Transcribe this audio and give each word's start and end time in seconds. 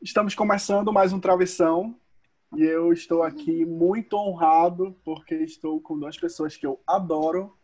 Estamos 0.00 0.34
começando 0.34 0.92
mais 0.92 1.12
um 1.12 1.18
Travessão 1.18 1.98
e 2.54 2.62
eu 2.62 2.92
estou 2.92 3.22
aqui 3.22 3.64
muito 3.64 4.14
honrado 4.14 4.94
porque 5.02 5.34
estou 5.36 5.80
com 5.80 5.98
duas 5.98 6.18
pessoas 6.18 6.54
que 6.54 6.66
eu 6.66 6.78
adoro, 6.86 7.56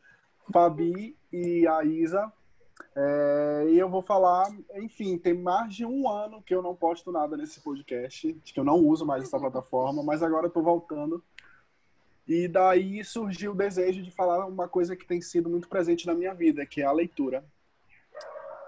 Fabi 0.51 1.15
e 1.31 1.67
a 1.69 1.85
Isa. 1.85 2.33
É, 2.97 3.67
e 3.69 3.79
eu 3.79 3.89
vou 3.89 4.01
falar, 4.01 4.51
enfim, 4.77 5.19
tem 5.19 5.35
mais 5.35 5.75
de 5.75 5.85
um 5.85 6.09
ano 6.09 6.43
que 6.43 6.55
eu 6.55 6.63
não 6.63 6.75
posto 6.75 7.13
nada 7.13 7.37
nesse 7.37 7.61
podcast, 7.61 8.33
que 8.43 8.59
eu 8.59 8.65
não 8.65 8.77
uso 8.77 9.05
mais 9.05 9.23
essa 9.23 9.39
plataforma, 9.39 10.03
mas 10.03 10.23
agora 10.23 10.47
estou 10.47 10.63
voltando. 10.63 11.23
E 12.27 12.49
daí 12.49 13.05
surgiu 13.05 13.53
o 13.53 13.57
desejo 13.57 14.03
de 14.03 14.11
falar 14.11 14.47
uma 14.47 14.67
coisa 14.67 14.97
que 14.97 15.07
tem 15.07 15.21
sido 15.21 15.51
muito 15.51 15.69
presente 15.69 16.07
na 16.07 16.15
minha 16.15 16.33
vida, 16.33 16.65
que 16.65 16.81
é 16.81 16.85
a 16.87 16.93
leitura. 16.93 17.45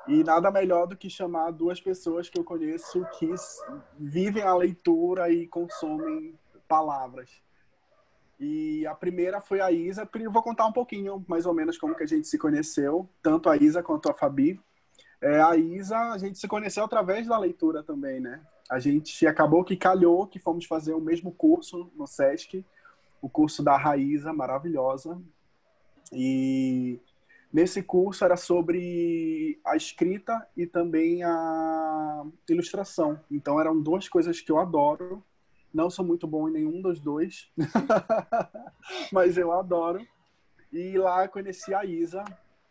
E 0.06 0.22
nada 0.22 0.50
melhor 0.50 0.86
do 0.86 0.96
que 0.96 1.08
chamar 1.08 1.50
duas 1.50 1.80
pessoas 1.80 2.28
que 2.28 2.38
eu 2.38 2.44
conheço 2.44 3.06
que 3.18 3.32
vivem 3.98 4.42
a 4.42 4.54
leitura 4.54 5.30
e 5.30 5.46
consomem 5.46 6.34
palavras. 6.68 7.30
E 8.38 8.86
a 8.86 8.94
primeira 8.94 9.40
foi 9.40 9.60
a 9.60 9.70
Isa. 9.70 10.08
Eu 10.14 10.30
vou 10.30 10.42
contar 10.42 10.66
um 10.66 10.72
pouquinho, 10.72 11.24
mais 11.26 11.46
ou 11.46 11.54
menos, 11.54 11.78
como 11.78 11.94
que 11.94 12.02
a 12.02 12.06
gente 12.06 12.26
se 12.28 12.38
conheceu, 12.38 13.08
tanto 13.22 13.48
a 13.48 13.56
Isa 13.56 13.82
quanto 13.82 14.10
a 14.10 14.14
Fabi. 14.14 14.60
É, 15.20 15.40
a 15.40 15.56
Isa, 15.56 15.96
a 15.96 16.18
gente 16.18 16.38
se 16.38 16.46
conheceu 16.46 16.84
através 16.84 17.26
da 17.26 17.38
leitura 17.38 17.82
também, 17.82 18.20
né? 18.20 18.42
A 18.70 18.78
gente 18.78 19.26
acabou 19.26 19.64
que 19.64 19.76
calhou 19.76 20.26
que 20.26 20.38
fomos 20.38 20.66
fazer 20.66 20.92
o 20.92 21.00
mesmo 21.00 21.32
curso 21.32 21.90
no 21.96 22.06
SESC, 22.06 22.64
o 23.22 23.28
curso 23.28 23.62
da 23.62 23.76
Raíza, 23.76 24.32
maravilhosa. 24.32 25.18
E 26.12 27.00
Nesse 27.54 27.84
curso 27.84 28.24
era 28.24 28.36
sobre 28.36 29.60
a 29.64 29.76
escrita 29.76 30.44
e 30.56 30.66
também 30.66 31.22
a 31.22 32.26
ilustração. 32.50 33.20
Então 33.30 33.60
eram 33.60 33.80
duas 33.80 34.08
coisas 34.08 34.40
que 34.40 34.50
eu 34.50 34.58
adoro. 34.58 35.22
Não 35.72 35.88
sou 35.88 36.04
muito 36.04 36.26
bom 36.26 36.48
em 36.48 36.52
nenhum 36.52 36.82
dos 36.82 37.00
dois, 37.00 37.48
mas 39.12 39.38
eu 39.38 39.52
adoro. 39.52 40.04
E 40.72 40.98
lá 40.98 41.28
conheci 41.28 41.72
a 41.72 41.84
Isa, 41.84 42.24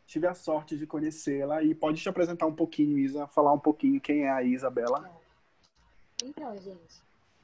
tive 0.05 0.27
a 0.27 0.33
sorte 0.33 0.77
de 0.77 0.85
conhecê-la. 0.85 1.63
E 1.63 1.73
pode 1.73 2.01
te 2.01 2.09
apresentar 2.09 2.45
um 2.45 2.53
pouquinho, 2.53 2.97
Isa, 2.97 3.25
falar 3.25 3.53
um 3.53 3.59
pouquinho 3.59 4.01
quem 4.01 4.25
é 4.25 4.31
a 4.31 4.43
Isabela? 4.43 5.09
Então, 6.21 6.57
gente, 6.57 7.01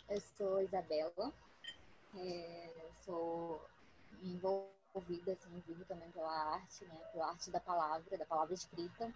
eu 0.09 0.19
sou 0.37 0.61
Isabela, 0.61 1.31
é, 2.17 2.69
sou 3.05 3.61
envolvida 4.21 4.78
envolvida, 4.99 5.31
assim, 5.31 5.63
vivo 5.65 5.83
também 5.85 6.09
pela 6.11 6.31
arte, 6.53 6.85
né? 6.85 6.95
Pela 7.11 7.29
arte 7.29 7.49
da 7.49 7.59
palavra, 7.59 8.17
da 8.17 8.25
palavra 8.25 8.53
escrita. 8.53 9.11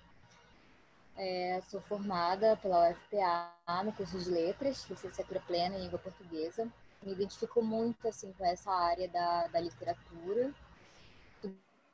É, 1.16 1.62
sou 1.70 1.80
formada 1.82 2.58
pela 2.58 2.90
UFPA 2.90 3.84
no 3.84 3.94
curso 3.94 4.18
de 4.18 4.30
letras, 4.30 4.88
licenciatura 4.90 5.40
plena 5.42 5.76
em 5.76 5.84
língua 5.84 6.00
portuguesa. 6.00 6.68
Me 7.04 7.12
identifico 7.12 7.62
muito, 7.62 8.08
assim, 8.08 8.32
com 8.34 8.46
essa 8.46 8.72
área 8.72 9.08
da, 9.10 9.48
da 9.48 9.60
literatura. 9.60 10.52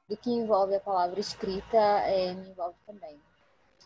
Do 0.08 0.18
que 0.18 0.32
envolve 0.32 0.76
a 0.76 0.80
palavra 0.80 1.20
escrita, 1.20 1.78
é, 1.78 2.34
me 2.34 2.50
envolve 2.50 2.78
também. 2.86 3.20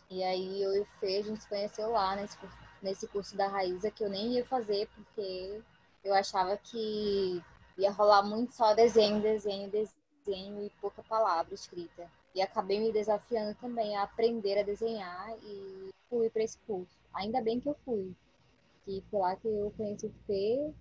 E 0.09 0.23
aí 0.23 0.61
eu 0.61 0.73
e 0.75 0.79
o 0.81 0.85
Fê, 0.99 1.17
a 1.17 1.23
gente 1.23 1.41
se 1.41 1.49
conheceu 1.49 1.89
lá 1.91 2.15
nesse, 2.15 2.37
nesse 2.81 3.07
curso 3.07 3.35
da 3.35 3.47
Raíza, 3.47 3.91
que 3.91 4.03
eu 4.03 4.09
nem 4.09 4.33
ia 4.33 4.45
fazer, 4.45 4.87
porque 4.95 5.61
eu 6.03 6.13
achava 6.13 6.55
que 6.57 7.43
ia 7.77 7.91
rolar 7.91 8.23
muito 8.23 8.53
só 8.53 8.73
desenho, 8.73 9.21
desenho, 9.21 9.69
desenho 9.69 10.63
e 10.63 10.69
pouca 10.81 11.03
palavra 11.03 11.53
escrita. 11.53 12.09
E 12.35 12.41
acabei 12.41 12.79
me 12.79 12.91
desafiando 12.91 13.55
também 13.55 13.95
a 13.95 14.03
aprender 14.03 14.59
a 14.59 14.63
desenhar 14.63 15.33
e 15.43 15.89
fui 16.09 16.29
para 16.29 16.43
esse 16.43 16.57
curso. 16.65 16.97
Ainda 17.13 17.41
bem 17.41 17.59
que 17.59 17.69
eu 17.69 17.75
fui. 17.85 18.11
Que 18.85 19.03
foi 19.09 19.19
lá 19.19 19.35
que 19.35 19.47
eu 19.47 19.71
conheci 19.77 20.07
o 20.07 20.13
Fê, 20.25 20.73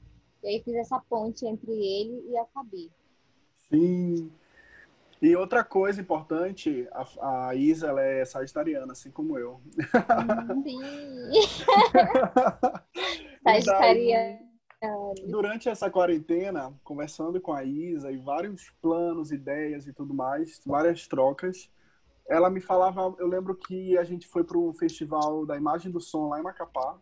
e 0.42 0.48
aí 0.48 0.62
fiz 0.62 0.74
essa 0.74 1.00
ponte 1.08 1.46
entre 1.46 1.70
ele 1.70 2.24
e 2.28 2.36
a 2.36 2.44
Fabi. 2.46 2.90
Sim. 3.68 4.32
E 5.20 5.36
outra 5.36 5.62
coisa 5.62 6.00
importante, 6.00 6.88
a, 6.90 7.48
a 7.48 7.54
Isa 7.54 7.88
ela 7.88 8.02
é 8.02 8.24
sagitariana, 8.24 8.92
assim 8.92 9.10
como 9.10 9.38
eu. 9.38 9.60
Sim. 10.64 10.80
sagitariana. 13.44 14.51
Durante 15.28 15.68
essa 15.68 15.90
quarentena, 15.90 16.74
conversando 16.82 17.40
com 17.40 17.52
a 17.52 17.62
Isa 17.64 18.10
e 18.10 18.16
vários 18.16 18.70
planos, 18.80 19.30
ideias 19.30 19.86
e 19.86 19.92
tudo 19.92 20.12
mais, 20.12 20.60
várias 20.66 21.06
trocas, 21.06 21.70
ela 22.28 22.50
me 22.50 22.60
falava, 22.60 23.14
eu 23.18 23.26
lembro 23.26 23.54
que 23.54 23.96
a 23.96 24.04
gente 24.04 24.26
foi 24.26 24.42
para 24.42 24.58
o 24.58 24.72
festival 24.72 25.46
da 25.46 25.56
Imagem 25.56 25.90
do 25.90 26.00
Som 26.00 26.28
lá 26.28 26.40
em 26.40 26.42
Macapá. 26.42 26.98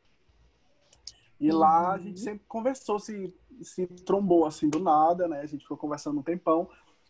E 1.38 1.50
uhum. 1.50 1.58
lá 1.58 1.94
a 1.94 1.98
gente 1.98 2.18
uhum. 2.18 2.24
sempre 2.24 2.44
conversou, 2.46 2.98
se, 2.98 3.34
se 3.62 3.86
trombou 3.86 4.44
assim 4.44 4.68
do 4.68 4.78
nada, 4.78 5.26
né? 5.26 5.40
A 5.40 5.46
gente 5.46 5.62
ficou 5.62 5.76
conversando 5.76 6.20
um 6.20 6.22
tempão. 6.22 6.68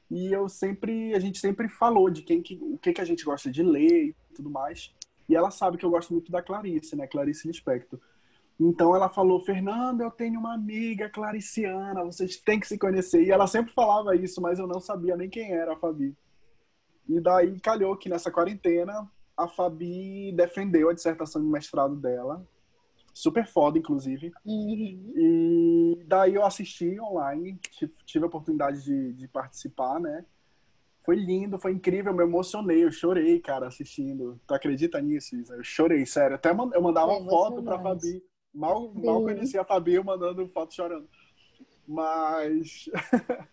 E 0.08 0.32
eu 0.32 0.48
sempre, 0.48 1.14
a 1.14 1.18
gente 1.18 1.38
sempre 1.38 1.68
falou 1.68 2.10
de 2.10 2.22
quem 2.22 2.42
que, 2.42 2.58
o 2.62 2.78
que 2.78 2.92
que 2.92 3.00
a 3.00 3.04
gente 3.04 3.24
gosta 3.24 3.50
de 3.50 3.62
ler 3.62 4.08
e 4.08 4.16
tudo 4.34 4.50
mais. 4.50 4.94
E 5.28 5.34
ela 5.34 5.50
sabe 5.50 5.78
que 5.78 5.84
eu 5.84 5.90
gosto 5.90 6.12
muito 6.12 6.30
da 6.30 6.42
Clarice, 6.42 6.96
né? 6.96 7.06
Clarice 7.06 7.46
Lispector. 7.46 8.00
Então 8.60 8.94
ela 8.94 9.08
falou, 9.08 9.40
Fernanda, 9.40 10.04
eu 10.04 10.10
tenho 10.10 10.38
uma 10.38 10.52
amiga 10.52 11.08
clariciana, 11.08 12.04
vocês 12.04 12.36
têm 12.36 12.60
que 12.60 12.68
se 12.68 12.76
conhecer. 12.76 13.24
E 13.24 13.30
ela 13.30 13.46
sempre 13.46 13.72
falava 13.72 14.14
isso, 14.14 14.38
mas 14.42 14.58
eu 14.58 14.66
não 14.66 14.78
sabia 14.78 15.16
nem 15.16 15.30
quem 15.30 15.52
era 15.52 15.72
a 15.72 15.76
Fabi. 15.76 16.14
E 17.08 17.18
daí 17.20 17.58
calhou 17.58 17.96
que 17.96 18.10
nessa 18.10 18.30
quarentena 18.30 19.10
a 19.34 19.48
Fabi 19.48 20.30
defendeu 20.32 20.90
a 20.90 20.92
dissertação 20.92 21.40
de 21.40 21.48
mestrado 21.48 21.96
dela. 21.96 22.46
Super 23.14 23.46
foda, 23.46 23.78
inclusive. 23.78 24.30
Uhum. 24.44 25.12
E 25.16 26.04
daí 26.06 26.34
eu 26.34 26.44
assisti 26.44 27.00
online, 27.00 27.58
tive 28.04 28.24
a 28.26 28.28
oportunidade 28.28 28.84
de, 28.84 29.14
de 29.14 29.26
participar, 29.26 29.98
né? 29.98 30.24
Foi 31.02 31.16
lindo, 31.16 31.58
foi 31.58 31.72
incrível, 31.72 32.12
me 32.12 32.22
emocionei, 32.22 32.84
eu 32.84 32.92
chorei, 32.92 33.40
cara, 33.40 33.66
assistindo. 33.68 34.38
Tu 34.46 34.52
acredita 34.52 35.00
nisso, 35.00 35.34
Isa? 35.34 35.54
Eu 35.54 35.64
chorei, 35.64 36.04
sério. 36.04 36.36
Até 36.36 36.50
eu 36.50 36.82
mandava 36.82 37.12
é 37.12 37.24
foto 37.24 37.62
pra 37.62 37.78
Fabi. 37.78 38.22
Mal, 38.52 38.92
mal 38.94 39.22
conheci 39.22 39.58
a 39.58 39.64
Fabi 39.64 40.02
mandando 40.02 40.46
foto 40.48 40.74
chorando. 40.74 41.08
Mas, 41.86 42.88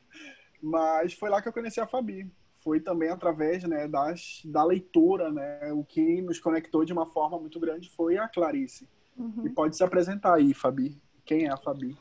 mas 0.61 1.13
foi 1.13 1.29
lá 1.29 1.41
que 1.41 1.47
eu 1.47 1.53
conheci 1.53 1.79
a 1.79 1.87
Fabi. 1.87 2.31
Foi 2.63 2.79
também 2.79 3.09
através 3.09 3.63
né, 3.63 3.87
das, 3.87 4.41
da 4.43 4.63
leitura, 4.63 5.31
né? 5.31 5.71
O 5.73 5.83
que 5.83 6.21
nos 6.21 6.39
conectou 6.39 6.83
de 6.83 6.91
uma 6.91 7.05
forma 7.05 7.39
muito 7.39 7.59
grande 7.59 7.89
foi 7.89 8.17
a 8.17 8.27
Clarice. 8.27 8.89
Uhum. 9.15 9.45
E 9.45 9.49
pode 9.49 9.77
se 9.77 9.83
apresentar 9.83 10.35
aí, 10.35 10.53
Fabi. 10.53 10.99
Quem 11.25 11.45
é 11.45 11.51
a 11.51 11.57
Fabi? 11.57 11.97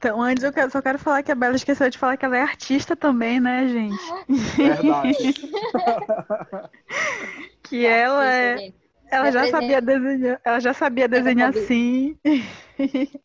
Então, 0.00 0.22
antes 0.22 0.42
eu 0.42 0.70
só 0.70 0.80
quero 0.80 0.98
falar 0.98 1.22
que 1.22 1.30
a 1.30 1.34
Bela 1.34 1.54
esqueceu 1.54 1.90
de 1.90 1.98
falar 1.98 2.16
que 2.16 2.24
ela 2.24 2.38
é 2.38 2.40
artista 2.40 2.96
também, 2.96 3.38
né, 3.38 3.68
gente? 3.68 4.56
Verdade. 4.56 5.34
que 7.62 7.84
ela 7.84 8.26
é. 8.26 8.72
Ela 9.10 9.30
já 9.30 9.46
sabia 9.48 9.80
desenhar, 9.80 10.40
ela 10.44 10.60
já 10.60 10.72
sabia 10.72 11.08
desenhar 11.08 11.50
assim. 11.50 12.16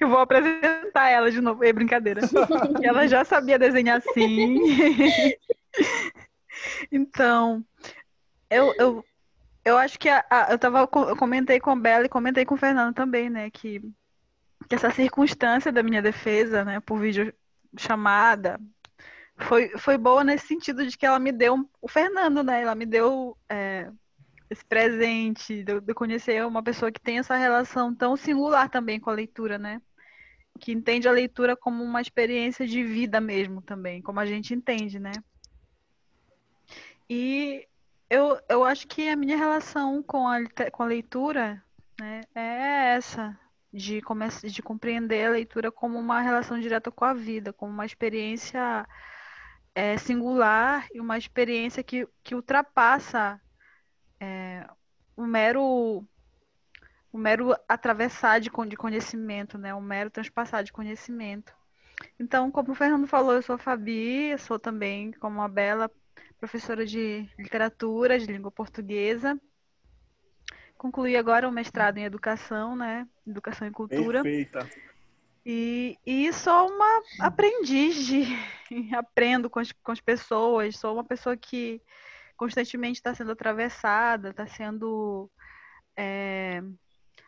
Eu 0.00 0.08
vou 0.08 0.18
apresentar 0.18 1.08
ela 1.08 1.30
de 1.30 1.40
novo. 1.40 1.64
É 1.64 1.72
brincadeira. 1.72 2.22
ela 2.82 3.06
já 3.06 3.24
sabia 3.24 3.58
desenhar 3.58 3.98
assim. 3.98 4.58
então, 6.90 7.64
eu, 8.50 8.74
eu, 8.78 9.04
eu 9.64 9.78
acho 9.78 9.98
que 9.98 10.08
a, 10.08 10.24
a, 10.28 10.48
eu, 10.50 10.58
tava, 10.58 10.80
eu 10.80 11.16
comentei 11.16 11.60
com 11.60 11.70
a 11.70 11.76
Bela 11.76 12.06
e 12.06 12.08
comentei 12.08 12.44
com 12.44 12.54
o 12.54 12.58
Fernando 12.58 12.94
também, 12.94 13.30
né? 13.30 13.50
Que, 13.50 13.80
que 14.68 14.74
essa 14.74 14.90
circunstância 14.90 15.70
da 15.70 15.82
minha 15.82 16.02
defesa, 16.02 16.64
né, 16.64 16.80
por 16.80 16.98
vídeo 16.98 17.32
chamada, 17.76 18.58
foi, 19.36 19.68
foi 19.78 19.96
boa 19.96 20.24
nesse 20.24 20.46
sentido 20.46 20.86
de 20.86 20.96
que 20.96 21.06
ela 21.06 21.18
me 21.18 21.30
deu 21.30 21.68
o 21.80 21.88
Fernando, 21.88 22.42
né? 22.42 22.62
Ela 22.62 22.74
me 22.74 22.86
deu 22.86 23.36
é, 23.48 23.90
esse 24.50 24.64
presente, 24.64 25.62
de, 25.62 25.80
de 25.80 25.94
conhecer 25.94 26.44
uma 26.46 26.62
pessoa 26.62 26.90
que 26.90 27.00
tem 27.00 27.18
essa 27.18 27.36
relação 27.36 27.94
tão 27.94 28.16
singular 28.16 28.68
também 28.70 28.98
com 28.98 29.10
a 29.10 29.14
leitura, 29.14 29.58
né? 29.58 29.80
Que 30.58 30.72
entende 30.72 31.08
a 31.08 31.12
leitura 31.12 31.56
como 31.56 31.84
uma 31.84 32.00
experiência 32.00 32.66
de 32.66 32.82
vida 32.82 33.20
mesmo 33.20 33.60
também, 33.60 34.00
como 34.02 34.20
a 34.20 34.26
gente 34.26 34.54
entende, 34.54 34.98
né? 34.98 35.12
E 37.08 37.66
eu, 38.10 38.38
eu 38.48 38.64
acho 38.64 38.86
que 38.86 39.08
a 39.08 39.16
minha 39.16 39.36
relação 39.36 40.02
com 40.02 40.26
a, 40.26 40.38
com 40.72 40.82
a 40.82 40.86
leitura 40.86 41.62
né, 42.00 42.22
é 42.34 42.94
essa, 42.94 43.38
de, 43.72 44.00
começar, 44.02 44.48
de 44.48 44.62
compreender 44.62 45.26
a 45.26 45.30
leitura 45.30 45.70
como 45.70 45.98
uma 45.98 46.20
relação 46.20 46.58
direta 46.58 46.90
com 46.90 47.04
a 47.04 47.12
vida, 47.12 47.52
como 47.52 47.72
uma 47.72 47.86
experiência 47.86 48.86
é, 49.74 49.96
singular 49.98 50.86
e 50.92 51.00
uma 51.00 51.18
experiência 51.18 51.82
que, 51.82 52.06
que 52.22 52.34
ultrapassa 52.34 53.40
é, 54.20 54.66
um 55.16 55.26
mero 55.26 56.04
um 57.12 57.18
mero 57.18 57.54
atravessar 57.68 58.38
de, 58.38 58.50
de 58.68 58.76
conhecimento, 58.76 59.56
né? 59.56 59.74
Um 59.74 59.80
mero 59.80 60.10
transpassar 60.10 60.62
de 60.62 60.72
conhecimento. 60.72 61.54
Então, 62.18 62.50
como 62.50 62.72
o 62.72 62.74
Fernando 62.74 63.06
falou, 63.06 63.34
eu 63.34 63.42
sou 63.42 63.54
a 63.54 63.58
Fabi, 63.58 64.30
eu 64.30 64.38
sou 64.38 64.58
também, 64.58 65.12
como 65.12 65.40
a 65.40 65.48
Bela, 65.48 65.90
professora 66.38 66.86
de 66.86 67.28
literatura, 67.38 68.18
de 68.18 68.26
língua 68.26 68.50
portuguesa. 68.50 69.40
concluí 70.76 71.16
agora 71.16 71.48
o 71.48 71.52
mestrado 71.52 71.98
em 71.98 72.04
educação, 72.04 72.76
né? 72.76 73.06
Educação 73.26 73.66
e 73.66 73.70
cultura. 73.70 74.22
Perfeita. 74.22 74.68
E, 75.44 75.96
e 76.06 76.32
sou 76.32 76.68
uma 76.68 77.02
aprendiz 77.20 78.06
de 78.06 78.24
aprendo 78.94 79.48
com 79.48 79.58
as, 79.58 79.72
com 79.72 79.90
as 79.90 80.00
pessoas, 80.00 80.76
sou 80.76 80.94
uma 80.94 81.04
pessoa 81.04 81.36
que 81.36 81.80
constantemente 82.38 82.98
está 82.98 83.14
sendo 83.14 83.32
atravessada, 83.32 84.30
está 84.30 84.46
sendo 84.46 85.30
é, 85.96 86.62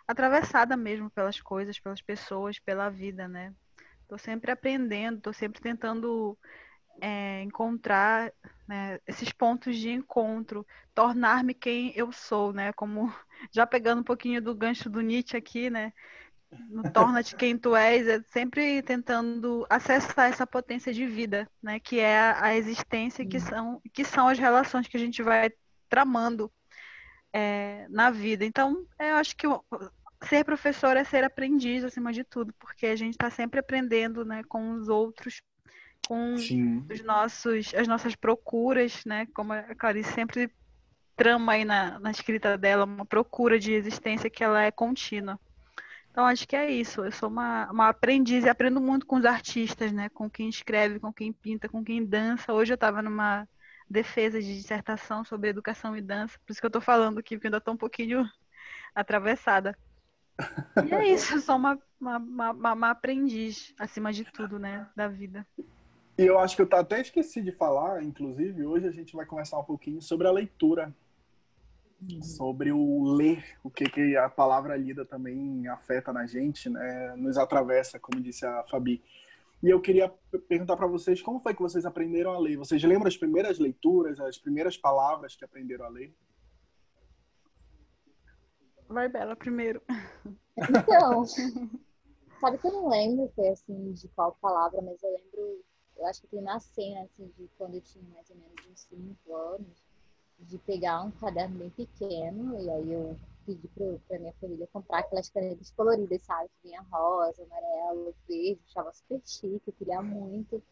atravessada 0.07 0.77
mesmo 0.77 1.11
pelas 1.11 1.41
coisas, 1.41 1.79
pelas 1.81 2.01
pessoas, 2.01 2.59
pela 2.61 2.89
vida, 2.89 3.29
né? 3.29 3.53
Estou 4.03 4.17
sempre 4.17 4.53
aprendendo, 4.53 5.19
estou 5.19 5.33
sempre 5.33 5.61
tentando 5.61 6.39
é, 7.01 7.43
encontrar 7.43 8.33
né, 8.69 9.01
esses 9.07 9.33
pontos 9.33 9.77
de 9.77 9.91
encontro, 9.91 10.65
tornar-me 10.95 11.55
quem 11.55 11.93
eu 11.97 12.13
sou, 12.13 12.53
né? 12.53 12.73
Como 12.73 13.13
já 13.53 13.67
pegando 13.67 14.01
um 14.01 14.05
pouquinho 14.05 14.41
do 14.41 14.55
gancho 14.55 14.89
do 14.89 15.01
Nietzsche 15.01 15.37
aqui, 15.37 15.69
né? 15.69 15.93
No 16.69 16.83
Torna-te 16.91 17.37
quem 17.37 17.57
tu 17.57 17.77
és, 17.77 18.07
é 18.09 18.21
sempre 18.23 18.83
tentando 18.83 19.65
acessar 19.71 20.29
essa 20.29 20.47
potência 20.47 20.93
de 20.93 21.07
vida, 21.07 21.49
né? 21.63 21.79
Que 21.79 22.01
é 22.01 22.19
a, 22.19 22.45
a 22.47 22.57
existência, 22.57 23.25
que 23.25 23.39
são, 23.39 23.81
que 23.93 24.05
são 24.05 24.27
as 24.27 24.39
relações 24.39 24.89
que 24.89 24.97
a 24.97 25.01
gente 25.01 25.23
vai 25.23 25.53
tramando 25.89 26.51
é, 27.33 27.87
na 27.89 28.11
vida. 28.11 28.45
Então, 28.45 28.85
eu 28.99 29.17
acho 29.17 29.37
que 29.37 29.47
ser 30.25 30.45
professor 30.45 30.97
é 30.97 31.05
ser 31.05 31.25
aprendiz 31.25 31.85
acima 31.85 32.13
de 32.13 32.25
tudo, 32.25 32.53
porque 32.59 32.87
a 32.87 32.97
gente 32.97 33.13
está 33.13 33.31
sempre 33.31 33.61
aprendendo, 33.61 34.25
né, 34.25 34.43
com 34.49 34.73
os 34.73 34.89
outros, 34.89 35.43
com 36.07 36.35
os 36.35 37.03
nossos, 37.05 37.73
as 37.75 37.87
nossas 37.87 38.17
procuras, 38.17 39.05
né? 39.05 39.27
Como 39.35 39.53
a 39.53 39.75
Clarice 39.77 40.13
sempre 40.13 40.51
trama 41.15 41.53
aí 41.53 41.65
na, 41.65 41.99
na 42.01 42.11
escrita 42.11 42.59
dela, 42.59 42.85
uma 42.85 43.07
procura 43.07 43.59
de 43.59 43.73
existência 43.73 44.31
que 44.31 44.43
ela 44.43 44.63
é 44.63 44.71
contínua. 44.71 45.39
Então, 46.11 46.27
acho 46.27 46.47
que 46.47 46.57
é 46.57 46.71
isso. 46.71 47.05
Eu 47.05 47.13
sou 47.13 47.29
uma, 47.29 47.71
uma 47.71 47.89
aprendiz 47.89 48.45
e 48.45 48.49
aprendo 48.49 48.81
muito 48.81 49.07
com 49.07 49.17
os 49.17 49.25
artistas, 49.25 49.93
né? 49.93 50.09
Com 50.09 50.29
quem 50.29 50.49
escreve, 50.49 50.99
com 50.99 51.13
quem 51.13 51.33
pinta, 51.33 51.69
com 51.69 51.85
quem 51.85 52.05
dança. 52.05 52.53
Hoje 52.53 52.73
eu 52.73 52.77
estava 52.77 53.01
numa 53.01 53.47
defesa 53.91 54.41
de 54.41 54.55
dissertação 54.55 55.25
sobre 55.25 55.51
educação 55.51 55.97
e 55.97 56.01
dança, 56.01 56.39
por 56.47 56.53
isso 56.53 56.61
que 56.61 56.67
eu 56.67 56.69
estou 56.69 56.81
falando 56.81 57.19
aqui, 57.19 57.35
porque 57.35 57.49
ainda 57.49 57.57
estou 57.57 57.75
um 57.75 57.77
pouquinho 57.77 58.25
atravessada. 58.95 59.77
E 60.87 60.95
é 60.95 61.09
isso, 61.13 61.35
eu 61.35 61.41
sou 61.41 61.57
uma, 61.57 61.77
uma, 62.01 62.19
uma, 62.19 62.73
uma, 62.73 62.91
aprendiz, 62.91 63.75
acima 63.79 64.13
de 64.13 64.25
tudo, 64.25 64.61
né, 64.61 64.87
da 64.95 65.09
vida. 65.09 65.45
E 66.17 66.23
eu 66.25 66.39
acho 66.39 66.55
que 66.55 66.63
eu 66.63 66.69
até 66.79 67.01
esqueci 67.01 67.43
de 67.43 67.51
falar, 67.51 68.03
inclusive, 68.03 68.65
hoje 68.65 68.87
a 68.87 68.93
gente 68.93 69.17
vai 69.17 69.27
conversar 69.27 69.59
um 69.59 69.65
pouquinho 69.65 70.01
sobre 70.01 70.29
a 70.29 70.33
leitura 70.33 70.95
sobre 72.23 72.73
o 72.73 73.05
ler, 73.05 73.45
o 73.63 73.71
que, 73.71 73.85
que 73.85 74.17
a 74.17 74.29
palavra 74.29 74.77
lida 74.77 75.05
também 75.05 75.67
afeta 75.69 76.13
na 76.13 76.27
gente, 76.27 76.69
né? 76.69 77.15
nos 77.17 77.37
atravessa, 77.37 77.99
como 77.99 78.21
disse 78.21 78.47
a 78.47 78.65
Fabi. 78.65 79.03
E 79.63 79.69
eu 79.69 79.81
queria 79.81 80.09
perguntar 80.49 80.77
para 80.77 80.87
vocês 80.87 81.21
como 81.21 81.41
foi 81.41 81.55
que 81.55 81.61
vocês 81.61 81.85
aprenderam 81.85 82.33
a 82.33 82.39
ler? 82.39 82.57
Vocês 82.57 82.83
lembram 82.83 83.09
as 83.09 83.17
primeiras 83.17 83.59
leituras, 83.59 84.19
as 84.19 84.39
primeiras 84.39 84.77
palavras 84.77 85.37
que 85.37 85.45
aprenderam 85.45 85.85
a 85.85 85.89
ler? 85.89 86.15
Vai, 88.89 89.09
Bela, 89.09 89.37
primeiro. 89.37 89.83
Então, 90.57 91.25
sabe 92.41 92.59
que 92.59 92.67
eu 92.67 92.73
não 92.73 92.89
lembro 92.89 93.31
foi 93.37 93.49
assim, 93.49 93.93
de 93.93 94.09
qual 94.09 94.37
palavra, 94.41 94.81
mas 94.81 95.03
eu 95.03 95.11
lembro, 95.11 95.65
eu 95.99 96.07
acho 96.07 96.23
que 96.23 96.29
tem 96.29 96.41
uma 96.41 96.59
cena 96.59 97.03
assim, 97.03 97.31
de 97.37 97.49
quando 97.59 97.75
eu 97.75 97.83
tinha 97.83 98.05
mais 98.15 98.29
ou 98.31 98.37
menos 98.37 98.55
uns 98.67 98.81
5 98.81 99.37
anos 99.37 99.90
de 100.41 100.59
pegar 100.59 101.03
um 101.03 101.11
caderno 101.11 101.59
bem 101.59 101.71
pequeno 101.71 102.61
e 102.61 102.71
aí 102.71 102.93
eu 102.93 103.17
pedi 103.47 103.69
para 104.07 104.19
minha 104.19 104.33
família 104.35 104.69
comprar 104.73 105.01
aquelas 105.01 105.29
canetas 105.29 105.71
coloridas, 105.73 106.23
sabe? 106.23 106.49
Que 106.49 106.69
vinha 106.69 106.83
rosa, 106.91 107.43
amarelo, 107.43 108.15
verde, 108.29 108.61
achava 108.69 108.93
super 108.93 109.21
chique, 109.25 109.63
eu 109.67 109.73
queria 109.73 110.03
muito. 110.03 110.63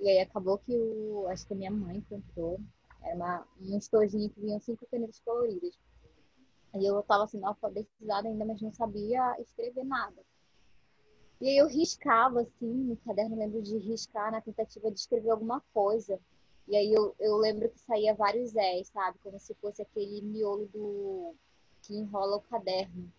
E 0.00 0.08
aí 0.08 0.20
acabou 0.20 0.58
que 0.58 0.72
o, 0.72 1.26
acho 1.28 1.46
que 1.46 1.52
a 1.54 1.56
minha 1.56 1.70
mãe 1.70 2.04
comprou, 2.08 2.60
era 3.02 3.16
uma, 3.16 3.46
um 3.60 3.76
estojinho 3.76 4.30
que 4.30 4.40
vinham 4.40 4.60
cinco 4.60 4.86
canetas 4.90 5.20
coloridas. 5.20 5.78
E 6.74 6.86
eu 6.86 7.00
estava 7.00 7.24
assim, 7.24 7.42
alfabetizada 7.44 8.28
ainda, 8.28 8.44
mas 8.44 8.60
não 8.60 8.72
sabia 8.72 9.36
escrever 9.40 9.84
nada. 9.84 10.22
E 11.40 11.48
aí 11.48 11.56
eu 11.56 11.68
riscava, 11.68 12.42
assim, 12.42 12.66
no 12.66 12.96
caderno, 12.96 13.38
lembro 13.38 13.62
de 13.62 13.78
riscar 13.78 14.30
na 14.32 14.40
tentativa 14.40 14.90
de 14.90 14.98
escrever 14.98 15.30
alguma 15.30 15.60
coisa. 15.72 16.20
E 16.68 16.76
aí 16.76 16.92
eu, 16.92 17.14
eu 17.18 17.36
lembro 17.38 17.70
que 17.70 17.80
saía 17.80 18.14
vários 18.14 18.50
Zés, 18.50 18.88
sabe? 18.88 19.18
Como 19.22 19.38
se 19.38 19.54
fosse 19.54 19.80
aquele 19.80 20.20
miolo 20.20 20.66
do 20.66 21.34
que 21.82 21.96
enrola 21.96 22.36
o 22.36 22.42
caderno. 22.42 23.10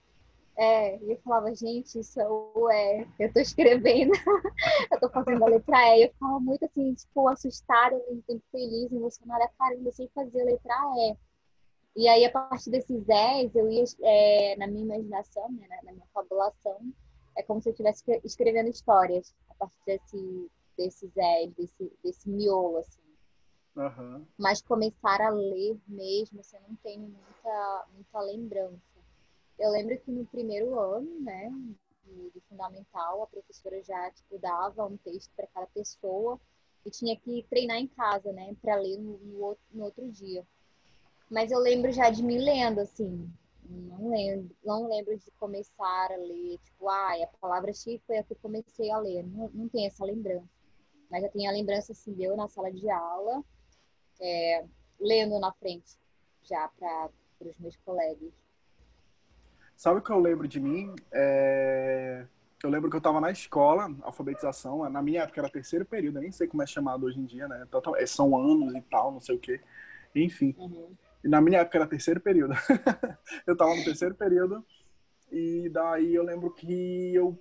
É, 0.55 0.97
e 0.97 1.11
eu 1.13 1.17
falava, 1.21 1.55
gente, 1.55 1.99
isso 1.99 2.19
é 2.19 2.27
o 2.29 2.69
E, 2.69 3.07
eu 3.17 3.33
tô 3.33 3.39
escrevendo, 3.39 4.11
eu 4.91 4.99
tô 4.99 5.09
fazendo 5.09 5.43
a 5.43 5.47
letra 5.47 5.97
E. 5.97 6.03
Eu 6.03 6.09
ficava 6.09 6.39
muito 6.39 6.65
assim, 6.65 6.93
tipo, 6.93 7.27
assustada, 7.27 7.95
ao 7.95 8.05
mesmo 8.07 8.21
tempo 8.23 8.43
feliz, 8.51 8.91
emocionada, 8.91 9.49
caramba, 9.57 9.89
eu 9.89 9.93
sei 9.93 10.09
fazer 10.13 10.41
a 10.41 10.45
letra 10.45 10.75
E. 10.97 11.17
E 11.95 12.07
aí, 12.07 12.25
a 12.25 12.31
partir 12.31 12.69
desses 12.69 13.03
Zés, 13.05 13.55
eu 13.55 13.69
ia, 13.69 13.83
é, 14.03 14.55
na 14.57 14.67
minha 14.67 14.83
imaginação, 14.83 15.49
né, 15.51 15.67
na 15.83 15.91
minha 15.91 16.05
fabulação, 16.13 16.79
é 17.35 17.41
como 17.41 17.61
se 17.61 17.69
eu 17.69 17.71
estivesse 17.71 18.03
escrevendo 18.23 18.69
histórias 18.69 19.33
a 19.49 19.55
partir 19.55 19.79
desse, 19.85 20.51
desses 20.77 21.11
Zés, 21.13 21.51
desse, 21.53 21.91
desse 22.03 22.29
miolo, 22.29 22.77
assim. 22.77 23.08
Uhum. 23.75 24.25
Mas 24.37 24.61
começar 24.61 25.21
a 25.21 25.29
ler 25.29 25.77
mesmo, 25.87 26.43
você 26.43 26.59
não 26.59 26.75
tem 26.77 26.99
muita, 26.99 27.85
muita 27.93 28.19
lembrança. 28.21 28.99
Eu 29.57 29.71
lembro 29.71 29.97
que 29.99 30.11
no 30.11 30.25
primeiro 30.25 30.77
ano, 30.79 31.19
né, 31.19 31.51
de 32.33 32.41
fundamental, 32.49 33.23
a 33.23 33.27
professora 33.27 33.81
já 33.83 34.11
tipo, 34.11 34.37
dava 34.39 34.85
um 34.85 34.97
texto 34.97 35.31
para 35.35 35.47
cada 35.47 35.67
pessoa 35.67 36.39
e 36.85 36.89
tinha 36.89 37.15
que 37.15 37.45
treinar 37.49 37.77
em 37.77 37.87
casa, 37.87 38.31
né, 38.31 38.55
para 38.61 38.75
ler 38.75 38.97
no, 38.97 39.17
no, 39.17 39.57
no, 39.71 39.83
outro 39.83 40.09
dia. 40.09 40.45
Mas 41.29 41.51
eu 41.51 41.59
lembro 41.59 41.91
já 41.91 42.09
de 42.09 42.23
me 42.23 42.37
lendo, 42.37 42.79
assim, 42.79 43.29
não 43.63 44.09
lembro, 44.09 44.55
não 44.63 44.87
lembro 44.87 45.17
de 45.17 45.29
começar 45.31 46.11
a 46.11 46.17
ler, 46.17 46.57
tipo, 46.63 46.89
ah, 46.89 47.13
a 47.23 47.27
palavra 47.39 47.71
X 47.71 48.01
foi 48.07 48.17
a 48.17 48.23
que 48.23 48.33
eu 48.33 48.37
comecei 48.41 48.89
a 48.89 48.97
ler, 48.97 49.23
não, 49.27 49.49
não 49.53 49.69
tem 49.69 49.85
essa 49.85 50.03
lembrança. 50.03 50.49
Mas 51.11 51.23
eu 51.23 51.31
tenho 51.31 51.49
a 51.49 51.53
lembrança, 51.53 51.91
assim, 51.91 52.13
de 52.13 52.23
eu 52.23 52.35
na 52.35 52.47
sala 52.47 52.71
de 52.71 52.89
aula, 52.89 53.43
é, 54.19 54.65
lendo 54.99 55.39
na 55.39 55.51
frente 55.53 55.97
já 56.43 56.69
para 56.79 57.09
os 57.41 57.57
meus 57.59 57.75
colegas. 57.77 58.31
Sabe 59.75 59.99
o 59.99 60.01
que 60.01 60.11
eu 60.11 60.19
lembro 60.19 60.47
de 60.47 60.59
mim? 60.59 60.93
É... 61.11 62.25
Eu 62.61 62.69
lembro 62.69 62.89
que 62.89 62.95
eu 62.97 62.99
estava 62.99 63.21
na 63.21 63.31
escola, 63.31 63.89
alfabetização, 64.01 64.89
na 64.89 65.01
minha 65.01 65.21
época 65.21 65.39
era 65.39 65.49
terceiro 65.49 65.85
período, 65.85 66.17
eu 66.17 66.23
nem 66.23 66.31
sei 66.31 66.45
como 66.45 66.61
é 66.61 66.65
chamado 66.65 67.05
hoje 67.05 67.17
em 67.17 67.23
dia, 67.23 67.47
né? 67.47 67.65
É, 67.97 68.05
são 68.05 68.37
anos 68.37 68.75
e 68.75 68.81
tal, 68.81 69.13
não 69.13 69.21
sei 69.21 69.35
o 69.35 69.39
quê. 69.39 69.61
Enfim. 70.13 70.53
Uhum. 70.57 70.93
Na 71.23 71.39
minha 71.39 71.59
época 71.59 71.77
era 71.77 71.87
terceiro 71.87 72.19
período. 72.19 72.53
eu 73.47 73.53
estava 73.53 73.73
no 73.73 73.83
terceiro 73.85 74.13
período 74.13 74.65
e 75.31 75.69
daí 75.69 76.13
eu 76.13 76.23
lembro 76.23 76.51
que 76.51 77.15
eu 77.15 77.39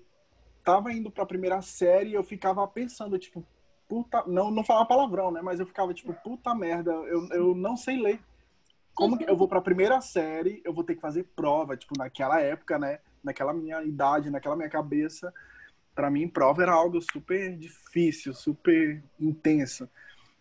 estava 0.58 0.92
indo 0.92 1.11
para 1.11 1.25
a 1.25 1.26
primeira 1.26 1.61
série 1.62 2.11
e 2.11 2.14
eu 2.14 2.23
ficava 2.23 2.66
pensando, 2.68 3.18
tipo, 3.18 3.44
puta. 3.88 4.23
Não, 4.26 4.50
não 4.50 4.62
falar 4.62 4.85
palavrão, 4.85 5.30
né? 5.30 5.40
Mas 5.42 5.59
eu 5.59 5.66
ficava 5.66 5.95
tipo, 5.95 6.12
puta 6.12 6.54
merda, 6.54 6.92
eu, 6.92 7.26
eu 7.30 7.54
não 7.54 7.76
sei 7.76 8.00
ler. 8.00 8.21
Como 8.95 9.16
que 9.16 9.28
eu 9.28 9.37
vou 9.37 9.49
pra 9.49 9.61
primeira 9.61 10.00
série, 10.00 10.61
eu 10.64 10.73
vou 10.73 10.85
ter 10.85 10.95
que 10.97 11.00
fazer 11.00 11.25
prova, 11.35 11.76
tipo, 11.76 11.97
naquela 11.97 12.40
época, 12.40 12.78
né? 12.78 12.99
Naquela 13.23 13.52
minha 13.52 13.83
idade, 13.83 14.30
naquela 14.30 14.57
minha 14.57 14.68
cabeça. 14.68 15.33
para 15.95 16.11
mim, 16.11 16.28
prova 16.28 16.62
era 16.62 16.73
algo 16.73 17.00
super 17.00 17.57
difícil, 17.57 18.35
super 18.35 19.02
intenso. 19.18 19.88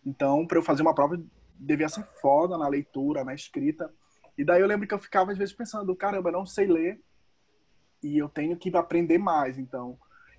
Então, 0.06 0.46
para 0.46 0.58
eu 0.58 0.63
fazer 0.63 0.82
uma 0.82 0.94
prova, 0.94 1.20
devia 1.56 1.89
ser 1.89 2.04
foda 2.22 2.58
na 2.58 2.68
leitura, 2.68 3.24
na 3.24 3.34
escrita. 3.34 3.92
E 4.38 4.44
daí 4.46 4.62
eu 4.62 4.68
lembro 4.68 4.88
que 4.88 4.94
eu 4.94 5.00
ficava 5.00 5.32
às 5.32 5.38
vezes 5.38 5.54
pensando, 5.54 5.96
caramba, 5.96 6.30
eu 6.30 6.34
não 6.34 6.46
sei 6.46 6.68
ler 6.68 7.01
e 8.04 8.18
eu 8.18 8.30
tenho 8.30 8.56
que 8.56 8.75
aprender 8.77 9.18
mais. 9.18 9.58
Então, 9.58 9.98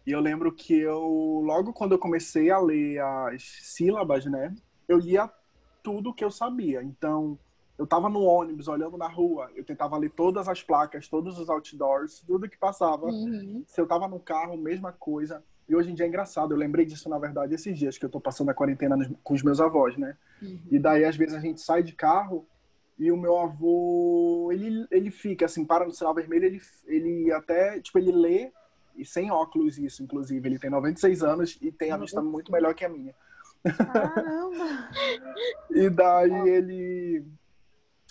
e 0.09 0.13
eu 0.13 0.21
lembro 0.21 0.51
que 0.51 0.73
eu, 0.73 1.43
logo 1.45 1.71
quando 1.75 1.93
eu 1.93 1.99
comecei 1.99 2.51
a 2.51 2.59
ler 2.59 2.99
as 2.99 3.43
sílabas, 3.43 4.25
né, 4.25 4.55
eu 4.89 4.97
lia 4.97 5.31
tudo 5.83 6.15
que 6.15 6.25
eu 6.25 6.31
sabia. 6.31 6.83
Então, 6.83 7.39
eu 7.77 7.85
estava 7.85 8.09
no 8.09 8.23
ônibus, 8.23 8.69
olhando 8.69 8.97
na 8.97 9.07
rua, 9.07 9.51
eu 9.55 9.63
tentava 9.63 9.99
ler 9.99 10.11
todas 10.13 10.49
as 10.49 10.63
placas, 10.63 11.09
todos 11.09 11.39
os 11.39 11.51
outdoors, 11.51 12.25
tudo 12.27 12.49
que 12.49 12.57
passava. 12.57 13.05
Uhum. 13.05 13.63
Se 13.67 13.79
eu 13.79 13.85
estava 13.85 14.09
no 14.09 14.19
carro, 14.19 14.57
mesma 14.57 14.93
coisa. 14.93 15.45
E 15.69 15.77
hoje 15.77 15.91
em 15.91 15.95
dia 15.95 16.07
é 16.07 16.09
engraçado, 16.09 16.55
eu 16.55 16.59
lembrei 16.59 16.87
disso, 16.87 17.11
na 17.11 17.19
verdade, 17.19 17.55
esses 17.55 17.79
dias 17.79 17.99
que 17.99 18.05
eu 18.07 18.09
estou 18.09 18.21
passando 18.21 18.49
a 18.49 18.55
quarentena 18.55 18.97
com 19.23 19.35
os 19.35 19.43
meus 19.43 19.61
avós, 19.61 19.95
né? 19.99 20.17
Uhum. 20.41 20.59
E 20.71 20.79
daí, 20.79 21.05
às 21.05 21.17
vezes, 21.17 21.35
a 21.35 21.41
gente 21.41 21.61
sai 21.61 21.83
de 21.83 21.93
carro 21.93 22.47
e 22.99 23.13
o 23.13 23.17
meu 23.19 23.39
avô, 23.39 24.49
ele, 24.51 24.87
ele 24.91 25.11
fica 25.11 25.45
assim, 25.45 25.67
para 25.67 25.85
no 25.85 25.93
sinal 25.93 26.15
vermelho, 26.15 26.47
ele, 26.47 26.63
ele 26.87 27.31
até, 27.31 27.79
tipo, 27.79 27.99
ele 27.99 28.11
lê 28.11 28.51
e 28.99 29.05
sem 29.07 29.31
óculos 29.31 29.79
isso, 29.79 30.03
inclusive. 30.03 30.47
Ele 30.49 30.59
tem 30.59 30.69
96 30.71 31.23
anos 31.23 31.57
e 31.61 31.71
tem 31.73 31.91
a 31.93 31.97
vista 31.97 32.21
muito 32.23 32.51
melhor 32.53 32.75
que 32.75 32.85
a 32.85 32.89
minha. 32.89 33.15
Caramba! 33.93 34.89
e 35.71 35.89
daí 35.91 36.49
ele 36.49 37.25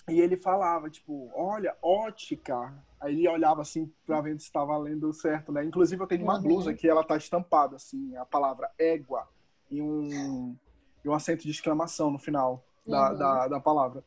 E 0.08 0.20
ele 0.20 0.36
falava, 0.38 0.88
tipo, 0.88 1.30
olha, 1.34 1.76
ótica. 1.82 2.72
Aí 3.00 3.14
ele 3.14 3.28
olhava 3.28 3.60
assim 3.62 3.92
pra 4.06 4.20
ver 4.22 4.38
se 4.40 4.46
estava 4.46 4.76
lendo 4.78 5.12
certo, 5.12 5.52
né? 5.52 5.62
Inclusive 5.64 6.02
eu 6.02 6.06
tenho 6.06 6.24
uma 6.24 6.36
Uhum. 6.36 6.42
blusa 6.42 6.72
que 6.72 6.88
ela 6.88 7.04
tá 7.04 7.16
estampada, 7.16 7.76
assim, 7.76 8.16
a 8.16 8.24
palavra 8.24 8.70
égua 8.78 9.28
e 9.70 9.82
um, 9.82 10.56
e 11.04 11.08
um 11.08 11.12
acento 11.12 11.42
de 11.44 11.50
exclamação 11.50 12.10
no 12.10 12.18
final 12.18 12.64
da, 12.86 13.10
Uhum. 13.10 13.18
da, 13.18 13.48
da 13.48 13.60
palavra. 13.60 14.02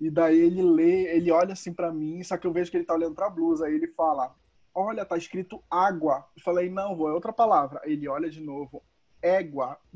E 0.00 0.10
daí 0.10 0.36
ele 0.40 0.60
lê, 0.60 1.14
ele 1.14 1.30
olha 1.30 1.52
assim 1.52 1.72
pra 1.72 1.92
mim, 1.92 2.22
só 2.24 2.36
que 2.36 2.44
eu 2.46 2.52
vejo 2.52 2.70
que 2.70 2.76
ele 2.76 2.84
tá 2.84 2.94
olhando 2.94 3.14
pra 3.14 3.30
blusa. 3.30 3.66
Aí 3.66 3.74
ele 3.74 3.86
fala, 3.86 4.34
olha, 4.74 5.04
tá 5.04 5.16
escrito 5.16 5.62
água. 5.70 6.26
Eu 6.36 6.42
falei, 6.42 6.70
não, 6.70 6.96
vô, 6.96 7.08
é 7.08 7.12
outra 7.12 7.32
palavra. 7.32 7.80
Ele 7.84 8.08
olha 8.08 8.30
de 8.30 8.40
novo, 8.40 8.82
égua. 9.20 9.78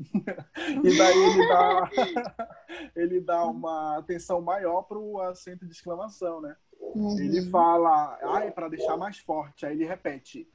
e 0.83 0.97
daí 0.97 1.23
ele 1.23 1.47
dá, 1.47 1.91
ele 2.95 3.21
dá 3.21 3.45
uma 3.45 3.97
atenção 3.97 4.41
maior 4.41 4.83
pro 4.83 5.19
acento 5.21 5.65
de 5.65 5.73
exclamação, 5.73 6.41
né? 6.41 6.55
Uhum. 6.79 7.19
Ele 7.19 7.49
fala, 7.49 8.17
ai, 8.23 8.51
pra 8.51 8.69
deixar 8.69 8.97
mais 8.97 9.17
forte. 9.17 9.65
Aí 9.65 9.73
ele 9.73 9.85
repete, 9.85 10.47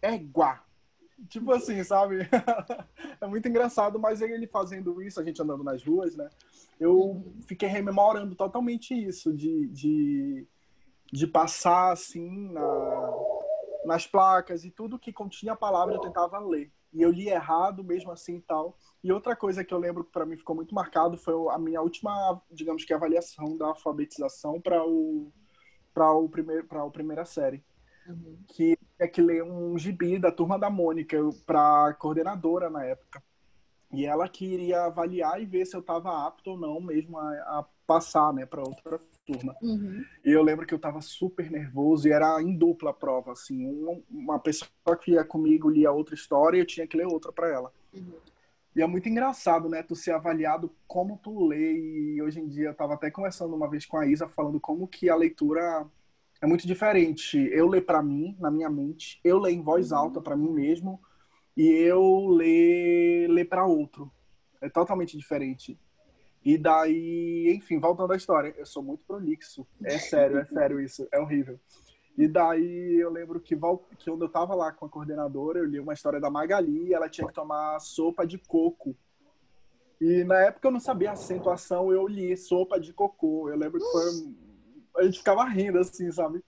égua. 0.00 0.60
Tipo 1.28 1.52
assim, 1.52 1.82
sabe? 1.84 2.28
é 3.20 3.26
muito 3.26 3.46
engraçado, 3.48 3.98
mas 3.98 4.20
ele 4.20 4.46
fazendo 4.46 5.00
isso, 5.00 5.20
a 5.20 5.24
gente 5.24 5.40
andando 5.40 5.62
nas 5.62 5.82
ruas, 5.84 6.16
né? 6.16 6.28
Eu 6.80 7.24
fiquei 7.46 7.68
rememorando 7.68 8.34
totalmente 8.34 8.94
isso, 8.94 9.32
de, 9.32 9.68
de, 9.68 10.46
de 11.12 11.26
passar 11.26 11.92
assim 11.92 12.50
na, 12.50 12.60
nas 13.84 14.06
placas 14.06 14.64
e 14.64 14.70
tudo 14.70 14.98
que 14.98 15.12
continha 15.12 15.52
a 15.52 15.56
palavra 15.56 15.94
eu 15.94 16.00
tentava 16.00 16.38
ler. 16.38 16.72
E 16.92 17.02
eu 17.02 17.10
li 17.10 17.28
errado 17.28 17.82
mesmo 17.82 18.10
assim 18.12 18.36
e 18.36 18.40
tal. 18.42 18.78
E 19.02 19.12
outra 19.12 19.34
coisa 19.36 19.64
que 19.64 19.74
eu 19.74 19.78
lembro 19.78 20.04
que 20.04 20.12
para 20.12 20.24
mim 20.26 20.36
ficou 20.36 20.54
muito 20.56 20.74
marcado 20.74 21.18
foi 21.18 21.34
a 21.52 21.58
minha 21.58 21.80
última, 21.82 22.40
digamos 22.50 22.84
que 22.84 22.92
avaliação 22.94 23.56
da 23.56 23.66
alfabetização 23.66 24.60
para 24.60 24.84
o 24.86 25.32
para 25.92 26.12
o 26.12 26.28
primeiro 26.28 26.66
para 26.66 26.82
a 26.82 26.90
primeira 26.90 27.24
série, 27.24 27.64
Uhum. 28.06 28.38
que 28.48 28.76
é 28.98 29.08
que 29.08 29.22
ler 29.22 29.42
um 29.42 29.78
gibi 29.78 30.18
da 30.18 30.30
turma 30.30 30.58
da 30.58 30.68
Mônica 30.68 31.16
para 31.46 31.94
coordenadora 31.94 32.68
na 32.68 32.84
época. 32.84 33.22
E 33.92 34.04
ela 34.06 34.28
queria 34.28 34.84
avaliar 34.84 35.40
e 35.40 35.46
ver 35.46 35.64
se 35.66 35.76
eu 35.76 35.80
estava 35.80 36.26
apto 36.26 36.50
ou 36.52 36.58
não 36.58 36.80
mesmo 36.80 37.18
a, 37.18 37.30
a 37.60 37.66
passar, 37.86 38.32
né, 38.32 38.46
para 38.46 38.62
outra 38.62 39.00
turma. 39.26 39.56
Uhum. 39.62 40.04
E 40.24 40.30
eu 40.30 40.42
lembro 40.42 40.66
que 40.66 40.74
eu 40.74 40.78
tava 40.78 41.00
super 41.00 41.50
nervoso 41.50 42.06
e 42.06 42.12
era 42.12 42.40
em 42.42 42.56
dupla 42.56 42.90
a 42.90 42.94
prova, 42.94 43.32
assim, 43.32 43.66
uma, 44.10 44.38
pessoa 44.38 44.96
que 45.00 45.12
ia 45.12 45.24
comigo 45.24 45.70
lia 45.70 45.90
outra 45.90 46.14
história 46.14 46.58
e 46.58 46.60
eu 46.60 46.66
tinha 46.66 46.86
que 46.86 46.96
ler 46.96 47.06
outra 47.06 47.32
para 47.32 47.48
ela. 47.48 47.72
Uhum. 47.92 48.14
E 48.76 48.82
é 48.82 48.86
muito 48.86 49.08
engraçado, 49.08 49.68
né, 49.68 49.82
tu 49.82 49.94
ser 49.94 50.12
avaliado 50.12 50.70
como 50.86 51.18
tu 51.22 51.46
lê 51.46 52.14
e 52.14 52.22
hoje 52.22 52.40
em 52.40 52.48
dia 52.48 52.68
eu 52.68 52.74
tava 52.74 52.94
até 52.94 53.10
conversando 53.10 53.54
uma 53.54 53.70
vez 53.70 53.86
com 53.86 53.96
a 53.96 54.06
Isa 54.06 54.26
falando 54.26 54.58
como 54.58 54.88
que 54.88 55.08
a 55.08 55.14
leitura 55.14 55.86
é 56.40 56.46
muito 56.46 56.66
diferente. 56.66 57.38
Eu 57.52 57.68
ler 57.68 57.82
para 57.82 58.02
mim, 58.02 58.36
na 58.38 58.50
minha 58.50 58.68
mente, 58.68 59.20
eu 59.22 59.38
ler 59.38 59.52
em 59.52 59.62
voz 59.62 59.92
alta 59.92 60.20
para 60.20 60.36
mim 60.36 60.50
mesmo 60.50 61.00
e 61.56 61.68
eu 61.68 62.26
ler 62.28 63.28
ler 63.30 63.44
para 63.44 63.64
outro. 63.64 64.10
É 64.60 64.68
totalmente 64.68 65.16
diferente. 65.16 65.78
E 66.44 66.58
daí, 66.58 67.54
enfim, 67.56 67.78
voltando 67.80 68.12
à 68.12 68.16
história, 68.16 68.54
eu 68.58 68.66
sou 68.66 68.82
muito 68.82 69.02
prolixo. 69.04 69.66
É 69.82 69.98
sério, 69.98 70.38
é 70.38 70.44
sério 70.44 70.80
isso, 70.80 71.08
é 71.10 71.18
horrível. 71.18 71.58
E 72.16 72.28
daí 72.28 72.96
eu 73.00 73.10
lembro 73.10 73.40
que, 73.40 73.56
que 73.56 74.10
quando 74.10 74.24
eu 74.24 74.28
tava 74.28 74.54
lá 74.54 74.70
com 74.70 74.86
a 74.86 74.88
coordenadora, 74.88 75.58
eu 75.58 75.64
li 75.64 75.80
uma 75.80 75.94
história 75.94 76.20
da 76.20 76.30
Magali 76.30 76.88
e 76.88 76.94
ela 76.94 77.08
tinha 77.08 77.26
que 77.26 77.32
tomar 77.32 77.80
sopa 77.80 78.26
de 78.26 78.38
coco. 78.38 78.94
E 80.00 80.22
na 80.24 80.38
época 80.42 80.68
eu 80.68 80.72
não 80.72 80.80
sabia 80.80 81.10
a 81.10 81.12
acentuação, 81.14 81.90
eu 81.90 82.06
li 82.06 82.36
sopa 82.36 82.78
de 82.78 82.92
cocô. 82.92 83.48
Eu 83.48 83.56
lembro 83.56 83.80
que 83.80 83.90
foi. 83.90 84.34
A 84.98 85.04
gente 85.04 85.18
ficava 85.18 85.44
rindo, 85.44 85.78
assim, 85.78 86.10
sabe? 86.12 86.44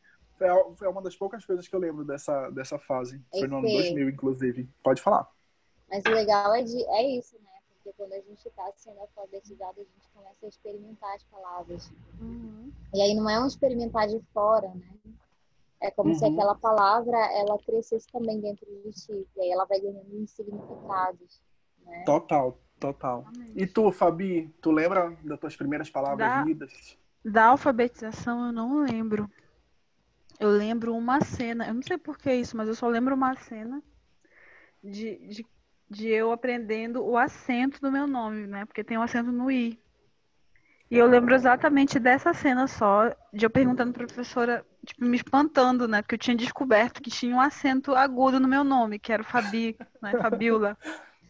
Foi, 0.77 0.87
uma 0.87 1.01
das 1.01 1.17
poucas 1.17 1.45
coisas 1.45 1.67
que 1.67 1.75
eu 1.75 1.81
lembro 1.81 2.05
dessa, 2.05 2.51
dessa 2.51 2.79
fase. 2.79 3.21
Foi 3.31 3.49
no 3.49 3.59
ano 3.59 3.67
Esse- 3.67 3.95
2000, 3.95 4.11
inclusive. 4.11 4.69
Pode 4.85 5.01
falar. 5.01 5.27
Mas 5.89 6.05
o 6.05 6.11
legal 6.11 6.55
é, 6.55 6.63
de, 6.63 6.85
é 6.85 7.19
isso, 7.19 7.37
né? 7.39 7.46
Porque 7.87 7.93
quando 7.99 8.15
a 8.15 8.21
gente 8.21 8.49
está 8.49 8.73
sendo 8.77 8.99
alfabetizado, 8.99 9.81
a 9.81 9.85
gente 9.85 10.11
começa 10.13 10.45
a 10.45 10.49
experimentar 10.49 11.15
as 11.15 11.23
palavras. 11.25 11.93
Uhum. 12.21 12.73
E 12.93 13.01
aí 13.01 13.15
não 13.15 13.31
é 13.31 13.39
um 13.41 13.47
experimentar 13.47 14.09
de 14.09 14.21
fora, 14.35 14.69
né? 14.75 15.15
É 15.81 15.89
como 15.93 16.13
se 16.13 16.25
Uhum. 16.25 16.33
aquela 16.33 16.57
palavra, 16.57 17.17
ela 17.33 17.57
crescesse 17.59 18.09
também 18.09 18.41
dentro 18.41 18.67
de 18.67 18.91
ti. 18.91 19.29
E 19.37 19.41
aí 19.41 19.51
ela 19.53 19.65
vai 19.67 19.79
ganhando 19.79 20.27
significados, 20.27 21.41
né? 21.85 22.03
Total, 22.05 22.59
total. 22.81 23.25
E 23.55 23.69
tu, 23.69 23.93
Fabi, 23.93 24.53
tu 24.61 24.73
lembra 24.73 25.17
das 25.23 25.39
tuas 25.39 25.55
primeiras 25.57 25.89
palavras 25.89 26.27
Da- 26.27 26.43
lidas? 26.43 26.99
Da 27.25 27.47
alfabetização 27.47 28.47
eu 28.47 28.53
não 28.53 28.81
lembro. 28.83 29.31
Eu 30.41 30.51
lembro 30.51 30.93
uma 30.97 31.21
cena, 31.21 31.69
eu 31.69 31.75
não 31.75 31.83
sei 31.83 31.99
por 31.99 32.19
que 32.19 32.35
isso, 32.35 32.57
mas 32.57 32.67
eu 32.69 32.75
só 32.75 32.89
lembro 32.89 33.15
uma 33.15 33.37
cena 33.37 33.81
de, 34.83 35.17
de, 35.29 35.47
de 35.89 36.09
eu 36.09 36.33
aprendendo 36.33 37.05
o 37.05 37.17
acento 37.17 37.81
do 37.81 37.93
meu 37.93 38.07
nome, 38.07 38.47
né? 38.47 38.65
Porque 38.65 38.85
tem 38.85 38.99
um 38.99 39.03
acento 39.03 39.31
no 39.31 39.51
I. 39.51 39.81
E 40.89 40.99
eu 40.99 41.07
lembro 41.07 41.35
exatamente 41.35 41.99
dessa 41.99 42.33
cena 42.33 42.69
só, 42.69 43.09
de 43.33 43.45
eu 43.45 43.51
perguntando 43.51 43.93
pra 43.93 44.07
professora, 44.07 44.65
tipo, 44.85 45.05
me 45.05 45.17
espantando, 45.17 45.89
né? 45.89 46.01
Porque 46.01 46.15
eu 46.15 46.19
tinha 46.19 46.37
descoberto 46.37 47.03
que 47.03 47.11
tinha 47.11 47.35
um 47.35 47.41
acento 47.41 47.95
agudo 47.95 48.39
no 48.39 48.47
meu 48.47 48.63
nome, 48.63 48.99
que 48.99 49.13
era 49.13 49.23
o 49.23 49.27
Fabi, 49.27 49.77
né? 50.01 50.13
Fabiola. 50.13 50.77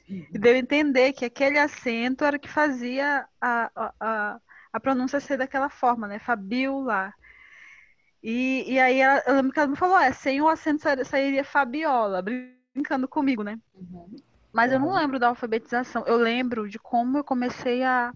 E 0.08 0.38
deu 0.38 0.54
a 0.54 0.58
entender 0.58 1.12
que 1.14 1.24
aquele 1.24 1.58
acento 1.58 2.22
era 2.24 2.36
o 2.36 2.40
que 2.40 2.48
fazia 2.50 3.26
a, 3.40 3.70
a, 3.74 3.92
a, 3.98 4.40
a 4.74 4.80
pronúncia 4.80 5.20
ser 5.20 5.38
daquela 5.38 5.70
forma, 5.70 6.06
né? 6.06 6.18
Fabiola. 6.18 7.12
E, 8.22 8.64
e 8.72 8.78
aí 8.78 9.00
ela, 9.00 9.22
eu 9.26 9.36
lembro 9.36 9.52
que 9.52 9.58
ela 9.58 9.68
me 9.68 9.76
falou, 9.76 9.98
é, 9.98 10.12
sem 10.12 10.40
o 10.42 10.48
acento 10.48 10.82
sa- 10.82 11.04
sairia 11.04 11.44
Fabiola, 11.44 12.22
brincando 12.22 13.08
comigo, 13.08 13.42
né? 13.42 13.58
Uhum. 13.74 14.16
Mas 14.56 14.72
eu 14.72 14.80
não 14.80 14.88
Uhum. 14.88 14.96
lembro 14.96 15.18
da 15.20 15.28
alfabetização. 15.28 16.04
Eu 16.06 16.16
lembro 16.18 16.68
de 16.68 16.78
como 16.78 17.18
eu 17.18 17.24
comecei 17.24 17.84
a 17.84 18.12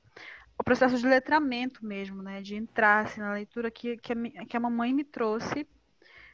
o 0.59 0.65
processo 0.65 0.99
de 0.99 1.07
letramento 1.09 1.85
mesmo, 1.87 2.23
né? 2.23 2.43
De 2.43 2.55
entrar 2.57 3.07
assim, 3.07 3.21
na 3.21 3.33
leitura 3.35 3.71
que, 3.71 3.97
que, 3.99 4.13
a, 4.13 4.47
que 4.47 4.57
a 4.57 4.61
mamãe 4.61 4.95
me 4.95 5.05
trouxe. 5.05 5.69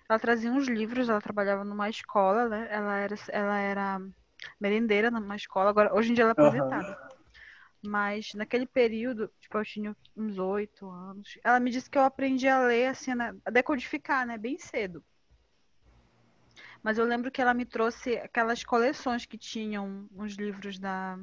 Ela 0.08 0.18
trazia 0.20 0.52
uns 0.52 0.68
livros, 0.68 1.08
ela 1.08 1.20
trabalhava 1.20 1.64
numa 1.64 1.90
escola, 1.90 2.48
né? 2.48 2.68
Ela 2.70 2.96
era, 2.98 3.16
ela 3.30 3.58
era 3.58 4.00
merendeira 4.60 5.10
numa 5.10 5.36
escola, 5.36 5.70
agora 5.70 5.94
hoje 5.94 6.12
em 6.12 6.14
dia 6.14 6.24
ela 6.24 6.32
é 6.32 6.34
aposentada. 6.34 6.96
Mas 7.82 8.34
naquele 8.34 8.66
período, 8.66 9.30
tipo, 9.40 9.58
eu 9.58 9.64
tinha 9.64 9.96
uns 10.16 10.38
oito 10.38 10.88
anos. 10.90 11.38
Ela 11.44 11.60
me 11.60 11.70
disse 11.70 11.90
que 11.90 11.98
eu 11.98 12.04
aprendi 12.04 12.48
a 12.48 12.60
ler, 12.60 12.88
assim, 12.88 13.14
né, 13.14 13.34
a 13.44 13.50
decodificar, 13.50 14.26
né? 14.26 14.38
Bem 14.38 14.58
cedo. 14.58 15.04
Mas 16.82 16.98
eu 16.98 17.04
lembro 17.04 17.30
que 17.30 17.40
ela 17.40 17.54
me 17.54 17.64
trouxe 17.64 18.16
aquelas 18.18 18.62
coleções 18.64 19.26
que 19.26 19.38
tinham 19.38 20.08
uns 20.14 20.34
livros 20.34 20.78
da. 20.78 21.18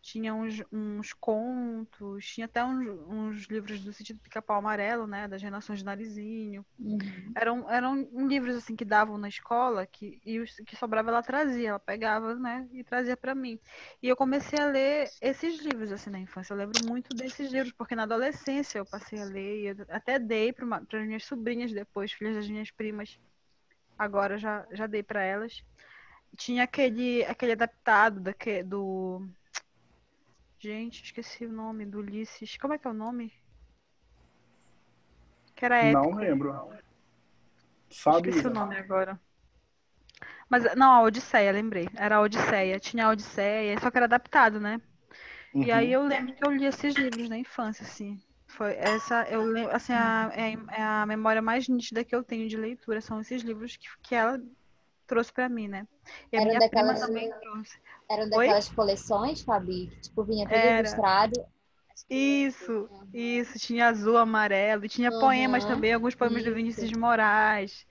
Tinha 0.00 0.34
uns, 0.34 0.62
uns 0.72 1.12
contos, 1.12 2.24
tinha 2.26 2.46
até 2.46 2.64
uns, 2.64 2.86
uns 3.08 3.46
livros 3.46 3.80
do 3.80 3.92
sentido 3.92 4.20
pica-pau 4.20 4.58
amarelo, 4.58 5.06
né? 5.06 5.26
Das 5.26 5.42
Renações 5.42 5.80
de 5.80 5.84
Narizinho. 5.84 6.64
Uhum. 6.78 7.32
Eram, 7.34 7.70
eram 7.70 8.08
livros 8.28 8.56
assim 8.56 8.76
que 8.76 8.84
davam 8.84 9.18
na 9.18 9.28
escola 9.28 9.86
que, 9.86 10.20
e 10.24 10.38
os 10.40 10.54
que 10.66 10.76
sobrava 10.76 11.10
ela 11.10 11.22
trazia, 11.22 11.70
ela 11.70 11.78
pegava, 11.78 12.34
né, 12.34 12.68
e 12.72 12.84
trazia 12.84 13.16
para 13.16 13.34
mim. 13.34 13.58
E 14.02 14.08
eu 14.08 14.16
comecei 14.16 14.58
a 14.58 14.66
ler 14.66 15.10
esses 15.20 15.60
livros 15.60 15.92
assim 15.92 16.10
na 16.10 16.18
infância. 16.18 16.52
Eu 16.52 16.58
lembro 16.58 16.80
muito 16.80 17.14
desses 17.14 17.50
livros 17.50 17.72
porque 17.72 17.94
na 17.94 18.04
adolescência 18.04 18.78
eu 18.78 18.86
passei 18.86 19.20
a 19.20 19.24
ler 19.24 19.64
e 19.64 19.82
até 19.90 20.18
dei 20.18 20.52
para 20.52 20.66
as 20.78 21.06
minhas 21.06 21.24
sobrinhas 21.24 21.72
depois, 21.72 22.12
filhas 22.12 22.36
das 22.36 22.48
minhas 22.48 22.70
primas. 22.70 23.18
Agora 23.98 24.38
já 24.38 24.66
já 24.72 24.86
dei 24.86 25.02
para 25.02 25.22
elas. 25.22 25.62
Tinha 26.36 26.64
aquele 26.64 27.24
aquele 27.24 27.52
adaptado 27.52 28.20
daque, 28.20 28.62
do 28.62 29.26
Gente, 30.58 31.02
esqueci 31.04 31.46
o 31.46 31.52
nome 31.52 31.86
do 31.86 31.98
Ulisses. 31.98 32.56
Como 32.58 32.74
é 32.74 32.78
que 32.78 32.86
é 32.86 32.90
o 32.90 32.94
nome? 32.94 33.32
Que 35.54 35.64
era 35.64 35.78
épico. 35.78 36.14
Não 36.14 36.18
lembro. 36.18 36.52
Sabe? 37.90 38.28
Esqueci 38.28 38.46
o 38.46 38.50
nome 38.50 38.76
agora. 38.76 39.18
Mas, 40.48 40.64
não, 40.76 40.92
a 40.92 41.02
Odisseia, 41.02 41.52
lembrei. 41.52 41.88
Era 41.96 42.16
a 42.16 42.20
Odisseia. 42.20 42.78
Tinha 42.80 43.06
a 43.06 43.10
Odisseia, 43.10 43.78
só 43.80 43.90
que 43.90 43.96
era 43.98 44.06
adaptado, 44.06 44.60
né? 44.60 44.80
E 45.62 45.70
aí 45.72 45.86
Uhum. 45.86 45.92
eu 45.92 46.06
lembro 46.06 46.34
que 46.34 46.44
eu 46.44 46.50
li 46.50 46.66
esses 46.66 46.94
livros 46.96 47.28
na 47.28 47.38
infância, 47.38 47.84
assim. 47.84 48.20
Foi 48.56 48.72
essa, 48.74 49.22
eu 49.28 49.44
lembro, 49.44 49.74
assim, 49.74 49.92
a, 49.92 50.30
é, 50.34 50.52
é 50.78 50.82
a 50.82 51.06
memória 51.06 51.42
mais 51.42 51.68
nítida 51.68 52.04
que 52.04 52.14
eu 52.14 52.24
tenho 52.24 52.48
de 52.48 52.56
leitura. 52.56 53.00
São 53.00 53.20
esses 53.20 53.42
livros 53.42 53.76
que, 53.76 53.86
que 54.02 54.14
ela 54.14 54.40
trouxe 55.06 55.32
pra 55.32 55.48
mim, 55.48 55.68
né? 55.68 55.86
E 56.32 56.36
a 56.36 56.40
Eram 56.40 56.48
minha 56.48 56.58
daquelas- 56.60 57.00
também 57.00 57.30
trouxe. 57.40 57.78
Eram 58.08 58.30
Oi? 58.32 58.46
daquelas 58.46 58.68
coleções, 58.70 59.42
Fabi, 59.42 59.88
que 59.88 60.00
tipo, 60.02 60.24
vinha 60.24 60.46
tudo 60.46 60.56
Era. 60.56 60.78
ilustrado. 60.80 61.44
Isso, 62.08 62.88
isso. 63.12 63.58
Tinha 63.58 63.88
azul, 63.88 64.16
amarelo. 64.16 64.84
E 64.84 64.88
tinha 64.88 65.10
Uhum, 65.10 65.18
poemas 65.18 65.64
também, 65.64 65.92
alguns 65.92 66.14
poemas 66.14 66.42
do 66.44 66.50
isso. 66.50 66.54
Vinícius 66.54 66.88
de 66.88 66.96
Moraes. 66.96 67.86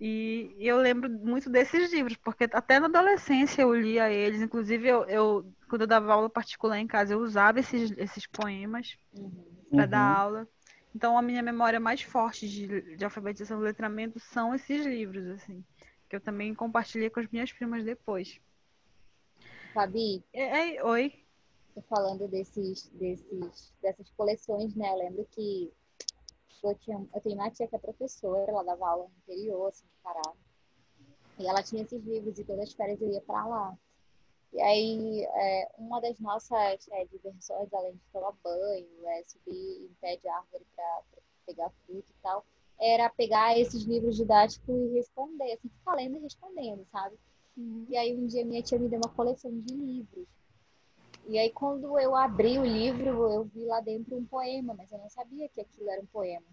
E 0.00 0.54
e 0.58 0.66
eu 0.68 0.78
lembro 0.78 1.10
muito 1.10 1.50
desses 1.50 1.92
livros, 1.92 2.16
porque 2.18 2.44
até 2.52 2.80
na 2.80 2.86
adolescência 2.86 3.62
eu 3.62 3.74
lia 3.74 4.10
eles. 4.10 4.40
Inclusive, 4.42 4.88
eu, 4.88 5.04
eu 5.08 5.54
quando 5.68 5.82
eu 5.82 5.86
dava 5.88 6.12
aula 6.12 6.30
particular 6.30 6.78
em 6.78 6.86
casa, 6.86 7.14
eu 7.14 7.20
usava 7.20 7.60
esses, 7.60 7.92
esses 7.98 8.26
poemas 8.26 8.96
Uhum. 9.12 9.57
Para 9.70 9.84
Uhum. 9.84 9.90
dar 9.90 10.16
aula. 10.16 10.48
Então 10.94 11.16
a 11.16 11.22
minha 11.22 11.42
memória 11.42 11.78
mais 11.78 12.02
forte 12.02 12.48
de, 12.48 12.96
de 12.96 13.04
alfabetização 13.04 13.60
e 13.60 13.64
letramento 13.64 14.18
são 14.18 14.54
esses 14.54 14.84
livros, 14.84 15.26
assim, 15.28 15.64
que 16.08 16.16
eu 16.16 16.20
também 16.20 16.54
compartilhei 16.54 17.10
com 17.10 17.20
as 17.20 17.28
minhas 17.28 17.52
primas 17.52 17.84
depois. 17.84 18.40
Fabi? 19.72 20.24
É, 20.32 20.76
é, 20.76 20.84
oi? 20.84 21.12
Falando 21.88 22.26
desses, 22.26 22.88
desses, 22.94 23.72
dessas 23.80 24.10
coleções, 24.16 24.74
né? 24.74 24.90
Eu 24.90 24.96
lembro 24.98 25.28
que 25.30 25.72
eu, 26.64 26.74
tinha, 26.74 27.06
eu 27.14 27.20
tenho 27.20 27.36
uma 27.36 27.50
tia 27.50 27.68
que 27.68 27.76
é 27.76 27.78
professora, 27.78 28.50
ela 28.50 28.64
dava 28.64 28.88
aula 28.88 29.04
no 29.08 29.14
interior, 29.22 29.68
assim, 29.68 29.86
de 29.86 30.02
Pará. 30.02 30.32
E 31.38 31.46
ela 31.46 31.62
tinha 31.62 31.82
esses 31.82 32.02
livros 32.04 32.36
e 32.38 32.44
todas 32.44 32.64
as 32.68 32.74
férias 32.74 33.00
eu 33.00 33.12
ia 33.12 33.20
para 33.20 33.46
lá. 33.46 33.78
E 34.52 34.60
aí, 34.60 35.24
é, 35.24 35.68
uma 35.78 36.00
das 36.00 36.18
nossas 36.18 36.88
é, 36.90 37.04
diversões, 37.06 37.72
além 37.72 37.92
de 37.92 38.00
tomar 38.12 38.32
banho, 38.42 39.06
é, 39.06 39.22
subir 39.24 39.82
em 39.82 39.94
pé 40.00 40.16
de 40.16 40.28
árvore 40.28 40.66
para 40.74 41.02
pegar 41.46 41.70
fruta 41.86 42.10
e 42.10 42.22
tal, 42.22 42.44
era 42.80 43.10
pegar 43.10 43.58
esses 43.58 43.84
livros 43.84 44.16
didáticos 44.16 44.68
e 44.68 44.94
responder, 44.94 45.52
assim, 45.52 45.68
ficar 45.68 45.94
lendo 45.94 46.16
e 46.16 46.20
respondendo, 46.20 46.86
sabe? 46.90 47.16
Uhum. 47.56 47.86
E 47.88 47.96
aí, 47.96 48.14
um 48.14 48.26
dia, 48.26 48.44
minha 48.44 48.62
tia 48.62 48.78
me 48.78 48.88
deu 48.88 49.00
uma 49.00 49.14
coleção 49.14 49.50
de 49.50 49.74
livros. 49.74 50.26
E 51.26 51.38
aí, 51.38 51.50
quando 51.50 51.98
eu 51.98 52.16
abri 52.16 52.58
o 52.58 52.64
livro, 52.64 53.30
eu 53.30 53.44
vi 53.44 53.64
lá 53.64 53.80
dentro 53.80 54.16
um 54.16 54.24
poema, 54.24 54.72
mas 54.74 54.90
eu 54.90 54.98
não 54.98 55.10
sabia 55.10 55.48
que 55.48 55.60
aquilo 55.60 55.90
era 55.90 56.00
um 56.00 56.06
poema. 56.06 56.46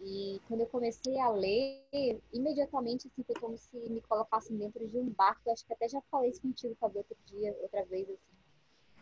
E 0.00 0.40
quando 0.46 0.60
eu 0.60 0.66
comecei 0.66 1.18
a 1.18 1.28
ler, 1.28 1.82
imediatamente 2.32 3.08
assim, 3.08 3.22
foi 3.24 3.34
como 3.34 3.58
se 3.58 3.76
me 3.76 4.00
colocassem 4.02 4.56
dentro 4.56 4.86
de 4.86 4.96
um 4.96 5.10
barco. 5.10 5.42
Eu 5.46 5.52
acho 5.52 5.66
que 5.66 5.72
até 5.72 5.88
já 5.88 6.00
falei 6.10 6.30
isso 6.30 6.40
contigo, 6.40 6.76
Fabio, 6.78 6.98
outro 6.98 7.16
dia, 7.26 7.56
outra 7.60 7.84
vez, 7.84 8.08
assim. 8.08 8.38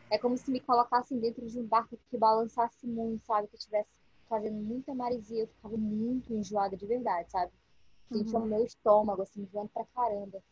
É 0.09 0.17
como 0.19 0.39
se 0.39 0.51
me 0.51 0.61
colocassem 0.61 1.19
dentro 1.19 1.47
de 1.47 1.59
um 1.59 1.67
barco 1.67 1.99
que 2.09 2.17
balançasse 2.17 2.87
muito, 2.87 3.25
sabe? 3.27 3.49
Que 3.49 3.57
estivesse 3.57 3.91
fazendo 4.29 4.57
muita 4.57 4.95
maresia. 4.95 5.43
Eu 5.43 5.49
ficava 5.49 5.77
muito 5.77 6.33
enjoada 6.33 6.77
de 6.77 6.87
verdade, 6.87 7.31
sabe? 7.31 7.53
Sentia 8.11 8.39
uhum. 8.39 8.45
o 8.45 8.49
meu 8.49 8.65
estômago, 8.65 9.23
assim, 9.23 9.43
enjoando 9.43 9.69
pra 9.75 9.85
caramba. 9.87 10.43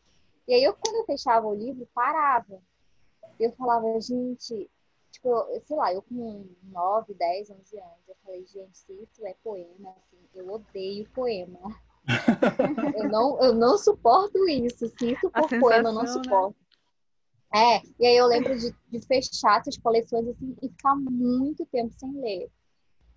E 0.47 0.53
aí, 0.53 0.63
eu, 0.63 0.75
quando 0.75 0.97
eu 0.97 1.07
fechava 1.07 1.47
o 1.47 1.55
livro, 1.55 1.89
parava. 1.95 2.61
Eu 3.41 3.53
falava, 3.53 3.99
gente, 4.01 4.69
tipo, 5.14 5.30
sei 5.64 5.76
lá, 5.76 5.92
eu 5.92 6.02
com 6.02 6.47
9, 6.64 7.14
10, 7.14 7.50
11 7.50 7.78
anos, 7.78 8.09
eu 8.09 8.16
falei, 8.25 8.44
gente, 8.47 8.76
se 8.76 8.92
isso 8.92 9.26
é 9.26 9.35
poema, 9.42 9.90
assim, 9.90 10.18
eu 10.35 10.50
odeio 10.50 11.09
poema. 11.11 11.61
eu, 12.97 13.09
não, 13.09 13.40
eu 13.40 13.54
não 13.54 13.78
suporto 13.78 14.47
isso. 14.49 14.88
Se 14.99 15.12
isso 15.12 15.30
for 15.30 15.49
poema, 15.61 15.88
eu 15.88 15.94
não 15.94 16.02
né? 16.02 16.09
suporto. 16.09 16.56
Né? 17.52 17.76
É, 17.76 17.83
e 18.00 18.06
aí 18.06 18.16
eu 18.16 18.26
lembro 18.26 18.59
de, 18.59 18.75
de 18.88 19.06
fechar 19.06 19.61
essas 19.61 19.78
coleções 19.78 20.26
assim, 20.26 20.56
e 20.61 20.68
ficar 20.68 20.97
muito 20.97 21.64
tempo 21.66 21.94
sem 21.97 22.12
ler. 22.21 22.50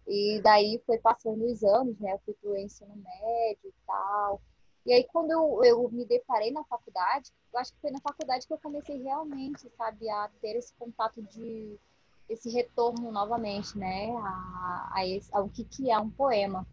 E 0.08 0.40
daí 0.44 0.82
foi 0.86 1.00
passando 1.00 1.44
os 1.44 1.64
anos, 1.64 1.98
né? 2.00 2.14
Eu 2.14 2.20
fui 2.24 2.36
pro 2.36 2.56
ensino 2.56 2.96
médio 2.96 3.66
e 3.66 3.74
tal. 3.86 4.42
E 4.88 4.94
aí, 4.94 5.04
quando 5.12 5.32
eu, 5.32 5.62
eu 5.66 5.90
me 5.90 6.06
deparei 6.06 6.50
na 6.50 6.64
faculdade, 6.64 7.30
eu 7.54 7.60
acho 7.60 7.74
que 7.74 7.82
foi 7.82 7.92
na 7.92 8.00
faculdade 8.00 8.48
que 8.48 8.54
eu 8.54 8.58
comecei 8.58 9.04
realmente, 9.04 9.70
sabe, 9.78 10.10
a 10.10 10.30
ter 10.40 10.56
esse 10.56 10.74
contato 10.76 11.22
de 11.24 11.78
esse 12.30 12.50
retorno 12.50 13.12
novamente, 13.12 13.78
né, 13.78 14.16
a, 14.16 14.92
a 14.94 15.06
esse, 15.06 15.30
ao 15.36 15.50
que, 15.50 15.66
que 15.66 15.92
é 15.92 16.00
um 16.00 16.10
poema. 16.10 16.66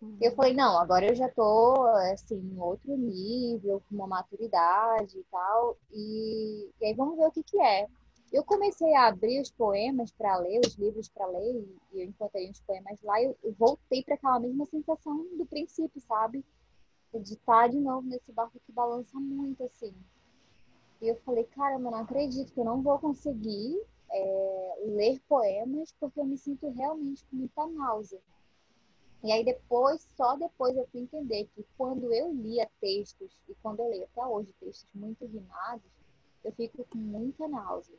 Uhum. 0.00 0.16
Eu 0.18 0.32
falei, 0.32 0.54
não, 0.54 0.78
agora 0.78 1.06
eu 1.06 1.14
já 1.14 1.28
tô, 1.28 1.84
assim, 2.12 2.36
em 2.36 2.58
outro 2.58 2.96
nível, 2.96 3.82
com 3.86 3.96
uma 3.96 4.06
maturidade 4.06 5.18
e 5.18 5.24
tal, 5.30 5.76
e, 5.92 6.70
e 6.80 6.86
aí 6.86 6.94
vamos 6.94 7.18
ver 7.18 7.26
o 7.26 7.32
que 7.32 7.42
que 7.42 7.60
é. 7.60 7.86
Eu 8.32 8.44
comecei 8.44 8.94
a 8.94 9.08
abrir 9.08 9.42
os 9.42 9.50
poemas 9.50 10.10
para 10.10 10.38
ler, 10.38 10.60
os 10.64 10.74
livros 10.76 11.10
para 11.10 11.26
ler, 11.26 11.66
e 11.92 12.00
eu 12.00 12.04
encontrei 12.04 12.50
os 12.50 12.60
poemas 12.60 12.98
lá, 13.02 13.20
e 13.20 13.26
eu, 13.26 13.36
eu 13.44 13.54
voltei 13.58 14.02
para 14.02 14.14
aquela 14.14 14.40
mesma 14.40 14.64
sensação 14.64 15.18
do 15.36 15.44
princípio, 15.44 16.00
sabe? 16.00 16.42
De 17.14 17.34
estar 17.34 17.68
de 17.68 17.78
novo 17.78 18.06
nesse 18.06 18.32
barco 18.32 18.60
que 18.64 18.72
balança 18.72 19.18
muito, 19.18 19.62
assim. 19.64 19.94
E 21.00 21.08
eu 21.08 21.16
falei, 21.16 21.44
caramba, 21.44 21.88
eu 21.88 21.92
não 21.92 21.98
acredito 21.98 22.52
que 22.52 22.60
eu 22.60 22.64
não 22.64 22.82
vou 22.82 22.98
conseguir 22.98 23.80
é, 24.10 24.82
ler 24.86 25.20
poemas 25.28 25.92
porque 26.00 26.20
eu 26.20 26.24
me 26.24 26.38
sinto 26.38 26.68
realmente 26.70 27.24
com 27.26 27.36
muita 27.36 27.66
náusea. 27.66 28.20
E 29.22 29.32
aí 29.32 29.44
depois, 29.44 30.06
só 30.16 30.36
depois 30.36 30.76
eu 30.76 30.86
fui 30.92 31.00
entender 31.00 31.48
que 31.54 31.66
quando 31.76 32.12
eu 32.12 32.32
lia 32.32 32.68
textos, 32.80 33.36
e 33.48 33.54
quando 33.62 33.80
eu 33.80 33.88
leio 33.88 34.04
até 34.04 34.24
hoje 34.24 34.54
textos 34.60 34.88
muito 34.94 35.26
rimados, 35.26 35.90
eu 36.44 36.52
fico 36.52 36.84
com 36.84 36.98
muita 36.98 37.48
náusea. 37.48 37.96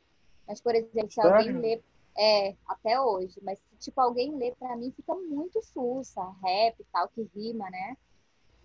Mas, 0.47 0.61
por 0.61 0.73
exemplo, 0.73 1.11
se 1.11 1.19
alguém 1.19 1.51
lê, 1.57 1.83
é, 2.17 2.55
até 2.65 2.99
hoje, 2.99 3.37
mas 3.43 3.59
se 3.59 3.75
tipo, 3.77 3.99
alguém 3.99 4.35
lê 4.37 4.55
pra 4.55 4.75
mim, 4.77 4.91
fica 4.91 5.13
muito 5.13 5.61
sussa, 5.61 6.23
rap 6.41 6.79
e 6.79 6.85
tal, 6.85 7.09
que 7.09 7.29
rima, 7.35 7.69
né? 7.69 7.97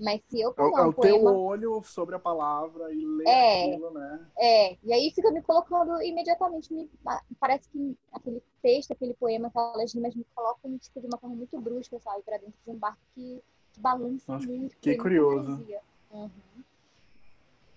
Mas 0.02 0.20
se 0.28 0.40
eu 0.40 0.52
pegar 0.52 0.68
é, 0.68 0.82
um 0.82 0.86
é 0.86 0.88
o 0.88 0.92
poema... 0.92 1.30
teu 1.30 1.40
olho 1.40 1.82
sobre 1.84 2.16
a 2.16 2.18
palavra 2.18 2.92
e 2.92 3.04
ler 3.04 3.26
é, 3.26 3.64
aquilo, 3.66 3.90
né? 3.92 4.26
É, 4.36 4.76
e 4.82 4.92
aí 4.92 5.12
fica 5.14 5.30
me 5.30 5.40
colocando 5.40 6.02
imediatamente, 6.02 6.74
me, 6.74 6.90
parece 7.38 7.68
que 7.68 7.96
aquele 8.12 8.42
texto, 8.60 8.90
aquele 8.90 9.14
poema, 9.14 9.46
aquelas 9.48 9.94
rimas 9.94 10.14
me 10.14 10.26
colocam 10.34 10.76
tipo, 10.78 11.00
de 11.00 11.06
uma 11.06 11.18
forma 11.18 11.36
muito 11.36 11.60
brusca, 11.60 12.00
sabe? 12.00 12.22
Pra 12.22 12.36
dentro 12.36 12.54
de 12.64 12.70
um 12.70 12.76
barco 12.76 13.00
que, 13.14 13.40
que 13.72 13.80
balança 13.80 14.32
Nossa, 14.32 14.46
muito. 14.46 14.76
Que 14.78 14.96
curioso. 14.96 15.64
Uhum. 16.10 16.30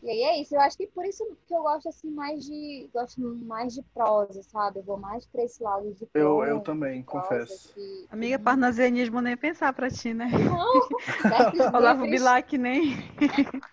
E 0.04 0.10
aí 0.10 0.22
é 0.22 0.42
isso, 0.42 0.56
eu 0.56 0.62
acho 0.62 0.78
que 0.78 0.86
por 0.88 1.04
isso 1.04 1.26
que 1.48 1.54
eu 1.54 1.64
gosto 1.64 1.90
assim 1.90 2.12
mais 2.12 2.46
de 2.46 2.90
gosto 2.94 3.22
mais 3.44 3.74
de 3.74 3.82
prosa, 3.94 4.44
sabe? 4.44 4.80
Eu 4.80 4.84
vou 4.84 4.98
mais 4.98 5.26
para 5.26 5.44
esse 5.44 5.64
lado 5.64 5.92
de 5.94 6.06
prosa. 6.06 6.28
Eu, 6.28 6.44
eu 6.44 6.60
também, 6.60 7.02
confesso. 7.02 7.74
Que... 7.74 8.08
Amiga, 8.12 8.38
parnasianismo 8.38 9.20
nem 9.20 9.36
pensar 9.36 9.74
para 9.74 9.90
ti, 9.90 10.14
né? 10.14 10.30
Não, 10.30 11.74
Olavo 11.74 12.04
Bilac 12.04 12.56
nem. 12.56 12.98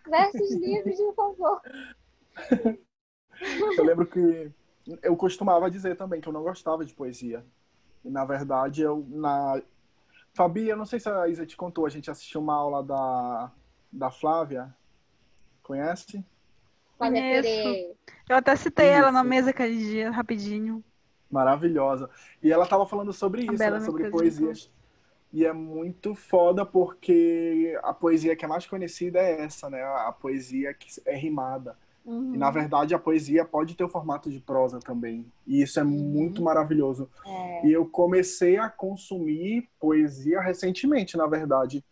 Versos 0.09 0.55
livres, 0.55 0.99
por 0.99 1.15
favor. 1.15 1.61
Eu 3.77 3.85
lembro 3.85 4.07
que 4.07 4.53
eu 5.03 5.17
costumava 5.17 5.69
dizer 5.69 5.97
também 5.97 6.21
que 6.21 6.29
eu 6.29 6.33
não 6.33 6.45
gostava 6.45 6.85
de 6.85 6.95
poesia. 6.95 7.45
E 8.05 8.11
na 8.11 8.25
verdade 8.25 8.83
eu 8.83 9.05
na 9.09 9.61
Fabi, 10.33 10.69
eu 10.69 10.77
não 10.77 10.85
sei 10.85 11.01
se 11.01 11.09
a 11.09 11.27
Isa 11.29 11.45
te 11.45 11.57
contou, 11.57 11.85
a 11.85 11.91
gente 11.91 12.11
assistiu 12.11 12.41
uma 12.41 12.55
aula 12.55 12.83
da 12.83 13.53
da 13.93 14.11
Flávia 14.11 14.73
Conhece? 15.73 16.23
Conheço. 16.99 17.97
Eu 18.29 18.37
até 18.37 18.55
citei 18.57 18.91
isso. 18.91 18.99
ela 18.99 19.11
na 19.11 19.25
mesa 19.25 19.51
aquele 19.51 19.77
dia, 19.79 20.11
rapidinho. 20.11 20.85
Maravilhosa. 21.31 22.11
E 22.43 22.53
ela 22.53 22.65
estava 22.65 22.87
falando 22.87 23.11
sobre 23.11 23.43
isso, 23.43 23.57
né? 23.57 23.81
sobre 23.81 24.11
poesias. 24.11 24.71
E 25.33 25.47
é 25.47 25.53
muito 25.53 26.15
foda 26.15 26.67
porque 26.67 27.79
a 27.83 27.95
poesia 27.95 28.37
que 28.37 28.45
é 28.45 28.49
mais 28.49 28.67
conhecida 28.67 29.19
é 29.19 29.41
essa, 29.41 29.71
né? 29.71 29.83
A 29.83 30.13
poesia 30.13 30.75
que 30.75 30.89
é 31.07 31.17
rimada. 31.17 31.75
Uhum. 32.05 32.35
E 32.35 32.37
na 32.37 32.51
verdade 32.51 32.95
a 32.95 32.99
poesia 32.99 33.45
pode 33.47 33.75
ter 33.75 33.85
o 33.85 33.89
formato 33.89 34.31
de 34.31 34.41
prosa 34.41 34.79
também. 34.79 35.25
E 35.47 35.63
isso 35.63 35.81
é 35.81 35.83
uhum. 35.83 35.89
muito 35.89 36.43
maravilhoso. 36.43 37.09
É. 37.25 37.67
E 37.67 37.73
eu 37.73 37.87
comecei 37.87 38.59
a 38.59 38.69
consumir 38.69 39.71
poesia 39.81 40.39
recentemente, 40.39 41.17
na 41.17 41.27
verdade. 41.27 41.83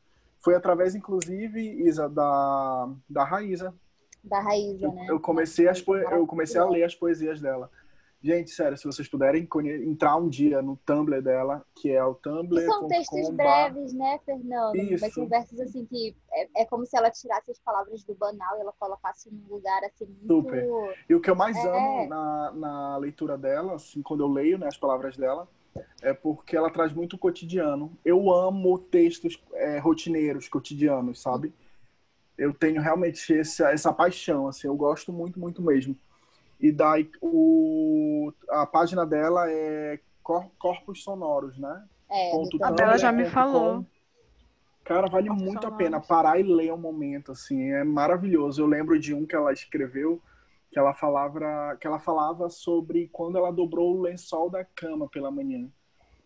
Foi 0.41 0.55
através, 0.55 0.95
inclusive, 0.95 1.61
Isa, 1.87 2.09
da, 2.09 2.89
da 3.09 3.25
Raíza. 3.25 3.75
Da 4.25 4.41
Raíza, 4.41 4.89
né? 4.89 5.07
Eu 5.09 5.21
comecei, 5.21 5.69
as 5.69 5.85
eu 5.87 6.27
comecei 6.27 6.61
a 6.61 6.65
ler 6.65 6.85
as 6.85 6.95
poesias 6.95 7.41
dela. 7.41 7.71
Gente, 8.23 8.51
sério, 8.51 8.77
se 8.77 8.85
vocês 8.85 9.09
puderem 9.09 9.49
entrar 9.87 10.17
um 10.17 10.29
dia 10.29 10.61
no 10.61 10.77
Tumblr 10.77 11.23
dela, 11.23 11.65
que 11.75 11.91
é 11.91 12.05
o 12.05 12.15
Tumblr. 12.15 12.67
são 12.67 12.87
textos 12.87 13.31
breves, 13.31 13.95
né, 13.95 14.21
Fernando? 14.27 14.77
Isso. 14.77 15.03
Mas 15.03 15.15
são 15.15 15.27
versos 15.27 15.59
assim 15.59 15.87
que 15.87 16.15
é, 16.31 16.63
é, 16.63 16.67
como 16.67 16.85
se 16.85 16.95
ela 16.99 17.11
tirasse 17.11 17.51
as 17.51 17.59
palavras 17.59 18.05
do 18.05 18.15
banal 18.15 18.59
e 18.59 18.61
ela 18.61 18.75
colocasse 18.79 19.31
num 19.33 19.49
lugar 19.49 19.83
assim 19.85 20.05
muito. 20.05 20.27
Super. 20.27 20.69
E 21.09 21.15
o 21.15 21.21
que 21.21 21.31
eu 21.31 21.35
mais 21.35 21.57
é... 21.57 21.67
amo 21.67 22.09
na, 22.09 22.53
na 22.53 22.97
leitura 22.99 23.39
dela, 23.39 23.77
assim, 23.77 24.03
quando 24.03 24.23
eu 24.23 24.29
leio 24.29 24.59
né, 24.59 24.67
as 24.67 24.77
palavras 24.77 25.17
dela, 25.17 25.49
é 26.03 26.13
porque 26.13 26.57
ela 26.57 26.71
traz 26.71 26.93
muito 26.93 27.19
cotidiano. 27.19 27.97
Eu 28.05 28.33
amo 28.33 28.79
textos 28.79 29.43
é, 29.55 29.79
rotineiros, 29.79 30.49
cotidianos, 30.49 31.21
sabe? 31.21 31.53
Eu 32.37 32.55
tenho 32.55 32.81
realmente 32.81 33.33
essa, 33.39 33.71
essa 33.71 33.93
paixão, 33.93 34.49
assim, 34.49 34.67
eu 34.67 34.75
gosto 34.75 35.13
muito, 35.13 35.39
muito 35.39 35.63
mesmo. 35.63 35.97
E 36.59 36.71
daí 36.71 37.11
o, 37.21 38.33
a 38.49 38.67
página 38.67 39.07
dela 39.07 39.51
é 39.51 39.99
Corpos 40.23 41.03
Sonoros, 41.03 41.59
né? 41.59 41.85
É, 42.11 42.33
a 42.63 42.73
Bela 42.73 42.99
já 42.99 43.13
me 43.13 43.25
falou. 43.27 43.87
Cara, 44.85 45.09
vale 45.09 45.29
Corpos 45.29 45.45
muito 45.45 45.63
sonoros. 45.63 45.75
a 45.75 45.85
pena 45.85 46.01
parar 46.01 46.39
e 46.39 46.43
ler 46.43 46.73
um 46.73 46.79
momento, 46.79 47.33
assim, 47.33 47.71
é 47.71 47.85
maravilhoso. 47.85 48.61
Eu 48.61 48.67
lembro 48.67 48.99
de 48.99 49.15
um 49.15 49.25
que 49.25 49.35
ela 49.35 49.53
escreveu 49.53 50.21
que 50.71 50.79
ela 50.79 50.95
falava 50.95 51.77
que 51.81 51.87
ela 51.87 51.99
falava 51.99 52.49
sobre 52.49 53.09
quando 53.09 53.37
ela 53.37 53.51
dobrou 53.51 53.97
o 53.97 54.01
lençol 54.01 54.49
da 54.49 54.65
cama 54.65 55.09
pela 55.09 55.31
manhã 55.31 55.69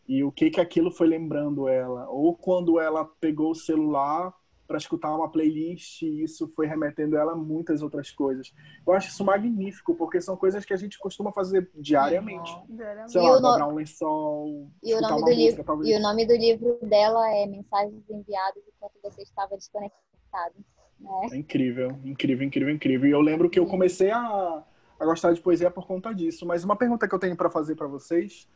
e 0.07 0.23
o 0.23 0.31
que 0.31 0.51
que 0.51 0.61
aquilo 0.61 0.91
foi 0.91 1.07
lembrando 1.07 1.69
ela 1.69 2.09
ou 2.11 2.37
quando 2.37 2.79
ela 2.79 3.05
pegou 3.21 3.53
o 3.53 3.55
celular 3.55 4.35
para 4.67 4.79
escutar 4.79 5.15
uma 5.15 5.31
playlist 5.31 6.03
e 6.03 6.23
isso 6.23 6.49
foi 6.49 6.67
remetendo 6.67 7.17
ela 7.17 7.33
a 7.33 7.37
muitas 7.37 7.83
outras 7.83 8.11
coisas. 8.11 8.53
Eu 8.87 8.95
acho 8.95 9.09
isso 9.09 9.25
magnífico, 9.25 9.95
porque 9.95 10.21
são 10.21 10.37
coisas 10.37 10.65
que 10.65 10.73
a 10.73 10.77
gente 10.77 10.99
costuma 10.99 11.33
fazer 11.33 11.71
diariamente. 11.75 12.51
Uhum. 12.69 13.09
Sei 13.09 13.21
lá, 13.21 13.39
dobrar 13.39 13.69
um 13.69 13.75
lençol, 13.75 14.71
e 14.83 14.95
o 14.95 15.01
nome 15.01 15.17
do 15.17 15.21
música, 15.21 15.35
livro 15.35 15.65
talvez. 15.65 15.91
E 15.91 15.97
o 15.99 16.01
nome 16.01 16.27
do 16.27 16.35
livro 16.35 16.79
dela 16.83 17.31
é 17.37 17.47
Mensagens 17.47 18.09
Enviadas 18.09 18.63
enquanto 18.67 18.95
você 19.03 19.23
estava 19.23 19.57
desconectado. 19.57 20.55
Né? 20.99 21.11
É 21.33 21.37
incrível, 21.37 21.99
incrível, 22.05 22.47
incrível, 22.47 22.75
incrível. 22.75 23.09
E 23.09 23.13
eu 23.13 23.21
lembro 23.21 23.51
que 23.51 23.59
eu 23.59 23.67
comecei 23.67 24.11
a, 24.11 24.65
a 24.99 25.05
gostar 25.05 25.33
de 25.33 25.41
poesia 25.41 25.71
por 25.71 25.87
conta 25.87 26.15
disso. 26.15 26.47
Mas 26.47 26.65
uma 26.65 26.77
pergunta 26.77 27.09
que 27.09 27.15
eu 27.15 27.19
tenho 27.19 27.37
para 27.37 27.51
fazer 27.51 27.75
para 27.75 27.87
vocês 27.87 28.49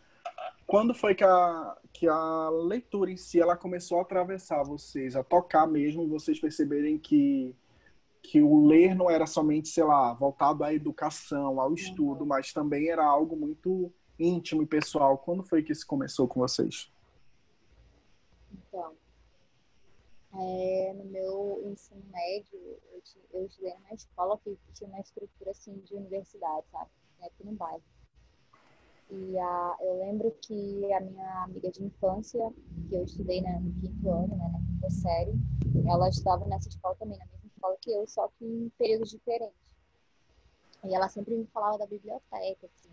quando 0.69 0.93
foi 0.93 1.15
que 1.15 1.25
a, 1.25 1.77
que 1.95 2.07
a 2.07 2.51
leitura 2.51 3.11
em 3.11 3.17
si 3.17 3.41
ela 3.41 3.57
começou 3.57 3.99
a 3.99 4.03
atravessar 4.03 4.63
vocês, 4.63 5.17
a 5.17 5.25
tocar 5.25 5.67
mesmo, 5.67 6.03
e 6.03 6.07
vocês 6.07 6.39
perceberem 6.39 6.99
que, 6.99 7.57
que 8.23 8.43
o 8.43 8.67
ler 8.67 8.95
não 8.95 9.11
era 9.11 9.27
somente, 9.27 9.69
sei 9.69 9.85
lá, 9.85 10.13
voltado 10.13 10.63
à 10.63 10.75
educação, 10.75 11.59
ao 11.59 11.73
estudo, 11.73 12.21
uhum. 12.21 12.27
mas 12.27 12.53
também 12.53 12.91
era 12.91 13.03
algo 13.03 13.35
muito 13.35 13.91
íntimo 14.19 14.63
e 14.63 14.67
pessoal. 14.67 15.17
Quando 15.17 15.43
foi 15.43 15.63
que 15.63 15.73
isso 15.73 15.87
começou 15.87 16.29
com 16.29 16.41
vocês? 16.41 16.93
Então, 18.53 18.93
é, 20.35 20.93
no 20.95 21.05
meu 21.05 21.63
ensino 21.65 22.03
médio, 22.11 22.59
eu, 22.59 23.03
eu 23.33 23.47
estudei 23.47 23.75
numa 23.75 23.95
escola 23.95 24.39
que 24.39 24.57
tinha 24.75 24.89
uma 24.89 25.01
estrutura 25.01 25.51
assim 25.51 25.79
de 25.81 25.95
universidade, 25.95 26.67
sabe? 26.71 26.91
Aqui 27.23 27.45
no 27.45 27.53
bairro. 27.53 27.83
E 29.11 29.39
a, 29.39 29.77
eu 29.81 29.99
lembro 29.99 30.31
que 30.43 30.93
a 30.93 31.01
minha 31.01 31.45
amiga 31.45 31.71
de 31.71 31.83
infância, 31.83 32.53
que 32.89 32.95
eu 32.95 33.05
estudei 33.05 33.41
né, 33.41 33.59
no 33.59 33.73
quinto 33.81 34.11
ano, 34.11 34.37
né, 34.37 34.49
na 34.53 34.59
quinta 34.59 34.91
série, 34.91 35.33
ela 35.87 36.09
estava 36.09 36.45
nessa 36.47 36.69
escola 36.69 36.95
também, 36.97 37.19
na 37.19 37.27
mesma 37.27 37.47
escola 37.47 37.77
que 37.81 37.91
eu, 37.91 38.07
só 38.07 38.29
que 38.39 38.45
em 38.45 38.69
períodos 38.77 39.11
diferentes. 39.11 39.57
E 40.85 40.95
ela 40.95 41.09
sempre 41.09 41.35
me 41.35 41.47
falava 41.47 41.79
da 41.79 41.87
biblioteca, 41.87 42.67
assim. 42.67 42.91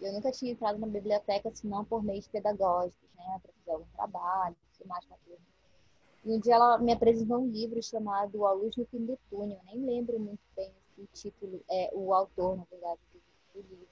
Eu 0.00 0.12
nunca 0.12 0.30
tinha 0.30 0.52
entrado 0.52 0.78
na 0.78 0.86
biblioteca, 0.86 1.50
senão 1.54 1.84
por 1.84 2.02
meios 2.02 2.26
pedagógicos, 2.26 3.08
né, 3.14 3.40
para 3.42 3.52
fazer 3.52 3.72
algum 3.72 3.90
trabalho, 3.94 4.56
mais 4.86 5.04
tudo. 5.24 5.57
E 6.24 6.32
um 6.32 6.40
dia 6.40 6.54
ela 6.54 6.78
me 6.78 6.92
apresentou 6.92 7.38
um 7.38 7.48
livro 7.48 7.82
chamado 7.82 8.44
A 8.44 8.52
Luz 8.52 8.76
no 8.76 8.84
Fim 8.86 9.04
do 9.04 9.18
Túnel. 9.30 9.58
Eu 9.58 9.64
nem 9.64 9.84
lembro 9.84 10.18
muito 10.18 10.40
bem 10.56 10.72
o 10.98 11.06
título, 11.12 11.62
é, 11.70 11.90
o 11.92 12.12
autor, 12.12 12.56
na 12.56 12.64
verdade, 12.70 13.00
do, 13.12 13.62
do 13.62 13.68
livro. 13.68 13.88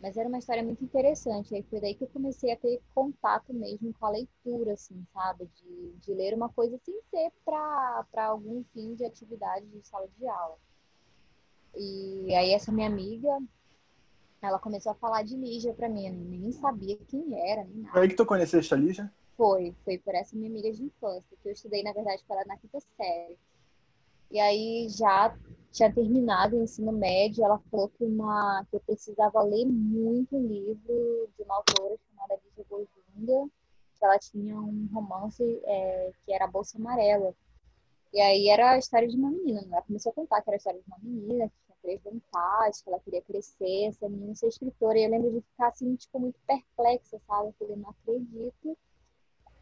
Mas 0.00 0.16
era 0.16 0.28
uma 0.28 0.38
história 0.38 0.62
muito 0.62 0.82
interessante. 0.82 1.54
Aí 1.54 1.62
foi 1.62 1.80
daí 1.80 1.94
que 1.94 2.04
eu 2.04 2.08
comecei 2.08 2.52
a 2.52 2.56
ter 2.56 2.80
contato 2.94 3.52
mesmo 3.52 3.94
com 3.98 4.06
a 4.06 4.10
leitura, 4.10 4.72
assim, 4.72 5.04
sabe? 5.12 5.48
De, 5.56 5.92
de 5.98 6.14
ler 6.14 6.34
uma 6.34 6.48
coisa 6.48 6.78
sem 6.84 6.98
ser 7.10 7.30
para 7.44 8.26
algum 8.26 8.64
fim 8.72 8.94
de 8.94 9.04
atividade 9.04 9.66
de 9.66 9.86
sala 9.86 10.08
de 10.18 10.26
aula. 10.26 10.56
E 11.76 12.34
aí 12.34 12.52
essa 12.52 12.72
minha 12.72 12.88
amiga, 12.88 13.38
ela 14.42 14.58
começou 14.58 14.92
a 14.92 14.94
falar 14.94 15.22
de 15.22 15.36
Lígia 15.36 15.74
para 15.74 15.88
mim. 15.88 16.06
Eu 16.06 16.14
nem 16.14 16.50
sabia 16.52 16.96
quem 17.06 17.38
era, 17.50 17.64
nem 17.64 17.76
nada. 17.76 17.92
Foi 17.92 18.02
aí 18.02 18.08
que 18.08 18.16
tu 18.16 18.26
conheceste 18.26 18.72
a 18.72 18.76
Lígia? 18.76 19.12
Foi, 19.40 19.74
foi 19.86 19.96
por 19.96 20.14
essa 20.14 20.36
minha 20.36 20.50
amiga 20.50 20.70
de 20.70 20.84
infância, 20.84 21.34
que 21.42 21.48
eu 21.48 21.52
estudei, 21.52 21.82
na 21.82 21.94
verdade, 21.94 22.22
para 22.28 22.36
ela 22.36 22.44
na 22.44 22.58
quinta 22.58 22.78
série. 22.78 23.38
E 24.30 24.38
aí 24.38 24.86
já 24.90 25.34
tinha 25.72 25.90
terminado 25.90 26.58
o 26.58 26.62
ensino 26.62 26.92
médio, 26.92 27.42
ela 27.42 27.58
falou 27.70 27.88
que, 27.88 28.04
uma, 28.04 28.66
que 28.68 28.76
eu 28.76 28.80
precisava 28.80 29.42
ler 29.42 29.64
muito 29.64 30.36
livro 30.38 31.30
de 31.38 31.42
uma 31.42 31.56
autora 31.56 31.96
chamada 32.06 32.38
Lígia 32.44 32.66
Gojunga, 32.68 33.50
que 33.98 34.04
ela 34.04 34.18
tinha 34.18 34.60
um 34.60 34.86
romance 34.92 35.42
é, 35.64 36.12
que 36.26 36.34
era 36.34 36.46
Bolsa 36.46 36.76
Amarela. 36.76 37.34
E 38.12 38.20
aí 38.20 38.50
era 38.50 38.72
a 38.72 38.78
história 38.78 39.08
de 39.08 39.16
uma 39.16 39.30
menina, 39.30 39.66
ela 39.72 39.80
começou 39.80 40.12
a 40.12 40.14
contar 40.16 40.42
que 40.42 40.50
era 40.50 40.56
a 40.56 40.58
história 40.58 40.80
de 40.80 40.86
uma 40.86 40.98
menina, 41.02 41.48
que 41.48 41.54
tinha 41.64 41.76
três 41.80 42.02
vontades, 42.02 42.82
que 42.82 42.90
ela 42.90 43.00
queria 43.00 43.22
crescer, 43.22 43.84
essa 43.86 44.06
menina 44.06 44.34
ser 44.34 44.48
escritora. 44.48 44.98
E 44.98 45.04
eu 45.04 45.10
lembro 45.10 45.30
de 45.30 45.40
ficar 45.40 45.68
assim, 45.68 45.96
tipo, 45.96 46.20
muito 46.20 46.38
perplexa, 46.46 47.18
sabe? 47.26 47.48
Eu 47.48 47.54
falei, 47.58 47.76
não 47.76 47.88
acredito 47.88 48.76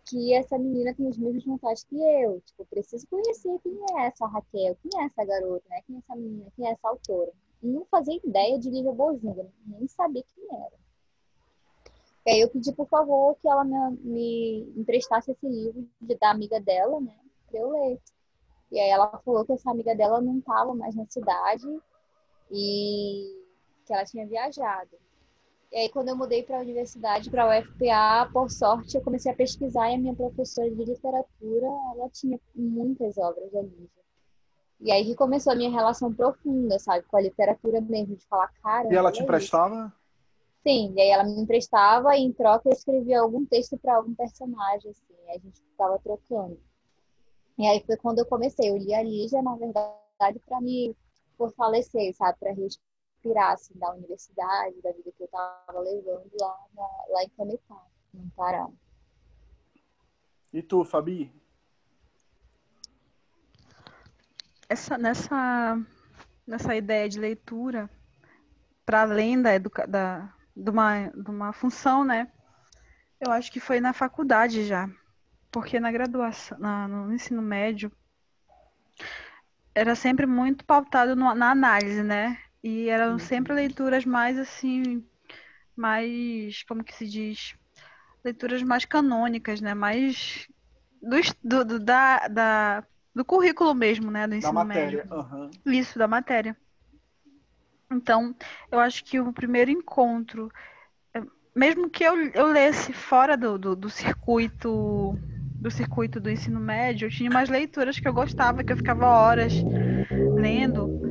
que 0.09 0.33
essa 0.35 0.59
menina 0.59 0.95
tem 0.95 1.09
as 1.09 1.19
mesmas 1.19 1.45
vontades 1.45 1.85
que 1.85 1.97
eu. 1.97 2.41
Tipo, 2.41 2.65
preciso 2.67 3.07
conhecer 3.09 3.59
quem 3.63 3.79
é 3.97 4.07
essa 4.07 4.27
Raquel, 4.27 4.77
quem 4.83 5.01
é 5.01 5.05
essa 5.05 5.25
garota, 5.25 5.65
né? 5.69 5.83
Quem 5.87 5.97
é 5.97 5.99
essa 5.99 6.17
menina, 6.17 6.53
quem 6.57 6.67
é 6.67 6.73
essa 6.73 6.89
autora. 6.89 7.33
não 7.63 7.85
fazia 7.87 8.19
ideia 8.25 8.59
de 8.59 8.71
Lívia 8.71 8.93
Bojunga, 8.93 9.47
nem 9.67 9.87
sabia 9.87 10.25
quem 10.35 10.45
era. 10.51 10.79
E 12.27 12.31
aí 12.31 12.41
eu 12.41 12.51
pedi, 12.51 12.73
por 12.73 12.89
favor, 12.89 13.37
que 13.37 13.49
ela 13.49 13.65
me, 13.65 13.91
me 14.03 14.73
emprestasse 14.77 15.31
esse 15.31 15.49
livro 15.49 15.89
de, 16.01 16.15
da 16.17 16.31
amiga 16.31 16.61
dela, 16.61 17.01
né? 17.01 17.17
Pra 17.51 17.61
eu 17.61 17.71
ler. 17.71 18.01
E 18.71 18.79
aí 18.79 18.91
ela 18.91 19.19
falou 19.25 19.45
que 19.45 19.53
essa 19.53 19.71
amiga 19.71 19.95
dela 19.95 20.21
não 20.21 20.39
estava 20.39 20.75
mais 20.75 20.95
na 20.95 21.07
cidade 21.07 21.67
e 22.51 23.43
que 23.87 23.93
ela 23.93 24.05
tinha 24.05 24.27
viajado. 24.27 24.91
E 25.71 25.77
aí, 25.77 25.89
quando 25.91 26.09
eu 26.09 26.17
mudei 26.17 26.43
para 26.43 26.59
a 26.59 26.63
universidade, 26.63 27.31
para 27.31 27.45
a 27.45 27.59
UFPA, 27.59 28.31
por 28.33 28.51
sorte, 28.51 28.97
eu 28.97 29.03
comecei 29.03 29.31
a 29.31 29.35
pesquisar 29.35 29.91
e 29.91 29.95
a 29.95 29.99
minha 29.99 30.15
professora 30.15 30.71
de 30.71 30.83
literatura, 30.83 31.67
ela 31.95 32.09
tinha 32.11 32.41
muitas 32.55 33.19
obras 33.19 33.53
da 33.53 33.61
Lígia. 33.61 33.99
E 34.81 34.93
aí 34.93 35.05
que 35.05 35.15
começou 35.15 35.53
a 35.53 35.57
minha 35.57 35.71
relação 35.71 36.13
profunda, 36.13 36.79
sabe, 36.79 37.05
com 37.07 37.17
a 37.17 37.21
literatura 37.21 37.81
mesmo, 37.81 38.17
de 38.17 38.25
falar, 38.27 38.49
cara. 38.63 38.93
E 38.93 38.97
ela 38.97 39.13
te 39.13 39.23
emprestava? 39.23 39.93
Sim, 40.63 40.95
e 40.97 41.01
aí 41.01 41.11
ela 41.11 41.25
me 41.25 41.41
emprestava 41.41 42.17
e 42.17 42.23
em 42.23 42.33
troca 42.33 42.69
eu 42.69 42.73
escrevia 42.73 43.21
algum 43.21 43.45
texto 43.45 43.77
para 43.77 43.97
algum 43.97 44.15
personagem, 44.15 44.91
assim, 44.91 45.15
a 45.29 45.39
gente 45.39 45.61
ficava 45.61 45.99
trocando. 45.99 46.59
E 47.59 47.67
aí 47.67 47.83
foi 47.85 47.97
quando 47.97 48.21
eu 48.21 48.27
comecei, 48.27 48.71
eu 48.71 48.77
li 48.77 48.95
a 48.95 49.03
Lígia, 49.03 49.43
na 49.43 49.57
verdade, 49.57 50.41
para 50.47 50.61
me 50.61 50.97
fortalecer, 51.37 52.15
sabe, 52.15 52.39
para 52.39 52.53
inspirar, 53.19 53.53
assim, 53.53 53.77
da 53.79 53.93
universidade, 53.93 54.81
da 54.83 54.93
vida 54.93 55.13
que 55.13 55.23
eu 55.23 55.27
estava 55.27 55.81
levando 55.81 56.31
lá, 56.41 56.57
na, 56.75 56.89
lá 57.11 57.25
em 57.25 57.29
Cametá, 57.31 57.83
no 58.15 58.31
Pará. 58.31 58.69
E 60.53 60.63
tu, 60.63 60.85
Fabi? 60.85 61.33
Essa, 64.69 64.97
nessa, 64.97 65.79
nessa 66.47 66.75
ideia 66.75 67.09
de 67.09 67.19
leitura, 67.19 67.91
para 68.85 69.03
além 69.03 69.41
da, 69.41 69.51
da, 69.59 70.35
de, 70.57 70.71
uma, 70.71 71.09
de 71.09 71.31
uma 71.31 71.53
função, 71.53 72.05
né? 72.05 72.31
Eu 73.21 73.33
acho 73.33 73.51
que 73.51 73.61
foi 73.61 73.81
na 73.81 73.93
faculdade 73.93 74.65
já. 74.65 74.89
Porque 75.51 75.81
na 75.81 75.91
graduação, 75.91 76.59
na, 76.59 76.87
no 76.87 77.13
ensino 77.13 77.41
médio, 77.41 77.91
era 79.75 79.95
sempre 79.95 80.27
muito 80.27 80.65
pautado 80.65 81.17
no, 81.17 81.35
na 81.35 81.51
análise, 81.51 82.03
né? 82.03 82.39
E 82.63 82.89
eram 82.89 83.13
uhum. 83.13 83.19
sempre 83.19 83.53
leituras 83.53 84.05
mais 84.05 84.39
assim, 84.39 85.05
mais, 85.77 86.63
como 86.65 86.83
que 86.83 86.95
se 86.95 87.07
diz? 87.07 87.55
Leituras 88.25 88.63
mais 88.63 88.85
canônicas, 88.85 89.61
né? 89.61 89.75
Mais 89.75 90.49
do, 91.01 91.65
do, 91.65 91.79
da, 91.79 92.29
da, 92.29 92.85
do 93.15 93.25
currículo 93.25 93.75
mesmo, 93.75 94.11
né? 94.11 94.27
Do 94.27 94.35
ensino 94.35 94.55
da 94.55 94.65
matéria. 94.65 95.05
médio. 95.05 95.17
Uhum. 95.17 95.51
Isso, 95.67 95.99
da 95.99 96.09
matéria. 96.09 96.57
Então, 97.91 98.35
eu 98.71 98.81
acho 98.81 99.05
que 99.05 99.19
o 99.21 99.33
primeiro 99.33 99.71
encontro, 99.71 100.53
é, 101.15 101.23
mesmo 101.55 101.89
que 101.89 102.05
eu, 102.05 102.17
eu 102.33 102.47
lesse 102.49 102.93
fora 102.93 103.37
do, 103.37 103.57
do, 103.57 103.77
do 103.77 103.89
circuito 103.89 105.19
do 105.61 105.73
circuito 105.73 106.21
do 106.21 106.31
ensino 106.31 106.61
médio, 106.61 107.07
eu 107.07 107.11
tinha 107.11 107.29
umas 107.29 107.49
leituras 107.49 107.99
que 107.99 108.07
eu 108.07 108.13
gostava, 108.13 108.63
que 108.63 108.73
eu 108.73 108.77
ficava 108.77 109.09
horas 109.09 109.53
lendo 110.37 111.08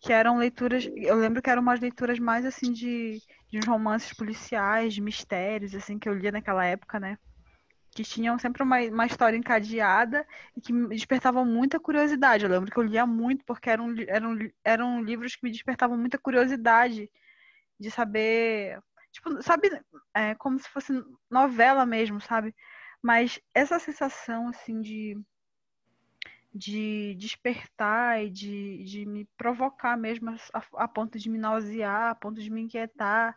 que 0.00 0.12
eram 0.12 0.38
leituras, 0.38 0.88
eu 0.96 1.16
lembro 1.16 1.42
que 1.42 1.50
eram 1.50 1.60
umas 1.62 1.78
leituras 1.78 2.18
mais 2.18 2.46
assim 2.46 2.72
de, 2.72 3.20
de 3.50 3.58
uns 3.58 3.66
romances 3.66 4.12
policiais, 4.14 4.94
de 4.94 5.00
mistérios, 5.00 5.74
assim, 5.74 5.98
que 5.98 6.08
eu 6.08 6.14
lia 6.14 6.32
naquela 6.32 6.64
época, 6.64 6.98
né? 6.98 7.18
Que 7.94 8.02
tinham 8.02 8.38
sempre 8.38 8.62
uma, 8.62 8.80
uma 8.80 9.06
história 9.06 9.36
encadeada 9.36 10.26
e 10.56 10.60
que 10.60 10.72
despertavam 10.88 11.44
muita 11.44 11.78
curiosidade. 11.78 12.44
Eu 12.44 12.50
lembro 12.50 12.70
que 12.70 12.78
eu 12.78 12.82
lia 12.82 13.06
muito 13.06 13.44
porque 13.44 13.68
eram, 13.68 13.94
eram, 14.08 14.38
eram 14.64 15.02
livros 15.02 15.36
que 15.36 15.44
me 15.44 15.52
despertavam 15.52 15.98
muita 15.98 16.18
curiosidade 16.18 17.10
de 17.78 17.90
saber. 17.90 18.80
Tipo, 19.12 19.42
sabe, 19.42 19.70
é, 20.14 20.34
como 20.36 20.58
se 20.58 20.68
fosse 20.70 20.92
novela 21.30 21.84
mesmo, 21.84 22.20
sabe? 22.20 22.54
Mas 23.02 23.40
essa 23.54 23.78
sensação, 23.78 24.48
assim, 24.48 24.80
de 24.80 25.16
de 26.52 27.14
despertar 27.16 28.24
e 28.24 28.30
de, 28.30 28.82
de 28.84 29.06
me 29.06 29.24
provocar 29.36 29.96
mesmo 29.96 30.30
a, 30.52 30.62
a, 30.74 30.88
ponto 30.88 31.18
de 31.18 31.30
me 31.30 31.38
nausear, 31.38 32.10
a 32.10 32.14
ponto 32.14 32.40
de 32.40 32.50
me 32.50 32.62
inquietar, 32.62 33.36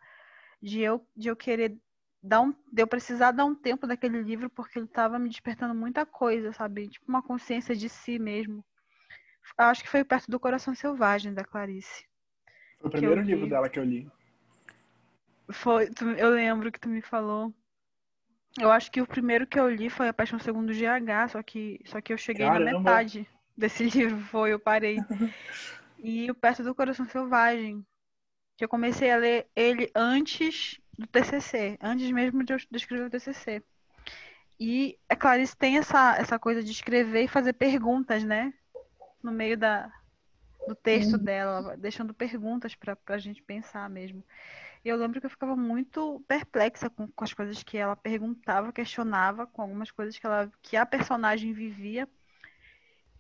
de 0.62 0.82
eu, 0.82 1.06
de 1.16 1.28
eu 1.28 1.36
querer 1.36 1.78
dar 2.22 2.42
um, 2.42 2.52
de 2.72 2.82
eu 2.82 2.88
precisar 2.88 3.32
dar 3.32 3.46
um 3.46 3.54
tempo 3.54 3.86
daquele 3.86 4.22
livro 4.22 4.50
porque 4.50 4.80
ele 4.80 4.86
estava 4.86 5.20
me 5.20 5.30
despertando 5.30 5.76
muita 5.76 6.06
coisa, 6.06 6.52
sabe? 6.54 6.88
Tipo 6.88 7.06
uma 7.08 7.22
consciência 7.22 7.76
de 7.76 7.88
si 7.90 8.18
mesmo. 8.18 8.66
Acho 9.58 9.84
que 9.84 9.90
foi 9.90 10.04
perto 10.04 10.32
do 10.32 10.40
Coração 10.40 10.74
Selvagem 10.74 11.34
da 11.34 11.44
Clarice. 11.44 12.06
Foi 12.80 12.88
o 12.88 12.92
primeiro 12.92 13.22
livro 13.22 13.48
dela 13.48 13.70
que 13.70 13.78
eu 13.78 13.84
li. 13.84 14.10
Foi, 15.52 15.90
tu, 15.90 16.10
eu 16.12 16.30
lembro 16.30 16.72
que 16.72 16.80
tu 16.80 16.90
me 16.90 17.02
falou. 17.02 17.54
Eu 18.60 18.72
acho 18.72 18.92
que 18.92 19.02
o 19.02 19.08
primeiro 19.08 19.48
que 19.48 19.60
eu 19.60 19.70
li 19.70 19.90
foi 19.90 20.08
A 20.08 20.14
Paixão 20.14 20.38
Segundo 20.38 20.74
GH, 20.74 21.32
só 21.32 21.42
que, 21.42 21.80
só 21.86 22.00
que 22.00 22.14
eu 22.14 22.18
cheguei 22.18 22.46
Caramba. 22.46 22.72
na 22.72 22.78
metade 22.78 23.28
desse 23.58 23.84
livro, 23.90 24.20
foi, 24.26 24.54
eu 24.54 24.60
parei. 24.60 24.98
e 25.98 26.30
o 26.30 26.36
Perto 26.36 26.64
do 26.64 26.76
Coração 26.76 27.08
Selvagem, 27.08 27.86
que 28.56 28.64
eu 28.64 28.70
comecei 28.70 29.12
a 29.12 29.18
ler 29.18 29.48
ele 29.56 29.90
antes 29.96 30.80
do 30.98 31.08
TCC, 31.08 31.78
antes 31.82 32.10
mesmo 32.12 32.44
de 32.44 32.54
eu 32.54 32.58
escrever 32.72 33.06
o 33.06 33.10
TCC. 33.10 33.64
E 34.60 34.98
a 35.10 35.16
Clarice 35.16 35.58
tem 35.58 35.78
essa, 35.78 36.16
essa 36.18 36.38
coisa 36.38 36.64
de 36.64 36.72
escrever 36.72 37.24
e 37.24 37.28
fazer 37.28 37.54
perguntas, 37.54 38.24
né? 38.24 38.54
No 39.22 39.32
meio 39.32 39.58
da, 39.58 39.92
do 40.68 40.76
texto 40.76 41.18
dela, 41.18 41.76
deixando 41.76 42.14
perguntas 42.14 42.76
para 42.76 42.98
a 43.08 43.18
gente 43.18 43.42
pensar 43.42 43.90
mesmo. 43.90 44.24
E 44.84 44.90
eu 44.90 44.98
lembro 44.98 45.20
que 45.22 45.26
eu 45.26 45.30
ficava 45.30 45.56
muito 45.56 46.24
perplexa 46.28 46.90
com, 46.90 47.08
com, 47.08 47.24
as 47.24 47.34
coisas 47.34 47.64
que 47.64 47.78
ela 47.78 47.96
perguntava, 47.96 48.74
questionava, 48.74 49.48
com 49.48 49.62
algumas 49.62 49.90
coisas 49.92 50.18
que, 50.18 50.26
ela, 50.26 50.52
que 50.62 50.76
a 50.76 50.86
personagem 50.86 51.54
vivia. 51.54 52.08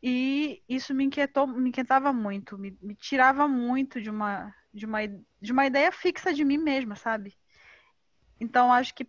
E 0.01 0.61
isso 0.67 0.93
me 0.93 1.05
inquietou, 1.05 1.47
me 1.47 1.69
inquietava 1.69 2.11
muito, 2.11 2.57
me, 2.57 2.77
me 2.81 2.93
tirava 2.95 3.47
muito 3.47 4.01
de 4.01 4.09
uma, 4.09 4.53
de, 4.73 4.85
uma, 4.85 4.99
de 5.41 5.51
uma 5.53 5.65
ideia 5.65 5.89
fixa 5.93 6.33
de 6.33 6.43
mim 6.43 6.57
mesma, 6.57 6.97
sabe? 6.97 7.37
Então, 8.37 8.73
acho 8.73 8.93
que 8.93 9.07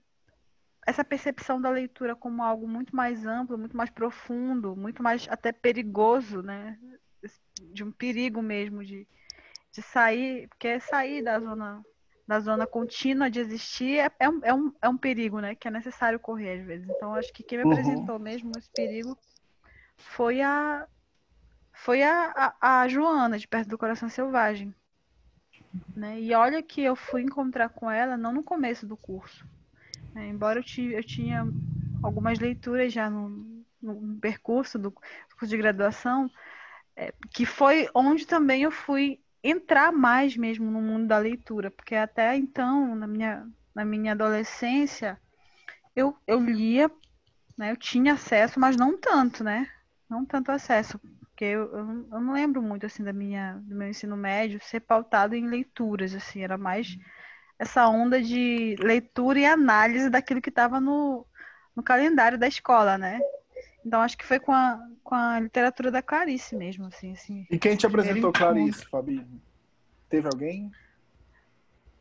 essa 0.86 1.04
percepção 1.04 1.60
da 1.60 1.70
leitura 1.70 2.14
como 2.14 2.40
algo 2.40 2.68
muito 2.68 2.94
mais 2.94 3.26
amplo, 3.26 3.58
muito 3.58 3.76
mais 3.76 3.90
profundo, 3.90 4.76
muito 4.76 5.02
mais 5.02 5.26
até 5.28 5.50
perigoso, 5.50 6.42
né? 6.42 6.78
De 7.72 7.82
um 7.82 7.90
perigo 7.90 8.40
mesmo 8.40 8.84
de, 8.84 9.08
de 9.72 9.82
sair, 9.82 10.46
porque 10.48 10.68
é 10.68 10.78
sair 10.78 11.22
da 11.22 11.40
zona 11.40 11.82
da 12.26 12.40
zona 12.40 12.66
contínua 12.66 13.30
de 13.30 13.40
existir 13.40 13.98
é, 13.98 14.10
é, 14.18 14.28
um, 14.28 14.40
é, 14.42 14.54
um, 14.54 14.72
é 14.80 14.88
um 14.88 14.96
perigo, 14.96 15.40
né? 15.40 15.54
Que 15.54 15.68
é 15.68 15.70
necessário 15.70 16.18
correr 16.18 16.60
às 16.60 16.66
vezes. 16.66 16.88
Então, 16.88 17.14
acho 17.14 17.32
que 17.32 17.42
quem 17.42 17.58
me 17.58 17.64
uhum. 17.64 17.72
apresentou 17.72 18.18
mesmo 18.18 18.52
esse 18.56 18.70
perigo 18.70 19.16
foi 19.96 20.40
a 20.40 20.86
foi 21.72 22.02
a, 22.02 22.54
a, 22.60 22.80
a, 22.82 22.88
Joana, 22.88 23.38
de 23.38 23.48
Perto 23.48 23.68
do 23.68 23.78
Coração 23.78 24.08
Selvagem. 24.08 24.74
Né? 25.94 26.20
E 26.20 26.32
olha 26.32 26.62
que 26.62 26.80
eu 26.80 26.94
fui 26.94 27.20
encontrar 27.20 27.68
com 27.68 27.90
ela 27.90 28.16
não 28.16 28.32
no 28.32 28.44
começo 28.44 28.86
do 28.86 28.96
curso. 28.96 29.44
Né? 30.14 30.28
Embora 30.28 30.60
eu, 30.60 30.90
eu 30.90 31.04
tinha 31.04 31.44
algumas 32.02 32.38
leituras 32.38 32.92
já 32.92 33.10
no, 33.10 33.64
no 33.82 34.16
percurso 34.20 34.78
do, 34.78 34.90
do, 34.90 35.36
curso 35.36 35.48
de 35.48 35.56
graduação, 35.56 36.30
é, 36.96 37.12
que 37.30 37.44
foi 37.44 37.88
onde 37.92 38.24
também 38.24 38.62
eu 38.62 38.70
fui 38.70 39.20
entrar 39.44 39.92
mais 39.92 40.36
mesmo 40.36 40.70
no 40.70 40.80
mundo 40.80 41.06
da 41.06 41.18
leitura, 41.18 41.70
porque 41.70 41.94
até 41.94 42.34
então, 42.34 42.96
na 42.96 43.06
minha, 43.06 43.46
na 43.74 43.84
minha 43.84 44.12
adolescência, 44.12 45.20
eu, 45.94 46.16
eu 46.26 46.40
lia, 46.40 46.90
né, 47.56 47.70
eu 47.70 47.76
tinha 47.76 48.14
acesso, 48.14 48.58
mas 48.58 48.74
não 48.74 48.98
tanto, 48.98 49.44
né? 49.44 49.70
Não 50.08 50.24
tanto 50.24 50.50
acesso, 50.50 50.98
porque 51.20 51.44
eu, 51.44 51.62
eu, 51.72 52.08
eu, 52.12 52.20
não 52.20 52.32
lembro 52.32 52.62
muito 52.62 52.86
assim 52.86 53.04
da 53.04 53.12
minha 53.12 53.54
do 53.62 53.74
meu 53.74 53.88
ensino 53.88 54.16
médio 54.16 54.60
ser 54.62 54.80
pautado 54.80 55.34
em 55.34 55.46
leituras, 55.46 56.14
assim, 56.14 56.42
era 56.42 56.56
mais 56.56 56.96
essa 57.58 57.86
onda 57.88 58.22
de 58.22 58.76
leitura 58.80 59.38
e 59.38 59.46
análise 59.46 60.08
daquilo 60.08 60.40
que 60.40 60.48
estava 60.48 60.80
no, 60.80 61.26
no 61.76 61.82
calendário 61.82 62.38
da 62.38 62.48
escola, 62.48 62.96
né? 62.96 63.20
Então 63.84 64.00
acho 64.00 64.16
que 64.16 64.24
foi 64.24 64.40
com 64.40 64.52
a, 64.52 64.80
com 65.02 65.14
a 65.14 65.38
literatura 65.38 65.90
da 65.90 66.00
Clarice 66.00 66.56
mesmo, 66.56 66.86
assim. 66.86 67.12
assim 67.12 67.46
e 67.50 67.58
quem 67.58 67.76
te 67.76 67.86
apresentou 67.86 68.32
Clarice, 68.32 68.86
Fabi? 68.86 69.26
Teve 70.08 70.26
alguém? 70.28 70.70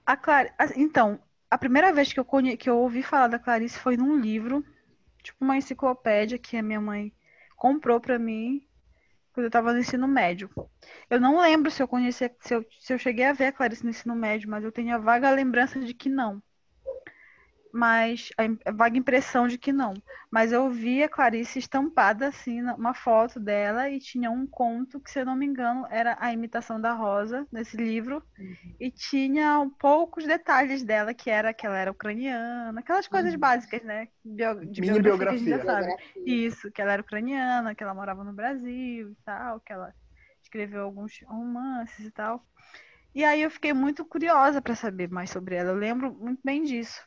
A 0.06 0.16
Clar... 0.16 0.54
Então, 0.76 1.20
a 1.52 1.58
primeira 1.58 1.92
vez 1.92 2.14
que 2.14 2.20
eu, 2.20 2.26
conhe... 2.26 2.56
que 2.56 2.70
eu 2.70 2.78
ouvi 2.78 3.04
falar 3.04 3.28
da 3.28 3.40
Clarice 3.40 3.78
foi 3.78 3.98
num 3.98 4.18
livro, 4.20 4.66
tipo 5.22 5.44
uma 5.44 5.58
enciclopédia 5.58 6.38
que 6.38 6.56
a 6.56 6.64
minha 6.64 6.80
mãe 6.80 7.12
comprou 7.56 8.00
para 8.00 8.18
mim 8.18 8.66
quando 9.34 9.46
eu 9.46 9.50
estava 9.50 9.74
no 9.74 9.80
ensino 9.80 10.08
médio. 10.08 10.50
Eu 11.10 11.20
não 11.20 11.42
lembro 11.42 11.72
se 11.72 11.82
eu 11.82 11.88
conheci, 11.88 12.30
se 12.40 12.54
eu, 12.54 12.66
se 12.80 12.94
eu 12.94 13.00
cheguei 13.00 13.26
a 13.26 13.34
ver 13.34 13.48
a 13.48 13.52
Clarice 13.52 13.84
no 13.84 13.90
ensino 13.90 14.16
médio, 14.16 14.50
mas 14.50 14.64
eu 14.64 14.72
tenho 14.72 14.94
a 14.94 15.00
vaga 15.00 15.30
lembrança 15.32 15.80
de 15.80 15.94
que 15.94 16.08
não 16.08 16.42
mas 17.74 18.30
a 18.38 18.72
vaga 18.72 19.00
impressão 19.00 19.48
de 19.48 19.58
que 19.58 19.74
não. 19.74 19.96
Mas 20.30 20.52
eu 20.52 20.70
vi 20.70 21.02
a 21.02 21.10
Clarice 21.10 21.58
estampada 21.58 22.28
assim, 22.28 22.62
uma 22.62 22.94
foto 22.94 23.40
dela 23.40 23.90
e 23.90 24.00
tinha 24.00 24.30
um 24.30 24.46
conto 24.46 25.00
que, 25.00 25.10
se 25.10 25.20
eu 25.20 25.26
não 25.26 25.36
me 25.36 25.48
engano, 25.48 25.88
era 25.90 26.16
a 26.20 26.32
imitação 26.32 26.80
da 26.80 26.94
Rosa 26.94 27.48
nesse 27.52 27.76
livro 27.76 28.24
uhum. 28.38 28.76
e 28.80 28.92
tinha 28.92 29.68
poucos 29.80 30.28
detalhes 30.28 30.84
dela, 30.84 31.16
que 31.16 31.32
era 31.32 31.52
que 31.52 31.66
ela 31.66 31.78
era 31.78 31.90
ucraniana, 31.90 32.80
aquelas 32.80 33.08
coisas 33.08 33.34
uhum. 33.34 33.40
básicas, 33.40 33.82
né? 33.82 34.08
Bio, 34.24 34.64
de 34.68 34.80
Mini 34.80 35.02
biografia. 35.02 35.58
biografia. 35.58 35.98
Isso, 36.24 36.72
que 36.72 36.80
ela 36.80 36.94
era 36.94 37.02
ucraniana, 37.02 37.74
que 37.74 37.84
ela 37.84 37.96
morava 37.96 38.24
no 38.24 38.34
Brasil 38.34 39.10
e 39.10 39.18
tal, 39.26 39.60
que 39.60 39.74
ela 39.74 39.92
escreveu 40.44 40.84
alguns 40.84 41.20
romances 41.26 42.06
e 42.06 42.12
tal. 42.12 42.46
E 43.16 43.24
aí 43.24 43.42
eu 43.42 43.50
fiquei 43.50 43.74
muito 43.74 44.06
curiosa 44.06 44.62
para 44.62 44.76
saber 44.76 45.10
mais 45.10 45.32
sobre 45.32 45.56
ela. 45.56 45.72
Eu 45.72 45.76
lembro 45.76 46.14
muito 46.14 46.42
bem 46.44 46.62
disso. 46.62 47.02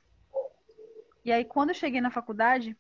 E 1.27 1.33
aí, 1.33 1.45
quando 1.45 1.71
eu 1.71 1.75
cheguei 1.75 2.01
na 2.01 2.09
faculdade, 2.09 2.77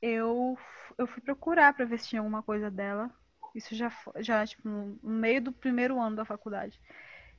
eu, 0.00 0.56
eu 0.96 1.04
fui 1.04 1.20
procurar 1.20 1.74
para 1.74 1.84
ver 1.84 1.98
se 1.98 2.06
tinha 2.06 2.20
alguma 2.20 2.44
coisa 2.44 2.70
dela. 2.70 3.10
Isso 3.52 3.74
já, 3.74 3.90
já 4.20 4.46
tipo, 4.46 4.68
no 4.68 4.96
meio 5.02 5.42
do 5.42 5.50
primeiro 5.50 6.00
ano 6.00 6.14
da 6.14 6.24
faculdade. 6.24 6.80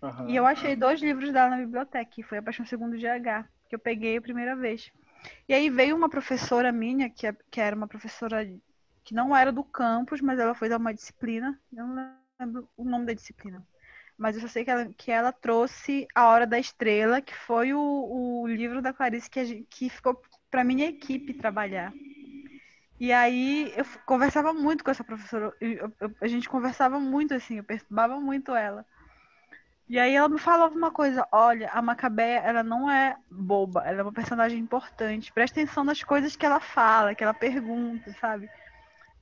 Uhum. 0.01 0.27
E 0.27 0.35
eu 0.35 0.45
achei 0.45 0.75
dois 0.75 0.99
livros 0.99 1.31
dela 1.31 1.51
na 1.51 1.63
biblioteca, 1.63 2.11
que 2.11 2.23
foi 2.23 2.39
A 2.39 2.43
Paixão 2.43 2.65
Segundo 2.65 2.97
GH, 2.97 3.47
que 3.69 3.75
eu 3.75 3.79
peguei 3.79 4.17
a 4.17 4.21
primeira 4.21 4.53
vez. 4.53 4.91
E 5.47 5.53
aí 5.53 5.69
veio 5.69 5.95
uma 5.95 6.09
professora 6.09 6.73
minha, 6.73 7.09
que, 7.09 7.25
é, 7.25 7.33
que 7.49 7.61
era 7.61 7.73
uma 7.73 7.87
professora 7.87 8.45
que 9.01 9.13
não 9.13 9.33
era 9.33 9.49
do 9.49 9.63
campus, 9.63 10.19
mas 10.19 10.37
ela 10.39 10.53
foi 10.53 10.67
dar 10.67 10.77
uma 10.77 10.93
disciplina. 10.93 11.57
Eu 11.71 11.87
não 11.87 12.17
lembro 12.37 12.69
o 12.75 12.83
nome 12.83 13.05
da 13.05 13.13
disciplina 13.13 13.65
mas 14.17 14.35
eu 14.35 14.41
só 14.41 14.47
sei 14.47 14.63
que 14.63 14.71
ela, 14.71 14.89
que 14.97 15.11
ela 15.11 15.31
trouxe 15.31 16.07
A 16.15 16.27
Hora 16.27 16.47
da 16.47 16.59
Estrela, 16.59 17.21
que 17.21 17.35
foi 17.35 17.73
o, 17.73 17.79
o 17.79 18.47
livro 18.47 18.81
da 18.81 18.93
Clarice 18.93 19.29
que, 19.29 19.45
gente, 19.45 19.67
que 19.69 19.89
ficou 19.89 20.21
para 20.49 20.63
minha 20.63 20.87
equipe 20.87 21.33
trabalhar. 21.33 21.93
E 22.99 23.11
aí 23.11 23.73
eu 23.75 23.85
conversava 24.05 24.53
muito 24.53 24.83
com 24.83 24.91
essa 24.91 25.03
professora, 25.03 25.51
eu, 25.59 25.91
eu, 25.99 26.15
a 26.21 26.27
gente 26.27 26.47
conversava 26.47 26.99
muito 26.99 27.33
assim, 27.33 27.57
eu 27.57 27.63
perturbava 27.63 28.19
muito 28.19 28.55
ela. 28.55 28.85
E 29.87 29.99
aí 29.99 30.15
ela 30.15 30.27
me 30.27 30.39
falava 30.39 30.73
uma 30.73 30.91
coisa, 30.91 31.27
olha, 31.31 31.69
a 31.71 31.81
Macabé, 31.81 32.41
ela 32.43 32.63
não 32.63 32.89
é 32.89 33.15
boba, 33.29 33.83
ela 33.85 33.99
é 33.99 34.03
uma 34.03 34.13
personagem 34.13 34.57
importante. 34.59 35.31
Presta 35.31 35.59
atenção 35.59 35.83
nas 35.83 36.01
coisas 36.03 36.35
que 36.35 36.45
ela 36.45 36.59
fala, 36.59 37.13
que 37.13 37.23
ela 37.23 37.33
pergunta, 37.33 38.11
sabe? 38.19 38.49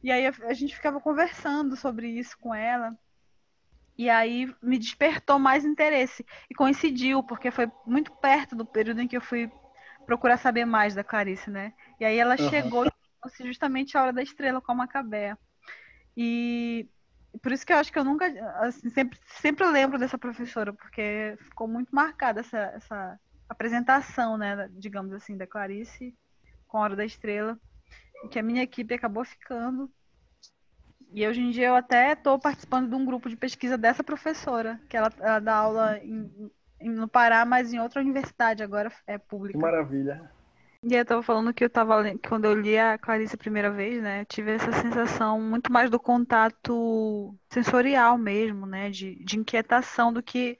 E 0.02 0.12
aí 0.12 0.28
a, 0.28 0.34
a 0.44 0.54
gente 0.54 0.76
ficava 0.76 1.02
conversando 1.02 1.76
sobre 1.76 2.08
isso 2.08 2.38
com 2.40 2.54
ela. 2.56 2.98
E 3.98 4.10
aí 4.10 4.54
me 4.62 4.78
despertou 4.78 5.38
mais 5.38 5.66
interesse. 5.66 6.26
E 6.50 6.56
coincidiu, 6.56 7.24
porque 7.24 7.52
foi 7.52 7.72
muito 7.86 8.12
perto 8.12 8.56
do 8.56 8.66
período 8.66 9.02
em 9.02 9.08
que 9.08 9.18
eu 9.18 9.22
fui 9.22 9.52
procurar 10.06 10.38
saber 10.38 10.66
mais 10.66 10.96
da 10.96 11.04
Clarice, 11.04 11.50
né? 11.50 11.74
E 12.00 12.06
aí 12.06 12.18
ela 12.18 12.36
uhum. 12.40 12.50
chegou 12.50 12.86
justamente 13.42 13.98
a 13.98 14.02
hora 14.02 14.14
da 14.14 14.22
estrela 14.22 14.62
com 14.62 14.72
a 14.72 14.76
Macabé. 14.76 15.38
E 16.16 16.88
por 17.42 17.52
isso 17.52 17.66
que 17.66 17.74
eu 17.74 17.78
acho 17.78 17.92
que 17.92 17.98
eu 17.98 18.04
nunca, 18.04 18.26
assim, 18.60 18.90
sempre, 18.90 19.20
sempre 19.28 19.66
lembro 19.68 19.98
dessa 19.98 20.18
professora, 20.18 20.74
porque 20.74 21.36
ficou 21.40 21.68
muito 21.68 21.94
marcada 21.94 22.42
essa, 22.42 22.58
essa 22.76 23.20
apresentação, 23.50 24.38
né, 24.38 24.70
digamos 24.74 25.14
assim, 25.14 25.36
da 25.38 25.48
Clarice 25.48 26.16
com 26.68 26.78
a 26.78 26.82
Hora 26.82 26.96
da 26.96 27.06
Estrela, 27.06 27.60
que 28.32 28.40
a 28.40 28.44
minha 28.44 28.64
equipe 28.64 28.94
acabou 28.94 29.26
ficando 29.26 29.92
e 31.14 31.28
hoje 31.28 31.42
em 31.42 31.52
dia 31.52 31.68
eu 31.68 31.76
até 31.76 32.14
estou 32.14 32.40
participando 32.40 32.90
de 32.90 32.96
um 32.96 33.06
grupo 33.06 33.30
de 33.30 33.36
pesquisa 33.36 33.78
dessa 33.78 34.04
professora, 34.04 34.80
que 34.90 34.98
ela, 34.98 35.12
ela 35.20 35.40
dá 35.40 35.56
aula 35.56 36.00
em, 36.00 36.52
em, 36.82 36.90
no 36.90 37.08
Pará, 37.08 37.46
mas 37.46 37.72
em 37.72 37.80
outra 37.80 38.02
universidade, 38.02 38.64
agora 38.64 38.92
é 39.06 39.20
pública. 39.20 39.58
Que 39.58 39.64
maravilha. 39.64 40.32
E 40.84 40.96
eu 40.96 41.04
estava 41.04 41.22
falando 41.22 41.54
que 41.54 41.64
eu 41.64 41.70
tava 41.70 42.04
quando 42.28 42.46
eu 42.46 42.60
li 42.60 42.78
a 42.78 42.98
Clarice 42.98 43.36
a 43.36 43.38
primeira 43.38 43.70
vez, 43.70 44.02
né, 44.02 44.22
eu 44.22 44.26
tive 44.26 44.52
essa 44.52 44.72
sensação 44.74 45.40
muito 45.40 45.72
mais 45.72 45.90
do 45.90 46.00
contato 46.00 47.34
sensorial 47.50 48.18
mesmo, 48.18 48.66
né, 48.66 48.90
de, 48.90 49.16
de 49.24 49.38
inquietação 49.38 50.12
do 50.12 50.22
que 50.22 50.58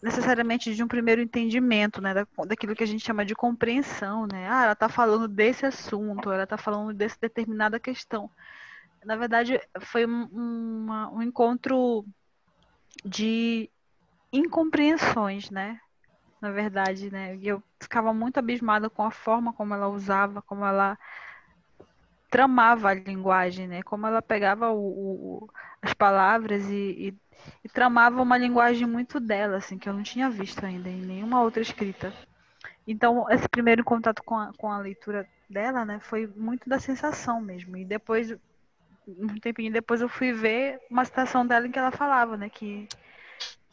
necessariamente 0.00 0.74
de 0.74 0.82
um 0.82 0.88
primeiro 0.88 1.20
entendimento, 1.20 2.00
né, 2.00 2.14
da, 2.14 2.26
daquilo 2.46 2.74
que 2.74 2.84
a 2.84 2.86
gente 2.86 3.04
chama 3.04 3.24
de 3.24 3.34
compreensão, 3.34 4.26
né? 4.26 4.48
Ah, 4.48 4.62
ela 4.62 4.72
está 4.72 4.88
falando 4.88 5.28
desse 5.28 5.66
assunto, 5.66 6.32
ela 6.32 6.44
está 6.44 6.56
falando 6.56 6.94
dessa 6.94 7.18
determinada 7.20 7.78
questão 7.78 8.30
na 9.04 9.16
verdade, 9.16 9.60
foi 9.80 10.06
um, 10.06 10.24
uma, 10.32 11.10
um 11.10 11.22
encontro 11.22 12.04
de 13.04 13.70
incompreensões, 14.32 15.50
né? 15.50 15.80
Na 16.40 16.50
verdade, 16.50 17.10
né? 17.10 17.38
Eu 17.42 17.62
ficava 17.80 18.12
muito 18.12 18.38
abismada 18.38 18.88
com 18.88 19.02
a 19.02 19.10
forma 19.10 19.52
como 19.52 19.74
ela 19.74 19.88
usava, 19.88 20.40
como 20.42 20.64
ela 20.64 20.98
tramava 22.30 22.90
a 22.90 22.94
linguagem, 22.94 23.66
né? 23.66 23.82
Como 23.82 24.06
ela 24.06 24.22
pegava 24.22 24.70
o, 24.70 25.44
o, 25.44 25.50
as 25.82 25.92
palavras 25.92 26.64
e, 26.70 26.74
e, 26.74 27.14
e, 27.64 27.68
tramava 27.68 28.22
uma 28.22 28.38
linguagem 28.38 28.86
muito 28.86 29.18
dela, 29.18 29.56
assim, 29.56 29.76
que 29.76 29.88
eu 29.88 29.92
não 29.92 30.02
tinha 30.02 30.30
visto 30.30 30.64
ainda 30.64 30.88
em 30.88 31.02
nenhuma 31.02 31.42
outra 31.42 31.60
escrita. 31.60 32.12
Então, 32.86 33.28
esse 33.30 33.48
primeiro 33.48 33.84
contato 33.84 34.22
com 34.22 34.36
a, 34.36 34.52
com 34.56 34.70
a 34.70 34.78
leitura 34.78 35.28
dela, 35.48 35.84
né, 35.84 35.98
foi 36.00 36.26
muito 36.26 36.68
da 36.68 36.78
sensação 36.78 37.40
mesmo. 37.40 37.76
E 37.76 37.84
depois, 37.84 38.34
um 39.18 39.38
tempinho 39.40 39.72
depois, 39.72 40.00
eu 40.00 40.08
fui 40.08 40.32
ver 40.32 40.80
uma 40.90 41.04
citação 41.04 41.46
dela 41.46 41.66
em 41.66 41.70
que 41.70 41.78
ela 41.78 41.90
falava, 41.90 42.36
né, 42.36 42.48
que, 42.48 42.88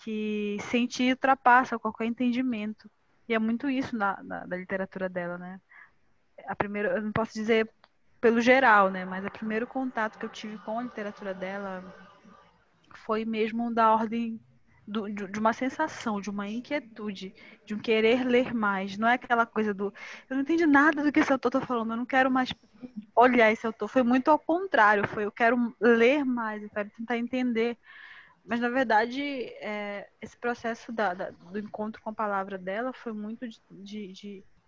que 0.04 0.58
sentir 0.62 1.12
ultrapassa 1.12 1.80
qualquer 1.80 2.06
entendimento. 2.06 2.89
E 3.28 3.34
é 3.34 3.39
muito 3.39 3.69
isso 3.69 3.95
na, 3.95 4.21
na, 4.23 4.45
da 4.45 4.56
literatura 4.56 5.10
dela, 5.10 5.38
né? 5.38 5.60
A 6.47 6.56
primeira, 6.56 6.95
eu 6.95 7.02
não 7.02 7.12
posso 7.12 7.34
dizer 7.34 7.69
pelo 8.21 8.41
geral, 8.41 8.89
né, 8.89 9.06
mas 9.06 9.26
o 9.26 9.32
primeiro 9.32 9.67
contato 9.67 10.17
que 10.17 10.26
eu 10.26 10.30
tive 10.30 10.58
com 10.60 10.80
a 10.80 10.84
literatura 10.84 11.34
dela 11.34 11.84
foi 13.06 13.26
mesmo 13.26 13.73
da 13.73 13.93
ordem 13.93 14.39
do, 14.88 15.10
de 15.10 15.39
uma 15.39 15.52
sensação, 15.52 16.21
de 16.21 16.30
uma 16.30 16.47
inquietude, 16.47 17.36
de 17.65 17.76
um 17.76 17.80
querer 17.80 18.26
ler 18.26 18.54
mais. 18.54 18.97
Não 18.97 19.08
é 19.08 19.13
aquela 19.13 19.45
coisa 19.45 19.73
do 19.73 19.93
eu 20.30 20.36
não 20.36 20.41
entendi 20.41 20.65
nada 20.65 21.04
do 21.04 21.12
que 21.12 21.19
esse 21.19 21.32
autor 21.32 21.50
está 21.50 21.62
falando, 21.62 21.91
eu 21.91 21.97
não 21.97 22.06
quero 22.06 22.32
mais 22.32 22.54
olhar 23.15 23.52
esse 23.52 23.67
autor. 23.67 23.89
Foi 23.89 24.04
muito 24.04 24.32
ao 24.32 24.39
contrário, 24.39 25.08
foi 25.08 25.26
eu 25.26 25.32
quero 25.32 25.76
ler 25.80 26.23
mais, 26.23 26.63
eu 26.63 26.69
quero 26.69 26.89
tentar 26.91 27.17
entender. 27.17 27.78
Mas, 28.45 28.62
na 28.62 28.69
verdade, 28.69 29.21
é, 29.21 30.08
esse 30.21 30.38
processo 30.38 30.89
da, 30.93 31.13
da, 31.13 31.32
do 31.32 31.60
encontro 31.60 32.02
com 32.02 32.10
a 32.12 32.13
palavra 32.13 32.58
dela 32.58 32.93
foi 32.93 33.12
muito 33.12 33.45
de, 33.45 33.60
de, 33.71 34.13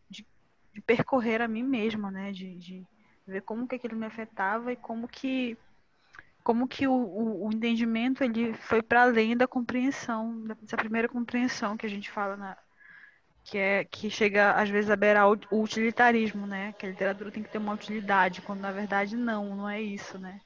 de, 0.10 0.28
de 0.74 0.82
percorrer 0.82 1.42
a 1.42 1.48
mim 1.48 1.64
mesma, 1.64 2.12
né? 2.12 2.34
De, 2.34 2.58
de 2.58 2.86
ver 3.26 3.42
como 3.44 3.66
que 3.66 3.76
aquilo 3.76 3.96
me 3.96 4.06
afetava 4.06 4.74
e 4.74 4.76
como 4.76 5.08
que 5.08 5.58
como 6.50 6.68
que 6.68 6.88
o, 6.88 6.92
o, 6.92 7.46
o 7.46 7.54
entendimento 7.54 8.24
ele 8.24 8.56
foi 8.56 8.82
para 8.82 9.04
além 9.04 9.38
da 9.38 9.48
compreensão, 9.48 10.46
dessa 10.60 10.76
primeira 10.76 11.08
compreensão 11.08 11.78
que 11.78 11.86
a 11.86 11.90
gente 11.90 12.10
fala 12.10 12.36
na 12.36 12.58
que 13.44 13.56
é 13.56 13.84
que 13.84 14.10
chega 14.10 14.54
às 14.54 14.68
vezes 14.68 14.90
a 14.90 14.96
beirar 14.96 15.30
o, 15.30 15.38
utilitarismo, 15.52 16.48
né? 16.48 16.74
Que 16.74 16.88
a 16.88 16.90
literatura 16.90 17.30
tem 17.30 17.44
que 17.44 17.52
ter 17.52 17.60
uma 17.60 17.76
utilidade, 17.76 18.42
quando 18.42 18.62
na 18.62 18.72
verdade 18.72 19.16
não, 19.16 19.56
não 19.56 19.70
é 19.70 19.80
isso, 19.80 20.18
né? 20.18 20.42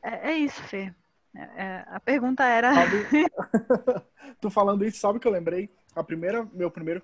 É, 0.00 0.30
é 0.30 0.38
isso, 0.38 0.62
Fê. 0.62 0.94
É, 1.34 1.42
é, 1.42 1.84
a 1.88 1.98
pergunta 1.98 2.44
era. 2.44 2.70
tu 4.40 4.48
falando 4.48 4.84
isso, 4.84 4.98
sabe 4.98 5.18
que 5.18 5.26
eu 5.26 5.32
lembrei? 5.32 5.68
A 5.96 6.04
primeira, 6.04 6.48
meu 6.52 6.70
primeiro. 6.70 7.02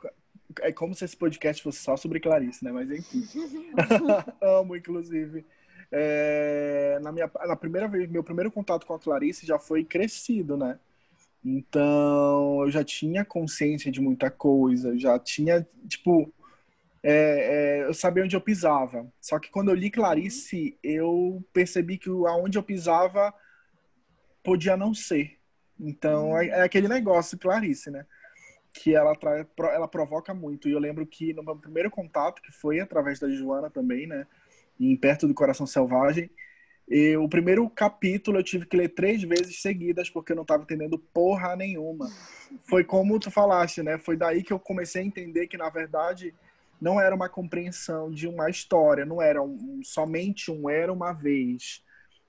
É 0.61 0.71
como 0.71 0.95
se 0.95 1.05
esse 1.05 1.17
podcast 1.17 1.61
fosse 1.61 1.81
só 1.81 1.97
sobre 1.97 2.21
Clarice, 2.21 2.65
né? 2.65 2.71
Mas 2.71 2.89
enfim. 2.89 3.27
Amo, 4.41 4.77
inclusive. 4.77 5.45
É, 5.93 6.99
na 7.03 7.11
minha 7.11 7.31
na 7.47 7.57
primeira 7.57 7.89
vez, 7.89 8.09
meu 8.09 8.23
primeiro 8.23 8.51
contato 8.51 8.87
com 8.87 8.95
a 8.95 8.99
Clarice 8.99 9.47
já 9.47 9.59
foi 9.59 9.85
crescido, 9.85 10.57
né? 10.57 10.79
Então, 11.45 12.63
eu 12.63 12.71
já 12.71 12.85
tinha 12.85 13.25
consciência 13.25 13.91
de 13.91 14.01
muita 14.01 14.31
coisa, 14.31 14.97
já 14.99 15.19
tinha, 15.19 15.67
tipo, 15.89 16.33
é, 17.03 17.81
é, 17.81 17.87
eu 17.87 17.95
sabia 17.95 18.25
onde 18.25 18.37
eu 18.37 18.41
pisava. 18.41 19.11
Só 19.21 19.39
que 19.39 19.51
quando 19.51 19.71
eu 19.71 19.75
li 19.75 19.91
Clarice, 19.91 20.79
eu 20.83 21.43
percebi 21.53 21.97
que 21.99 22.11
aonde 22.11 22.59
eu 22.59 22.63
pisava 22.63 23.33
podia 24.43 24.77
não 24.77 24.95
ser. 24.95 25.39
Então, 25.79 26.37
é, 26.39 26.49
é 26.49 26.63
aquele 26.63 26.89
negócio, 26.89 27.39
Clarice, 27.39 27.91
né? 27.91 28.07
Que 28.73 28.95
ela, 28.95 29.15
ela 29.73 29.89
provoca 29.89 30.35
muito. 30.35 30.69
E 30.69 30.73
eu 30.73 30.79
lembro 30.79 31.07
que 31.07 31.33
no 31.33 31.43
meu 31.43 31.57
primeiro 31.57 31.91
contato, 31.91 32.43
que 32.43 32.53
foi 32.53 32.81
através 32.81 33.19
da 33.19 33.31
Joana 33.31 33.71
também, 33.71 34.07
né? 34.07 34.27
Em 34.81 34.97
Perto 34.97 35.29
do 35.29 35.35
Coração 35.35 35.67
Selvagem. 35.67 36.31
E 36.89 37.17
o 37.17 37.29
primeiro 37.29 37.69
capítulo 37.71 38.39
eu 38.39 38.43
tive 38.43 38.67
que 38.67 38.77
ler 38.77 38.89
três 38.89 39.23
vezes 39.23 39.63
seguidas 39.63 40.11
porque 40.11 40.33
eu 40.33 40.37
não 40.37 40.43
estava 40.43 40.65
entendendo 40.65 40.99
porra 40.99 41.55
nenhuma. 41.55 42.11
Foi 42.69 42.83
como 42.83 43.21
tu 43.21 43.31
falaste, 43.31 43.83
né? 43.83 43.97
Foi 43.99 44.17
daí 44.17 44.43
que 44.43 44.53
eu 44.53 44.59
comecei 44.59 45.03
a 45.03 45.05
entender 45.05 45.47
que, 45.47 45.57
na 45.57 45.71
verdade, 45.71 46.35
não 46.81 47.01
era 47.01 47.15
uma 47.15 47.29
compreensão 47.29 48.11
de 48.11 48.27
uma 48.27 48.51
história, 48.51 49.05
não 49.05 49.23
era 49.23 49.41
um, 49.41 49.81
somente 49.85 50.51
um 50.51 50.69
era 50.69 50.93
uma 50.93 51.13
vez, 51.13 51.85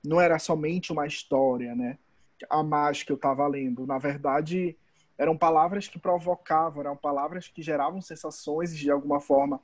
não 0.06 0.22
era 0.22 0.38
somente 0.38 0.92
uma 0.92 1.08
história, 1.08 1.74
né? 1.74 1.98
A 2.50 2.62
mais 2.62 3.02
que 3.02 3.12
eu 3.12 3.16
estava 3.16 3.48
lendo. 3.48 3.88
Na 3.88 3.98
verdade, 3.98 4.78
eram 5.22 5.38
palavras 5.38 5.88
que 5.88 6.00
provocavam, 6.00 6.82
eram 6.82 6.98
palavras 6.98 7.48
que 7.48 7.62
geravam 7.62 8.02
sensações 8.02 8.76
de 8.76 8.90
alguma 8.90 9.22
forma. 9.22 9.62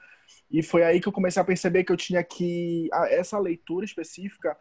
E 0.51 0.61
foi 0.61 0.83
aí 0.83 1.01
que 1.01 1.07
eu 1.07 1.11
comecei 1.11 1.41
a 1.41 1.45
perceber 1.45 1.83
que 1.83 1.91
eu 1.91 1.97
tinha 1.97 2.23
que 2.23 2.87
essa 3.09 3.39
leitura 3.39 3.83
específica, 3.83 4.55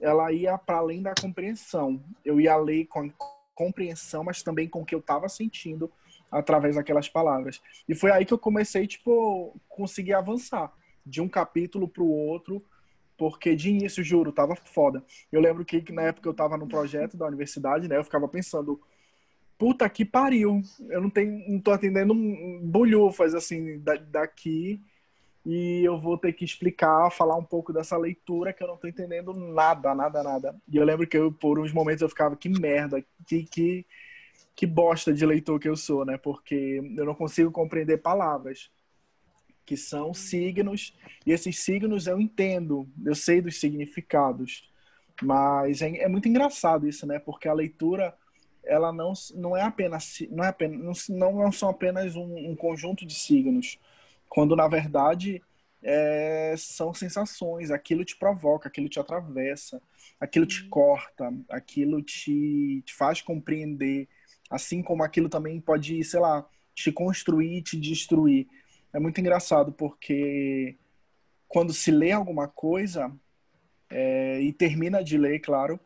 ela 0.00 0.32
ia 0.32 0.58
para 0.58 0.78
além 0.78 1.00
da 1.00 1.14
compreensão. 1.14 2.02
Eu 2.24 2.40
ia 2.40 2.56
ler 2.56 2.86
com 2.86 3.08
compreensão, 3.54 4.24
mas 4.24 4.42
também 4.42 4.68
com 4.68 4.82
o 4.82 4.84
que 4.84 4.96
eu 4.96 4.98
estava 4.98 5.28
sentindo 5.28 5.88
através 6.28 6.74
daquelas 6.74 7.08
palavras. 7.08 7.62
E 7.88 7.94
foi 7.94 8.10
aí 8.10 8.24
que 8.24 8.34
eu 8.34 8.38
comecei, 8.38 8.84
tipo, 8.84 9.54
conseguir 9.68 10.14
avançar 10.14 10.72
de 11.06 11.20
um 11.20 11.28
capítulo 11.28 11.86
para 11.86 12.02
o 12.02 12.10
outro, 12.10 12.64
porque 13.16 13.54
de 13.54 13.70
início, 13.70 14.02
juro, 14.02 14.32
tava 14.32 14.56
foda. 14.56 15.04
Eu 15.30 15.40
lembro 15.40 15.64
que 15.64 15.92
na 15.92 16.02
época 16.02 16.28
eu 16.28 16.34
tava 16.34 16.56
no 16.56 16.66
projeto 16.66 17.16
da 17.16 17.26
universidade, 17.26 17.86
né, 17.86 17.96
eu 17.96 18.02
ficava 18.02 18.26
pensando, 18.26 18.80
puta 19.62 19.88
que 19.88 20.04
pariu. 20.04 20.60
Eu 20.90 21.00
não 21.00 21.08
tenho, 21.08 21.48
não 21.48 21.60
tô 21.60 21.70
atendendo 21.70 22.12
bolhufas 22.64 23.32
assim 23.32 23.80
daqui 24.10 24.80
e 25.46 25.84
eu 25.84 26.00
vou 26.00 26.18
ter 26.18 26.32
que 26.32 26.44
explicar, 26.44 27.12
falar 27.12 27.36
um 27.36 27.44
pouco 27.44 27.72
dessa 27.72 27.96
leitura 27.96 28.52
que 28.52 28.60
eu 28.60 28.66
não 28.66 28.76
tô 28.76 28.88
entendendo 28.88 29.32
nada, 29.32 29.94
nada, 29.94 30.20
nada. 30.20 30.56
E 30.68 30.76
eu 30.76 30.84
lembro 30.84 31.06
que 31.06 31.16
eu, 31.16 31.30
por 31.30 31.60
uns 31.60 31.72
momentos 31.72 32.02
eu 32.02 32.08
ficava 32.08 32.34
que 32.36 32.48
merda, 32.48 33.04
que 33.24 33.44
que 33.44 33.86
que 34.56 34.66
bosta 34.66 35.14
de 35.14 35.24
leitor 35.24 35.60
que 35.60 35.68
eu 35.68 35.76
sou, 35.76 36.04
né? 36.04 36.18
Porque 36.18 36.82
eu 36.96 37.04
não 37.04 37.14
consigo 37.14 37.52
compreender 37.52 37.98
palavras 37.98 38.68
que 39.64 39.76
são 39.76 40.12
signos 40.12 40.92
e 41.24 41.30
esses 41.30 41.60
signos 41.60 42.08
eu 42.08 42.20
entendo, 42.20 42.88
eu 43.06 43.14
sei 43.14 43.40
dos 43.40 43.60
significados, 43.60 44.68
mas 45.22 45.82
é, 45.82 45.98
é 45.98 46.08
muito 46.08 46.28
engraçado 46.28 46.88
isso, 46.88 47.06
né? 47.06 47.20
Porque 47.20 47.46
a 47.46 47.54
leitura 47.54 48.12
ela 48.64 48.92
não, 48.92 49.12
não 49.34 49.56
é 49.56 49.62
apenas 49.62 50.18
não 50.30 50.44
é 50.44 50.48
apenas 50.48 51.08
não, 51.08 51.32
não 51.32 51.52
são 51.52 51.68
apenas 51.68 52.16
um, 52.16 52.50
um 52.50 52.56
conjunto 52.56 53.04
de 53.04 53.14
signos 53.14 53.78
quando 54.28 54.54
na 54.54 54.68
verdade 54.68 55.42
é, 55.82 56.54
são 56.56 56.94
sensações 56.94 57.70
aquilo 57.70 58.04
te 58.04 58.16
provoca 58.16 58.68
aquilo 58.68 58.88
te 58.88 59.00
atravessa 59.00 59.82
aquilo 60.20 60.46
te 60.46 60.62
uhum. 60.62 60.70
corta 60.70 61.34
aquilo 61.50 62.02
te, 62.02 62.82
te 62.84 62.94
faz 62.94 63.20
compreender 63.20 64.08
assim 64.48 64.82
como 64.82 65.02
aquilo 65.02 65.28
também 65.28 65.60
pode 65.60 66.02
sei 66.04 66.20
lá 66.20 66.46
te 66.74 66.92
construir 66.92 67.62
te 67.62 67.78
destruir 67.78 68.46
é 68.92 69.00
muito 69.00 69.20
engraçado 69.20 69.72
porque 69.72 70.76
quando 71.48 71.72
se 71.72 71.90
lê 71.90 72.12
alguma 72.12 72.46
coisa 72.46 73.12
é, 73.90 74.40
e 74.40 74.52
termina 74.52 75.02
de 75.02 75.18
ler 75.18 75.40
claro 75.40 75.80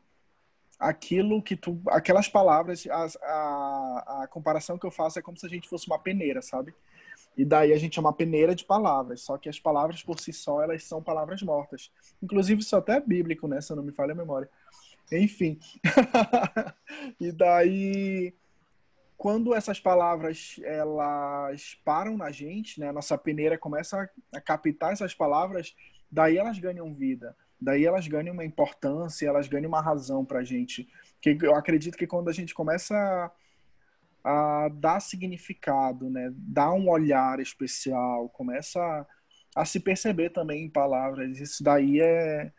aquilo 0.78 1.42
que 1.42 1.56
tu. 1.56 1.80
Aquelas 1.88 2.28
palavras, 2.28 2.86
a, 2.86 3.06
a, 3.22 4.22
a 4.22 4.26
comparação 4.28 4.78
que 4.78 4.86
eu 4.86 4.90
faço 4.90 5.18
é 5.18 5.22
como 5.22 5.36
se 5.36 5.46
a 5.46 5.48
gente 5.48 5.68
fosse 5.68 5.86
uma 5.86 5.98
peneira, 5.98 6.42
sabe? 6.42 6.74
E 7.36 7.44
daí 7.44 7.72
a 7.72 7.78
gente 7.78 7.98
é 7.98 8.00
uma 8.00 8.12
peneira 8.12 8.54
de 8.54 8.64
palavras, 8.64 9.20
só 9.20 9.36
que 9.36 9.48
as 9.48 9.60
palavras 9.60 10.02
por 10.02 10.18
si 10.18 10.32
só, 10.32 10.62
elas 10.62 10.84
são 10.84 11.02
palavras 11.02 11.42
mortas. 11.42 11.90
Inclusive, 12.22 12.60
isso 12.60 12.76
até 12.76 12.96
é 12.96 13.00
bíblico, 13.00 13.46
né? 13.46 13.60
Se 13.60 13.72
eu 13.72 13.76
não 13.76 13.82
me 13.82 13.92
falha 13.92 14.12
a 14.12 14.16
memória. 14.16 14.48
Enfim. 15.12 15.58
e 17.20 17.30
daí, 17.30 18.34
quando 19.16 19.54
essas 19.54 19.78
palavras, 19.78 20.58
elas 20.64 21.78
param 21.84 22.16
na 22.16 22.30
gente, 22.30 22.80
né? 22.80 22.90
Nossa 22.90 23.18
peneira 23.18 23.58
começa 23.58 24.10
a 24.34 24.40
captar 24.40 24.92
essas 24.92 25.14
palavras, 25.14 25.76
daí 26.10 26.38
elas 26.38 26.58
ganham 26.58 26.94
vida 26.94 27.36
daí 27.60 27.84
elas 27.84 28.06
ganham 28.06 28.34
uma 28.34 28.44
importância, 28.44 29.26
elas 29.26 29.48
ganham 29.48 29.68
uma 29.68 29.80
razão 29.80 30.24
para 30.24 30.40
a 30.40 30.44
gente. 30.44 30.88
Que 31.20 31.36
eu 31.42 31.54
acredito 31.54 31.96
que 31.96 32.06
quando 32.06 32.28
a 32.28 32.32
gente 32.32 32.54
começa 32.54 32.94
a, 34.22 34.64
a, 34.64 34.68
dar 34.68 35.00
significado, 35.00 36.10
né, 36.10 36.30
dar 36.34 36.72
um 36.72 36.88
olhar 36.88 37.40
especial, 37.40 38.28
começa 38.28 38.80
a, 38.80 39.06
a 39.62 39.64
se 39.64 39.80
perceber 39.80 40.30
também 40.30 40.64
em 40.64 40.70
palavras, 40.70 41.40
isso 41.40 41.64
daí 41.64 42.00
é, 42.00 42.52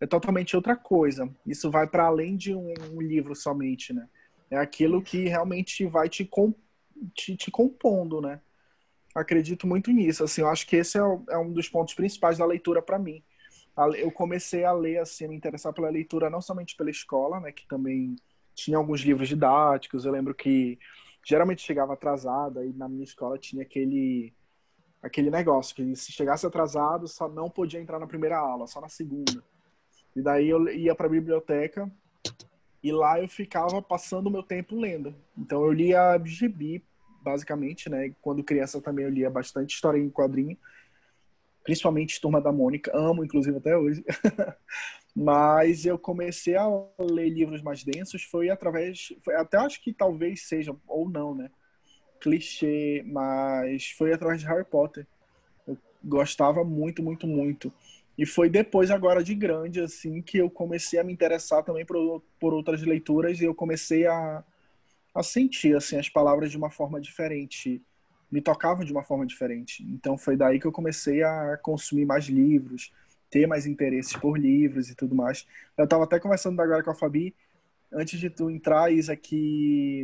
é 0.00 0.06
totalmente 0.06 0.56
outra 0.56 0.76
coisa. 0.76 1.28
Isso 1.44 1.70
vai 1.70 1.86
para 1.86 2.06
além 2.06 2.36
de 2.36 2.54
um, 2.54 2.72
um, 2.92 3.00
livro 3.00 3.34
somente, 3.34 3.92
né? 3.92 4.08
É 4.48 4.56
aquilo 4.56 5.02
que 5.02 5.26
realmente 5.26 5.84
vai 5.86 6.08
te, 6.08 6.24
com, 6.24 6.54
te, 7.14 7.36
te 7.36 7.50
compondo, 7.50 8.20
né? 8.20 8.40
Acredito 9.12 9.66
muito 9.66 9.90
nisso. 9.90 10.22
Assim, 10.22 10.42
eu 10.42 10.48
acho 10.48 10.66
que 10.68 10.76
esse 10.76 10.96
é, 10.96 11.02
é 11.30 11.38
um 11.38 11.52
dos 11.52 11.68
pontos 11.68 11.94
principais 11.94 12.38
da 12.38 12.46
leitura 12.46 12.80
para 12.80 12.98
mim 12.98 13.24
eu 13.94 14.10
comecei 14.10 14.64
a 14.64 14.72
ler, 14.72 14.98
assim, 14.98 15.28
me 15.28 15.36
interessar 15.36 15.72
pela 15.72 15.90
leitura 15.90 16.30
não 16.30 16.40
somente 16.40 16.76
pela 16.76 16.90
escola, 16.90 17.40
né, 17.40 17.52
que 17.52 17.66
também 17.66 18.16
tinha 18.54 18.78
alguns 18.78 19.00
livros 19.02 19.28
didáticos. 19.28 20.04
Eu 20.04 20.12
lembro 20.12 20.34
que 20.34 20.78
geralmente 21.24 21.62
chegava 21.62 21.92
atrasada 21.92 22.64
e 22.64 22.72
na 22.72 22.88
minha 22.88 23.04
escola 23.04 23.38
tinha 23.38 23.62
aquele 23.62 24.32
aquele 25.02 25.30
negócio 25.30 25.76
que 25.76 25.94
se 25.94 26.10
chegasse 26.10 26.46
atrasado 26.46 27.06
só 27.06 27.28
não 27.28 27.48
podia 27.48 27.80
entrar 27.80 27.98
na 27.98 28.06
primeira 28.06 28.38
aula, 28.38 28.66
só 28.66 28.80
na 28.80 28.88
segunda. 28.88 29.42
E 30.16 30.22
daí 30.22 30.48
eu 30.48 30.66
ia 30.68 30.94
para 30.94 31.06
a 31.06 31.10
biblioteca 31.10 31.90
e 32.82 32.90
lá 32.90 33.20
eu 33.20 33.28
ficava 33.28 33.80
passando 33.82 34.28
o 34.28 34.30
meu 34.30 34.42
tempo 34.42 34.78
lendo. 34.78 35.14
Então 35.36 35.62
eu 35.64 35.72
lia 35.72 36.20
gibi 36.24 36.82
basicamente, 37.22 37.90
né? 37.90 38.14
Quando 38.22 38.42
criança 38.42 38.80
também 38.80 39.04
eu 39.04 39.10
lia 39.10 39.28
bastante 39.28 39.74
história 39.74 39.98
em 39.98 40.08
quadrinho, 40.08 40.56
principalmente 41.66 42.20
Turma 42.20 42.40
da 42.40 42.52
Mônica, 42.52 42.92
amo 42.94 43.24
inclusive 43.24 43.58
até 43.58 43.76
hoje. 43.76 44.04
Mas 45.14 45.84
eu 45.84 45.98
comecei 45.98 46.54
a 46.54 46.66
ler 46.98 47.28
livros 47.28 47.60
mais 47.62 47.82
densos 47.82 48.22
foi 48.22 48.50
através, 48.50 49.12
foi, 49.24 49.34
até 49.34 49.56
acho 49.56 49.82
que 49.82 49.92
talvez 49.92 50.46
seja 50.46 50.76
ou 50.86 51.08
não, 51.08 51.34
né? 51.34 51.50
Clichê, 52.20 53.02
mas 53.06 53.90
foi 53.90 54.12
através 54.12 54.40
de 54.40 54.46
Harry 54.46 54.64
Potter. 54.64 55.06
Eu 55.66 55.76
gostava 56.04 56.64
muito, 56.64 57.02
muito, 57.02 57.26
muito. 57.26 57.72
E 58.16 58.24
foi 58.26 58.48
depois, 58.48 58.90
agora 58.90 59.24
de 59.24 59.34
grande, 59.34 59.80
assim, 59.80 60.22
que 60.22 60.38
eu 60.38 60.50
comecei 60.50 60.98
a 60.98 61.04
me 61.04 61.12
interessar 61.12 61.62
também 61.62 61.84
por, 61.84 62.22
por 62.38 62.54
outras 62.54 62.82
leituras 62.82 63.40
e 63.40 63.44
eu 63.44 63.54
comecei 63.54 64.06
a, 64.06 64.44
a 65.14 65.22
sentir, 65.22 65.76
assim, 65.76 65.98
as 65.98 66.08
palavras 66.08 66.50
de 66.50 66.56
uma 66.56 66.70
forma 66.70 67.00
diferente. 67.00 67.82
Me 68.30 68.40
tocavam 68.40 68.84
de 68.84 68.92
uma 68.92 69.02
forma 69.02 69.26
diferente. 69.26 69.82
Então 69.84 70.18
foi 70.18 70.36
daí 70.36 70.58
que 70.58 70.66
eu 70.66 70.72
comecei 70.72 71.22
a 71.22 71.58
consumir 71.62 72.04
mais 72.04 72.26
livros, 72.26 72.92
ter 73.30 73.46
mais 73.46 73.66
interesses 73.66 74.14
por 74.16 74.38
livros 74.38 74.90
e 74.90 74.94
tudo 74.94 75.14
mais. 75.14 75.46
Eu 75.76 75.84
estava 75.84 76.04
até 76.04 76.18
conversando 76.18 76.60
agora 76.60 76.82
com 76.82 76.90
a 76.90 76.94
Fabi, 76.94 77.34
antes 77.92 78.18
de 78.18 78.30
tu 78.30 78.50
entrar, 78.50 78.92
Isa, 78.92 79.16
que 79.16 80.02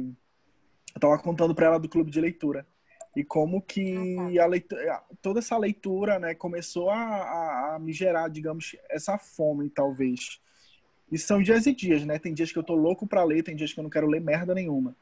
eu 0.94 0.98
estava 0.98 1.18
contando 1.18 1.54
para 1.54 1.66
ela 1.66 1.78
do 1.78 1.88
clube 1.88 2.10
de 2.10 2.20
leitura 2.20 2.66
e 3.14 3.22
como 3.22 3.60
que 3.60 3.94
ah, 4.18 4.32
tá. 4.34 4.42
a 4.42 4.46
leitura, 4.46 5.02
toda 5.20 5.38
essa 5.40 5.56
leitura 5.58 6.18
né, 6.18 6.34
começou 6.34 6.90
a, 6.90 6.96
a, 6.96 7.74
a, 7.74 7.78
me 7.78 7.92
gerar, 7.92 8.28
digamos, 8.28 8.74
essa 8.88 9.18
fome, 9.18 9.68
talvez. 9.68 10.40
E 11.10 11.18
são 11.18 11.42
dias 11.42 11.66
e 11.66 11.74
dias, 11.74 12.04
né? 12.06 12.18
Tem 12.18 12.32
dias 12.32 12.50
que 12.50 12.58
eu 12.58 12.62
tô 12.62 12.74
louco 12.74 13.06
para 13.06 13.22
ler, 13.22 13.42
tem 13.42 13.54
dias 13.54 13.72
que 13.72 13.78
eu 13.78 13.82
não 13.82 13.90
quero 13.90 14.06
ler 14.06 14.20
merda 14.20 14.54
nenhuma. 14.54 14.96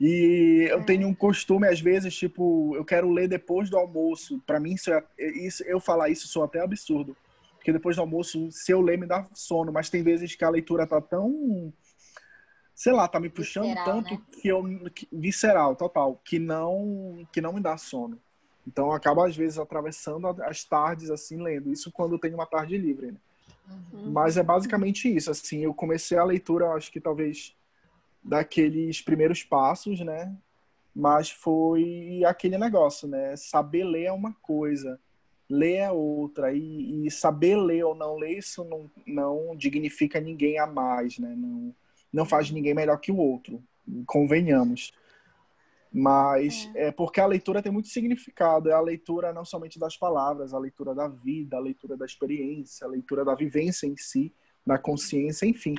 E 0.00 0.66
eu 0.70 0.80
é. 0.80 0.84
tenho 0.84 1.08
um 1.08 1.14
costume, 1.14 1.66
às 1.66 1.80
vezes, 1.80 2.14
tipo, 2.14 2.74
eu 2.76 2.84
quero 2.84 3.10
ler 3.10 3.28
depois 3.28 3.70
do 3.70 3.76
almoço. 3.76 4.40
Para 4.46 4.60
mim, 4.60 4.74
isso, 4.74 4.92
é, 4.92 5.04
isso, 5.18 5.62
eu 5.64 5.80
falar 5.80 6.08
isso 6.08 6.28
sou 6.28 6.44
até 6.44 6.60
absurdo. 6.60 7.16
Porque 7.56 7.72
depois 7.72 7.96
do 7.96 8.02
almoço, 8.02 8.50
se 8.50 8.72
eu 8.72 8.80
ler, 8.80 8.98
me 8.98 9.06
dá 9.06 9.26
sono. 9.34 9.72
Mas 9.72 9.90
tem 9.90 10.02
vezes 10.02 10.34
que 10.34 10.44
a 10.44 10.50
leitura 10.50 10.86
tá 10.86 11.00
tão 11.00 11.72
sei 12.80 12.94
lá, 12.94 13.06
tá 13.06 13.20
me 13.20 13.28
puxando 13.28 13.66
visceral, 13.66 13.84
tanto 13.84 14.14
né? 14.14 14.20
que 14.40 14.48
eu 14.48 14.90
que, 14.94 15.06
visceral, 15.12 15.76
total, 15.76 16.18
que 16.24 16.38
não 16.38 17.28
que 17.30 17.38
não 17.38 17.52
me 17.52 17.60
dá 17.60 17.76
sono. 17.76 18.18
Então 18.66 18.86
eu 18.86 18.92
acabo 18.92 19.22
às 19.22 19.36
vezes 19.36 19.58
atravessando 19.58 20.26
as 20.26 20.64
tardes 20.64 21.10
assim 21.10 21.42
lendo. 21.42 21.70
Isso 21.70 21.92
quando 21.92 22.14
eu 22.14 22.18
tenho 22.18 22.36
uma 22.36 22.46
tarde 22.46 22.78
livre, 22.78 23.12
né? 23.12 23.18
Uhum. 23.92 24.10
Mas 24.10 24.38
é 24.38 24.42
basicamente 24.42 25.14
isso, 25.14 25.30
assim, 25.30 25.62
eu 25.62 25.74
comecei 25.74 26.16
a 26.16 26.24
leitura, 26.24 26.70
acho 26.70 26.90
que 26.90 27.00
talvez 27.00 27.54
daqueles 28.22 29.00
primeiros 29.00 29.42
passos, 29.42 30.00
né? 30.00 30.36
Mas 30.94 31.30
foi 31.30 32.22
aquele 32.26 32.58
negócio, 32.58 33.08
né? 33.08 33.36
Saber 33.36 33.84
ler 33.84 34.04
é 34.04 34.12
uma 34.12 34.32
coisa, 34.42 35.00
ler 35.48 35.76
é 35.76 35.90
outra. 35.90 36.52
E, 36.52 37.06
e 37.06 37.10
saber 37.10 37.56
ler 37.56 37.84
ou 37.84 37.94
não 37.94 38.16
ler, 38.16 38.38
isso 38.38 38.64
não, 38.64 38.90
não 39.06 39.56
dignifica 39.56 40.20
ninguém 40.20 40.58
a 40.58 40.66
mais, 40.66 41.18
né? 41.18 41.34
Não, 41.36 41.74
não 42.12 42.24
faz 42.24 42.50
ninguém 42.50 42.74
melhor 42.74 42.98
que 42.98 43.12
o 43.12 43.16
outro, 43.16 43.62
convenhamos. 44.06 44.92
Mas 45.92 46.70
é. 46.74 46.88
é. 46.88 46.92
porque 46.92 47.20
a 47.20 47.26
leitura 47.26 47.62
tem 47.62 47.72
muito 47.72 47.88
significado. 47.88 48.70
É 48.70 48.72
a 48.72 48.80
leitura 48.80 49.32
não 49.32 49.44
somente 49.44 49.78
das 49.78 49.96
palavras, 49.96 50.54
a 50.54 50.58
leitura 50.58 50.94
da 50.94 51.08
vida, 51.08 51.56
a 51.56 51.60
leitura 51.60 51.96
da 51.96 52.06
experiência, 52.06 52.86
a 52.86 52.90
leitura 52.90 53.24
da 53.24 53.34
vivência 53.34 53.86
em 53.86 53.96
si, 53.96 54.32
da 54.64 54.78
consciência, 54.78 55.46
enfim. 55.46 55.74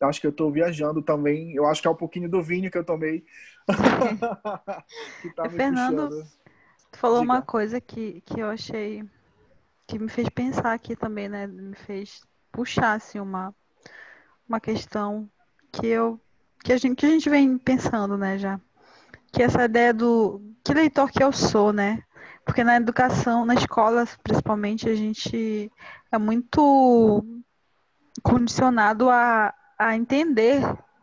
Eu 0.00 0.08
acho 0.08 0.20
que 0.20 0.26
eu 0.26 0.30
estou 0.30 0.50
viajando 0.50 1.02
também. 1.02 1.54
Eu 1.54 1.66
acho 1.66 1.82
que 1.82 1.88
é 1.88 1.90
um 1.90 1.96
pouquinho 1.96 2.28
do 2.28 2.42
vinho 2.42 2.70
que 2.70 2.78
eu 2.78 2.84
tomei. 2.84 3.24
que 5.20 5.34
tá 5.34 5.42
me 5.44 5.50
Fernando, 5.50 6.08
puxando. 6.08 6.26
tu 6.90 6.98
falou 6.98 7.20
Diga. 7.20 7.32
uma 7.32 7.42
coisa 7.42 7.80
que, 7.80 8.22
que 8.22 8.40
eu 8.40 8.48
achei 8.48 9.04
que 9.86 9.98
me 9.98 10.08
fez 10.08 10.28
pensar 10.30 10.72
aqui 10.72 10.96
também, 10.96 11.28
né? 11.28 11.46
Me 11.46 11.74
fez 11.74 12.22
puxar 12.50 12.94
assim, 12.94 13.20
uma, 13.20 13.54
uma 14.48 14.58
questão 14.58 15.28
que 15.70 15.86
eu 15.86 16.18
que 16.64 16.72
a 16.72 16.76
gente 16.76 16.96
que 16.96 17.06
a 17.06 17.10
gente 17.10 17.28
vem 17.28 17.58
pensando, 17.58 18.16
né, 18.16 18.38
já. 18.38 18.58
Que 19.32 19.42
essa 19.42 19.64
ideia 19.64 19.92
do 19.92 20.40
que 20.64 20.72
leitor 20.72 21.10
que 21.10 21.22
eu 21.22 21.32
sou, 21.32 21.72
né? 21.72 22.02
Porque 22.44 22.64
na 22.64 22.76
educação, 22.76 23.44
na 23.44 23.54
escola, 23.54 24.06
principalmente, 24.22 24.88
a 24.88 24.94
gente 24.94 25.70
é 26.10 26.18
muito 26.18 27.24
condicionado 28.22 29.08
a, 29.08 29.54
a 29.80 29.96
entender, 29.96 30.60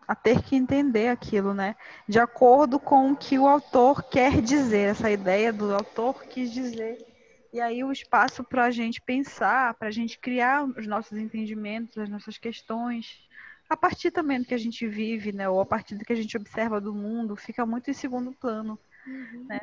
a 0.07 0.13
ter 0.13 0.43
que 0.43 0.55
entender 0.55 1.07
aquilo, 1.07 1.51
né? 1.51 1.75
De 2.07 2.19
acordo 2.19 2.79
com 2.79 3.11
o 3.11 3.17
que 3.17 3.39
o 3.39 3.47
autor 3.47 4.03
quer 4.03 4.39
dizer, 4.39 4.91
essa 4.91 5.09
ideia 5.09 5.51
do 5.51 5.73
autor 5.73 6.23
quis 6.25 6.51
dizer. 6.51 7.03
E 7.51 7.59
aí 7.59 7.83
o 7.83 7.91
espaço 7.91 8.43
para 8.43 8.65
a 8.65 8.69
gente 8.69 9.01
pensar, 9.01 9.73
para 9.73 9.87
a 9.87 9.91
gente 9.91 10.19
criar 10.19 10.63
os 10.63 10.85
nossos 10.85 11.17
entendimentos, 11.17 11.97
as 11.97 12.07
nossas 12.07 12.37
questões, 12.37 13.19
a 13.67 13.75
partir 13.75 14.11
também 14.11 14.39
do 14.39 14.45
que 14.45 14.53
a 14.53 14.59
gente 14.59 14.87
vive, 14.87 15.31
né, 15.31 15.49
ou 15.49 15.59
a 15.59 15.65
partir 15.65 15.95
do 15.95 16.05
que 16.05 16.13
a 16.13 16.15
gente 16.15 16.37
observa 16.37 16.79
do 16.79 16.93
mundo, 16.93 17.35
fica 17.35 17.65
muito 17.65 17.89
em 17.89 17.95
segundo 17.95 18.31
plano, 18.31 18.77
uhum. 19.07 19.45
né? 19.49 19.59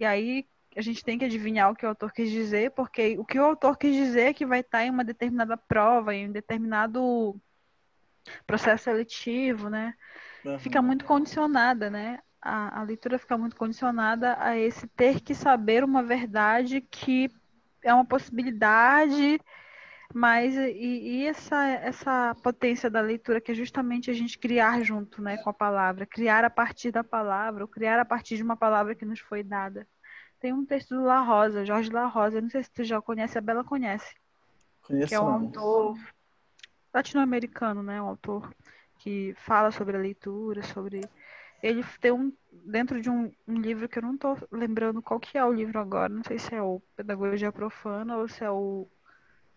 E 0.00 0.04
aí 0.06 0.46
a 0.74 0.80
gente 0.80 1.04
tem 1.04 1.18
que 1.18 1.26
adivinhar 1.26 1.70
o 1.70 1.76
que 1.76 1.84
o 1.84 1.90
autor 1.90 2.10
quis 2.10 2.30
dizer, 2.30 2.70
porque 2.70 3.18
o 3.18 3.24
que 3.24 3.38
o 3.38 3.44
autor 3.44 3.76
quis 3.76 3.94
dizer 3.94 4.28
é 4.28 4.32
que 4.32 4.46
vai 4.46 4.60
estar 4.60 4.82
em 4.82 4.90
uma 4.90 5.04
determinada 5.04 5.58
prova, 5.58 6.14
em 6.14 6.30
um 6.30 6.32
determinado 6.32 7.38
processo 8.46 8.84
seletivo, 8.84 9.68
né? 9.68 9.94
Uhum. 10.44 10.58
Fica 10.58 10.80
muito 10.80 11.04
condicionada, 11.04 11.90
né? 11.90 12.20
A, 12.40 12.80
a 12.80 12.82
leitura 12.82 13.18
fica 13.18 13.36
muito 13.36 13.56
condicionada 13.56 14.36
a 14.38 14.56
esse 14.56 14.86
ter 14.88 15.20
que 15.20 15.34
saber 15.34 15.82
uma 15.82 16.02
verdade 16.02 16.80
que 16.80 17.30
é 17.82 17.92
uma 17.92 18.04
possibilidade 18.04 19.40
mas 20.14 20.56
e, 20.56 20.70
e, 20.70 21.26
essa, 21.26 21.66
essa 21.66 22.34
potência 22.42 22.88
da 22.88 23.00
leitura 23.00 23.40
que 23.40 23.52
é 23.52 23.54
justamente 23.54 24.10
a 24.10 24.14
gente 24.14 24.38
criar 24.38 24.82
junto 24.82 25.20
né, 25.20 25.36
com 25.38 25.50
a 25.50 25.54
palavra, 25.54 26.06
criar 26.06 26.44
a 26.44 26.50
partir 26.50 26.90
da 26.90 27.02
palavra, 27.02 27.64
ou 27.64 27.68
criar 27.68 27.98
a 27.98 28.04
partir 28.04 28.36
de 28.36 28.42
uma 28.42 28.56
palavra 28.56 28.94
que 28.94 29.04
nos 29.04 29.20
foi 29.20 29.42
dada. 29.42 29.86
Tem 30.38 30.52
um 30.52 30.64
texto 30.64 30.94
do 30.94 31.02
La 31.02 31.20
Rosa, 31.20 31.64
Jorge 31.64 31.90
La 31.90 32.06
Rosa, 32.06 32.40
não 32.40 32.48
sei 32.48 32.62
se 32.62 32.70
tu 32.70 32.84
já 32.84 33.00
conhece, 33.00 33.36
a 33.36 33.40
Bela 33.40 33.64
conhece. 33.64 34.14
Conheço, 34.82 35.08
que 35.08 35.14
é 35.14 35.20
um 35.20 35.28
autor 35.28 35.98
latino-americano, 36.96 37.82
né? 37.82 38.00
Um 38.00 38.08
autor 38.08 38.52
que 38.98 39.34
fala 39.36 39.70
sobre 39.70 39.96
a 39.96 40.00
leitura, 40.00 40.62
sobre. 40.62 41.00
Ele 41.62 41.84
tem 42.00 42.12
um. 42.12 42.32
Dentro 42.50 43.00
de 43.00 43.10
um, 43.10 43.30
um 43.46 43.60
livro 43.60 43.88
que 43.88 43.98
eu 43.98 44.02
não 44.02 44.14
estou 44.14 44.36
lembrando 44.50 45.02
qual 45.02 45.20
que 45.20 45.38
é 45.38 45.44
o 45.44 45.52
livro 45.52 45.78
agora, 45.78 46.08
não 46.08 46.24
sei 46.24 46.38
se 46.38 46.54
é 46.54 46.62
o 46.62 46.80
Pedagogia 46.96 47.52
Profana 47.52 48.16
ou 48.16 48.26
se 48.26 48.42
é 48.42 48.50
o 48.50 48.88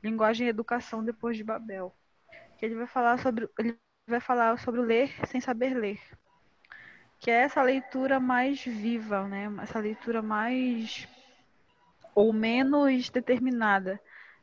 Linguagem 0.04 0.48
e 0.48 0.50
Educação 0.50 1.04
depois 1.04 1.38
de 1.38 1.44
Babel. 1.44 1.96
Que 2.58 2.66
ele 2.66 2.76
vai 2.76 2.88
falar 2.88 3.18
sobre 3.20 3.50
ele 3.58 3.78
vai 4.08 4.20
falar 4.20 4.58
sobre 4.60 4.82
ler 4.82 5.10
sem 5.28 5.40
saber 5.40 5.74
ler. 5.74 6.00
Que 7.20 7.32
é 7.32 7.42
essa 7.42 7.62
leitura 7.64 8.20
mais 8.20 8.64
viva, 8.64 9.28
né? 9.28 9.50
Essa 9.62 9.80
leitura 9.80 10.22
mais 10.22 11.08
ou 12.14 12.34
menos 12.34 13.10
determinada. 13.10 14.00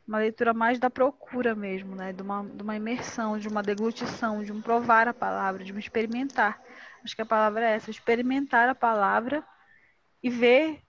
Uma 0.06 0.18
leitura 0.18 0.54
mais 0.54 0.78
da 0.78 0.88
procura 0.88 1.54
mesmo, 1.54 1.96
né? 1.96 2.12
De 2.12 2.22
uma, 2.22 2.44
de 2.44 2.62
uma 2.62 2.76
imersão, 2.76 3.38
de 3.38 3.48
uma 3.48 3.62
deglutição, 3.62 4.44
de 4.44 4.52
um 4.52 4.62
provar 4.62 5.08
a 5.08 5.14
palavra, 5.14 5.64
de 5.64 5.72
um 5.72 5.78
experimentar. 5.78 6.62
Acho 7.02 7.16
que 7.16 7.22
a 7.22 7.26
palavra 7.26 7.68
é 7.68 7.74
essa, 7.74 7.90
experimentar 7.90 8.68
a 8.68 8.74
palavra 8.74 9.44
e 10.22 10.30
ver 10.30 10.82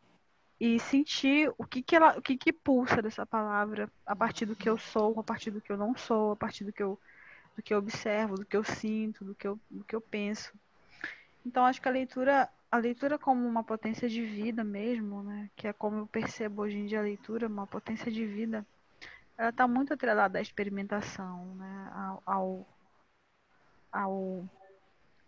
e 0.60 0.80
sentir 0.80 1.52
o 1.58 1.66
que 1.66 1.84
que 1.84 1.96
ela, 1.96 2.18
o 2.18 2.22
que 2.22 2.36
que 2.36 2.52
pulsa 2.52 3.02
dessa 3.02 3.26
palavra 3.26 3.92
a 4.06 4.16
partir 4.16 4.46
do 4.46 4.56
que 4.56 4.68
eu 4.68 4.78
sou, 4.78 5.20
a 5.20 5.24
partir 5.24 5.52
do 5.52 5.62
que 5.62 5.72
eu 5.72 5.78
não 5.78 5.96
sou, 5.96 6.32
a 6.32 6.36
partir 6.36 6.64
do 6.64 6.74
que 6.74 6.82
eu 6.82 7.00
do 7.56 7.64
que 7.64 7.74
eu 7.74 7.80
observo, 7.80 8.36
do 8.36 8.46
que 8.46 8.56
eu 8.56 8.64
sinto, 8.64 9.26
do 9.26 9.34
que 9.34 9.48
eu, 9.48 9.60
do 9.70 9.84
que 9.84 9.96
eu 9.96 10.02
penso. 10.02 10.54
Então 11.44 11.66
acho 11.66 11.82
que 11.82 11.88
a 11.88 11.92
leitura 11.92 12.50
a 12.72 12.78
leitura 12.78 13.18
como 13.18 13.48
uma 13.48 13.64
potência 13.64 14.10
de 14.10 14.24
vida 14.24 14.64
mesmo, 14.64 15.24
né, 15.24 15.50
que 15.56 15.68
é 15.68 15.74
como 15.74 16.00
eu 16.00 16.08
percebo 16.08 16.64
hoje 16.64 16.78
em 16.78 16.86
dia 16.86 17.00
a 17.00 17.04
leitura, 17.04 17.48
uma 17.48 17.66
potência 17.66 18.12
de 18.12 18.26
vida, 18.26 18.66
ela 19.38 19.50
está 19.50 19.68
muito 19.68 19.94
atrelada 19.94 20.40
à 20.40 20.42
experimentação, 20.42 21.56
né, 21.56 21.92
ao, 22.26 22.68
ao, 23.92 24.50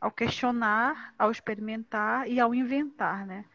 ao, 0.02 0.12
questionar, 0.12 1.14
ao 1.18 1.30
experimentar 1.30 2.28
e 2.28 2.40
ao 2.40 2.56
inventar, 2.56 3.26
né. 3.26 3.46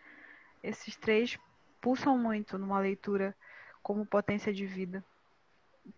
Esses 0.63 0.97
três 0.97 1.39
pulsam 1.81 2.17
muito 2.17 2.57
numa 2.57 2.79
leitura 2.79 3.37
como 3.83 4.07
potência 4.07 4.53
de 4.53 4.65
vida, 4.65 5.05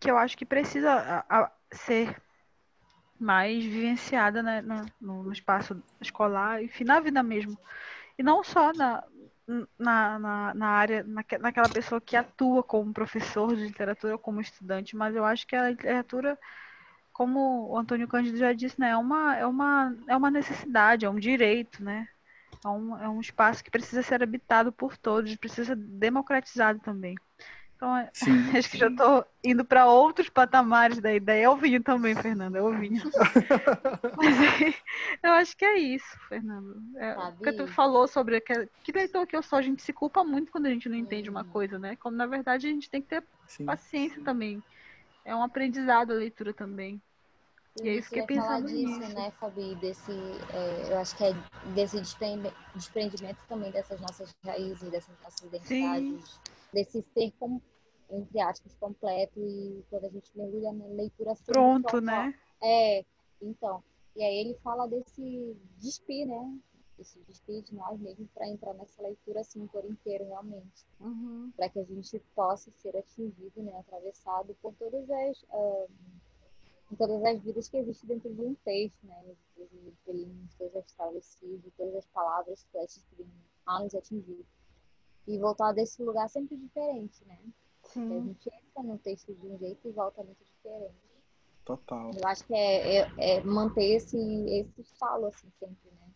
que 0.01 0.11
eu 0.11 0.19
acho 0.19 0.37
que 0.37 0.45
precisa 0.45 0.93
a, 0.93 1.43
a, 1.43 1.53
ser 1.71 2.21
mais 3.19 3.65
vivenciada 3.65 4.43
né, 4.43 4.63
no, 5.01 5.23
no, 5.23 5.33
espaço 5.33 5.81
escolar, 6.01 6.63
enfim, 6.63 6.85
na 6.85 6.99
vida 6.99 7.23
mesmo. 7.23 7.57
E 8.19 8.23
não 8.23 8.43
só 8.43 8.73
na, 8.73 9.05
na, 9.79 10.19
na, 10.19 10.55
na 10.55 10.67
área, 10.69 11.03
na, 11.05 11.25
naquela 11.41 11.69
pessoa 11.69 12.01
que 12.01 12.17
atua 12.17 12.63
como 12.63 12.93
professor 12.93 13.55
de 13.55 13.63
literatura, 13.65 14.19
como 14.19 14.41
estudante, 14.41 14.97
mas 14.97 15.15
eu 15.15 15.25
acho 15.25 15.47
que 15.47 15.55
a 15.57 15.71
literatura, 15.71 16.39
como 17.13 17.71
o 17.71 17.79
Antônio 17.79 18.09
Cândido 18.09 18.39
já 18.39 18.53
disse, 18.53 18.79
né, 18.81 18.91
é, 18.91 18.97
uma, 18.97 19.37
é, 19.37 19.47
uma, 19.47 19.97
é 20.09 20.17
uma 20.17 20.31
necessidade, 20.31 21.05
é 21.05 21.11
um 21.11 21.19
direito, 21.19 21.83
né? 21.83 22.09
É 22.65 22.69
um, 22.69 22.97
é 22.99 23.09
um 23.09 23.21
espaço 23.21 23.63
que 23.63 23.71
precisa 23.71 24.03
ser 24.03 24.23
habitado 24.23 24.73
por 24.73 24.97
todos, 24.97 25.37
precisa 25.37 25.75
ser 25.75 25.77
democratizado 25.77 26.81
também. 26.81 27.17
Então, 27.77 27.95
é, 27.95 28.11
sim, 28.13 28.31
acho 28.57 28.71
que 28.71 28.79
já 28.79 28.89
estou 28.89 29.25
indo 29.45 29.65
para 29.65 29.87
outros 29.87 30.31
patamares 30.31 30.99
da 30.99 31.15
ideia. 31.15 31.45
É 31.45 31.49
o 31.49 31.57
vinho 31.57 31.83
também, 31.83 32.15
Fernando, 32.15 32.57
é 32.57 32.63
o 32.63 32.73
vinho. 32.73 33.03
Mas 34.17 34.75
eu 35.23 35.33
acho 35.33 35.57
que 35.57 35.65
é 35.65 35.79
isso, 35.79 36.19
Fernando. 36.29 36.83
É, 36.97 37.17
o 37.17 37.37
que 37.37 37.53
tu 37.53 37.67
falou 37.67 38.09
sobre 38.09 38.37
aquele, 38.37 38.69
que 38.83 38.93
leitor 38.93 39.27
que 39.27 39.37
eu 39.37 39.43
sou, 39.43 39.59
a 39.59 39.63
gente 39.63 39.83
se 39.83 39.93
culpa 39.93 40.25
muito 40.25 40.51
quando 40.51 40.67
a 40.67 40.71
gente 40.71 40.89
não 40.89 40.97
entende 40.97 41.29
uma 41.29 41.45
coisa, 41.45 41.79
né? 41.79 41.97
Quando 41.97 42.17
na 42.17 42.27
verdade 42.27 42.67
a 42.67 42.71
gente 42.71 42.89
tem 42.89 43.03
que 43.03 43.09
ter 43.09 43.23
sim. 43.47 43.67
paciência 43.67 44.23
também. 44.25 44.63
É 45.23 45.37
um 45.37 45.43
aprendizado 45.43 46.13
a 46.13 46.17
leitura 46.17 46.55
também. 46.55 47.01
E 47.83 47.89
aí 47.89 48.03
fiquei 48.03 48.23
pensando 48.23 48.67
disso, 48.69 48.99
nisso. 48.99 49.15
né, 49.15 49.31
Fabi? 49.33 49.75
Desse, 49.77 50.13
é, 50.13 50.93
eu 50.93 50.99
acho 50.99 51.17
que 51.17 51.25
é 51.25 51.33
desse 51.75 52.01
desprendimento 52.01 53.39
também 53.49 53.71
dessas 53.71 54.01
nossas 54.01 54.35
raízes, 54.45 54.91
dessas 54.91 55.15
nossas 55.21 55.43
identidades. 55.43 56.31
Sim 56.31 56.57
desse 56.77 57.03
ser, 57.15 57.33
com, 57.39 57.61
entre 58.11 58.41
aspas, 58.41 58.75
completo 58.77 59.41
e 59.41 59.83
quando 59.89 60.05
a 60.05 60.11
gente 60.11 60.31
mergulha 60.37 60.73
na 60.73 60.87
leitura... 60.87 61.33
Assim, 61.33 61.45
Pronto, 61.47 62.01
né? 62.01 62.35
É, 62.63 63.05
então. 63.41 63.83
E 64.15 64.23
aí 64.23 64.39
ele 64.39 64.55
fala 64.63 64.87
desse 64.87 65.57
despir, 65.79 66.27
né? 66.27 66.59
Esse 66.99 67.19
despir 67.29 67.63
de 67.63 67.75
nós 67.75 67.99
mesmos 68.01 68.29
para 68.31 68.49
entrar 68.49 68.73
nessa 68.75 69.03
leitura 69.03 69.41
assim 69.41 69.67
por 69.67 69.85
inteiro, 69.85 70.25
realmente. 70.27 70.87
Uhum. 71.01 71.53
Para 71.57 71.69
que 71.69 71.79
a 71.79 71.85
gente 71.85 72.19
possa 72.35 72.71
ser 72.71 72.97
atingido, 72.97 73.63
né? 73.63 73.73
Atravessado 73.79 74.55
por 74.61 74.75
todas 74.75 75.09
as... 75.11 75.43
Uh, 75.45 75.89
em 76.91 76.97
todas 76.97 77.23
as 77.25 77.41
vidas 77.43 77.69
que 77.69 77.77
existem 77.79 78.09
dentro 78.09 78.33
de 78.33 78.41
um 78.41 78.55
texto, 78.65 79.05
né? 79.05 79.35
Todos 79.55 79.73
os 79.73 80.15
livros, 80.15 80.55
todas 80.57 80.77
as 80.77 80.93
travessias, 80.93 81.61
todas 81.77 81.95
as 81.97 82.07
palavras, 82.07 82.67
flechas 82.71 83.05
que 83.05 83.17
vêm 83.17 83.33
a 83.67 83.81
nos 83.81 83.95
atingir 83.95 84.47
e 85.27 85.39
voltar 85.39 85.73
desse 85.73 86.03
lugar 86.03 86.29
sempre 86.29 86.57
diferente, 86.57 87.25
né? 87.27 87.39
Sim. 87.83 88.17
A 88.17 88.21
gente 88.21 88.49
entra 88.49 88.83
no 88.83 88.99
texto 88.99 89.35
de 89.35 89.47
um 89.47 89.59
jeito 89.59 89.89
e 89.89 89.93
volta 89.93 90.23
muito 90.23 90.45
diferente. 90.57 90.95
Total. 91.65 92.13
Eu 92.13 92.29
acho 92.29 92.45
que 92.45 92.55
é, 92.55 92.99
é, 92.99 93.11
é 93.19 93.43
manter 93.43 93.97
esse, 93.97 94.17
esse 94.17 94.81
estalo, 94.81 95.27
assim, 95.27 95.51
sempre, 95.59 95.91
né? 95.91 96.09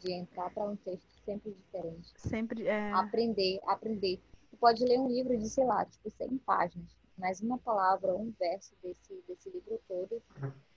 De 0.00 0.12
entrar 0.12 0.52
para 0.52 0.64
um 0.64 0.76
texto 0.76 1.08
sempre 1.24 1.52
diferente. 1.52 2.12
Sempre, 2.16 2.66
é... 2.66 2.90
Aprender, 2.92 3.60
aprender. 3.66 4.20
Tu 4.50 4.56
pode 4.56 4.84
ler 4.84 4.98
um 4.98 5.08
livro 5.08 5.38
de, 5.38 5.48
sei 5.48 5.64
lá, 5.64 5.84
tipo, 5.84 6.10
100 6.10 6.38
páginas, 6.38 6.90
mas 7.16 7.40
uma 7.40 7.58
palavra, 7.58 8.14
um 8.14 8.32
verso 8.38 8.72
desse, 8.82 9.22
desse 9.28 9.50
livro 9.50 9.80
todo 9.86 10.22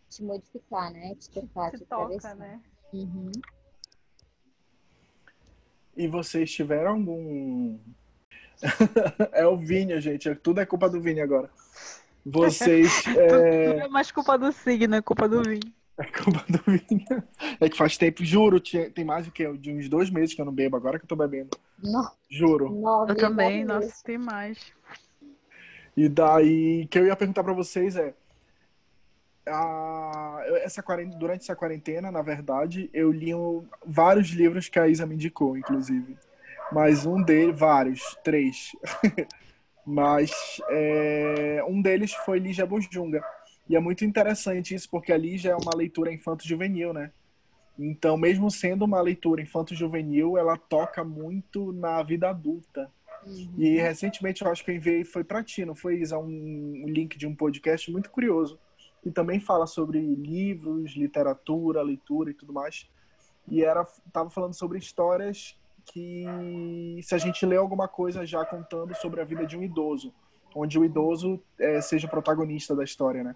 te 0.10 0.24
modificar, 0.24 0.92
né? 0.92 1.16
Te 1.16 1.30
tocar, 1.30 1.72
te, 1.72 1.80
te 1.80 1.86
toca, 1.86 2.36
né? 2.36 2.62
Uhum. 2.94 3.32
E 5.96 6.08
vocês 6.08 6.52
tiveram 6.52 6.92
algum. 6.92 7.78
é 9.32 9.46
o 9.46 9.58
Vini, 9.58 10.00
gente. 10.00 10.34
Tudo 10.36 10.62
é 10.62 10.66
culpa 10.66 10.90
do 10.90 11.02
Vini 11.02 11.22
agora. 11.22 11.50
Vocês. 12.26 13.04
É... 13.16 13.72
Tudo 13.72 13.82
é 13.82 13.88
mais 13.88 14.12
culpa 14.12 14.38
do 14.38 14.52
signo, 14.52 14.96
é 14.96 15.02
culpa 15.02 15.28
do 15.28 15.44
Vini. 15.44 15.74
É 15.98 16.04
culpa 16.06 16.44
do 16.50 16.60
Vini. 16.66 17.06
É 17.60 17.70
que 17.70 17.78
faz 17.78 17.98
tempo, 17.98 18.24
juro, 18.24 18.60
tem 18.60 19.06
mais 19.06 19.26
do 19.26 19.32
que 19.32 19.50
de 19.58 19.72
uns 19.72 19.88
dois 19.88 20.10
meses 20.10 20.36
que 20.36 20.42
eu 20.42 20.46
não 20.46 20.54
bebo, 20.54 20.76
agora 20.76 21.00
que 21.00 21.06
eu 21.06 21.10
tô 21.10 21.16
bebendo. 21.16 21.50
Não. 21.82 22.12
Juro. 22.30 22.82
eu 23.08 23.16
também, 23.16 23.64
nossa, 23.64 24.04
tem 24.04 24.18
mais. 24.18 24.74
E 25.96 26.10
daí, 26.10 26.88
que 26.88 27.00
eu 27.00 27.06
ia 27.06 27.16
perguntar 27.16 27.44
para 27.44 27.54
vocês 27.54 27.96
é 27.96 28.14
a, 29.48 30.44
essa 30.64 30.84
durante 31.18 31.42
essa 31.42 31.56
quarentena, 31.56 32.12
na 32.12 32.22
verdade, 32.22 32.90
eu 32.94 33.12
li 33.12 33.32
vários 33.86 34.30
livros 34.30 34.68
que 34.70 34.80
a 34.80 34.88
Isa 34.88 35.06
me 35.06 35.16
indicou, 35.16 35.58
inclusive. 35.58 36.18
Mas 36.72 37.06
um 37.06 37.22
deles, 37.22 37.58
vários, 37.58 38.02
três. 38.24 38.72
Mas 39.86 40.32
é, 40.70 41.64
um 41.68 41.82
deles 41.82 42.14
foi 42.14 42.40
Lígia 42.40 42.66
Bujunga. 42.66 43.24
E 43.70 43.76
é 43.76 43.80
muito 43.80 44.04
interessante 44.04 44.74
isso, 44.74 44.90
porque 44.90 45.14
a 45.14 45.18
Lígia 45.18 45.52
é 45.52 45.56
uma 45.56 45.76
leitura 45.76 46.12
infanto-juvenil, 46.12 46.92
né? 46.92 47.12
Então, 47.78 48.18
mesmo 48.18 48.50
sendo 48.50 48.86
uma 48.86 49.02
leitura 49.02 49.42
infanto-juvenil, 49.42 50.38
ela 50.38 50.58
toca 50.58 51.04
muito 51.04 51.72
na 51.72 52.02
vida 52.02 52.30
adulta. 52.30 52.90
Uhum. 53.26 53.54
E 53.58 53.78
recentemente 53.78 54.44
eu 54.44 54.52
acho 54.52 54.64
que 54.64 54.72
eu 54.72 54.76
enviei, 54.76 55.04
foi 55.04 55.24
para 55.24 55.44
ti, 55.44 55.66
não 55.66 55.76
foi, 55.76 56.00
Isa, 56.00 56.18
um, 56.18 56.86
link 56.88 57.18
de 57.18 57.26
um 57.26 57.36
podcast 57.36 57.92
muito 57.92 58.10
curioso 58.10 58.60
que 59.02 59.12
também 59.12 59.40
fala 59.40 59.68
sobre 59.68 60.00
livros, 60.00 60.96
literatura, 60.96 61.84
leitura 61.84 62.32
e 62.32 62.34
tudo 62.34 62.52
mais. 62.52 62.90
E 63.48 63.64
era 63.64 63.86
tava 64.12 64.32
falando 64.32 64.56
sobre 64.56 64.80
histórias 64.80 65.56
que 65.86 66.26
se 67.04 67.14
a 67.14 67.18
gente 67.20 67.46
lê 67.46 67.56
alguma 67.56 67.88
coisa 67.88 68.26
já 68.26 68.44
contando 68.44 68.96
sobre 68.96 69.22
a 69.22 69.24
vida 69.24 69.46
de 69.46 69.56
um 69.56 69.62
idoso, 69.62 70.12
onde 70.56 70.80
o 70.80 70.84
idoso 70.84 71.40
é, 71.60 71.80
seja 71.82 72.08
o 72.08 72.10
protagonista 72.10 72.76
da 72.76 72.84
história, 72.84 73.24
né? 73.24 73.36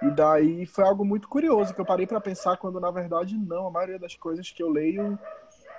E 0.00 0.10
daí 0.12 0.64
foi 0.64 0.84
algo 0.84 1.04
muito 1.04 1.28
curioso 1.28 1.74
que 1.74 1.80
eu 1.80 1.84
parei 1.84 2.06
para 2.06 2.20
pensar 2.20 2.56
quando 2.56 2.78
na 2.78 2.90
verdade 2.92 3.36
não, 3.36 3.66
a 3.66 3.70
maioria 3.70 3.98
das 3.98 4.14
coisas 4.14 4.48
que 4.48 4.62
eu 4.62 4.70
leio 4.70 5.18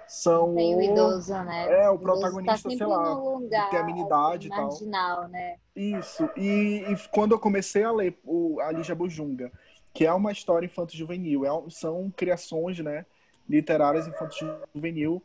são 0.09 0.55
tem 0.55 0.75
o 0.75 0.81
idoso, 0.81 1.33
né? 1.43 1.83
É, 1.83 1.89
o, 1.89 1.93
o 1.93 1.97
tá 1.97 2.03
protagonista, 2.03 2.69
tá 2.69 2.75
sei 2.75 2.87
lá, 2.87 3.13
lugar, 3.13 3.69
tem 3.69 3.79
a 3.79 3.83
minha 3.83 4.03
idade 4.03 4.47
e 4.47 4.49
tal. 4.49 4.63
Marginal, 4.63 5.27
né? 5.27 5.57
Isso. 5.75 6.27
E, 6.35 6.83
e, 6.89 6.97
quando 7.11 7.33
eu 7.33 7.39
comecei 7.39 7.83
a 7.83 7.91
ler 7.91 8.19
o 8.25 8.59
a 8.59 8.71
Lígia 8.71 8.95
Bujunga, 8.95 9.51
que 9.93 10.07
é 10.07 10.11
uma 10.11 10.31
história 10.31 10.65
infanto-juvenil, 10.65 11.45
é, 11.45 11.49
são 11.69 12.11
criações, 12.17 12.79
né, 12.79 13.05
literárias 13.47 14.07
infanto-juvenil, 14.07 15.21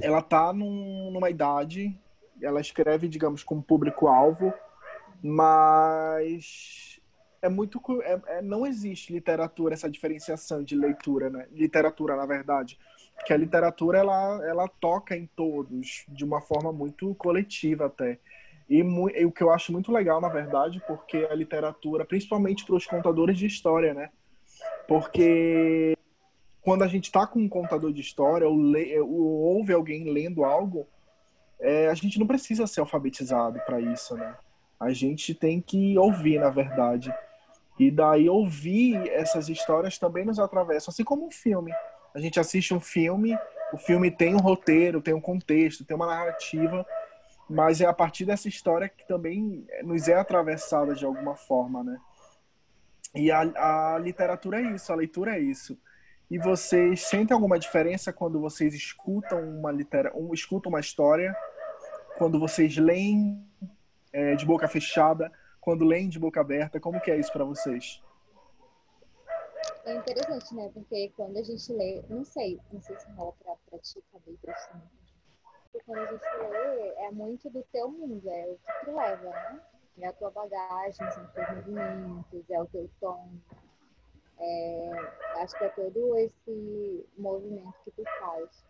ela 0.00 0.22
tá 0.22 0.52
num, 0.52 1.10
numa 1.10 1.28
idade, 1.28 2.00
ela 2.40 2.60
escreve, 2.60 3.08
digamos, 3.08 3.42
como 3.42 3.60
público-alvo, 3.60 4.54
mas 5.20 7.00
é 7.42 7.48
muito 7.48 7.80
é, 8.02 8.20
é, 8.26 8.42
não 8.42 8.64
existe 8.64 9.12
literatura 9.12 9.74
essa 9.74 9.90
diferenciação 9.90 10.62
de 10.62 10.74
leitura 10.74 11.30
né 11.30 11.46
literatura 11.52 12.16
na 12.16 12.26
verdade 12.26 12.76
que 13.24 13.32
a 13.32 13.36
literatura 13.36 13.98
ela, 13.98 14.40
ela 14.46 14.68
toca 14.68 15.16
em 15.16 15.26
todos 15.26 16.04
de 16.08 16.24
uma 16.24 16.40
forma 16.40 16.72
muito 16.72 17.14
coletiva 17.14 17.86
até. 17.86 18.18
E, 18.68 18.78
e 18.78 19.24
o 19.24 19.32
que 19.32 19.42
eu 19.42 19.50
acho 19.50 19.72
muito 19.72 19.90
legal, 19.90 20.20
na 20.20 20.28
verdade, 20.28 20.82
porque 20.86 21.26
a 21.30 21.34
literatura, 21.34 22.04
principalmente 22.04 22.64
para 22.64 22.76
os 22.76 22.86
contadores 22.86 23.38
de 23.38 23.46
história, 23.46 23.94
né? 23.94 24.10
Porque 24.86 25.96
quando 26.60 26.82
a 26.82 26.86
gente 26.86 27.04
está 27.04 27.26
com 27.26 27.40
um 27.40 27.48
contador 27.48 27.92
de 27.92 28.00
história 28.00 28.46
ou, 28.46 28.56
ou 28.56 29.56
ouve 29.56 29.72
alguém 29.72 30.10
lendo 30.10 30.44
algo, 30.44 30.86
é, 31.60 31.88
a 31.88 31.94
gente 31.94 32.18
não 32.18 32.26
precisa 32.26 32.66
ser 32.66 32.80
alfabetizado 32.80 33.58
para 33.64 33.80
isso, 33.80 34.14
né? 34.16 34.36
A 34.78 34.90
gente 34.92 35.34
tem 35.34 35.60
que 35.60 35.98
ouvir, 35.98 36.38
na 36.38 36.50
verdade. 36.50 37.12
E 37.78 37.90
daí 37.90 38.28
ouvir 38.28 38.96
essas 39.08 39.48
histórias 39.48 39.98
também 39.98 40.24
nos 40.24 40.38
atravessa, 40.38 40.90
assim 40.90 41.04
como 41.04 41.26
um 41.26 41.30
filme 41.30 41.72
a 42.14 42.18
gente 42.20 42.40
assiste 42.40 42.74
um 42.74 42.80
filme, 42.80 43.38
o 43.72 43.78
filme 43.78 44.10
tem 44.10 44.34
um 44.34 44.40
roteiro, 44.40 45.00
tem 45.00 45.14
um 45.14 45.20
contexto, 45.20 45.84
tem 45.84 45.96
uma 45.96 46.06
narrativa, 46.06 46.86
mas 47.48 47.80
é 47.80 47.86
a 47.86 47.92
partir 47.92 48.24
dessa 48.24 48.48
história 48.48 48.88
que 48.88 49.06
também 49.06 49.66
nos 49.82 50.08
é 50.08 50.14
atravessada 50.14 50.94
de 50.94 51.04
alguma 51.04 51.36
forma, 51.36 51.82
né? 51.82 51.98
E 53.14 53.30
a, 53.30 53.40
a 53.94 53.98
literatura 53.98 54.60
é 54.60 54.74
isso, 54.74 54.92
a 54.92 54.96
leitura 54.96 55.36
é 55.36 55.40
isso. 55.40 55.78
E 56.30 56.38
vocês 56.38 57.02
sentem 57.02 57.34
alguma 57.34 57.58
diferença 57.58 58.12
quando 58.12 58.38
vocês 58.38 58.74
escutam 58.74 59.40
uma 59.40 59.72
litera, 59.72 60.12
um, 60.14 60.34
escutam 60.34 60.70
uma 60.70 60.80
história, 60.80 61.34
quando 62.18 62.38
vocês 62.38 62.76
leem 62.76 63.42
é, 64.12 64.34
de 64.34 64.44
boca 64.44 64.68
fechada, 64.68 65.32
quando 65.58 65.86
leem 65.86 66.08
de 66.08 66.18
boca 66.18 66.40
aberta? 66.40 66.78
Como 66.78 67.00
que 67.00 67.10
é 67.10 67.18
isso 67.18 67.32
para 67.32 67.44
vocês? 67.44 68.02
É 69.84 69.94
interessante, 69.94 70.54
né? 70.54 70.70
Porque 70.72 71.12
quando 71.16 71.36
a 71.38 71.42
gente 71.42 71.72
lê, 71.72 72.02
não 72.08 72.24
sei, 72.24 72.60
não 72.72 72.80
sei 72.80 72.96
se 72.98 73.10
rola 73.12 73.32
pra, 73.42 73.54
pra 73.68 73.78
ti, 73.78 74.02
pra 74.10 74.54
ti. 74.54 74.70
Porque 75.64 75.84
quando 75.84 75.98
a 75.98 76.06
gente 76.06 76.24
lê, 76.50 76.88
é 77.04 77.10
muito 77.10 77.48
do 77.50 77.62
teu 77.72 77.90
mundo, 77.90 78.28
é 78.28 78.46
o 78.46 78.58
que 78.58 78.84
tu 78.84 78.94
leva, 78.94 79.30
né? 79.30 79.60
É 80.00 80.06
a 80.06 80.12
tua 80.12 80.30
bagagem, 80.30 81.10
são 81.10 81.24
os 81.24 81.32
teus 81.32 81.50
movimentos, 81.50 82.50
é 82.50 82.60
o 82.60 82.66
teu 82.66 82.88
tom. 83.00 83.28
É, 84.38 84.90
acho 85.42 85.58
que 85.58 85.64
é 85.64 85.68
todo 85.70 86.16
esse 86.16 87.06
movimento 87.16 87.74
que 87.84 87.90
tu 87.90 88.04
faz. 88.20 88.64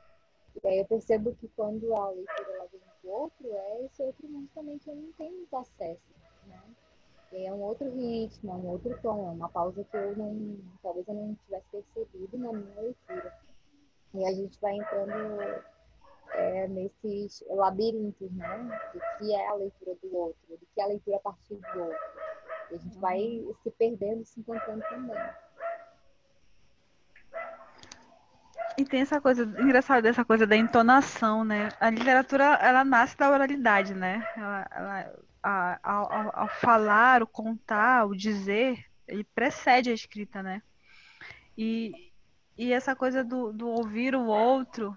E 0.63 0.69
aí 0.69 0.79
eu 0.79 0.87
percebo 0.87 1.35
que 1.35 1.49
quando 1.49 1.95
a 1.95 2.11
leitura 2.11 2.53
ela 2.55 2.67
vem 2.67 2.81
do 3.03 3.11
outro, 3.11 3.53
é 3.53 3.85
esse 3.85 4.03
outro 4.03 4.27
mundo 4.29 4.49
também 4.55 4.79
que 4.79 4.89
eu 4.91 4.95
não 4.97 5.13
tenho 5.13 5.37
muito 5.37 5.57
acesso, 5.57 6.15
né? 6.47 6.63
É 7.33 7.53
um 7.53 7.61
outro 7.61 7.91
ritmo, 7.91 8.53
é 8.53 8.55
um 8.55 8.67
outro 8.69 8.99
tom, 9.03 9.29
é 9.29 9.33
uma 9.33 9.49
pausa 9.49 9.85
que 9.85 9.97
eu 9.97 10.17
não, 10.17 10.59
talvez 10.83 11.07
eu 11.07 11.15
não 11.15 11.35
tivesse 11.45 11.67
percebido 11.71 12.39
na 12.39 12.53
minha 12.53 12.81
leitura. 12.81 13.35
E 14.15 14.25
a 14.25 14.33
gente 14.33 14.59
vai 14.61 14.77
entrando 14.77 15.13
é, 16.33 16.69
nesses 16.69 17.45
labirintos, 17.51 18.31
né? 18.33 18.81
Do 18.95 19.01
que 19.19 19.35
é 19.35 19.49
a 19.49 19.55
leitura 19.55 19.97
do 20.03 20.17
outro, 20.17 20.41
do 20.49 20.67
que 20.75 20.81
é 20.81 20.85
a 20.85 20.89
leitura 20.89 21.17
a 21.19 21.21
partir 21.21 21.57
do 21.57 21.81
outro. 21.81 21.99
E 22.71 22.75
a 22.75 22.79
gente 22.79 22.99
vai 22.99 23.21
se 23.63 23.71
perdendo, 23.73 24.25
se 24.25 24.41
encontrando 24.41 24.83
também. 24.89 25.17
e 28.79 28.85
tem 28.85 29.01
essa 29.01 29.21
coisa 29.21 29.43
engraçada 29.43 30.01
dessa 30.01 30.25
coisa 30.25 30.47
da 30.47 30.57
entonação, 30.57 31.45
né? 31.45 31.69
A 31.81 31.91
literatura 31.91 32.45
ela 32.63 32.85
nasce 32.85 33.17
da 33.17 33.29
oralidade, 33.29 33.93
né? 33.93 34.25
Ela, 34.37 34.67
ela, 34.71 35.19
a, 35.43 35.79
a, 35.83 36.43
ao 36.43 36.49
falar, 36.49 37.23
o 37.23 37.27
contar, 37.27 38.07
o 38.07 38.15
dizer, 38.15 38.85
ele 39.07 39.25
precede 39.25 39.91
a 39.91 39.95
escrita, 39.95 40.43
né? 40.43 40.63
E, 41.57 41.93
e 42.57 42.73
essa 42.73 42.95
coisa 42.95 43.25
do, 43.25 43.53
do 43.53 43.69
ouvir 43.69 44.15
o 44.15 44.27
outro 44.27 44.97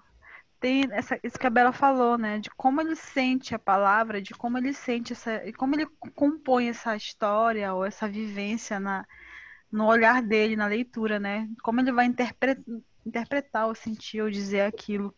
tem 0.59 0.87
essa, 0.91 1.19
isso 1.23 1.39
que 1.39 1.47
a 1.47 1.49
Bela 1.49 1.71
falou, 1.71 2.17
né? 2.17 2.39
De 2.39 2.49
como 2.51 2.81
ele 2.81 2.95
sente 2.95 3.55
a 3.55 3.59
palavra, 3.59 4.21
de 4.21 4.33
como 4.33 4.57
ele 4.57 4.73
sente 4.73 5.13
essa. 5.13 5.43
e 5.47 5.51
como 5.51 5.75
ele 5.75 5.87
compõe 6.15 6.69
essa 6.69 6.95
história 6.95 7.73
ou 7.73 7.83
essa 7.83 8.07
vivência 8.07 8.79
na, 8.79 9.05
no 9.71 9.87
olhar 9.87 10.21
dele, 10.21 10.55
na 10.55 10.67
leitura, 10.67 11.19
né? 11.19 11.49
Como 11.63 11.81
ele 11.81 11.91
vai 11.91 12.05
interpretar 12.05 12.63
interpretar 13.05 13.67
ou 13.67 13.75
sentir 13.75 14.21
ou 14.21 14.29
dizer 14.29 14.61
aquilo. 14.61 15.13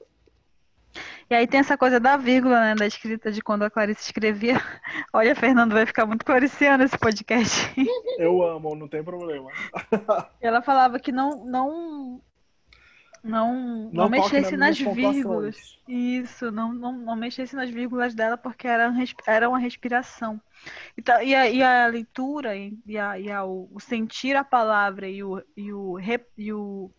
E 1.29 1.35
aí 1.35 1.47
tem 1.47 1.59
essa 1.59 1.77
coisa 1.77 1.99
da 1.99 2.17
vírgula, 2.17 2.59
né, 2.59 2.75
da 2.75 2.85
escrita 2.85 3.31
de 3.31 3.41
quando 3.41 3.63
a 3.63 3.69
Clarice 3.69 4.01
escrevia. 4.01 4.55
Olha, 5.13 5.35
Fernando, 5.35 5.73
vai 5.73 5.85
ficar 5.85 6.05
muito 6.05 6.25
clariciano 6.25 6.83
esse 6.83 6.97
podcast. 6.97 7.73
Eu 8.19 8.43
amo, 8.43 8.75
não 8.75 8.87
tem 8.87 9.03
problema. 9.03 9.49
Ela 10.39 10.61
falava 10.61 10.99
que 10.99 11.11
não 11.11 11.45
não 11.45 12.21
não, 13.23 13.55
não, 13.55 13.89
não 13.93 14.09
mexesse 14.09 14.57
nas 14.57 14.77
vírgulas. 14.77 15.79
Isso, 15.87 16.51
não, 16.51 16.73
não, 16.73 16.91
não 16.91 17.15
mexesse 17.15 17.55
nas 17.55 17.69
vírgulas 17.69 18.13
dela 18.13 18.37
porque 18.37 18.67
era, 18.67 18.93
era 19.25 19.47
uma 19.47 19.59
respiração. 19.59 20.41
Então, 20.97 21.21
e, 21.23 21.33
a, 21.33 21.49
e 21.49 21.63
a 21.63 21.87
leitura 21.87 22.53
e, 22.55 22.97
a, 22.97 23.17
e 23.17 23.31
a, 23.31 23.45
o 23.45 23.79
sentir 23.79 24.35
a 24.35 24.43
palavra 24.43 25.07
e 25.07 25.23
o, 25.23 25.41
e 25.55 25.71
o, 25.71 25.97
e 26.37 26.51
o 26.51 26.91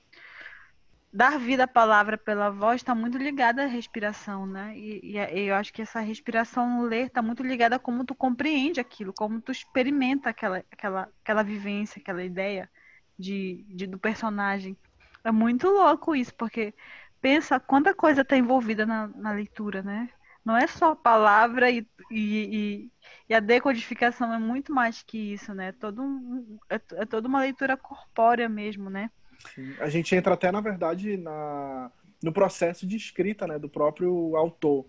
dar 1.15 1.39
vida 1.39 1.63
à 1.63 1.69
palavra 1.69 2.19
pela 2.19 2.51
voz 2.51 2.81
está 2.81 2.93
muito 2.93 3.17
ligada 3.17 3.63
à 3.63 3.67
respiração, 3.67 4.47
né? 4.47 4.77
E, 4.77 5.13
e, 5.15 5.47
eu 5.47 5.55
acho 5.55 5.73
que 5.73 5.81
essa 5.81 6.01
respiração 6.01 6.69
no 6.69 6.83
ler 6.83 7.07
está 7.07 7.23
muito 7.23 7.41
ligada 7.41 7.77
a 7.77 7.79
como 7.79 8.05
tu 8.05 8.17
compreende 8.17 8.81
aquilo, 8.81 9.13
como 9.13 9.41
tu 9.41 9.53
experimenta 9.53 10.31
aquela, 10.31 10.65
aquela, 10.73 11.09
aquela 11.23 11.45
vivência, 11.45 12.01
aquela 12.01 12.25
ideia 12.25 12.69
de, 13.17 13.65
de 13.69 13.87
do 13.87 13.97
personagem. 13.97 14.77
É 15.23 15.31
muito 15.31 15.69
louco 15.69 16.17
isso, 16.17 16.35
porque 16.35 16.75
pensa 17.21 17.61
quanta 17.61 17.95
coisa 17.95 18.23
está 18.23 18.37
envolvida 18.37 18.85
na, 18.85 19.07
na 19.07 19.31
leitura, 19.31 19.83
né? 19.85 20.09
Não 20.45 20.57
é 20.57 20.67
só 20.67 20.93
a 20.93 20.97
palavra 20.97 21.71
e, 21.71 21.87
e, 22.11 22.91
e, 23.29 23.35
a 23.35 23.41
decodificação 23.41 24.35
é 24.35 24.39
muito 24.39 24.75
mais 24.75 25.01
que 25.03 25.33
isso, 25.33 25.55
né? 25.55 25.71
Todo 25.73 26.03
um, 26.03 26.59
é, 26.69 26.75
é 26.75 27.07
toda 27.07 27.29
uma 27.29 27.41
leitura 27.41 27.77
corpórea 27.77 28.49
mesmo, 28.49 28.91
né? 28.91 29.11
Sim. 29.55 29.75
A 29.79 29.89
gente 29.89 30.15
entra 30.15 30.35
até, 30.35 30.51
na 30.51 30.61
verdade, 30.61 31.17
na, 31.17 31.91
no 32.23 32.33
processo 32.33 32.87
de 32.87 32.97
escrita 32.97 33.47
né, 33.47 33.59
do 33.59 33.69
próprio 33.69 34.37
autor. 34.37 34.87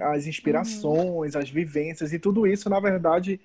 As 0.00 0.26
inspirações, 0.26 1.34
uhum. 1.34 1.40
as 1.40 1.50
vivências 1.50 2.12
e 2.12 2.18
tudo 2.18 2.46
isso, 2.46 2.70
na 2.70 2.80
verdade, 2.80 3.40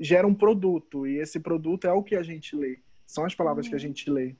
gera 0.00 0.26
um 0.26 0.34
produto. 0.34 1.06
E 1.06 1.18
esse 1.18 1.40
produto 1.40 1.86
é 1.86 1.92
o 1.92 2.02
que 2.02 2.16
a 2.16 2.22
gente 2.22 2.56
lê. 2.56 2.78
São 3.06 3.24
as 3.24 3.34
palavras 3.34 3.66
uhum. 3.66 3.70
que 3.70 3.76
a 3.76 3.78
uhum. 3.78 3.82
gente 3.82 4.10
lê. 4.10 4.34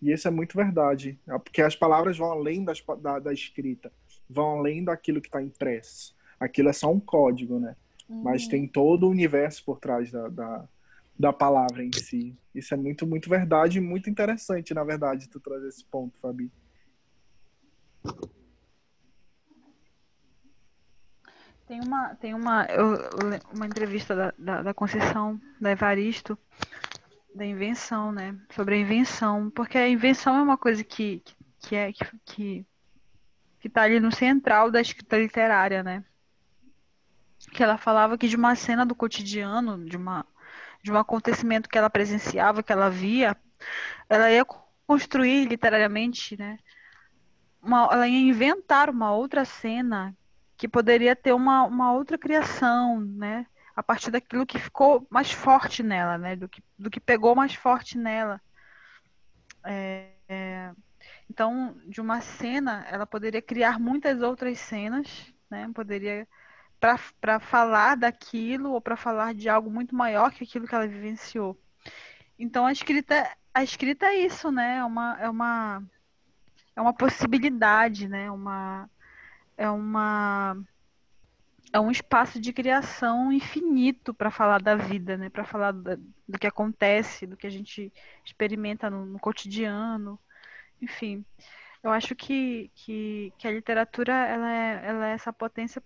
E 0.00 0.12
isso 0.12 0.26
é 0.26 0.30
muito 0.30 0.56
verdade. 0.56 1.18
É 1.28 1.38
porque 1.38 1.62
as 1.62 1.76
palavras 1.76 2.16
vão 2.16 2.30
além 2.30 2.64
das, 2.64 2.82
da, 3.00 3.18
da 3.18 3.32
escrita. 3.32 3.92
Vão 4.28 4.58
além 4.58 4.82
daquilo 4.82 5.20
que 5.20 5.28
está 5.28 5.42
impresso. 5.42 6.16
Aquilo 6.40 6.68
é 6.68 6.72
só 6.72 6.90
um 6.92 7.00
código, 7.00 7.58
né? 7.58 7.76
Uhum. 8.08 8.22
Mas 8.22 8.48
tem 8.48 8.66
todo 8.66 9.06
o 9.06 9.10
universo 9.10 9.64
por 9.64 9.78
trás 9.78 10.10
da, 10.10 10.28
da 10.28 10.68
da 11.18 11.32
palavra 11.32 11.82
em 11.82 11.92
si. 11.92 12.38
Isso 12.54 12.72
é 12.72 12.76
muito, 12.76 13.06
muito 13.06 13.28
verdade 13.28 13.78
e 13.78 13.80
muito 13.80 14.08
interessante, 14.08 14.72
na 14.72 14.84
verdade, 14.84 15.28
tu 15.28 15.40
trazer 15.40 15.68
esse 15.68 15.84
ponto, 15.84 16.18
Fabi. 16.18 16.50
Tem 21.66 21.80
uma, 21.80 22.14
tem 22.14 22.32
uma, 22.32 22.64
eu, 22.66 22.96
uma 23.52 23.66
entrevista 23.66 24.16
da, 24.16 24.34
da, 24.38 24.62
da, 24.62 24.74
Conceição, 24.74 25.38
da 25.60 25.70
Evaristo, 25.70 26.38
da 27.34 27.44
invenção, 27.44 28.10
né? 28.10 28.38
Sobre 28.50 28.76
a 28.76 28.78
invenção. 28.78 29.50
Porque 29.50 29.76
a 29.76 29.86
invenção 29.86 30.34
é 30.36 30.42
uma 30.42 30.56
coisa 30.56 30.82
que, 30.82 31.22
que, 31.60 31.76
é, 31.76 31.92
que, 31.92 32.04
que, 32.24 32.66
que 33.60 33.68
tá 33.68 33.82
ali 33.82 34.00
no 34.00 34.10
central 34.10 34.70
da 34.70 34.80
escrita 34.80 35.18
literária, 35.18 35.82
né? 35.82 36.02
Que 37.52 37.62
ela 37.62 37.76
falava 37.76 38.16
que 38.16 38.28
de 38.28 38.36
uma 38.36 38.54
cena 38.54 38.86
do 38.86 38.94
cotidiano, 38.94 39.84
de 39.84 39.96
uma, 39.98 40.24
de 40.82 40.92
um 40.92 40.96
acontecimento 40.96 41.68
que 41.68 41.76
ela 41.76 41.90
presenciava, 41.90 42.62
que 42.62 42.72
ela 42.72 42.88
via, 42.90 43.36
ela 44.08 44.30
ia 44.30 44.44
construir 44.86 45.46
literariamente, 45.46 46.36
né? 46.38 46.58
Uma, 47.62 47.88
ela 47.92 48.08
ia 48.08 48.18
inventar 48.18 48.88
uma 48.88 49.12
outra 49.12 49.44
cena 49.44 50.16
que 50.56 50.68
poderia 50.68 51.14
ter 51.14 51.32
uma, 51.32 51.64
uma 51.64 51.92
outra 51.92 52.16
criação, 52.16 53.00
né? 53.00 53.46
A 53.76 53.82
partir 53.82 54.10
daquilo 54.10 54.46
que 54.46 54.58
ficou 54.58 55.06
mais 55.10 55.30
forte 55.30 55.82
nela, 55.82 56.18
né? 56.18 56.36
Do 56.36 56.48
que, 56.48 56.62
do 56.78 56.90
que 56.90 57.00
pegou 57.00 57.34
mais 57.34 57.54
forte 57.54 57.98
nela. 57.98 58.40
É, 59.64 60.08
é, 60.28 60.70
então, 61.30 61.76
de 61.86 62.00
uma 62.00 62.20
cena, 62.20 62.84
ela 62.88 63.06
poderia 63.06 63.42
criar 63.42 63.78
muitas 63.78 64.22
outras 64.22 64.58
cenas, 64.58 65.32
né? 65.50 65.70
Poderia 65.74 66.26
para 66.80 67.40
falar 67.40 67.96
daquilo 67.96 68.72
ou 68.72 68.80
para 68.80 68.96
falar 68.96 69.34
de 69.34 69.48
algo 69.48 69.70
muito 69.70 69.94
maior 69.94 70.30
que 70.32 70.44
aquilo 70.44 70.66
que 70.66 70.74
ela 70.74 70.86
vivenciou. 70.86 71.58
Então 72.38 72.66
a 72.66 72.72
escrita, 72.72 73.36
a 73.52 73.62
escrita 73.62 74.06
é 74.06 74.20
isso, 74.26 74.50
né? 74.50 74.78
É 74.78 74.84
uma, 74.84 75.18
é 75.20 75.28
uma, 75.28 75.82
é 76.76 76.80
uma 76.80 76.94
possibilidade, 76.94 78.08
né? 78.08 78.30
Uma, 78.30 78.88
é 79.56 79.68
uma 79.70 80.56
é 81.72 81.78
um 81.80 81.90
espaço 81.90 82.40
de 82.40 82.52
criação 82.52 83.32
infinito 83.32 84.14
para 84.14 84.30
falar 84.30 84.60
da 84.62 84.74
vida, 84.74 85.16
né? 85.16 85.28
Para 85.28 85.44
falar 85.44 85.72
do, 85.72 85.96
do, 86.28 86.38
que 86.38 86.46
acontece, 86.46 87.26
do 87.26 87.36
que 87.36 87.46
a 87.46 87.50
gente 87.50 87.92
experimenta 88.24 88.88
no, 88.88 89.04
no 89.04 89.18
cotidiano, 89.18 90.18
enfim. 90.80 91.24
Eu 91.82 91.90
acho 91.90 92.14
que, 92.16 92.70
que, 92.74 93.32
que 93.38 93.46
a 93.46 93.52
literatura 93.52 94.12
ela 94.12 94.50
é, 94.52 94.86
ela 94.86 95.08
é 95.08 95.12
essa 95.12 95.32
potência 95.32 95.82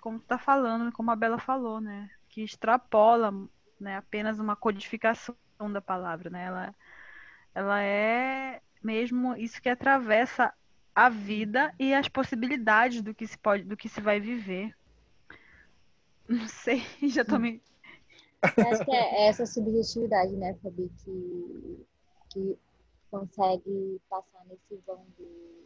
como 0.00 0.18
tu 0.18 0.26
tá 0.26 0.38
falando, 0.38 0.92
como 0.92 1.10
a 1.10 1.16
Bela 1.16 1.38
falou, 1.38 1.80
né? 1.80 2.10
Que 2.28 2.42
extrapola 2.42 3.32
né, 3.80 3.96
apenas 3.96 4.38
uma 4.38 4.56
codificação 4.56 5.34
da 5.72 5.80
palavra, 5.80 6.30
né? 6.30 6.44
Ela, 6.44 6.74
ela 7.54 7.82
é 7.82 8.60
mesmo 8.82 9.36
isso 9.36 9.60
que 9.60 9.68
atravessa 9.68 10.52
a 10.94 11.08
vida 11.08 11.72
e 11.78 11.94
as 11.94 12.08
possibilidades 12.08 13.02
do 13.02 13.14
que 13.14 13.26
se 13.26 13.38
pode, 13.38 13.64
do 13.64 13.76
que 13.76 13.88
se 13.88 14.00
vai 14.00 14.18
viver. 14.20 14.74
Não 16.28 16.46
sei, 16.46 16.82
já 17.08 17.24
tô 17.24 17.38
me... 17.38 17.62
Acho 18.42 18.84
que 18.84 18.90
é 18.92 19.26
essa 19.26 19.44
subjetividade, 19.46 20.32
né, 20.36 20.54
Fabi, 20.62 20.90
que, 21.04 21.86
que 22.30 22.58
consegue 23.10 24.00
passar 24.08 24.44
nesse 24.46 24.80
vão 24.86 25.04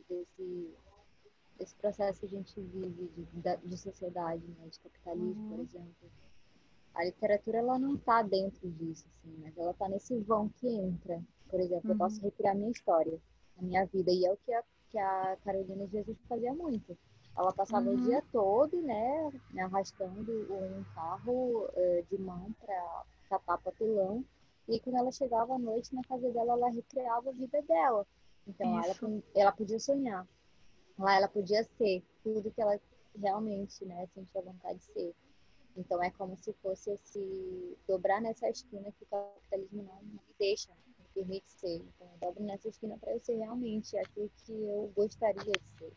desse 0.09 0.70
esse 1.59 1.74
processo 1.76 2.20
que 2.20 2.26
a 2.26 2.28
gente 2.28 2.61
vive 2.61 3.11
de, 3.16 3.57
de 3.64 3.76
sociedade, 3.76 4.42
né, 4.59 4.68
de 4.68 4.78
capitalismo, 4.80 5.42
uhum. 5.42 5.48
por 5.50 5.61
exemplo. 5.61 6.11
A 6.94 7.05
literatura 7.05 7.59
ela 7.59 7.78
não 7.78 7.94
está 7.94 8.22
dentro 8.22 8.70
disso, 8.70 9.07
assim, 9.09 9.36
mas 9.40 9.57
ela 9.57 9.70
está 9.70 9.88
nesse 9.88 10.18
vão 10.20 10.48
que 10.48 10.68
entra. 10.68 11.22
Por 11.48 11.61
exemplo, 11.61 11.88
uhum. 11.88 11.94
eu 11.94 11.98
posso 11.98 12.16
uhum. 12.16 12.24
recriar 12.24 12.55
minha 12.55 12.70
história, 12.70 13.18
a 13.59 13.62
minha 13.62 13.84
vida, 13.86 14.11
e 14.11 14.24
é 14.24 14.32
o 14.32 14.36
que 14.36 14.53
a, 14.53 14.62
que 14.90 14.98
a 14.98 15.36
Carolina 15.44 15.86
Jesus 15.86 16.18
fazia 16.28 16.53
muito. 16.55 16.96
Ela 17.36 17.53
passava 17.53 17.88
uhum. 17.88 17.94
o 17.94 18.00
dia 18.03 18.22
todo, 18.30 18.80
né, 18.82 19.32
arrastando 19.59 20.32
um 20.53 20.84
carro 20.94 21.66
uh, 21.66 22.03
de 22.11 22.18
mão 22.18 22.55
para 22.61 23.05
tapar 23.30 23.59
papelão, 23.59 24.22
e 24.68 24.78
quando 24.80 24.96
ela 24.96 25.11
chegava 25.11 25.55
à 25.55 25.59
noite 25.59 25.94
na 25.94 26.03
casa 26.03 26.30
dela, 26.30 26.53
ela 26.53 26.70
recriava 26.70 27.30
a 27.30 27.32
vida 27.32 27.62
dela. 27.62 28.07
Então, 28.46 28.82
ela, 28.82 28.94
ela 29.34 29.53
podia 29.53 29.78
sonhar. 29.78 30.26
Lá 31.03 31.16
ela 31.16 31.28
podia 31.28 31.64
ser 31.64 32.03
tudo 32.22 32.50
que 32.50 32.62
ela 32.62 32.80
realmente, 33.20 33.84
né, 33.84 34.07
sentia 34.14 34.40
vontade 34.40 34.78
de 34.78 34.84
ser. 34.84 35.14
Então 35.76 36.03
é 36.03 36.11
como 36.11 36.36
se 36.36 36.53
fosse 36.62 36.90
esse 36.92 37.76
dobrar 37.88 38.20
nessa 38.20 38.48
esquina 38.48 38.92
que 38.92 39.05
o 39.05 39.07
capitalismo 39.07 39.82
não, 39.82 40.03
me 40.03 40.20
deixa, 40.38 40.68
não 40.70 41.05
me 41.05 41.11
permite 41.14 41.50
ser. 41.50 41.76
Então 41.76 42.09
eu 42.12 42.18
dobro 42.20 42.44
nessa 42.44 42.68
esquina 42.68 42.96
para 42.98 43.12
eu 43.12 43.20
ser 43.20 43.36
realmente 43.36 43.96
aquilo 43.98 44.30
que 44.44 44.53
eu 44.53 44.92
gostaria 44.94 45.53
de 45.53 45.78
ser. 45.78 45.92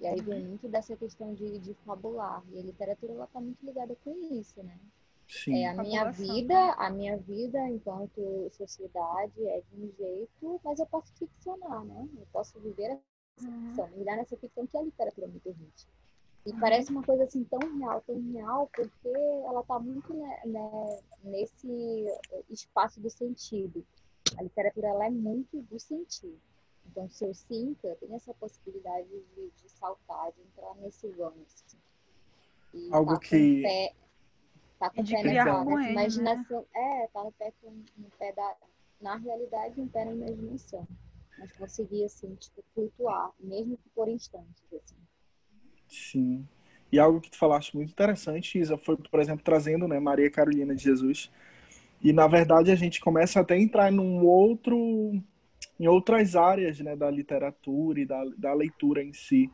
E 0.00 0.06
aí 0.06 0.20
vem 0.20 0.46
muito 0.46 0.68
dessa 0.68 0.96
questão 0.96 1.34
de, 1.34 1.58
de 1.58 1.74
fabular. 1.84 2.44
E 2.52 2.60
a 2.60 2.62
literatura 2.62 3.14
ela 3.14 3.24
está 3.24 3.40
muito 3.40 3.64
ligada 3.66 3.96
com 4.04 4.16
isso, 4.32 4.62
né? 4.62 4.78
Sim. 5.26 5.64
É, 5.64 5.68
a 5.68 5.74
minha 5.74 6.10
vida, 6.10 6.72
a 6.74 6.90
minha 6.90 7.16
vida 7.18 7.58
enquanto 7.68 8.48
sociedade 8.52 9.46
é 9.46 9.60
de 9.60 9.82
um 9.82 9.92
jeito, 9.98 10.60
mas 10.64 10.78
eu 10.78 10.86
posso 10.86 11.12
ficcionar, 11.14 11.84
né? 11.84 12.08
Eu 12.16 12.26
posso 12.32 12.58
viver 12.60 12.98
ficção, 13.38 13.84
uhum. 13.84 13.90
mergulhar 13.90 14.16
nessa 14.16 14.36
ficção 14.36 14.66
que 14.66 14.76
a 14.76 14.82
literatura 14.82 15.26
me 15.28 15.40
permite. 15.40 15.86
E 16.46 16.50
uhum. 16.50 16.60
parece 16.60 16.90
uma 16.90 17.02
coisa 17.02 17.24
assim 17.24 17.44
tão 17.44 17.60
real, 17.78 18.02
tão 18.06 18.20
real, 18.32 18.70
porque 18.74 19.08
ela 19.08 19.60
está 19.60 19.78
muito 19.78 20.14
né, 20.14 20.40
né, 20.46 20.98
nesse 21.24 22.06
espaço 22.50 23.00
do 23.00 23.10
sentido. 23.10 23.84
A 24.36 24.42
literatura 24.42 24.88
ela 24.88 25.06
é 25.06 25.10
muito 25.10 25.62
do 25.62 25.78
sentido. 25.78 26.38
Então, 26.90 27.08
se 27.10 27.24
eu 27.24 27.34
sinto, 27.34 27.86
eu 27.86 27.96
tenho 27.96 28.14
essa 28.14 28.32
possibilidade 28.34 29.08
de, 29.08 29.50
de 29.50 29.70
saltar, 29.70 30.32
de 30.32 30.40
entrar 30.40 30.74
nesse 30.76 31.06
vamos. 31.08 31.64
Assim. 31.66 32.90
Algo 32.90 33.14
tá 33.14 33.20
que. 33.20 33.62
Pé, 33.62 33.94
tá 34.78 34.90
com 34.90 35.02
o 35.02 35.06
pé 35.06 35.22
nessa, 35.22 35.64
nessa 35.64 35.90
imaginação. 35.90 36.60
Né? 36.60 37.02
É, 37.02 37.08
tá 37.08 37.24
no 37.24 37.32
pé, 37.32 37.52
com, 37.60 37.70
no 37.96 38.10
pé 38.18 38.32
da. 38.32 38.56
Na 39.00 39.16
realidade, 39.16 39.80
um 39.80 39.86
pé 39.86 40.04
na 40.04 40.12
imaginação. 40.12 40.86
Mas 41.38 41.52
conseguir, 41.52 42.04
assim, 42.04 42.34
tipo, 42.34 42.62
flutuar, 42.74 43.30
mesmo 43.38 43.76
que 43.76 43.88
por 43.94 44.08
instantes, 44.08 44.64
assim. 44.72 44.96
Sim. 45.88 46.48
E 46.90 46.98
algo 46.98 47.20
que 47.20 47.30
tu 47.30 47.38
falaste 47.38 47.76
muito 47.76 47.90
interessante, 47.90 48.58
Isa, 48.58 48.76
foi, 48.76 48.96
por 48.96 49.20
exemplo, 49.20 49.44
trazendo 49.44 49.86
né, 49.86 50.00
Maria 50.00 50.30
Carolina 50.30 50.74
de 50.74 50.82
Jesus. 50.82 51.30
E, 52.02 52.12
na 52.12 52.26
verdade, 52.26 52.70
a 52.70 52.74
gente 52.74 53.00
começa 53.00 53.40
até 53.40 53.54
a 53.54 53.60
entrar 53.60 53.92
num 53.92 54.24
outro 54.24 55.22
em 55.78 55.86
outras 55.86 56.34
áreas 56.34 56.80
né, 56.80 56.96
da 56.96 57.10
literatura 57.10 58.00
e 58.00 58.06
da, 58.06 58.24
da 58.36 58.52
leitura 58.52 59.02
em 59.02 59.12
si. 59.12 59.50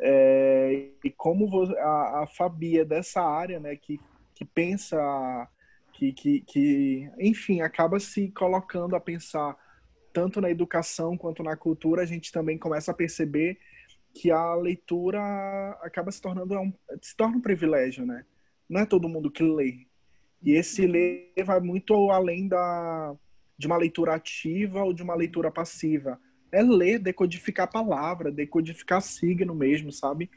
É, 0.00 0.90
e 1.04 1.10
como 1.10 1.48
a, 1.76 2.22
a 2.22 2.26
Fabi 2.26 2.80
é 2.80 2.84
dessa 2.84 3.22
área, 3.22 3.60
né, 3.60 3.76
que, 3.76 4.00
que 4.34 4.44
pensa, 4.44 4.98
que, 5.92 6.12
que, 6.12 6.40
que, 6.40 7.10
enfim, 7.18 7.60
acaba 7.60 8.00
se 8.00 8.30
colocando 8.32 8.96
a 8.96 9.00
pensar 9.00 9.56
tanto 10.14 10.40
na 10.40 10.48
educação 10.48 11.18
quanto 11.18 11.42
na 11.42 11.56
cultura, 11.56 12.02
a 12.02 12.06
gente 12.06 12.30
também 12.30 12.56
começa 12.56 12.92
a 12.92 12.94
perceber 12.94 13.58
que 14.14 14.30
a 14.30 14.54
leitura 14.54 15.20
acaba 15.82 16.12
se 16.12 16.22
tornando 16.22 16.54
um, 16.54 16.72
se 17.02 17.16
torna 17.16 17.36
um 17.36 17.40
privilégio, 17.40 18.06
né? 18.06 18.24
Não 18.70 18.80
é 18.80 18.86
todo 18.86 19.08
mundo 19.08 19.30
que 19.30 19.42
lê. 19.42 19.86
E 20.40 20.52
esse 20.52 20.86
ler 20.86 21.32
vai 21.44 21.58
muito 21.58 22.10
além 22.10 22.46
da, 22.46 23.14
de 23.58 23.66
uma 23.66 23.76
leitura 23.76 24.14
ativa 24.14 24.84
ou 24.84 24.92
de 24.92 25.02
uma 25.02 25.16
leitura 25.16 25.50
passiva. 25.50 26.18
É 26.52 26.62
ler, 26.62 27.00
decodificar 27.00 27.64
a 27.64 27.70
palavra, 27.70 28.30
decodificar 28.30 29.02
signo 29.02 29.52
mesmo, 29.52 29.90
sabe? 29.90 30.30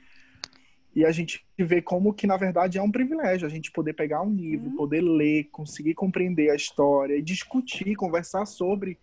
E 0.95 1.05
a 1.05 1.11
gente 1.11 1.45
vê 1.59 1.79
como 1.79 2.11
que, 2.11 2.25
na 2.25 2.37
verdade, 2.37 2.79
é 2.79 2.81
um 2.81 2.91
privilégio 2.91 3.45
a 3.45 3.49
gente 3.49 3.71
poder 3.71 3.93
pegar 3.93 4.23
um 4.23 4.33
livro, 4.33 4.71
uhum. 4.71 4.75
poder 4.75 5.01
ler, 5.01 5.43
conseguir 5.51 5.93
compreender 5.93 6.49
a 6.49 6.55
história 6.55 7.15
e 7.15 7.21
discutir, 7.21 7.93
conversar 7.95 8.47
sobre. 8.47 8.97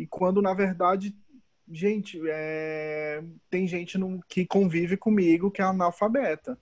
E 0.00 0.06
quando, 0.06 0.40
na 0.40 0.54
verdade, 0.54 1.14
gente, 1.70 2.18
é... 2.26 3.22
tem 3.50 3.66
gente 3.66 3.98
no... 3.98 4.18
que 4.26 4.46
convive 4.46 4.96
comigo 4.96 5.50
que 5.50 5.60
é 5.60 5.64
analfabeta. 5.64 6.58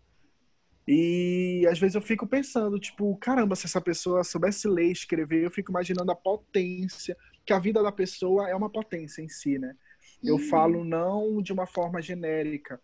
E 0.84 1.64
às 1.70 1.78
vezes 1.78 1.94
eu 1.94 2.00
fico 2.00 2.26
pensando, 2.26 2.80
tipo, 2.80 3.16
caramba, 3.18 3.54
se 3.54 3.66
essa 3.66 3.80
pessoa 3.80 4.24
soubesse 4.24 4.66
ler 4.66 4.88
e 4.88 4.92
escrever, 4.92 5.44
eu 5.44 5.52
fico 5.52 5.70
imaginando 5.70 6.10
a 6.10 6.16
potência, 6.16 7.16
que 7.46 7.52
a 7.52 7.60
vida 7.60 7.80
da 7.80 7.92
pessoa 7.92 8.48
é 8.48 8.56
uma 8.56 8.68
potência 8.68 9.22
em 9.22 9.28
si, 9.28 9.56
né? 9.56 9.76
Eu 10.24 10.34
uhum. 10.34 10.48
falo 10.48 10.84
não 10.84 11.40
de 11.40 11.52
uma 11.52 11.66
forma 11.66 12.02
genérica, 12.02 12.80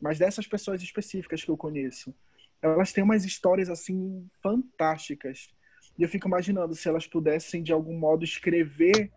mas 0.00 0.18
dessas 0.18 0.46
pessoas 0.46 0.82
específicas 0.82 1.44
que 1.44 1.50
eu 1.50 1.56
conheço. 1.56 2.14
Elas 2.62 2.94
têm 2.94 3.04
umas 3.04 3.26
histórias 3.26 3.68
assim 3.68 4.26
fantásticas. 4.42 5.50
E 5.98 6.02
eu 6.02 6.08
fico 6.08 6.28
imaginando 6.28 6.74
se 6.74 6.88
elas 6.88 7.06
pudessem 7.06 7.62
de 7.62 7.74
algum 7.74 7.98
modo 7.98 8.24
escrever 8.24 9.12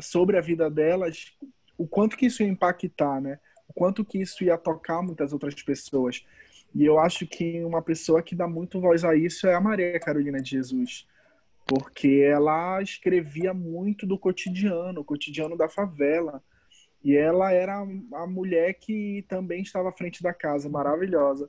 sobre 0.00 0.36
a 0.36 0.40
vida 0.40 0.70
delas, 0.70 1.32
o 1.76 1.86
quanto 1.86 2.16
que 2.16 2.26
isso 2.26 2.42
ia 2.42 2.48
impactar, 2.48 3.20
né? 3.20 3.38
O 3.68 3.72
quanto 3.72 4.04
que 4.04 4.18
isso 4.18 4.44
ia 4.44 4.58
tocar 4.58 5.02
muitas 5.02 5.32
outras 5.32 5.54
pessoas. 5.62 6.24
E 6.74 6.84
eu 6.84 6.98
acho 6.98 7.26
que 7.26 7.62
uma 7.64 7.80
pessoa 7.80 8.22
que 8.22 8.34
dá 8.34 8.48
muito 8.48 8.80
voz 8.80 9.04
a 9.04 9.14
isso 9.14 9.46
é 9.46 9.54
a 9.54 9.60
Maria 9.60 9.98
Carolina 10.00 10.40
de 10.40 10.50
Jesus. 10.50 11.06
Porque 11.66 12.22
ela 12.24 12.82
escrevia 12.82 13.54
muito 13.54 14.06
do 14.06 14.18
cotidiano, 14.18 15.00
o 15.00 15.04
cotidiano 15.04 15.56
da 15.56 15.68
favela. 15.68 16.42
E 17.04 17.14
ela 17.14 17.52
era 17.52 17.80
a 18.14 18.26
mulher 18.26 18.72
que 18.72 19.26
também 19.28 19.60
estava 19.60 19.90
à 19.90 19.92
frente 19.92 20.22
da 20.22 20.32
casa, 20.32 20.70
maravilhosa. 20.70 21.46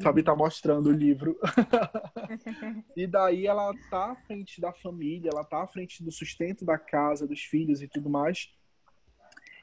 Fabi 0.00 0.22
tá 0.22 0.36
mostrando 0.36 0.90
o 0.90 0.92
livro. 0.92 1.36
e 2.96 3.04
daí 3.04 3.48
ela 3.48 3.74
tá 3.90 4.12
à 4.12 4.14
frente 4.14 4.60
da 4.60 4.72
família, 4.72 5.30
ela 5.32 5.42
tá 5.42 5.64
à 5.64 5.66
frente 5.66 6.00
do 6.04 6.12
sustento 6.12 6.64
da 6.64 6.78
casa, 6.78 7.26
dos 7.26 7.40
filhos 7.40 7.82
e 7.82 7.88
tudo 7.88 8.08
mais. 8.08 8.52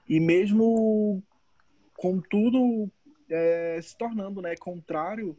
E 0.08 0.20
mesmo 0.20 1.24
com 1.98 2.20
tudo 2.20 2.92
é, 3.30 3.80
se 3.82 3.98
tornando 3.98 4.42
né, 4.42 4.58
contrário, 4.58 5.38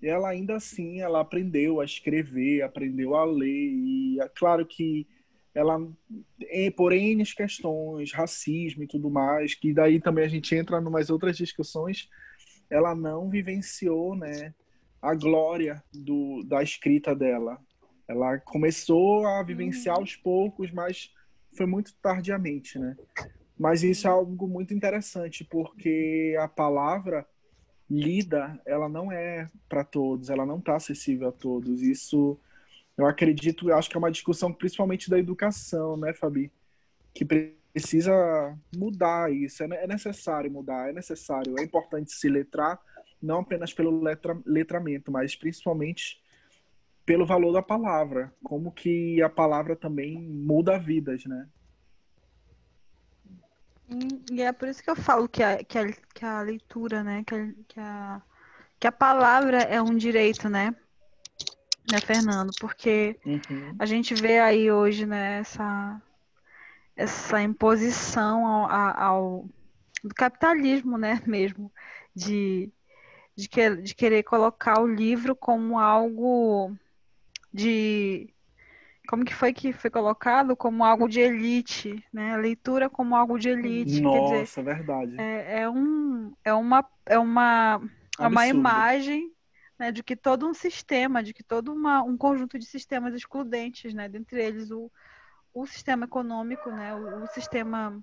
ela 0.00 0.28
ainda 0.28 0.54
assim 0.54 1.00
ela 1.00 1.20
aprendeu 1.20 1.80
a 1.80 1.84
escrever, 1.84 2.62
aprendeu 2.62 3.16
a 3.16 3.24
ler 3.24 3.48
e 3.48 4.20
é 4.20 4.28
claro 4.28 4.64
que 4.64 5.08
ela 5.58 5.76
por 6.76 6.92
N 6.92 7.24
questões, 7.24 8.12
racismo 8.12 8.84
e 8.84 8.86
tudo 8.86 9.10
mais, 9.10 9.54
que 9.54 9.72
daí 9.72 10.00
também 10.00 10.24
a 10.24 10.28
gente 10.28 10.54
entra 10.54 10.80
em 10.80 10.86
umas 10.86 11.10
outras 11.10 11.36
discussões, 11.36 12.08
ela 12.70 12.94
não 12.94 13.28
vivenciou, 13.28 14.14
né, 14.14 14.54
a 15.02 15.14
glória 15.14 15.82
do, 15.92 16.44
da 16.44 16.62
escrita 16.62 17.14
dela. 17.14 17.58
Ela 18.06 18.38
começou 18.38 19.26
a 19.26 19.42
vivenciar 19.42 19.96
uhum. 19.96 20.02
aos 20.02 20.16
poucos, 20.16 20.70
mas 20.70 21.12
foi 21.56 21.66
muito 21.66 21.92
tardiamente, 22.00 22.78
né? 22.78 22.96
Mas 23.58 23.82
isso 23.82 24.06
é 24.06 24.10
algo 24.10 24.46
muito 24.46 24.72
interessante, 24.72 25.44
porque 25.44 26.36
a 26.38 26.46
palavra 26.46 27.26
lida, 27.90 28.60
ela 28.64 28.88
não 28.88 29.10
é 29.10 29.50
para 29.68 29.82
todos, 29.82 30.30
ela 30.30 30.46
não 30.46 30.58
está 30.58 30.76
acessível 30.76 31.28
a 31.28 31.32
todos. 31.32 31.82
Isso, 31.82 32.38
eu 32.98 33.06
acredito, 33.06 33.70
eu 33.70 33.76
acho 33.76 33.88
que 33.88 33.96
é 33.96 33.98
uma 33.98 34.10
discussão 34.10 34.52
principalmente 34.52 35.08
da 35.08 35.16
educação, 35.16 35.96
né, 35.96 36.12
Fabi? 36.12 36.50
Que 37.14 37.24
precisa 37.24 38.12
mudar 38.76 39.32
isso, 39.32 39.62
é, 39.62 39.84
é 39.84 39.86
necessário 39.86 40.50
mudar, 40.50 40.90
é 40.90 40.92
necessário, 40.92 41.54
é 41.58 41.62
importante 41.62 42.12
se 42.12 42.28
letrar, 42.28 42.80
não 43.22 43.40
apenas 43.40 43.72
pelo 43.72 44.02
letra, 44.02 44.36
letramento, 44.44 45.12
mas 45.12 45.36
principalmente 45.36 46.20
pelo 47.06 47.24
valor 47.24 47.52
da 47.52 47.62
palavra, 47.62 48.34
como 48.42 48.72
que 48.72 49.22
a 49.22 49.28
palavra 49.28 49.76
também 49.76 50.20
muda 50.20 50.76
vidas, 50.76 51.24
né? 51.24 51.48
E 54.30 54.42
é 54.42 54.52
por 54.52 54.68
isso 54.68 54.82
que 54.82 54.90
eu 54.90 54.96
falo 54.96 55.28
que 55.28 55.42
a, 55.42 55.64
que 55.64 55.78
a, 55.78 55.92
que 55.92 56.24
a 56.24 56.42
leitura, 56.42 57.02
né? 57.02 57.24
Que 57.24 57.34
a, 57.34 57.52
que, 57.66 57.80
a, 57.80 58.22
que 58.80 58.86
a 58.86 58.92
palavra 58.92 59.62
é 59.62 59.80
um 59.80 59.96
direito, 59.96 60.50
né? 60.50 60.74
Né, 61.90 62.00
Fernando? 62.00 62.50
Porque 62.60 63.18
uhum. 63.24 63.74
a 63.78 63.86
gente 63.86 64.14
vê 64.14 64.38
aí 64.38 64.70
hoje, 64.70 65.06
né, 65.06 65.38
essa, 65.38 66.00
essa 66.94 67.42
imposição 67.42 68.46
ao, 68.46 69.00
ao 69.00 69.48
do 70.04 70.14
capitalismo, 70.14 70.98
né, 70.98 71.22
mesmo, 71.26 71.72
de, 72.14 72.70
de, 73.34 73.48
que, 73.48 73.76
de 73.76 73.94
querer 73.94 74.22
colocar 74.22 74.80
o 74.80 74.86
livro 74.86 75.34
como 75.34 75.78
algo 75.78 76.76
de 77.52 78.28
como 79.08 79.24
que 79.24 79.34
foi 79.34 79.54
que 79.54 79.72
foi 79.72 79.88
colocado 79.88 80.54
como 80.54 80.84
algo 80.84 81.08
de 81.08 81.18
elite, 81.18 82.04
né? 82.12 82.34
A 82.34 82.36
leitura 82.36 82.90
como 82.90 83.16
algo 83.16 83.38
de 83.38 83.48
elite. 83.48 84.02
Nossa, 84.02 84.60
dizer, 84.60 84.62
verdade. 84.62 85.14
É, 85.18 85.62
é, 85.62 85.70
um, 85.70 86.30
é 86.44 86.52
uma, 86.52 86.84
é 87.06 87.18
uma, 87.18 87.80
é 88.18 88.26
uma 88.26 88.46
imagem 88.46 89.32
né, 89.78 89.92
de 89.92 90.02
que 90.02 90.16
todo 90.16 90.46
um 90.46 90.54
sistema, 90.54 91.22
de 91.22 91.32
que 91.32 91.42
todo 91.42 91.72
uma, 91.72 92.02
um 92.02 92.16
conjunto 92.16 92.58
de 92.58 92.66
sistemas 92.66 93.14
excludentes, 93.14 93.94
né? 93.94 94.08
Dentre 94.08 94.42
eles 94.42 94.70
o, 94.70 94.90
o 95.54 95.66
sistema 95.66 96.04
econômico, 96.04 96.70
né? 96.70 96.94
O, 96.94 97.24
o 97.24 97.26
sistema 97.28 98.02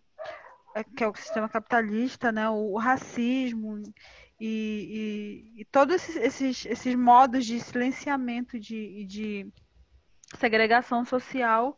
é, 0.76 0.84
que 0.84 1.04
é 1.04 1.08
o 1.08 1.16
sistema 1.16 1.50
capitalista, 1.50 2.32
né? 2.32 2.50
O, 2.50 2.74
o 2.74 2.78
racismo 2.78 3.82
e, 4.40 5.54
e, 5.56 5.62
e, 5.62 5.66
todos 5.66 5.96
esses, 5.96 6.16
esses, 6.18 6.66
esses 6.66 6.96
modos 6.96 7.46
de 7.46 7.60
silenciamento 7.60 8.60
de, 8.60 9.06
de 9.06 9.48
segregação 10.38 11.06
social, 11.06 11.78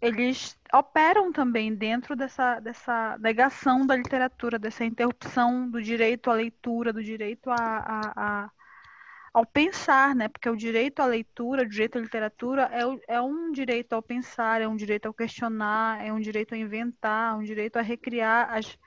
eles 0.00 0.58
operam 0.74 1.32
também 1.32 1.72
dentro 1.72 2.16
dessa, 2.16 2.58
dessa 2.58 3.16
negação 3.20 3.86
da 3.86 3.94
literatura, 3.94 4.58
dessa 4.58 4.84
interrupção 4.84 5.70
do 5.70 5.80
direito 5.80 6.28
à 6.28 6.34
leitura, 6.34 6.92
do 6.92 7.02
direito 7.02 7.48
a, 7.50 7.56
a, 7.56 8.12
a 8.16 8.50
ao 9.32 9.46
pensar, 9.46 10.14
né? 10.14 10.28
Porque 10.28 10.48
o 10.48 10.56
direito 10.56 11.00
à 11.00 11.06
leitura, 11.06 11.62
o 11.62 11.68
direito 11.68 11.98
à 11.98 12.00
literatura 12.00 12.70
é, 12.72 13.14
é 13.16 13.20
um 13.20 13.50
direito 13.50 13.94
ao 13.94 14.02
pensar, 14.02 14.60
é 14.60 14.68
um 14.68 14.76
direito 14.76 15.06
ao 15.06 15.14
questionar, 15.14 16.04
é 16.04 16.12
um 16.12 16.20
direito 16.20 16.54
a 16.54 16.58
inventar, 16.58 17.38
um 17.38 17.42
direito 17.42 17.78
a 17.78 17.82
recriar 17.82 18.52
as, 18.52 18.78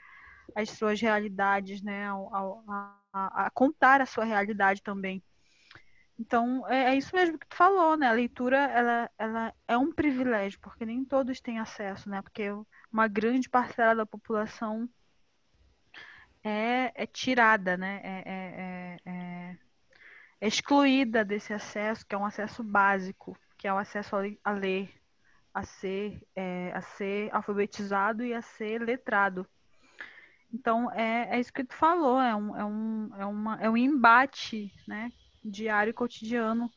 as 0.55 0.69
suas 0.69 1.01
realidades, 1.01 1.81
né? 1.81 2.07
Ao, 2.07 2.63
a, 3.13 3.45
a 3.45 3.49
contar 3.51 4.01
a 4.01 4.05
sua 4.05 4.25
realidade 4.25 4.83
também. 4.83 5.23
Então, 6.17 6.65
é, 6.69 6.93
é, 6.93 6.97
isso 6.97 7.13
mesmo 7.15 7.37
que 7.37 7.47
tu 7.47 7.55
falou, 7.55 7.97
né? 7.97 8.07
A 8.07 8.11
leitura, 8.11 8.57
ela, 8.57 9.11
ela 9.17 9.53
é 9.67 9.77
um 9.77 9.91
privilégio, 9.91 10.59
porque 10.61 10.85
nem 10.85 11.03
todos 11.03 11.41
têm 11.41 11.59
acesso, 11.59 12.09
né? 12.09 12.21
Porque 12.21 12.49
uma 12.91 13.07
grande 13.07 13.49
parcela 13.49 13.95
da 13.95 14.05
população 14.05 14.87
é, 16.43 16.91
é 16.95 17.05
tirada, 17.07 17.75
né? 17.75 17.99
É, 18.03 18.97
é, 19.05 19.57
é, 20.39 20.47
excluída 20.47 21.23
desse 21.23 21.53
acesso, 21.53 22.05
que 22.05 22.15
é 22.15 22.17
um 22.17 22.25
acesso 22.25 22.63
básico, 22.63 23.37
que 23.57 23.67
é 23.67 23.73
o 23.73 23.77
acesso 23.77 24.15
a 24.43 24.51
ler, 24.51 24.89
a 25.53 25.63
ser, 25.63 26.21
é, 26.35 26.71
a 26.73 26.81
ser 26.81 27.33
alfabetizado 27.33 28.23
e 28.23 28.33
a 28.33 28.41
ser 28.41 28.81
letrado. 28.81 29.47
Então, 30.53 30.91
é, 30.91 31.35
é 31.35 31.39
isso 31.39 31.51
que 31.51 31.63
tu 31.63 31.73
falou, 31.73 32.19
é 32.19 32.35
um, 32.35 32.55
é 32.55 32.65
um, 32.65 33.11
é 33.17 33.25
uma, 33.25 33.61
é 33.61 33.69
um 33.69 33.77
embate, 33.77 34.73
né, 34.87 35.11
diário 35.43 35.91
e 35.91 35.93
cotidiano, 35.93 36.71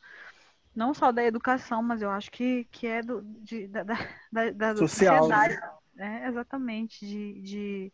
não 0.75 0.93
só 0.93 1.11
da 1.11 1.23
educação, 1.23 1.81
mas 1.81 2.01
eu 2.01 2.09
acho 2.09 2.31
que, 2.31 2.65
que 2.71 2.87
é 2.87 3.01
do, 3.01 3.21
de, 3.21 3.67
da, 3.67 3.83
da, 3.83 3.95
da, 4.31 4.51
da 4.51 4.75
Social, 4.75 5.27
né? 5.27 5.35
sociedade. 5.37 5.73
né? 5.95 6.27
exatamente, 6.27 7.05
de, 7.05 7.41
de, 7.41 7.93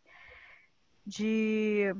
de, 1.04 1.94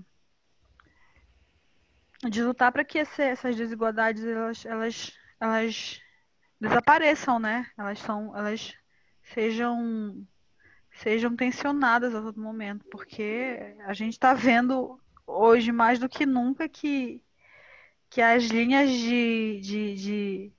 de 2.25 2.43
lutar 2.43 2.73
para 2.73 2.85
que 2.85 2.99
esse, 2.99 3.23
essas 3.23 3.57
desigualdades 3.57 4.25
elas, 4.25 4.65
elas, 4.67 5.13
elas 5.41 6.01
desapareçam, 6.61 7.39
né? 7.39 7.67
Elas 7.77 7.99
são, 7.99 8.37
elas 8.37 8.75
sejam 9.23 10.27
sejam 10.97 11.37
tensionadas 11.37 12.15
a 12.15 12.23
todo 12.23 12.41
momento, 12.41 12.85
porque 12.91 13.77
a 13.85 13.93
gente 13.93 14.15
está 14.15 14.33
vendo 14.35 14.99
hoje 15.27 15.73
mais 15.73 15.99
do 15.99 16.09
que 16.09 16.25
nunca 16.25 16.69
que, 16.69 17.23
que 18.11 18.23
as 18.23 18.45
linhas 18.45 18.91
de, 18.91 19.61
de, 19.61 19.95
de, 19.95 20.53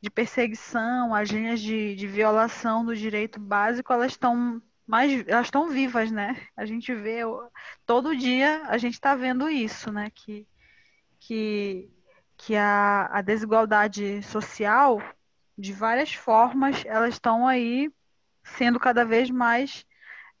de 0.00 0.10
perseguição, 0.10 1.14
as 1.14 1.28
linhas 1.30 1.60
de, 1.60 1.94
de 1.94 2.06
violação 2.06 2.84
do 2.84 2.96
direito 2.96 3.38
básico, 3.40 3.92
elas 3.92 4.12
estão 4.12 4.62
mais 4.86 5.26
elas 5.28 5.46
estão 5.46 5.68
vivas, 5.68 6.10
né? 6.10 6.36
A 6.56 6.66
gente 6.66 6.94
vê 6.94 7.20
todo 7.86 8.16
dia 8.16 8.62
a 8.66 8.78
gente 8.78 8.94
está 8.94 9.14
vendo 9.14 9.48
isso, 9.48 9.92
né? 9.92 10.10
Que, 10.10 10.46
que, 11.26 11.88
que 12.36 12.56
a, 12.56 13.08
a 13.12 13.22
desigualdade 13.22 14.22
social, 14.22 15.00
de 15.56 15.72
várias 15.72 16.12
formas, 16.12 16.84
elas 16.84 17.14
estão 17.14 17.46
aí 17.46 17.90
sendo 18.42 18.80
cada 18.80 19.04
vez 19.04 19.30
mais 19.30 19.86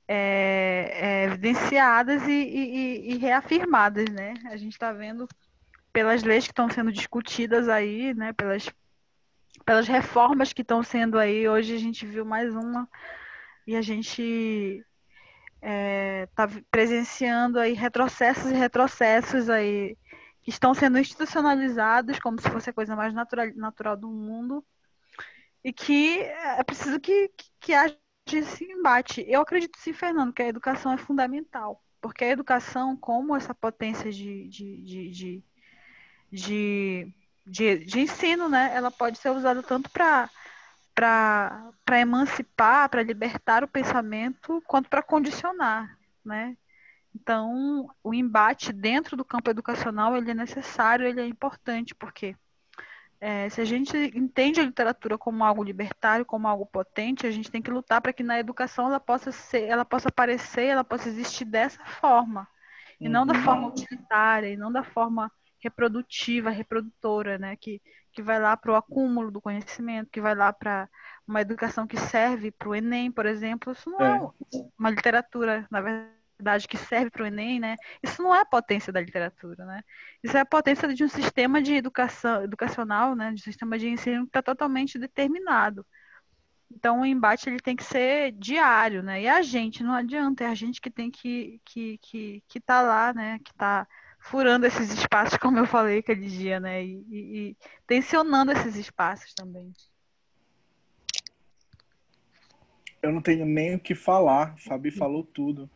é, 0.08 0.90
é, 0.92 1.24
evidenciadas 1.24 2.26
e, 2.26 2.32
e, 2.32 3.12
e, 3.12 3.18
reafirmadas, 3.18 4.10
né? 4.10 4.34
A 4.46 4.56
gente 4.56 4.72
está 4.72 4.92
vendo 4.92 5.28
pelas 5.92 6.24
leis 6.24 6.44
que 6.46 6.52
estão 6.52 6.68
sendo 6.68 6.90
discutidas 6.90 7.68
aí, 7.68 8.12
né? 8.14 8.32
Pelas, 8.32 8.68
pelas 9.64 9.86
reformas 9.86 10.52
que 10.52 10.62
estão 10.62 10.82
sendo 10.82 11.16
aí. 11.16 11.48
Hoje 11.48 11.76
a 11.76 11.78
gente 11.78 12.04
viu 12.04 12.24
mais 12.24 12.52
uma 12.54 12.88
e 13.66 13.76
a 13.76 13.82
gente 13.82 14.84
está 15.62 16.44
é, 16.44 16.62
presenciando 16.72 17.60
aí 17.60 17.72
retrocessos 17.72 18.50
e 18.50 18.54
retrocessos 18.54 19.48
aí 19.48 19.96
estão 20.46 20.74
sendo 20.74 20.98
institucionalizados 20.98 22.18
como 22.18 22.40
se 22.40 22.50
fosse 22.50 22.70
a 22.70 22.72
coisa 22.72 22.96
mais 22.96 23.14
natural, 23.14 23.46
natural 23.54 23.96
do 23.96 24.08
mundo 24.08 24.64
e 25.64 25.72
que 25.72 26.20
é 26.20 26.62
preciso 26.64 26.98
que, 27.00 27.28
que, 27.28 27.46
que 27.60 27.74
haja 27.74 27.96
esse 28.32 28.64
embate. 28.64 29.24
Eu 29.28 29.40
acredito 29.40 29.78
sim, 29.78 29.92
Fernando, 29.92 30.32
que 30.32 30.42
a 30.42 30.48
educação 30.48 30.92
é 30.92 30.96
fundamental, 30.96 31.82
porque 32.00 32.24
a 32.24 32.30
educação, 32.30 32.96
como 32.96 33.36
essa 33.36 33.54
potência 33.54 34.10
de, 34.10 34.48
de, 34.48 35.42
de, 36.30 37.14
de, 37.46 37.78
de 37.78 38.00
ensino, 38.00 38.48
né, 38.48 38.72
ela 38.74 38.90
pode 38.90 39.18
ser 39.18 39.30
usada 39.30 39.62
tanto 39.62 39.90
para 39.90 40.28
para 40.94 41.98
emancipar, 41.98 42.88
para 42.90 43.02
libertar 43.02 43.64
o 43.64 43.68
pensamento, 43.68 44.62
quanto 44.66 44.90
para 44.90 45.02
condicionar, 45.02 45.98
né? 46.22 46.54
Então, 47.14 47.88
o 48.02 48.14
embate 48.14 48.72
dentro 48.72 49.16
do 49.16 49.24
campo 49.24 49.50
educacional 49.50 50.16
ele 50.16 50.30
é 50.30 50.34
necessário, 50.34 51.06
ele 51.06 51.20
é 51.20 51.26
importante, 51.26 51.94
porque 51.94 52.34
é, 53.20 53.48
se 53.50 53.60
a 53.60 53.64
gente 53.64 53.96
entende 54.16 54.60
a 54.60 54.64
literatura 54.64 55.16
como 55.16 55.44
algo 55.44 55.62
libertário, 55.62 56.24
como 56.24 56.48
algo 56.48 56.66
potente, 56.66 57.26
a 57.26 57.30
gente 57.30 57.50
tem 57.50 57.62
que 57.62 57.70
lutar 57.70 58.00
para 58.00 58.12
que 58.12 58.22
na 58.22 58.40
educação 58.40 58.88
ela 58.88 58.98
possa 58.98 59.30
ser, 59.30 59.64
ela 59.64 59.84
possa 59.84 60.08
aparecer, 60.08 60.64
ela 60.64 60.82
possa 60.82 61.08
existir 61.08 61.44
dessa 61.44 61.84
forma, 61.84 62.48
e 63.00 63.08
não 63.08 63.26
da 63.26 63.34
forma 63.34 63.62
uhum. 63.62 63.68
utilitária, 63.68 64.48
e 64.48 64.56
não 64.56 64.72
da 64.72 64.82
forma 64.82 65.30
reprodutiva, 65.60 66.50
reprodutora, 66.50 67.38
né, 67.38 67.54
que, 67.54 67.80
que 68.12 68.22
vai 68.22 68.40
lá 68.40 68.56
para 68.56 68.72
o 68.72 68.74
acúmulo 68.74 69.30
do 69.30 69.40
conhecimento, 69.40 70.10
que 70.10 70.20
vai 70.20 70.34
lá 70.34 70.52
para 70.52 70.88
uma 71.24 71.40
educação 71.40 71.86
que 71.86 71.96
serve 71.96 72.50
para 72.50 72.68
o 72.68 72.74
Enem, 72.74 73.12
por 73.12 73.26
exemplo, 73.26 73.72
isso 73.72 73.88
não 73.88 74.00
é, 74.00 74.16
é. 74.16 74.64
uma 74.76 74.90
literatura, 74.90 75.66
na 75.70 75.80
verdade 75.80 76.21
verdade, 76.42 76.66
que 76.66 76.76
serve 76.76 77.10
para 77.10 77.22
o 77.22 77.26
Enem, 77.26 77.60
né? 77.60 77.76
Isso 78.02 78.20
não 78.20 78.34
é 78.34 78.40
a 78.40 78.44
potência 78.44 78.92
da 78.92 79.00
literatura, 79.00 79.64
né? 79.64 79.82
Isso 80.22 80.36
é 80.36 80.40
a 80.40 80.46
potência 80.46 80.92
de 80.92 81.04
um 81.04 81.08
sistema 81.08 81.62
de 81.62 81.74
educação 81.74 82.42
educacional, 82.42 83.14
né? 83.14 83.28
De 83.28 83.34
um 83.34 83.44
sistema 83.44 83.78
de 83.78 83.88
ensino 83.88 84.24
que 84.24 84.30
está 84.30 84.42
totalmente 84.42 84.98
determinado. 84.98 85.86
Então, 86.70 87.00
o 87.00 87.06
embate 87.06 87.48
ele 87.48 87.60
tem 87.60 87.76
que 87.76 87.84
ser 87.84 88.32
diário, 88.32 89.02
né? 89.02 89.22
E 89.22 89.28
a 89.28 89.40
gente, 89.40 89.84
não 89.84 89.94
adianta, 89.94 90.44
é 90.44 90.48
a 90.48 90.54
gente 90.54 90.80
que 90.80 90.90
tem 90.90 91.10
que 91.10 91.60
que 91.64 91.98
que 91.98 92.42
que 92.48 92.60
tá 92.60 92.82
lá, 92.82 93.12
né? 93.14 93.38
Que 93.44 93.52
está 93.52 93.86
furando 94.18 94.66
esses 94.66 94.90
espaços, 94.92 95.38
como 95.38 95.58
eu 95.58 95.66
falei 95.66 95.98
aquele 95.98 96.26
dia, 96.26 96.58
né? 96.58 96.84
E, 96.84 97.04
e, 97.08 97.48
e 97.50 97.56
tensionando 97.86 98.52
esses 98.52 98.76
espaços 98.76 99.32
também. 99.34 99.72
Eu 103.02 103.12
não 103.12 103.20
tenho 103.20 103.44
nem 103.44 103.74
o 103.74 103.80
que 103.80 103.94
falar. 103.94 104.56
Fabi 104.58 104.90
falou 104.90 105.24
tudo. 105.24 105.68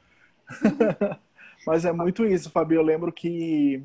Mas 1.67 1.85
é 1.85 1.93
muito 1.93 2.25
isso, 2.25 2.51
Fabio. 2.51 2.77
Eu 2.77 2.83
lembro 2.83 3.13
que 3.13 3.83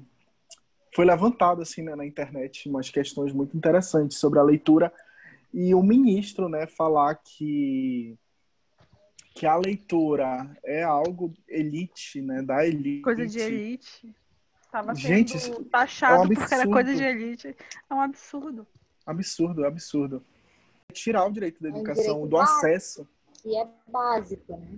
foi 0.94 1.06
levantado 1.06 1.62
assim 1.62 1.82
né, 1.82 1.96
na 1.96 2.06
internet 2.06 2.70
umas 2.70 2.90
questões 2.90 3.34
muito 3.34 3.56
interessantes 3.56 4.18
sobre 4.18 4.40
a 4.40 4.44
leitura 4.44 4.94
e 5.54 5.74
o 5.74 5.82
ministro, 5.82 6.48
né, 6.48 6.68
falar 6.68 7.16
que 7.16 8.18
que 9.34 9.46
a 9.46 9.56
leitura 9.56 10.50
é 10.62 10.84
algo 10.84 11.34
elite, 11.48 12.22
né, 12.22 12.42
da 12.42 12.68
elite. 12.68 13.02
Coisa 13.02 13.26
de 13.26 13.40
elite. 13.40 14.14
Tava 14.70 14.94
Gente, 14.94 15.40
sendo 15.40 15.64
taxado 15.66 16.24
é 16.24 16.26
um 16.26 16.28
porque 16.28 16.54
era 16.54 16.68
coisa 16.68 16.94
de 16.94 17.04
elite. 17.04 17.56
É 17.90 17.94
um 17.94 18.02
absurdo. 18.02 18.68
Absurdo, 19.06 19.66
absurdo. 19.66 20.24
Tirar 20.94 21.26
o 21.26 21.32
direito 21.32 21.64
da 21.64 21.70
educação, 21.70 22.04
é 22.04 22.12
um 22.12 22.14
direito 22.14 22.30
do 22.30 22.38
acesso. 22.38 23.08
E 23.46 23.58
é 23.58 23.68
básico, 23.88 24.58
né? 24.58 24.78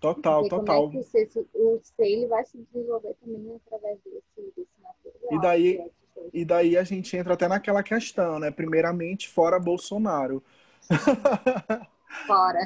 Total, 0.00 0.48
total. 0.48 0.90
Como 0.90 0.98
é 0.98 1.24
que 1.26 1.38
o, 1.54 1.74
o 1.74 1.80
C 1.82 1.92
ele 1.98 2.26
vai 2.26 2.44
se 2.44 2.58
desenvolver 2.58 3.14
também 3.22 3.60
através 3.66 3.98
desse, 4.04 4.52
desse 4.56 4.68
material. 4.82 5.32
E 5.32 5.40
daí, 5.40 5.90
e 6.32 6.44
daí 6.44 6.76
a 6.76 6.82
gente 6.82 7.16
entra 7.16 7.34
até 7.34 7.46
naquela 7.46 7.82
questão, 7.82 8.38
né? 8.38 8.50
Primeiramente, 8.50 9.28
fora 9.28 9.58
Bolsonaro. 9.58 10.42
Fora. 12.26 12.58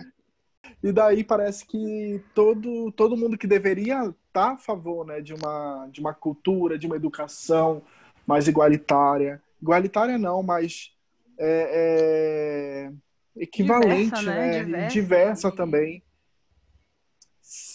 E 0.83 0.91
daí 0.91 1.23
parece 1.23 1.67
que 1.67 2.23
todo, 2.35 2.91
todo 2.93 3.17
mundo 3.17 3.37
que 3.37 3.47
deveria 3.47 4.05
estar 4.05 4.15
tá 4.33 4.53
a 4.53 4.57
favor 4.57 5.07
né, 5.07 5.21
de, 5.21 5.35
uma, 5.35 5.87
de 5.91 6.01
uma 6.01 6.15
cultura, 6.15 6.79
de 6.79 6.87
uma 6.87 6.97
educação 6.97 7.83
mais 8.27 8.49
igualitária. 8.49 9.43
Igualitária 9.61 10.17
não, 10.17 10.43
mas 10.43 10.95
é, 11.39 12.89
é 13.37 13.43
equivalente, 13.43 14.15
diversa, 14.19 14.23
né? 14.23 14.63
né? 14.63 14.87
Diversa, 14.87 14.89
diversa 14.89 15.53
também 15.53 16.03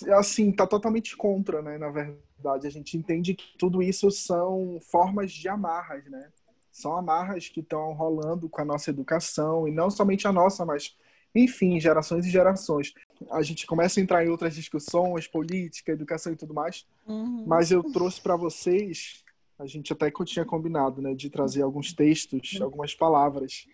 assim, 0.07 0.51
tá 0.51 0.65
totalmente 0.65 1.15
contra, 1.15 1.61
né, 1.61 1.77
na 1.77 1.89
verdade. 1.89 2.67
A 2.67 2.69
gente 2.69 2.97
entende 2.97 3.33
que 3.33 3.57
tudo 3.57 3.81
isso 3.81 4.09
são 4.11 4.79
formas 4.81 5.31
de 5.31 5.47
amarras, 5.47 6.05
né? 6.05 6.29
São 6.71 6.95
amarras 6.95 7.49
que 7.49 7.59
estão 7.59 7.93
rolando 7.93 8.47
com 8.47 8.61
a 8.61 8.65
nossa 8.65 8.89
educação, 8.89 9.67
e 9.67 9.71
não 9.71 9.89
somente 9.89 10.27
a 10.27 10.31
nossa, 10.31 10.65
mas, 10.65 10.95
enfim, 11.35 11.79
gerações 11.79 12.25
e 12.25 12.29
gerações. 12.29 12.93
A 13.31 13.41
gente 13.41 13.67
começa 13.67 13.99
a 13.99 14.03
entrar 14.03 14.25
em 14.25 14.29
outras 14.29 14.55
discussões, 14.55 15.27
política, 15.27 15.91
educação 15.91 16.31
e 16.31 16.37
tudo 16.37 16.53
mais, 16.53 16.85
uhum. 17.05 17.43
mas 17.45 17.71
eu 17.71 17.83
trouxe 17.83 18.21
para 18.21 18.37
vocês, 18.37 19.23
a 19.57 19.65
gente 19.65 19.91
até 19.91 20.09
que 20.09 20.21
eu 20.21 20.25
tinha 20.25 20.45
combinado, 20.45 21.01
né, 21.01 21.13
de 21.13 21.29
trazer 21.29 21.63
alguns 21.63 21.91
textos, 21.91 22.59
algumas 22.61 22.95
palavras. 22.95 23.67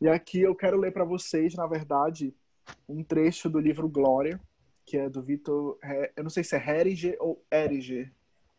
E 0.00 0.08
aqui 0.08 0.40
eu 0.40 0.54
quero 0.54 0.76
ler 0.76 0.92
para 0.92 1.04
vocês, 1.04 1.54
na 1.54 1.66
verdade, 1.66 2.34
um 2.88 3.02
trecho 3.04 3.48
do 3.48 3.60
livro 3.60 3.88
Glória, 3.88 4.40
que 4.88 4.96
é 4.96 5.08
do 5.08 5.22
Vitor. 5.22 5.78
Eu 6.16 6.22
não 6.22 6.30
sei 6.30 6.42
se 6.42 6.56
é 6.56 6.58
Heriger 6.58 7.16
ou 7.20 7.44
Eriger. 7.52 8.10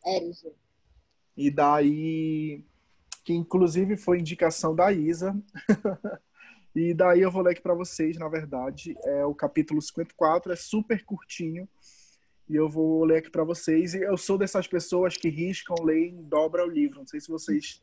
Eriger. 0.05 0.53
E 1.35 1.49
daí. 1.49 2.63
Que 3.25 3.33
inclusive 3.33 3.97
foi 3.97 4.19
indicação 4.19 4.75
da 4.75 4.91
Isa. 4.91 5.35
e 6.75 6.93
daí 6.93 7.21
eu 7.21 7.31
vou 7.31 7.41
ler 7.41 7.51
aqui 7.51 7.61
para 7.61 7.73
vocês, 7.73 8.15
na 8.17 8.29
verdade. 8.29 8.95
É 9.03 9.25
o 9.25 9.33
capítulo 9.33 9.81
54, 9.81 10.53
é 10.53 10.55
super 10.55 11.03
curtinho. 11.03 11.67
E 12.47 12.55
eu 12.55 12.69
vou 12.69 13.03
ler 13.05 13.17
aqui 13.17 13.31
para 13.31 13.43
vocês. 13.43 13.95
E 13.95 14.03
eu 14.03 14.15
sou 14.15 14.37
dessas 14.37 14.67
pessoas 14.67 15.17
que 15.17 15.29
riscam, 15.29 15.75
leem, 15.83 16.21
dobra 16.23 16.63
o 16.63 16.69
livro. 16.69 16.99
Não 16.99 17.07
sei 17.07 17.19
se 17.19 17.27
vocês 17.27 17.81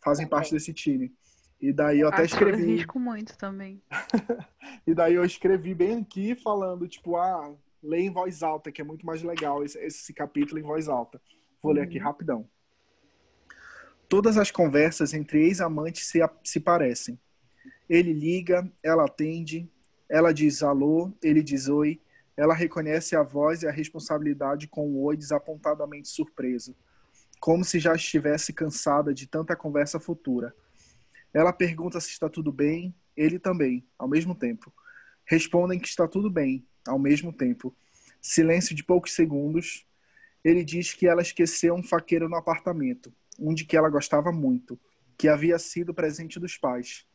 fazem 0.00 0.28
parte 0.28 0.52
desse 0.52 0.72
time. 0.72 1.12
E 1.60 1.72
daí 1.72 2.00
eu 2.00 2.08
até 2.08 2.24
escrevi. 2.24 2.62
Eu 2.62 2.68
risco 2.68 3.00
muito 3.00 3.36
também. 3.36 3.82
e 4.86 4.94
daí 4.94 5.14
eu 5.14 5.24
escrevi 5.24 5.74
bem 5.74 5.98
aqui 5.98 6.34
falando, 6.36 6.88
tipo, 6.88 7.16
ah, 7.16 7.54
lê 7.82 8.00
em 8.00 8.10
voz 8.10 8.42
alta, 8.42 8.70
que 8.70 8.80
é 8.80 8.84
muito 8.84 9.04
mais 9.06 9.22
legal 9.22 9.64
esse, 9.64 9.78
esse 9.78 10.12
capítulo 10.12 10.58
em 10.58 10.62
voz 10.62 10.88
alta. 10.88 11.20
Vou 11.62 11.72
ler 11.72 11.82
aqui 11.82 11.98
uhum. 11.98 12.04
rapidão. 12.04 12.48
Todas 14.08 14.36
as 14.36 14.50
conversas 14.50 15.14
entre 15.14 15.42
ex-amantes 15.44 16.06
se, 16.06 16.18
se 16.42 16.58
parecem. 16.58 17.18
Ele 17.88 18.12
liga, 18.12 18.70
ela 18.82 19.04
atende, 19.04 19.70
ela 20.08 20.32
diz 20.32 20.62
alô, 20.62 21.12
ele 21.22 21.42
diz 21.42 21.68
oi, 21.68 22.00
Ela 22.36 22.54
reconhece 22.54 23.14
a 23.14 23.22
voz 23.22 23.62
e 23.62 23.68
a 23.68 23.70
responsabilidade 23.70 24.66
com 24.66 24.88
o 24.88 25.02
oi 25.04 25.16
desapontadamente 25.16 26.08
surpreso, 26.08 26.74
como 27.38 27.64
se 27.64 27.78
já 27.78 27.94
estivesse 27.94 28.52
cansada 28.52 29.14
de 29.14 29.26
tanta 29.26 29.54
conversa 29.54 30.00
futura. 30.00 30.54
Ela 31.32 31.52
pergunta 31.52 32.00
se 32.00 32.10
está 32.10 32.28
tudo 32.28 32.50
bem, 32.50 32.94
ele 33.16 33.38
também, 33.38 33.86
ao 33.98 34.08
mesmo 34.08 34.34
tempo. 34.34 34.72
Respondem 35.24 35.78
que 35.78 35.86
está 35.86 36.08
tudo 36.08 36.28
bem, 36.28 36.66
ao 36.86 36.98
mesmo 36.98 37.32
tempo. 37.32 37.74
Silêncio 38.20 38.74
de 38.74 38.84
poucos 38.84 39.14
segundos. 39.14 39.86
Ele 40.44 40.64
diz 40.64 40.92
que 40.92 41.06
ela 41.06 41.22
esqueceu 41.22 41.74
um 41.74 41.82
faqueiro 41.82 42.28
no 42.28 42.36
apartamento, 42.36 43.12
um 43.38 43.52
de 43.54 43.64
que 43.64 43.76
ela 43.76 43.90
gostava 43.90 44.32
muito, 44.32 44.78
que 45.18 45.28
havia 45.28 45.58
sido 45.58 45.92
presente 45.92 46.40
dos 46.40 46.56
pais. 46.56 47.06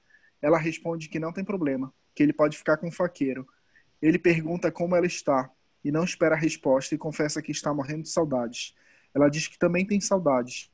Ela 0.41 0.57
responde 0.57 1.09
que 1.09 1.19
não 1.19 1.33
tem 1.33 1.43
problema, 1.43 1.93
que 2.13 2.21
ele 2.21 2.33
pode 2.33 2.57
ficar 2.57 2.77
com 2.77 2.87
o 2.87 2.91
faqueiro. 2.91 3.47
Ele 4.01 4.19
pergunta 4.19 4.71
como 4.71 4.95
ela 4.95 5.07
está 5.07 5.49
e 5.83 5.91
não 5.91 6.03
espera 6.03 6.35
a 6.35 6.37
resposta 6.37 6.93
e 6.93 6.97
confessa 6.97 7.41
que 7.41 7.51
está 7.51 7.73
morrendo 7.73 8.03
de 8.03 8.09
saudades. 8.09 8.75
Ela 9.13 9.29
diz 9.29 9.47
que 9.47 9.57
também 9.57 9.85
tem 9.85 9.99
saudades, 10.01 10.71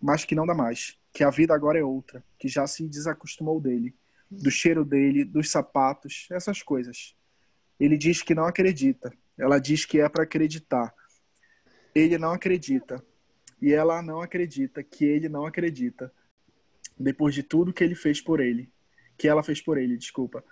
mas 0.00 0.24
que 0.24 0.34
não 0.34 0.46
dá 0.46 0.54
mais, 0.54 0.98
que 1.12 1.24
a 1.24 1.30
vida 1.30 1.54
agora 1.54 1.78
é 1.78 1.84
outra, 1.84 2.24
que 2.38 2.48
já 2.48 2.66
se 2.66 2.86
desacostumou 2.86 3.60
dele, 3.60 3.94
do 4.30 4.50
cheiro 4.50 4.84
dele, 4.84 5.24
dos 5.24 5.50
sapatos, 5.50 6.26
essas 6.30 6.62
coisas. 6.62 7.14
Ele 7.78 7.96
diz 7.96 8.22
que 8.22 8.34
não 8.34 8.46
acredita. 8.46 9.12
Ela 9.36 9.58
diz 9.58 9.84
que 9.84 10.00
é 10.00 10.08
para 10.08 10.24
acreditar. 10.24 10.94
Ele 11.94 12.16
não 12.18 12.32
acredita. 12.32 13.04
E 13.60 13.72
ela 13.72 14.02
não 14.02 14.20
acredita 14.20 14.82
que 14.82 15.04
ele 15.04 15.28
não 15.28 15.46
acredita. 15.46 16.12
Depois 16.98 17.34
de 17.34 17.42
tudo 17.42 17.72
que 17.72 17.84
ele 17.84 17.94
fez 17.94 18.20
por 18.20 18.40
ele, 18.40 18.70
que 19.16 19.28
ela 19.28 19.42
fez 19.42 19.60
por 19.60 19.76
ele, 19.78 19.96
desculpa. 19.96 20.44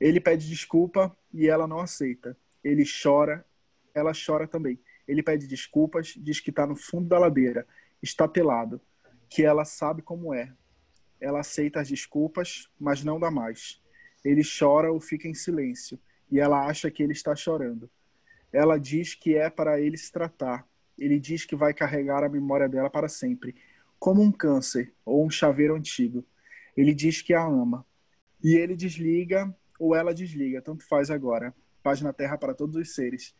Ele 0.00 0.20
pede 0.20 0.48
desculpa 0.48 1.16
e 1.32 1.48
ela 1.48 1.66
não 1.66 1.80
aceita. 1.80 2.36
Ele 2.62 2.84
chora, 2.84 3.44
ela 3.92 4.12
chora 4.14 4.46
também. 4.46 4.78
Ele 5.06 5.22
pede 5.22 5.46
desculpas, 5.46 6.14
diz 6.16 6.40
que 6.40 6.50
está 6.50 6.66
no 6.66 6.76
fundo 6.76 7.08
da 7.08 7.18
ladeira, 7.18 7.66
está 8.02 8.26
telado, 8.26 8.80
que 9.28 9.44
ela 9.44 9.64
sabe 9.64 10.02
como 10.02 10.32
é. 10.32 10.52
Ela 11.20 11.40
aceita 11.40 11.80
as 11.80 11.88
desculpas, 11.88 12.68
mas 12.78 13.04
não 13.04 13.18
dá 13.18 13.30
mais. 13.30 13.82
Ele 14.24 14.42
chora 14.42 14.90
ou 14.90 15.00
fica 15.00 15.28
em 15.28 15.34
silêncio 15.34 15.98
e 16.34 16.40
ela 16.40 16.66
acha 16.66 16.90
que 16.90 17.00
ele 17.00 17.12
está 17.12 17.36
chorando. 17.36 17.88
Ela 18.52 18.76
diz 18.76 19.14
que 19.14 19.36
é 19.36 19.48
para 19.48 19.80
ele 19.80 19.96
se 19.96 20.10
tratar. 20.10 20.66
Ele 20.98 21.20
diz 21.20 21.44
que 21.44 21.54
vai 21.54 21.72
carregar 21.72 22.24
a 22.24 22.28
memória 22.28 22.68
dela 22.68 22.90
para 22.90 23.08
sempre, 23.08 23.54
como 24.00 24.20
um 24.20 24.32
câncer 24.32 24.92
ou 25.04 25.24
um 25.24 25.30
chaveiro 25.30 25.76
antigo. 25.76 26.24
Ele 26.76 26.92
diz 26.92 27.22
que 27.22 27.32
a 27.34 27.44
ama. 27.44 27.86
E 28.42 28.56
ele 28.56 28.74
desliga 28.74 29.56
ou 29.78 29.94
ela 29.94 30.12
desliga, 30.12 30.60
tanto 30.60 30.84
faz 30.88 31.08
agora. 31.08 31.54
Paz 31.84 32.00
na 32.00 32.12
terra 32.12 32.36
para 32.36 32.52
todos 32.52 32.74
os 32.74 32.96
seres. 32.96 33.32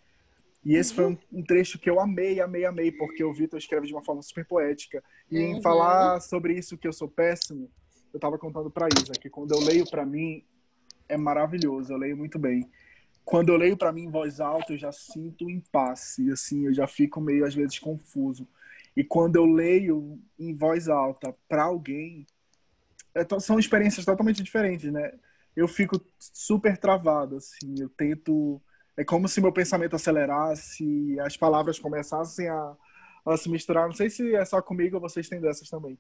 E 0.65 0.77
esse 0.77 0.95
foi 0.95 1.19
um, 1.33 1.43
trecho 1.43 1.81
que 1.81 1.91
eu 1.91 1.99
amei, 1.99 2.41
amei, 2.41 2.65
amei, 2.65 2.93
porque 2.93 3.25
o 3.25 3.33
Vitor 3.33 3.59
escreve 3.59 3.89
de 3.89 3.93
uma 3.93 4.05
forma 4.05 4.23
super 4.23 4.47
poética. 4.47 5.03
E 5.29 5.41
em 5.41 5.55
uhum. 5.55 5.63
falar 5.63 6.21
sobre 6.21 6.55
isso 6.55 6.79
que 6.79 6.87
eu 6.87 6.93
sou 6.93 7.09
péssimo, 7.09 7.69
eu 8.13 8.19
estava 8.19 8.39
contando 8.39 8.71
para 8.71 8.87
Isa 8.87 9.15
que 9.21 9.29
quando 9.29 9.51
eu 9.51 9.59
leio 9.59 9.85
para 9.91 10.07
mim 10.07 10.45
é 11.09 11.17
maravilhoso, 11.17 11.93
eu 11.93 11.97
leio 11.97 12.17
muito 12.17 12.39
bem. 12.39 12.71
Quando 13.25 13.51
eu 13.51 13.57
leio 13.57 13.77
para 13.77 13.93
mim 13.93 14.03
em 14.03 14.11
voz 14.11 14.41
alta, 14.41 14.73
eu 14.73 14.79
já 14.79 14.93
sinto 14.93 15.47
um 15.47 15.51
impasse, 15.51 16.31
assim, 16.31 16.67
eu 16.67 16.75
já 16.75 16.87
fico 16.87 17.21
meio 17.21 17.47
às 17.47 17.55
vezes 17.55 17.79
confuso. 17.79 18.47
E 18.97 19.03
quando 19.03 19.37
eu 19.37 19.47
leio 19.47 20.21
em 20.39 20.55
voz 20.55 20.89
alta 20.89 21.35
para 21.49 21.65
alguém, 21.65 22.27
é, 23.15 23.27
são 23.41 23.59
experiências 23.59 24.05
totalmente 24.05 24.43
diferentes, 24.43 24.93
né? 24.93 25.13
Eu 25.57 25.67
fico 25.69 26.05
super 26.19 26.77
travado, 26.77 27.37
assim, 27.37 27.75
eu 27.81 27.89
tento 27.89 28.61
é 28.97 29.05
como 29.05 29.29
se 29.29 29.41
meu 29.41 29.53
pensamento 29.53 29.97
acelerasse, 29.97 31.19
as 31.21 31.37
palavras 31.37 31.79
começassem 31.79 32.49
a, 32.49 32.77
a 33.27 33.37
se 33.37 33.49
misturar. 33.49 33.87
Não 33.87 33.95
sei 33.95 34.09
se 34.09 34.35
é 34.35 34.45
só 34.45 34.63
comigo 34.63 34.97
ou 34.97 35.01
vocês 35.01 35.29
têm 35.29 35.41
dessas 35.41 35.69
também. 35.69 35.99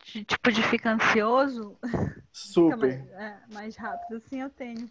Tipo, 0.00 0.52
de 0.52 0.62
ficar 0.64 0.94
ansioso? 0.94 1.78
Super. 2.32 2.76
mais, 2.76 3.08
é, 3.12 3.40
mais 3.52 3.76
rápido, 3.76 4.16
assim 4.16 4.40
eu 4.40 4.50
tenho. 4.50 4.90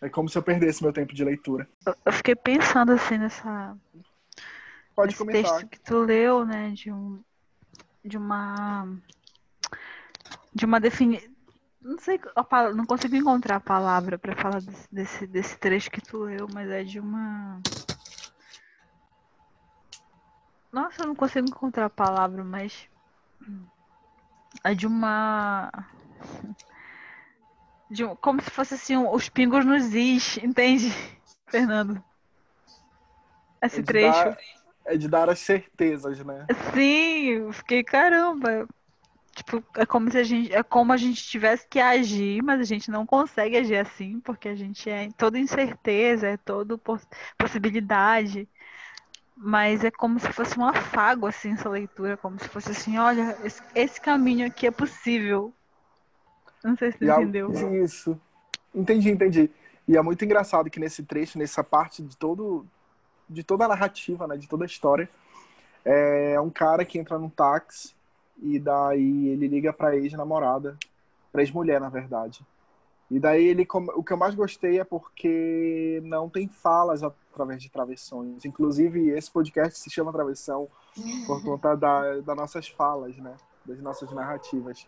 É 0.00 0.08
como 0.08 0.28
se 0.28 0.38
eu 0.38 0.42
perdesse 0.42 0.82
meu 0.82 0.92
tempo 0.92 1.14
de 1.14 1.24
leitura. 1.24 1.68
Eu, 2.06 2.12
fiquei 2.12 2.34
pensando 2.34 2.92
assim 2.92 3.18
nessa. 3.18 3.76
Pode 4.96 5.16
comentar. 5.16 5.42
texto 5.42 5.68
que 5.68 5.80
tu 5.80 5.98
leu, 5.98 6.44
né? 6.44 6.70
De 6.70 6.90
um. 6.90 7.22
De 8.04 8.16
uma. 8.16 8.88
De 10.54 10.64
uma 10.64 10.80
definição 10.80 11.30
não 11.82 11.98
sei, 11.98 12.20
não 12.74 12.84
consigo 12.84 13.16
encontrar 13.16 13.56
a 13.56 13.60
palavra 13.60 14.18
para 14.18 14.36
falar 14.36 14.60
desse, 14.60 14.88
desse, 14.92 15.26
desse 15.26 15.58
trecho 15.58 15.90
que 15.90 16.00
tu 16.00 16.18
leu, 16.18 16.46
mas 16.52 16.68
é 16.70 16.84
de 16.84 17.00
uma. 17.00 17.60
Nossa, 20.70 21.02
eu 21.02 21.06
não 21.06 21.14
consigo 21.14 21.48
encontrar 21.48 21.86
a 21.86 21.90
palavra, 21.90 22.44
mas. 22.44 22.86
É 24.62 24.74
de 24.74 24.86
uma. 24.86 25.70
De 27.90 28.04
um... 28.04 28.14
Como 28.16 28.40
se 28.40 28.50
fosse 28.50 28.74
assim, 28.74 28.96
os 28.96 29.28
pingos 29.28 29.64
nos 29.64 29.92
is, 29.94 30.38
entende, 30.38 30.92
Fernando? 31.50 32.02
Esse 33.62 33.80
é 33.80 33.82
trecho. 33.82 34.24
Dar, 34.24 34.38
é 34.86 34.96
de 34.96 35.08
dar 35.08 35.28
as 35.28 35.38
certezas, 35.40 36.24
né? 36.24 36.46
Sim, 36.72 37.24
eu 37.24 37.52
fiquei, 37.52 37.84
caramba. 37.84 38.66
Tipo, 39.34 39.62
é 39.76 39.86
como 39.86 40.10
se 40.10 40.18
a 40.18 40.22
gente, 40.22 40.52
é 40.52 40.62
como 40.62 40.92
a 40.92 40.96
gente 40.96 41.22
tivesse 41.22 41.66
que 41.68 41.78
agir, 41.78 42.42
mas 42.42 42.60
a 42.60 42.64
gente 42.64 42.90
não 42.90 43.06
consegue 43.06 43.56
agir 43.56 43.76
assim, 43.76 44.20
porque 44.20 44.48
a 44.48 44.54
gente 44.54 44.88
é 44.90 45.08
toda 45.16 45.38
incerteza, 45.38 46.28
é 46.28 46.36
toda 46.36 46.76
poss 46.76 47.06
possibilidade. 47.38 48.48
Mas 49.36 49.84
é 49.84 49.90
como 49.90 50.18
se 50.20 50.30
fosse 50.32 50.58
um 50.58 50.66
afago, 50.66 51.26
assim, 51.26 51.52
essa 51.52 51.68
leitura, 51.68 52.16
como 52.16 52.38
se 52.38 52.48
fosse 52.48 52.72
assim, 52.72 52.98
olha, 52.98 53.36
esse, 53.42 53.62
esse 53.74 54.00
caminho 54.00 54.46
aqui 54.46 54.66
é 54.66 54.70
possível. 54.70 55.54
Não 56.62 56.76
sei 56.76 56.92
se 56.92 56.98
você 56.98 57.10
entendeu. 57.10 57.50
Isso. 57.82 58.20
Entendi, 58.74 59.10
entendi. 59.10 59.50
E 59.88 59.96
é 59.96 60.02
muito 60.02 60.24
engraçado 60.24 60.70
que 60.70 60.78
nesse 60.78 61.02
trecho, 61.02 61.38
nessa 61.38 61.64
parte 61.64 62.02
de 62.02 62.16
todo 62.16 62.66
de 63.28 63.44
toda 63.44 63.64
a 63.64 63.68
narrativa, 63.68 64.26
né, 64.26 64.36
de 64.36 64.48
toda 64.48 64.64
a 64.64 64.66
história, 64.66 65.08
é 65.84 66.40
um 66.40 66.50
cara 66.50 66.84
que 66.84 66.98
entra 66.98 67.16
num 67.16 67.28
táxi 67.28 67.94
e 68.42 68.58
daí 68.58 69.28
ele 69.28 69.46
liga 69.46 69.72
pra 69.72 69.94
ex-namorada, 69.96 70.76
pra 71.30 71.42
ex-mulher, 71.42 71.80
na 71.80 71.88
verdade. 71.88 72.44
E 73.10 73.18
daí 73.18 73.44
ele 73.44 73.66
o 73.94 74.02
que 74.04 74.12
eu 74.12 74.16
mais 74.16 74.34
gostei 74.34 74.78
é 74.78 74.84
porque 74.84 76.00
não 76.04 76.28
tem 76.28 76.48
falas 76.48 77.02
através 77.02 77.60
de 77.62 77.68
travessões. 77.68 78.44
Inclusive, 78.44 79.10
esse 79.10 79.30
podcast 79.30 79.78
se 79.78 79.90
chama 79.90 80.12
Travessão 80.12 80.68
por 81.26 81.42
conta 81.42 81.74
da, 81.74 82.20
das 82.20 82.36
nossas 82.36 82.68
falas, 82.68 83.16
né? 83.16 83.34
Das 83.66 83.80
nossas 83.80 84.12
narrativas. 84.12 84.86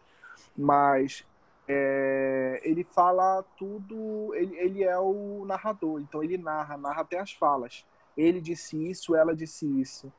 Mas 0.57 1.25
é, 1.69 2.61
ele 2.65 2.85
fala 2.85 3.45
tudo, 3.57 4.35
ele, 4.35 4.57
ele 4.57 4.85
é 4.85 4.99
o 4.99 5.45
narrador, 5.47 6.01
então 6.01 6.23
ele 6.23 6.37
narra, 6.37 6.77
narra 6.77 7.03
até 7.03 7.19
as 7.19 7.33
falas. 7.33 7.85
Ele 8.17 8.41
disse 8.41 8.77
isso, 8.91 9.17
ela 9.17 9.35
disse 9.35 9.67
isso 9.81 10.13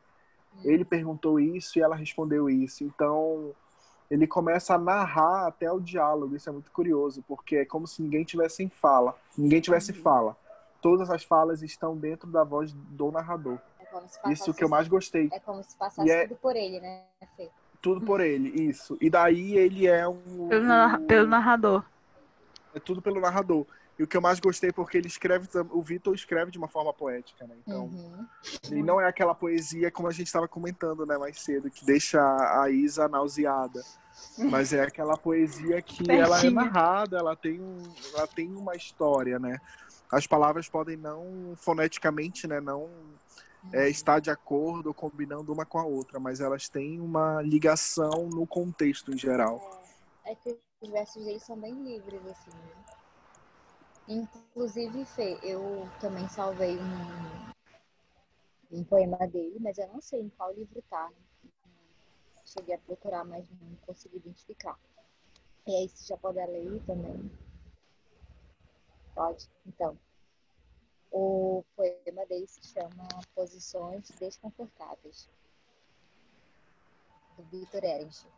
ele 0.64 0.86
perguntou 0.86 1.40
isso 1.40 1.80
e 1.80 1.82
ela 1.82 1.96
respondeu 1.96 2.50
isso. 2.50 2.84
Então, 2.84 3.54
ele 4.10 4.28
começa 4.28 4.76
a 4.76 4.78
narrar 4.78 5.48
até 5.48 5.72
o 5.72 5.80
diálogo. 5.80 6.36
Isso 6.36 6.50
é 6.50 6.52
muito 6.52 6.72
curioso, 6.72 7.24
porque 7.28 7.58
é 7.58 7.66
como 7.66 7.88
se 7.88 8.02
ninguém 8.02 8.24
tivesse 8.24 8.64
em 8.64 8.70
fala, 8.70 9.16
ninguém 9.38 9.62
tivesse 9.62 9.92
uhum. 9.92 10.02
fala. 10.02 10.38
Todas 10.82 11.10
as 11.10 11.24
falas 11.24 11.62
estão 11.62 11.98
dentro 11.98 12.30
da 12.30 12.44
voz 12.44 12.74
do 12.74 13.12
narrador. 13.12 13.58
É 14.26 14.32
isso 14.32 14.54
que 14.54 14.64
eu 14.64 14.70
mais 14.70 14.88
gostei. 14.88 15.30
É 15.32 15.40
como 15.40 15.64
se 15.64 15.78
passasse 15.78 16.10
é... 16.10 16.28
tudo 16.28 16.38
por 16.38 16.56
ele, 16.56 16.80
né, 16.80 17.04
Fê? 17.38 17.50
Tudo 17.84 18.00
por 18.00 18.22
ele, 18.22 18.50
isso. 18.70 18.98
E 19.02 19.10
daí 19.10 19.58
ele 19.58 19.88
é 19.88 20.08
um. 20.08 20.48
Pelo, 20.48 20.66
um... 20.66 21.06
pelo 21.06 21.28
narrador. 21.28 21.84
É 22.74 22.80
tudo 22.80 23.02
pelo 23.02 23.20
narrador. 23.20 23.68
E 24.00 24.04
o 24.04 24.08
que 24.08 24.16
eu 24.16 24.22
mais 24.22 24.40
gostei 24.40 24.70
é 24.70 24.74
porque 24.74 24.98
ele 24.98 25.08
escreve, 25.08 25.50
o 25.70 25.82
Vitor 25.82 26.16
escreve 26.16 26.50
de 26.50 26.58
uma 26.58 26.70
forma 26.70 26.94
poética, 26.94 27.46
né? 27.46 27.56
Então, 27.62 27.84
uhum. 27.84 28.26
e 28.72 28.82
não 28.82 29.02
é 29.02 29.08
aquela 29.08 29.36
poesia 29.36 29.92
como 29.92 30.08
a 30.08 30.12
gente 30.12 30.28
estava 30.28 30.48
comentando, 30.48 31.06
né, 31.06 31.18
mais 31.18 31.40
cedo, 31.42 31.70
que 31.70 31.86
deixa 31.86 32.20
a 32.20 32.70
Isa 32.70 33.10
nauseada. 33.10 33.84
Mas 34.38 34.72
é 34.72 34.82
aquela 34.82 35.18
poesia 35.18 35.82
que 35.82 36.10
ela 36.10 36.40
é 36.40 36.50
narrada, 36.50 37.18
ela 37.18 37.36
tem, 37.36 37.60
ela 38.16 38.28
tem 38.28 38.48
uma 38.56 38.76
história, 38.76 39.38
né? 39.38 39.60
As 40.10 40.26
palavras 40.26 40.70
podem 40.70 40.96
não, 40.96 41.54
foneticamente, 41.58 42.48
né, 42.48 42.62
não 42.62 42.90
é, 43.72 43.90
estar 43.90 44.20
de 44.20 44.30
acordo 44.30 44.94
combinando 44.94 45.54
uma 45.54 45.66
com 45.66 45.80
a 45.80 45.86
outra, 45.86 46.20
mas 46.20 46.40
elas 46.40 46.68
têm 46.70 47.00
uma 47.00 47.42
ligação 47.42 48.30
no 48.30 48.46
contexto 48.46 49.14
em 49.14 49.18
geral. 49.18 49.82
É, 50.26 50.32
é 50.32 50.36
que 50.36 50.60
os 50.82 50.90
versos 50.90 51.24
deles 51.24 51.44
são 51.44 51.58
bem 51.58 51.74
livres, 51.84 52.26
assim, 52.28 52.52
né? 52.52 52.84
Inclusive, 54.08 55.06
Fê, 55.06 55.40
eu 55.42 55.88
também 56.02 56.28
salvei 56.28 56.78
um, 56.78 57.54
um 58.80 58.84
poema 58.84 59.26
dele, 59.28 59.58
mas 59.62 59.78
eu 59.78 59.88
não 59.88 60.02
sei 60.02 60.22
em 60.22 60.30
qual 60.30 60.54
livro 60.54 60.84
tá. 60.90 61.10
Cheguei 62.44 62.76
a 62.76 62.80
procurar, 62.80 63.24
mas 63.24 63.50
não 63.50 63.76
consegui 63.86 64.18
identificar. 64.18 64.78
E 65.66 65.74
aí, 65.74 65.88
você 65.88 66.06
já 66.06 66.18
pode 66.18 66.38
ler 66.38 66.82
também. 66.86 67.32
Pode? 69.16 69.50
Então, 69.66 69.98
o 71.14 71.64
poema 71.76 72.26
dele 72.26 72.48
se 72.48 72.64
chama 72.64 73.08
Posições 73.36 74.10
Desconfortáveis, 74.20 75.30
do 77.38 77.44
Victor 77.44 77.84
Ehrenstein. 77.84 78.32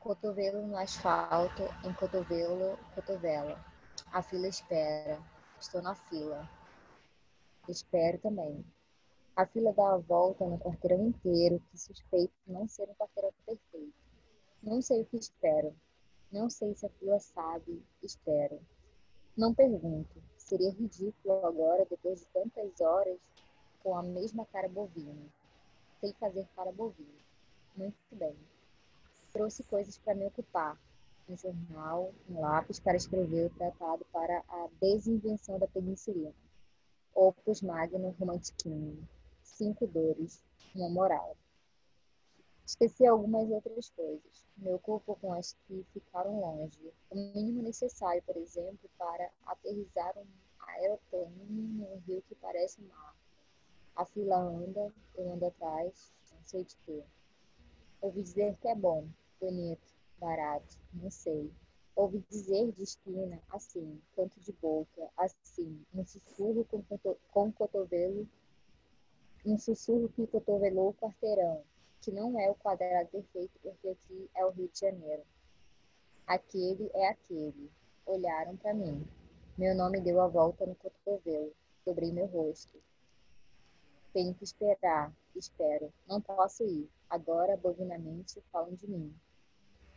Cotovelo 0.00 0.66
no 0.66 0.76
asfalto, 0.76 1.62
em 1.84 1.92
cotovelo, 1.94 2.76
cotovela. 2.94 3.64
A 4.12 4.20
fila 4.20 4.48
espera. 4.48 5.22
Estou 5.60 5.80
na 5.80 5.94
fila. 5.94 6.48
Espero 7.68 8.18
também. 8.18 8.64
A 9.36 9.46
fila 9.46 9.72
dá 9.72 9.92
a 9.92 9.98
volta 9.98 10.44
no 10.44 10.58
quarteirão 10.58 11.06
inteiro, 11.06 11.62
que 11.70 11.78
suspeito 11.78 12.34
não 12.48 12.66
ser 12.66 12.88
um 12.88 12.94
quarteirão 12.94 13.32
perfeito. 13.46 13.94
Não 14.60 14.82
sei 14.82 15.02
o 15.02 15.06
que 15.06 15.18
espero. 15.18 15.72
Não 16.32 16.50
sei 16.50 16.74
se 16.74 16.86
a 16.86 16.90
fila 16.90 17.20
sabe. 17.20 17.80
Espero. 18.02 18.60
Não 19.36 19.54
pergunto. 19.54 20.29
Seria 20.50 20.70
ridículo 20.70 21.46
agora, 21.46 21.86
depois 21.88 22.20
de 22.20 22.26
tantas 22.26 22.80
horas, 22.80 23.18
com 23.82 23.96
a 23.96 24.02
mesma 24.02 24.44
cara 24.46 24.68
bovina. 24.68 25.26
Sei 26.00 26.12
fazer 26.20 26.46
cara 26.56 26.72
bovina. 26.72 27.20
Muito 27.76 27.96
bem 28.12 28.36
trouxe 29.32 29.62
coisas 29.64 29.98
para 29.98 30.14
me 30.14 30.26
ocupar. 30.26 30.76
Um 31.28 31.36
jornal, 31.36 32.12
um 32.28 32.40
lápis 32.40 32.80
para 32.80 32.96
escrever 32.96 33.46
o 33.46 33.50
tratado 33.50 34.04
para 34.12 34.42
a 34.48 34.68
desinvenção 34.80 35.58
da 35.58 35.68
penicilina. 35.68 36.34
Opus 37.14 37.62
Magnum 37.62 38.10
Romantiquinho. 38.18 39.06
Cinco 39.42 39.86
dores, 39.86 40.42
uma 40.74 40.88
moral. 40.88 41.36
Esqueci 42.70 43.04
algumas 43.04 43.50
outras 43.50 43.90
coisas. 43.90 44.46
Me 44.56 44.72
ocupo 44.72 45.16
com 45.16 45.32
as 45.32 45.56
que 45.66 45.84
ficaram 45.92 46.38
longe. 46.38 46.94
O 47.10 47.16
mínimo 47.16 47.62
necessário, 47.62 48.22
por 48.22 48.36
exemplo, 48.36 48.88
para 48.96 49.28
aterrizar 49.44 50.16
um 50.16 50.24
aeroplano 50.60 51.34
num 51.48 52.00
rio 52.06 52.22
que 52.28 52.34
parece 52.36 52.80
mar. 52.82 53.16
A 53.96 54.04
fila 54.04 54.36
anda, 54.36 54.94
eu 55.16 55.32
ando 55.32 55.46
atrás, 55.46 56.12
não 56.32 56.44
sei 56.44 56.64
de 56.64 56.76
quê. 56.86 57.02
Ouvi 58.00 58.22
dizer 58.22 58.56
que 58.58 58.68
é 58.68 58.74
bom, 58.76 59.08
bonito, 59.40 59.92
barato, 60.20 60.78
não 60.94 61.10
sei. 61.10 61.52
Ouvi 61.96 62.24
dizer 62.30 62.70
de 62.70 62.84
esquina, 62.84 63.42
assim, 63.50 64.00
canto 64.14 64.38
de 64.38 64.52
boca, 64.52 65.10
assim, 65.16 65.84
um 65.92 66.06
sussurro 66.06 66.64
com, 66.66 66.84
com 67.32 67.50
cotovelo, 67.50 68.28
um 69.44 69.58
sussurro 69.58 70.08
que 70.10 70.24
cotovelou 70.28 70.90
o 70.90 70.94
quarteirão, 70.94 71.64
que 72.00 72.10
não 72.10 72.38
é 72.38 72.50
o 72.50 72.54
quadrado 72.54 73.08
perfeito, 73.08 73.58
porque 73.62 73.88
aqui 73.88 74.30
é 74.34 74.44
o 74.44 74.50
Rio 74.50 74.68
de 74.68 74.80
Janeiro. 74.80 75.22
Aquele 76.26 76.90
é 76.94 77.08
aquele. 77.08 77.70
Olharam 78.06 78.56
para 78.56 78.74
mim. 78.74 79.06
Meu 79.58 79.74
nome 79.74 80.00
deu 80.00 80.20
a 80.20 80.28
volta 80.28 80.64
no 80.64 80.74
cotovelo. 80.74 81.52
Dobrei 81.84 82.12
meu 82.12 82.26
rosto. 82.26 82.78
Tenho 84.12 84.34
que 84.34 84.44
esperar. 84.44 85.12
Espero. 85.34 85.92
Não 86.06 86.20
posso 86.20 86.64
ir. 86.64 86.88
Agora, 87.08 87.56
bovinamente, 87.56 88.42
falam 88.52 88.74
de 88.74 88.88
mim 88.88 89.14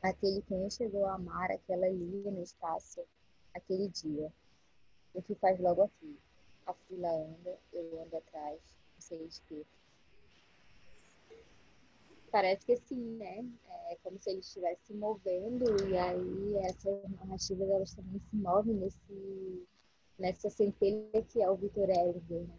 aquele 0.04 0.42
quem 0.42 0.70
chegou 0.70 1.06
a 1.06 1.14
amar 1.14 1.50
aquela 1.50 1.88
linha 1.88 2.30
no 2.30 2.44
espaço 2.44 3.02
aquele 3.54 3.88
dia. 3.88 4.32
O 5.14 5.22
que 5.22 5.34
faz 5.36 5.58
logo 5.60 5.84
aqui? 5.84 6.20
A 6.66 6.74
fila 6.74 7.10
anda, 7.10 7.58
eu 7.72 8.02
ando 8.02 8.18
atrás, 8.18 8.60
sei 9.00 9.30
que. 9.48 9.66
Parece 12.34 12.66
que 12.66 12.76
sim, 12.78 13.16
né? 13.18 13.46
É 13.92 13.98
como 14.02 14.20
se 14.20 14.32
ele 14.32 14.40
estivesse 14.40 14.88
se 14.88 14.94
movendo 14.96 15.66
e 15.88 15.96
aí 15.96 16.56
essas 16.66 17.08
narrativas 17.12 17.70
elas 17.70 17.94
também 17.94 18.20
se 18.20 18.36
movem 18.36 18.74
nesse, 18.74 19.68
nessa 20.18 20.50
centelha 20.50 21.22
que 21.30 21.44
é 21.44 21.48
o 21.48 21.56
Vitor 21.56 21.88
Elger, 21.92 22.48
né? 22.48 22.58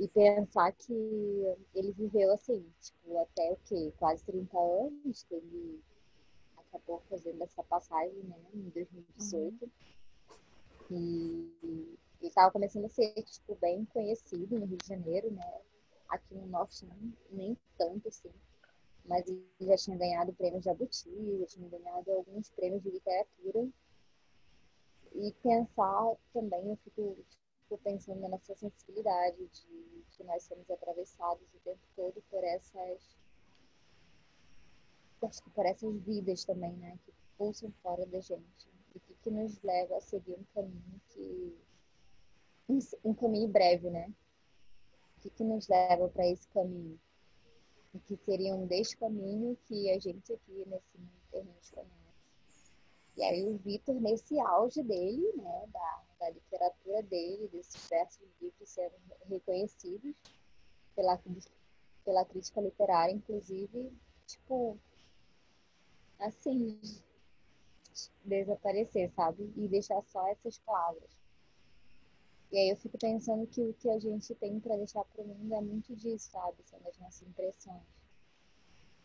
E 0.00 0.08
pensar 0.08 0.72
que 0.72 1.56
ele 1.76 1.92
viveu 1.92 2.32
assim, 2.32 2.66
tipo, 2.80 3.16
até 3.18 3.52
o 3.52 3.56
quê? 3.66 3.92
Quase 4.00 4.24
30 4.24 4.58
anos, 4.58 5.22
que 5.22 5.34
ele 5.36 5.80
acabou 6.56 7.00
fazendo 7.08 7.40
essa 7.40 7.62
passagem, 7.62 8.18
né, 8.24 8.36
em 8.52 8.68
2018. 8.70 9.70
Uhum. 10.90 10.90
E 10.90 11.88
ele 12.20 12.28
estava 12.28 12.50
começando 12.50 12.86
a 12.86 12.88
ser, 12.88 13.12
tipo, 13.22 13.54
bem 13.60 13.84
conhecido 13.84 14.58
no 14.58 14.66
Rio 14.66 14.78
de 14.78 14.88
Janeiro, 14.88 15.30
né? 15.30 15.60
Aqui 16.08 16.34
no 16.34 16.46
Norte 16.46 16.86
nem 17.30 17.56
tanto, 17.76 18.08
assim. 18.08 18.30
Mas 19.04 19.24
já 19.60 19.76
tinha 19.76 19.96
ganhado 19.96 20.32
prêmios 20.32 20.64
Jabuti, 20.64 21.38
já 21.40 21.46
tinha 21.46 21.68
ganhado 21.68 22.10
alguns 22.10 22.50
prêmios 22.50 22.82
de 22.82 22.90
literatura. 22.90 23.68
E 25.14 25.32
pensar 25.42 26.16
também, 26.32 26.70
eu 26.70 26.76
fico, 26.76 27.16
fico 27.62 27.78
pensando 27.82 28.28
nessa 28.28 28.54
sensibilidade 28.54 29.36
de 29.36 30.04
que 30.16 30.24
nós 30.24 30.42
somos 30.44 30.68
atravessados 30.70 31.46
o 31.54 31.58
tempo 31.64 31.80
todo 31.94 32.22
por 32.30 32.42
essas 32.42 33.16
acho 35.26 35.42
que 35.42 35.50
por 35.50 35.66
essas 35.66 35.96
vidas 36.02 36.44
também, 36.44 36.72
né? 36.74 36.98
Que 37.04 37.12
pulsam 37.36 37.72
fora 37.82 38.04
da 38.06 38.20
gente. 38.20 38.68
E 38.94 39.00
que, 39.00 39.14
que 39.14 39.30
nos 39.30 39.60
leva 39.62 39.96
a 39.96 40.00
seguir 40.00 40.34
um 40.34 40.44
caminho 40.54 41.00
que. 41.08 41.56
Um, 42.68 42.78
um 43.04 43.14
caminho 43.14 43.48
breve, 43.48 43.90
né? 43.90 44.12
Que, 45.24 45.30
que 45.30 45.42
nos 45.42 45.66
leva 45.68 46.06
para 46.10 46.26
esse 46.26 46.46
caminho? 46.48 47.00
E 47.94 47.98
que 47.98 48.14
seria 48.14 48.54
um 48.54 48.66
desse 48.66 48.94
caminho 48.94 49.56
que 49.64 49.90
a 49.90 49.98
gente 49.98 50.30
aqui 50.34 50.66
nesse 50.66 50.98
mundo 50.98 51.14
gente 51.32 51.72
conhece. 51.72 52.72
E 53.16 53.22
aí 53.22 53.46
o 53.46 53.56
Vitor, 53.56 53.98
nesse 54.02 54.38
auge 54.38 54.82
dele, 54.82 55.32
né, 55.36 55.66
da, 55.72 56.02
da 56.20 56.30
literatura 56.30 57.02
dele, 57.04 57.48
desses 57.48 57.88
versos 57.88 58.28
livros 58.38 58.68
sendo 58.68 58.94
reconhecidos 59.30 60.14
pela, 60.94 61.18
pela 62.04 62.24
crítica 62.26 62.60
literária, 62.60 63.12
inclusive, 63.12 63.90
tipo, 64.26 64.78
assim, 66.18 66.78
desaparecer, 68.22 69.10
sabe? 69.12 69.50
E 69.56 69.68
deixar 69.68 70.02
só 70.02 70.26
essas 70.28 70.58
palavras. 70.58 71.23
E 72.54 72.56
aí 72.56 72.68
eu 72.70 72.76
fico 72.76 72.96
pensando 72.96 73.48
que 73.48 73.60
o 73.60 73.74
que 73.74 73.90
a 73.90 73.98
gente 73.98 74.32
tem 74.36 74.60
para 74.60 74.76
deixar 74.76 75.04
para 75.06 75.22
o 75.22 75.26
mundo 75.26 75.52
é 75.52 75.60
muito 75.60 75.92
disso, 75.96 76.30
sabe? 76.30 76.54
São 76.62 76.78
as 76.86 76.96
nossas 77.00 77.26
impressões. 77.26 77.82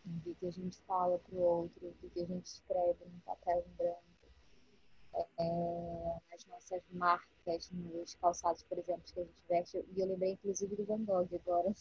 Do 0.05 0.35
que 0.35 0.45
a 0.45 0.51
gente 0.51 0.79
fala 0.83 1.17
para 1.17 1.35
o 1.35 1.41
outro, 1.41 1.91
do 1.99 2.09
que 2.11 2.21
a 2.21 2.25
gente 2.27 2.45
escreve 2.45 3.03
no 3.05 3.19
papel 3.21 3.65
em 3.67 3.75
branco. 3.75 4.03
É, 5.39 6.19
as 6.31 6.45
nossas 6.45 6.83
marcas 6.91 7.71
nos 7.71 8.13
calçados, 8.13 8.61
por 8.61 8.77
exemplo, 8.77 9.01
que 9.11 9.19
a 9.19 9.23
gente 9.23 9.43
veste. 9.49 9.83
E 9.95 9.99
eu 9.99 10.05
lembrei, 10.05 10.33
inclusive, 10.33 10.75
do 10.75 10.85
Van 10.85 11.03
Gogh 11.03 11.27
agora. 11.33 11.73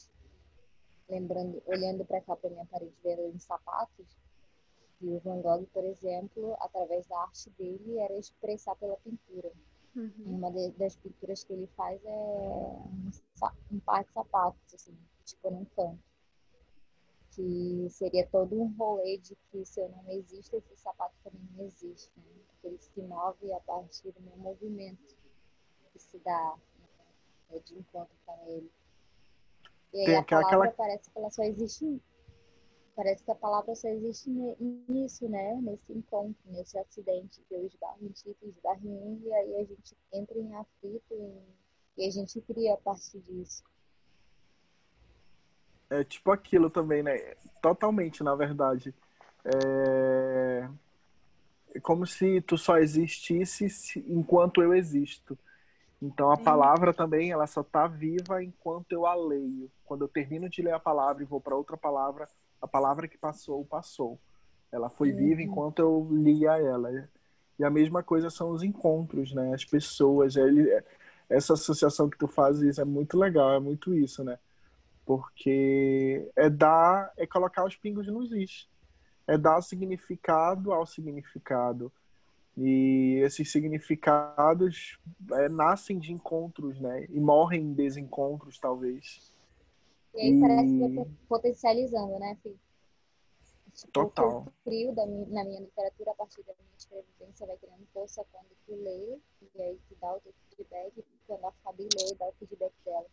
Lembrando, 1.07 1.63
olhando 1.67 2.03
para 2.03 2.23
cá, 2.23 2.35
para 2.35 2.49
minha 2.49 2.65
parede, 2.65 2.95
vendo 3.05 3.29
em 3.29 3.39
sapatos 3.39 4.07
e 5.03 5.07
o 5.07 5.21
Van 5.21 5.43
Gogh, 5.43 5.67
por 5.67 5.85
exemplo, 5.85 6.57
através 6.61 7.07
da 7.07 7.21
arte 7.21 7.51
dele, 7.51 7.99
era 7.99 8.17
expressar 8.19 8.75
pela 8.77 8.97
pintura. 8.97 9.53
Uhum. 9.97 10.13
Uma 10.27 10.51
de, 10.53 10.71
das 10.73 10.97
pinturas 10.97 11.45
que 11.45 11.53
ele 11.53 11.67
faz 11.77 12.05
é 12.05 12.11
um, 12.11 13.11
um 13.73 13.81
par 13.81 14.05
de 14.05 14.13
sapatos, 14.13 14.75
assim, 14.75 14.97
tipo 15.25 15.51
num 15.51 15.65
canto. 15.65 15.99
Que 17.31 17.87
seria 17.91 18.27
todo 18.27 18.61
um 18.61 18.75
rolê 18.77 19.19
de 19.19 19.37
que 19.51 19.65
se 19.65 19.81
eu 19.81 19.89
não 19.89 20.11
existo, 20.11 20.57
esse 20.57 20.77
sapato 20.77 21.15
também 21.23 21.41
não 21.57 21.65
existe. 21.65 22.11
Né? 22.17 22.25
Porque 22.49 22.67
ele 22.69 22.79
se 22.79 23.01
move 23.03 23.53
a 23.53 23.61
partir 23.61 24.11
do 24.13 24.21
meu 24.21 24.37
movimento 24.37 25.17
que 25.93 25.99
se 25.99 26.19
dá 26.19 26.59
né? 27.51 27.59
de 27.61 27.79
encontro 27.79 28.15
com 28.27 28.47
ele. 28.49 28.71
E 29.93 30.01
aí 30.01 30.17
a 30.17 30.23
palavra 30.23 30.49
aquela... 30.49 30.71
parece 30.73 31.11
que 31.11 31.19
ela 31.19 31.31
só 31.31 31.43
existe 31.43 32.01
Parece 32.99 33.23
que 33.23 33.31
a 33.31 33.37
palavra 33.37 33.77
só 33.77 33.87
existe 33.87 34.29
nisso, 34.89 35.29
né? 35.29 35.55
Nesse 35.63 35.93
encontro, 35.93 36.35
nesse 36.47 36.77
acidente, 36.77 37.41
que 37.49 37.55
eu 37.55 37.65
esbarro 37.65 37.99
em 38.03 38.09
ti, 38.09 38.37
tu 38.41 38.49
esbarra 38.49 38.81
em 38.83 38.89
mim, 38.89 39.23
e 39.25 39.33
aí 39.33 39.55
a 39.55 39.65
gente 39.65 39.97
entra 40.13 40.37
em 40.37 40.53
aflito 40.57 41.15
em... 41.15 41.33
e 41.97 42.09
a 42.09 42.11
gente 42.11 42.41
cria 42.41 42.75
a 42.75 42.77
partir 42.77 43.21
disso. 43.21 43.63
É 45.89 46.03
tipo 46.03 46.33
aquilo 46.33 46.69
também, 46.69 47.05
né? 47.05 47.37
Totalmente, 47.63 48.25
na 48.25 48.35
verdade. 48.35 48.93
É... 49.45 50.69
é 51.77 51.79
como 51.79 52.05
se 52.05 52.41
tu 52.41 52.59
só 52.59 52.79
existisse 52.79 54.05
enquanto 54.09 54.61
eu 54.61 54.75
existo. 54.75 55.39
Então 56.03 56.33
a 56.33 56.37
Sim. 56.37 56.43
palavra 56.43 56.93
também, 56.93 57.31
ela 57.31 57.47
só 57.47 57.63
tá 57.63 57.87
viva 57.87 58.43
enquanto 58.43 58.91
eu 58.91 59.07
a 59.07 59.15
leio. 59.15 59.71
Quando 59.85 60.03
eu 60.03 60.09
termino 60.09 60.49
de 60.49 60.63
ler 60.63 60.75
a 60.75 60.81
palavra 60.81 61.23
e 61.23 61.27
vou 61.27 61.41
para 61.41 61.55
outra 61.55 61.77
palavra, 61.77 62.29
a 62.61 62.67
palavra 62.67 63.09
que 63.09 63.19
passou, 63.19 63.65
passou. 63.65 64.19
Ela 64.71 64.89
foi 64.89 65.11
uhum. 65.11 65.17
viva 65.17 65.43
enquanto 65.43 65.79
eu 65.81 66.09
lia 66.11 66.59
ela. 66.59 67.09
E 67.59 67.65
a 67.65 67.71
mesma 67.71 68.03
coisa 68.03 68.31
são 68.31 68.51
os 68.51 68.63
encontros, 68.63 69.33
né? 69.33 69.55
As 69.55 69.65
pessoas. 69.65 70.37
Ele, 70.37 70.69
essa 71.29 71.55
associação 71.55 72.09
que 72.09 72.19
tu 72.19 72.29
fazes 72.29 72.79
é 72.79 72.85
muito 72.85 73.19
legal, 73.19 73.53
é 73.53 73.61
muito 73.61 73.95
isso, 73.95 74.23
né? 74.23 74.39
Porque 75.05 76.31
é 76.37 76.51
dar, 76.51 77.13
é 77.17 77.27
colocar 77.27 77.65
os 77.65 77.77
pingos 77.77 78.07
nos 78.07 78.31
is. 78.33 78.69
É 79.27 79.37
dar 79.37 79.61
significado 79.63 80.73
ao 80.73 80.87
significado. 80.87 81.91
E 82.57 83.21
esses 83.23 83.51
significados 83.53 84.99
é, 85.33 85.49
nascem 85.49 85.99
de 85.99 86.13
encontros, 86.13 86.81
né? 86.81 87.07
E 87.09 87.21
morrem 87.21 87.63
em 87.63 87.73
desencontros, 87.73 88.59
talvez. 88.59 89.33
E 90.15 90.21
aí 90.21 90.33
e... 90.33 90.41
parece 90.41 90.73
que 90.73 90.95
vai 90.95 91.07
potencializando, 91.29 92.19
né, 92.19 92.37
Fih? 92.43 92.59
Tipo, 93.75 93.93
Total. 93.93 94.41
O 94.41 94.51
frio 94.65 94.93
da, 94.93 95.07
na 95.07 95.45
minha 95.45 95.61
literatura, 95.61 96.11
a 96.11 96.15
partir 96.15 96.43
da 96.43 96.53
minha 96.55 96.77
escrevivência, 96.77 97.47
vai 97.47 97.57
criando 97.59 97.87
força 97.93 98.25
quando 98.33 98.49
tu 98.67 98.75
lê, 98.75 99.19
e 99.55 99.63
aí 99.63 99.79
tu 99.89 99.95
dá 100.01 100.15
o 100.15 100.21
teu 100.21 100.33
feedback, 100.51 101.05
quando 101.27 101.45
a 101.45 101.53
Fabi 101.63 101.89
lê, 101.97 102.15
dá 102.17 102.29
o 102.29 102.33
feedback 102.33 102.73
dela. 102.85 103.07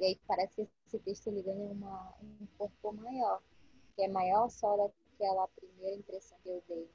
E 0.00 0.04
aí 0.06 0.20
parece 0.26 0.54
que 0.56 0.68
esse 0.86 0.98
texto 1.00 1.26
ele 1.28 1.42
ganha 1.42 1.70
uma, 1.70 2.14
um 2.22 2.46
corpo 2.58 2.92
maior, 2.92 3.42
que 3.94 4.02
é 4.02 4.08
maior 4.08 4.48
só 4.48 4.76
daquela 4.76 5.46
primeira 5.48 5.96
impressão 5.96 6.38
que 6.42 6.48
eu 6.48 6.62
dei. 6.66 6.84
Né? 6.84 6.88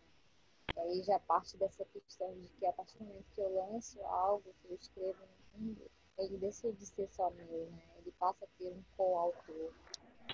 E 0.76 0.80
aí 0.80 1.04
já 1.04 1.20
parte 1.20 1.58
dessa 1.58 1.86
questão 1.86 2.34
de 2.34 2.48
que 2.50 2.66
a 2.66 2.74
partir 2.74 2.98
do 2.98 3.06
momento 3.06 3.26
que 3.36 3.42
eu 3.42 3.54
lanço 3.54 4.02
algo, 4.06 4.54
que 4.62 4.72
eu 4.72 4.76
escrevo 4.76 5.20
no 5.54 5.60
mundo, 5.60 5.92
ele 6.18 6.38
deixa 6.38 6.72
de 6.72 6.86
ser 6.86 7.08
só 7.10 7.30
meu, 7.30 7.70
né? 7.72 7.84
Ele 8.10 8.16
passa 8.18 8.44
a 8.44 8.48
ter 8.58 8.70
um 8.70 8.82
coautor 8.98 9.72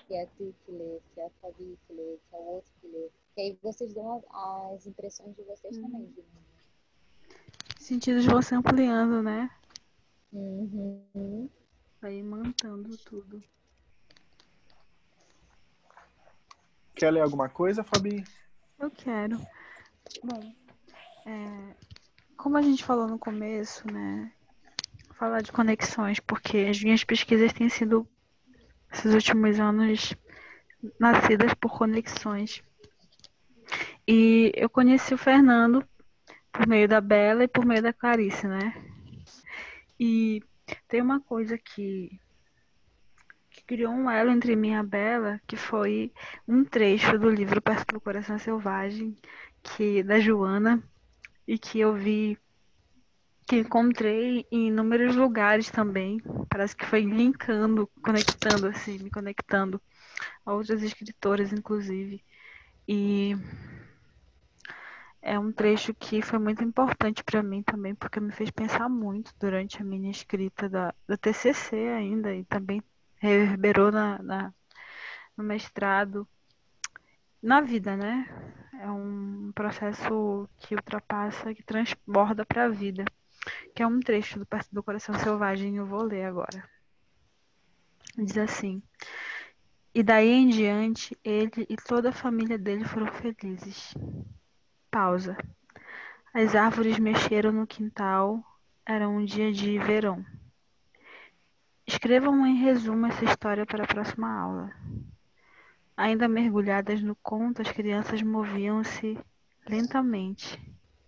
que 0.06 0.14
é 0.14 0.24
tu 0.38 0.54
que 0.64 0.72
lê, 0.72 0.98
que 1.12 1.20
é 1.20 1.26
a 1.26 1.30
Fabi 1.42 1.78
que 1.86 1.92
lê, 1.92 2.18
que 2.28 2.34
é 2.34 2.38
o 2.38 2.42
outro 2.42 2.72
que 2.80 2.86
lê. 2.86 3.10
E 3.36 3.40
aí 3.40 3.58
vocês 3.62 3.92
dão 3.92 4.24
as 4.30 4.86
impressões 4.86 5.36
de 5.36 5.42
vocês 5.42 5.76
também. 5.76 6.06
De 6.06 6.24
Sentidos 7.78 8.24
vão 8.24 8.40
se 8.40 8.54
ampliando, 8.54 9.22
né? 9.22 9.50
Uhum. 10.32 11.50
Vai 12.00 12.22
mantendo 12.22 12.96
tudo. 12.98 13.42
Quer 16.94 17.10
ler 17.10 17.20
alguma 17.20 17.50
coisa, 17.50 17.84
Fabi? 17.84 18.24
Eu 18.78 18.90
quero. 18.90 19.38
Bom, 20.24 20.54
é, 21.26 21.76
como 22.38 22.56
a 22.56 22.62
gente 22.62 22.82
falou 22.82 23.06
no 23.06 23.18
começo, 23.18 23.86
né? 23.92 24.32
Falar 25.18 25.40
de 25.42 25.50
conexões, 25.50 26.20
porque 26.20 26.58
as 26.58 26.82
minhas 26.82 27.02
pesquisas 27.02 27.52
têm 27.52 27.68
sido 27.68 28.06
esses 28.92 29.14
últimos 29.14 29.58
anos 29.58 30.14
nascidas 31.00 31.54
por 31.54 31.76
conexões. 31.78 32.62
E 34.06 34.52
eu 34.54 34.68
conheci 34.68 35.14
o 35.14 35.18
Fernando 35.18 35.86
por 36.52 36.66
meio 36.66 36.86
da 36.86 37.00
Bela 37.00 37.44
e 37.44 37.48
por 37.48 37.64
meio 37.64 37.82
da 37.82 37.92
Clarice, 37.92 38.46
né? 38.46 38.74
E 39.98 40.42
tem 40.86 41.00
uma 41.00 41.20
coisa 41.20 41.56
que, 41.58 42.20
que 43.50 43.64
criou 43.64 43.92
um 43.92 44.10
elo 44.10 44.30
entre 44.30 44.54
mim 44.54 44.70
e 44.70 44.74
a 44.74 44.82
Bela, 44.82 45.40
que 45.46 45.56
foi 45.56 46.12
um 46.46 46.64
trecho 46.64 47.18
do 47.18 47.30
livro 47.30 47.60
Perto 47.60 47.94
do 47.94 48.00
Coração 48.00 48.38
Selvagem, 48.38 49.16
que 49.62 50.02
da 50.02 50.20
Joana, 50.20 50.82
e 51.46 51.58
que 51.58 51.80
eu 51.80 51.94
vi 51.94 52.38
que 53.46 53.56
encontrei 53.56 54.44
em 54.50 54.68
inúmeros 54.68 55.14
lugares 55.14 55.70
também. 55.70 56.20
Parece 56.50 56.76
que 56.76 56.84
foi 56.84 57.02
linkando, 57.02 57.88
conectando, 58.02 58.66
assim, 58.66 58.98
me 58.98 59.10
conectando 59.10 59.80
a 60.44 60.52
outras 60.52 60.82
escritoras, 60.82 61.52
inclusive. 61.52 62.24
E 62.88 63.36
é 65.22 65.38
um 65.38 65.52
trecho 65.52 65.94
que 65.94 66.22
foi 66.22 66.38
muito 66.38 66.62
importante 66.64 67.22
para 67.22 67.42
mim 67.42 67.62
também, 67.62 67.94
porque 67.94 68.18
me 68.20 68.32
fez 68.32 68.50
pensar 68.50 68.88
muito 68.88 69.32
durante 69.38 69.80
a 69.80 69.84
minha 69.84 70.10
escrita 70.10 70.68
da, 70.68 70.94
da 71.06 71.16
TCC 71.16 71.76
ainda, 71.88 72.34
e 72.34 72.44
também 72.44 72.82
reverberou 73.18 73.92
na, 73.92 74.20
na 74.22 74.54
no 75.36 75.44
mestrado, 75.44 76.26
na 77.42 77.60
vida, 77.60 77.96
né? 77.96 78.26
É 78.80 78.90
um 78.90 79.52
processo 79.54 80.48
que 80.58 80.74
ultrapassa, 80.74 81.54
que 81.54 81.62
transborda 81.62 82.44
para 82.44 82.64
a 82.64 82.68
vida 82.68 83.04
que 83.74 83.82
é 83.82 83.86
um 83.86 84.00
trecho 84.00 84.38
do 84.38 84.46
Perto 84.46 84.74
do 84.74 84.82
Coração 84.82 85.14
Selvagem, 85.18 85.76
eu 85.76 85.86
vou 85.86 86.02
ler 86.02 86.24
agora. 86.24 86.68
Diz 88.16 88.38
assim: 88.38 88.82
E 89.94 90.02
daí 90.02 90.30
em 90.30 90.48
diante, 90.48 91.16
ele 91.22 91.66
e 91.68 91.76
toda 91.76 92.08
a 92.08 92.12
família 92.12 92.58
dele 92.58 92.84
foram 92.84 93.12
felizes. 93.12 93.94
Pausa. 94.90 95.36
As 96.32 96.54
árvores 96.54 96.98
mexeram 96.98 97.52
no 97.52 97.66
quintal, 97.66 98.42
era 98.84 99.08
um 99.08 99.24
dia 99.24 99.52
de 99.52 99.78
verão. 99.78 100.24
Escrevam 101.86 102.46
em 102.46 102.56
resumo 102.56 103.06
essa 103.06 103.24
história 103.24 103.64
para 103.64 103.84
a 103.84 103.86
próxima 103.86 104.28
aula. 104.28 104.72
Ainda 105.96 106.28
mergulhadas 106.28 107.02
no 107.02 107.16
conto, 107.16 107.62
as 107.62 107.70
crianças 107.70 108.20
moviam-se 108.22 109.18
lentamente, 109.68 110.60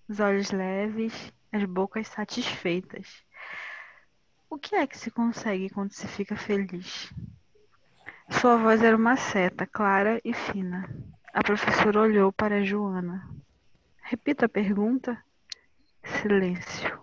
os 0.08 0.18
olhos 0.20 0.50
leves 0.50 1.32
as 1.52 1.64
bocas 1.64 2.08
satisfeitas. 2.08 3.22
O 4.50 4.58
que 4.58 4.74
é 4.74 4.86
que 4.86 4.96
se 4.96 5.10
consegue 5.10 5.70
quando 5.70 5.92
se 5.92 6.06
fica 6.06 6.36
feliz? 6.36 7.12
Sua 8.30 8.56
voz 8.56 8.82
era 8.82 8.96
uma 8.96 9.16
seta, 9.16 9.66
clara 9.66 10.20
e 10.24 10.32
fina. 10.32 10.88
A 11.32 11.42
professora 11.42 12.00
olhou 12.00 12.32
para 12.32 12.64
Joana. 12.64 13.28
Repita 14.02 14.46
a 14.46 14.48
pergunta. 14.48 15.22
Silêncio. 16.02 16.98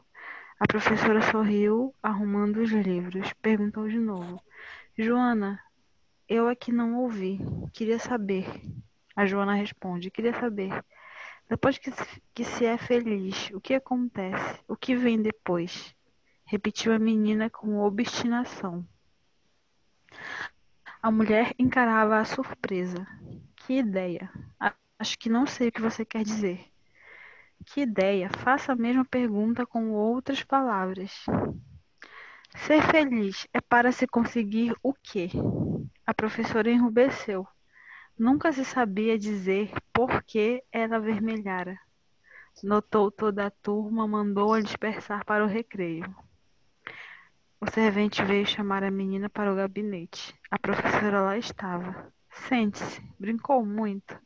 A 0.59 0.65
professora 0.67 1.22
sorriu, 1.22 1.93
arrumando 2.01 2.57
os 2.57 2.72
livros. 2.72 3.34
Perguntou 3.41 3.88
de 3.88 3.99
novo. 3.99 4.41
Joana, 4.97 5.59
eu 6.27 6.47
aqui 6.47 6.72
não 6.72 6.95
ouvi. 6.97 7.39
Queria 7.73 7.99
saber. 7.99 8.45
A 9.15 9.26
Joana 9.26 9.53
responde. 9.53 10.09
Queria 10.09 10.34
saber. 10.39 10.84
Depois 11.47 11.77
que 11.77 11.91
se, 11.91 12.22
que 12.34 12.43
se 12.43 12.65
é 12.65 12.77
feliz, 12.77 13.51
o 13.53 13.61
que 13.61 13.76
acontece? 13.76 14.59
O 14.67 14.76
que 14.76 14.95
vem 14.95 15.22
depois? 15.22 15.95
Repetiu 16.45 16.93
a 16.93 16.99
menina 16.99 17.49
com 17.49 17.80
obstinação. 17.80 18.85
A 21.01 21.11
mulher 21.11 21.53
encarava 21.59 22.19
a 22.19 22.26
surpresa. 22.26 23.05
Que 23.55 23.77
ideia! 23.77 24.31
Acho 24.97 25.19
que 25.19 25.30
não 25.30 25.45
sei 25.45 25.67
o 25.67 25.72
que 25.72 25.81
você 25.81 26.03
quer 26.03 26.23
dizer. 26.23 26.65
Que 27.65 27.81
ideia! 27.81 28.30
Faça 28.39 28.72
a 28.72 28.76
mesma 28.76 29.05
pergunta 29.05 29.65
com 29.65 29.91
outras 29.91 30.43
palavras. 30.43 31.26
Ser 32.55 32.81
feliz 32.89 33.47
é 33.53 33.61
para 33.61 33.91
se 33.91 34.07
conseguir 34.07 34.76
o 34.81 34.93
quê? 34.93 35.30
A 36.05 36.13
professora 36.13 36.72
enrubesceu. 36.72 37.47
Nunca 38.17 38.53
se 38.53 38.63
sabia 38.63 39.19
dizer 39.19 39.71
por 39.91 40.23
que 40.23 40.63
ela 40.71 40.95
avermelhara. 40.95 41.77
Notou 42.63 43.11
toda 43.11 43.45
a 43.45 43.51
turma, 43.51 44.07
mandou-a 44.07 44.61
dispersar 44.61 45.25
para 45.25 45.43
o 45.43 45.47
recreio. 45.47 46.15
O 47.59 47.69
servente 47.69 48.23
veio 48.23 48.45
chamar 48.45 48.83
a 48.85 48.91
menina 48.91 49.29
para 49.29 49.51
o 49.51 49.55
gabinete. 49.55 50.33
A 50.49 50.57
professora 50.57 51.21
lá 51.21 51.37
estava. 51.37 52.13
Sente-se, 52.47 53.01
brincou 53.19 53.65
muito. 53.65 54.17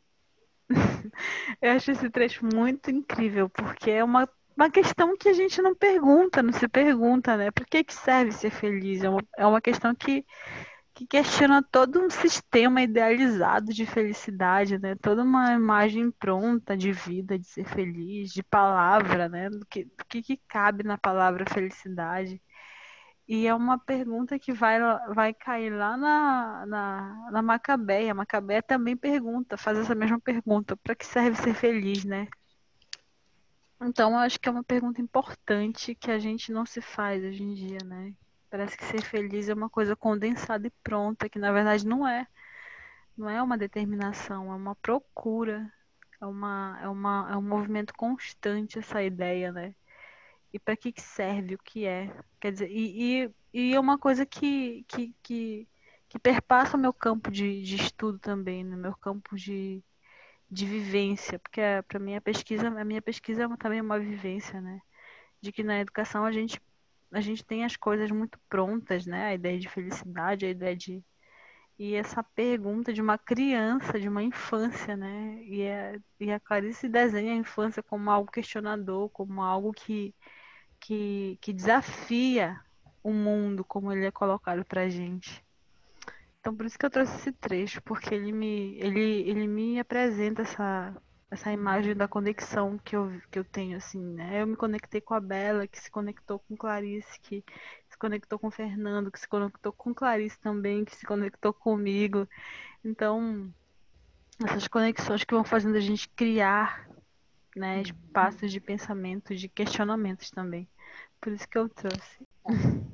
Eu 1.59 1.71
acho 1.71 1.91
esse 1.91 2.09
trecho 2.11 2.45
muito 2.45 2.91
incrível, 2.91 3.49
porque 3.49 3.89
é 3.89 4.03
uma, 4.03 4.29
uma 4.55 4.69
questão 4.69 5.17
que 5.17 5.29
a 5.29 5.33
gente 5.33 5.61
não 5.63 5.73
pergunta, 5.73 6.43
não 6.43 6.53
se 6.53 6.67
pergunta, 6.67 7.35
né? 7.37 7.49
Por 7.49 7.65
que, 7.65 7.83
que 7.83 7.93
serve 7.93 8.31
ser 8.31 8.51
feliz? 8.51 9.03
É 9.03 9.09
uma, 9.09 9.23
é 9.37 9.45
uma 9.47 9.61
questão 9.61 9.95
que 9.95 10.23
que 10.99 11.07
questiona 11.07 11.63
todo 11.63 12.01
um 12.01 12.09
sistema 12.09 12.81
idealizado 12.81 13.73
de 13.73 13.85
felicidade, 13.85 14.77
né? 14.77 14.95
Toda 14.95 15.23
uma 15.23 15.53
imagem 15.53 16.11
pronta 16.11 16.75
de 16.75 16.91
vida, 16.91 17.39
de 17.39 17.47
ser 17.47 17.63
feliz, 17.65 18.33
de 18.33 18.43
palavra, 18.43 19.29
né? 19.29 19.49
Do 19.49 19.65
que, 19.65 19.89
que, 20.09 20.21
que 20.21 20.37
cabe 20.45 20.83
na 20.83 20.97
palavra 20.97 21.45
felicidade. 21.45 22.41
E 23.25 23.47
é 23.47 23.55
uma 23.55 23.79
pergunta 23.79 24.37
que 24.37 24.51
vai, 24.51 24.77
vai 25.13 25.33
cair 25.33 25.69
lá 25.69 25.95
na, 25.95 26.65
na, 26.65 27.29
na 27.31 27.41
Macabeia. 27.41 28.11
A 28.11 28.15
Macabeia 28.15 28.61
também 28.61 28.97
pergunta, 28.97 29.55
faz 29.55 29.77
essa 29.77 29.95
mesma 29.95 30.19
pergunta: 30.19 30.75
para 30.75 30.95
que 30.95 31.05
serve 31.05 31.41
ser 31.41 31.53
feliz, 31.53 32.03
né? 32.03 32.27
Então, 33.81 34.11
eu 34.11 34.17
acho 34.17 34.37
que 34.37 34.49
é 34.49 34.51
uma 34.51 34.65
pergunta 34.65 35.01
importante 35.01 35.95
que 35.95 36.11
a 36.11 36.19
gente 36.19 36.51
não 36.51 36.65
se 36.65 36.81
faz 36.81 37.23
hoje 37.23 37.41
em 37.41 37.53
dia, 37.53 37.79
né? 37.85 38.13
Parece 38.49 38.77
que 38.77 38.85
ser 38.85 39.01
feliz 39.01 39.47
é 39.49 39.53
uma 39.53 39.69
coisa 39.69 39.95
condensada 39.95 40.67
e 40.67 40.71
pronta, 40.83 41.29
que 41.29 41.39
na 41.39 41.51
verdade 41.51 41.85
não 41.87 42.07
é. 42.07 42.27
Não 43.17 43.29
é 43.29 43.41
uma 43.41 43.57
determinação, 43.57 44.51
é 44.51 44.55
uma 44.55 44.75
procura, 44.75 45.71
é, 46.21 46.25
uma, 46.25 46.79
é, 46.81 46.87
uma, 46.87 47.29
é 47.31 47.37
um 47.37 47.41
movimento 47.41 47.93
constante 47.93 48.79
essa 48.79 49.03
ideia, 49.03 49.51
né? 49.51 49.75
E 50.53 50.59
para 50.59 50.75
que, 50.75 50.91
que 50.91 51.01
serve, 51.01 51.55
o 51.55 51.59
que 51.59 51.85
é? 51.85 52.11
Quer 52.39 52.51
dizer, 52.53 52.69
e, 52.71 53.23
e, 53.25 53.31
e 53.53 53.75
é 53.75 53.79
uma 53.79 53.97
coisa 53.97 54.25
que, 54.25 54.83
que, 54.87 55.15
que, 55.23 55.67
que 56.09 56.19
perpassa 56.19 56.75
o 56.77 56.79
meu 56.79 56.93
campo 56.93 57.31
de, 57.31 57.61
de 57.61 57.75
estudo 57.75 58.19
também, 58.19 58.63
no 58.63 58.71
né? 58.71 58.77
meu 58.77 58.95
campo 58.97 59.35
de, 59.35 59.83
de 60.49 60.65
vivência, 60.65 61.39
porque 61.39 61.61
para 61.87 61.99
mim 61.99 62.15
a 62.15 62.21
pesquisa, 62.21 62.67
a 62.67 62.85
minha 62.85 63.01
pesquisa 63.01 63.43
é 63.43 63.57
também 63.57 63.81
uma 63.81 63.99
vivência, 63.99 64.59
né? 64.61 64.81
De 65.41 65.51
que 65.51 65.63
na 65.63 65.79
educação 65.79 66.25
a 66.25 66.31
gente 66.31 66.59
a 67.11 67.21
gente 67.21 67.43
tem 67.43 67.65
as 67.65 67.75
coisas 67.75 68.11
muito 68.11 68.39
prontas, 68.49 69.05
né? 69.05 69.27
A 69.27 69.33
ideia 69.33 69.59
de 69.59 69.69
felicidade, 69.69 70.45
a 70.45 70.49
ideia 70.49 70.75
de, 70.75 71.03
e 71.77 71.95
essa 71.95 72.21
pergunta 72.23 72.91
de 72.91 73.01
uma 73.01 73.17
criança, 73.17 73.99
de 73.99 74.09
uma 74.09 74.21
infância, 74.21 74.97
né? 74.97 75.41
E 75.43 75.67
a, 75.67 75.99
e 76.19 76.31
a 76.31 76.39
Clarice 76.39 76.89
desenha 76.89 77.33
a 77.33 77.37
infância 77.37 77.81
como 77.81 78.11
algo 78.11 78.31
questionador, 78.31 79.09
como 79.09 79.41
algo 79.41 79.71
que, 79.73 80.13
que, 80.79 81.37
que 81.41 81.53
desafia 81.53 82.59
o 83.03 83.11
mundo 83.13 83.63
como 83.63 83.91
ele 83.91 84.05
é 84.05 84.11
colocado 84.11 84.65
pra 84.65 84.89
gente. 84.89 85.43
Então 86.39 86.55
por 86.55 86.65
isso 86.65 86.77
que 86.77 86.85
eu 86.85 86.89
trouxe 86.89 87.15
esse 87.15 87.31
trecho, 87.31 87.81
porque 87.81 88.13
ele 88.13 88.31
me, 88.31 88.77
ele, 88.79 89.29
ele 89.29 89.47
me 89.47 89.79
apresenta 89.79 90.41
essa, 90.41 90.95
essa 91.31 91.51
imagem 91.51 91.95
da 91.95 92.07
conexão 92.07 92.77
que 92.79 92.95
eu, 92.95 93.11
que 93.29 93.37
eu 93.39 93.43
tenho, 93.43 93.77
assim, 93.77 94.01
né? 94.01 94.41
Eu 94.41 94.47
me 94.47 94.55
conectei 94.55 94.99
com 94.99 95.13
a 95.13 95.19
Bela, 95.19 95.67
que 95.67 95.79
se 95.79 95.91
conectou 95.91 96.39
com 96.39 96.57
Clarice, 96.57 97.19
que 97.19 97.43
conectou 97.99 98.39
com 98.39 98.47
o 98.47 98.51
Fernando, 98.51 99.11
que 99.11 99.19
se 99.19 99.27
conectou 99.27 99.73
com 99.73 99.93
Clarice 99.93 100.39
também, 100.39 100.85
que 100.85 100.95
se 100.95 101.05
conectou 101.05 101.53
comigo. 101.53 102.27
Então, 102.83 103.53
essas 104.43 104.67
conexões 104.67 105.23
que 105.25 105.33
vão 105.33 105.43
fazendo 105.43 105.75
a 105.75 105.81
gente 105.81 106.07
criar 106.09 106.89
né, 107.55 107.81
espaços 107.81 108.51
de 108.51 108.61
pensamento, 108.61 109.35
de 109.35 109.49
questionamentos 109.49 110.31
também. 110.31 110.67
Por 111.19 111.33
isso 111.33 111.47
que 111.47 111.57
eu 111.57 111.67
trouxe. 111.67 112.25
Tá. 112.43 112.53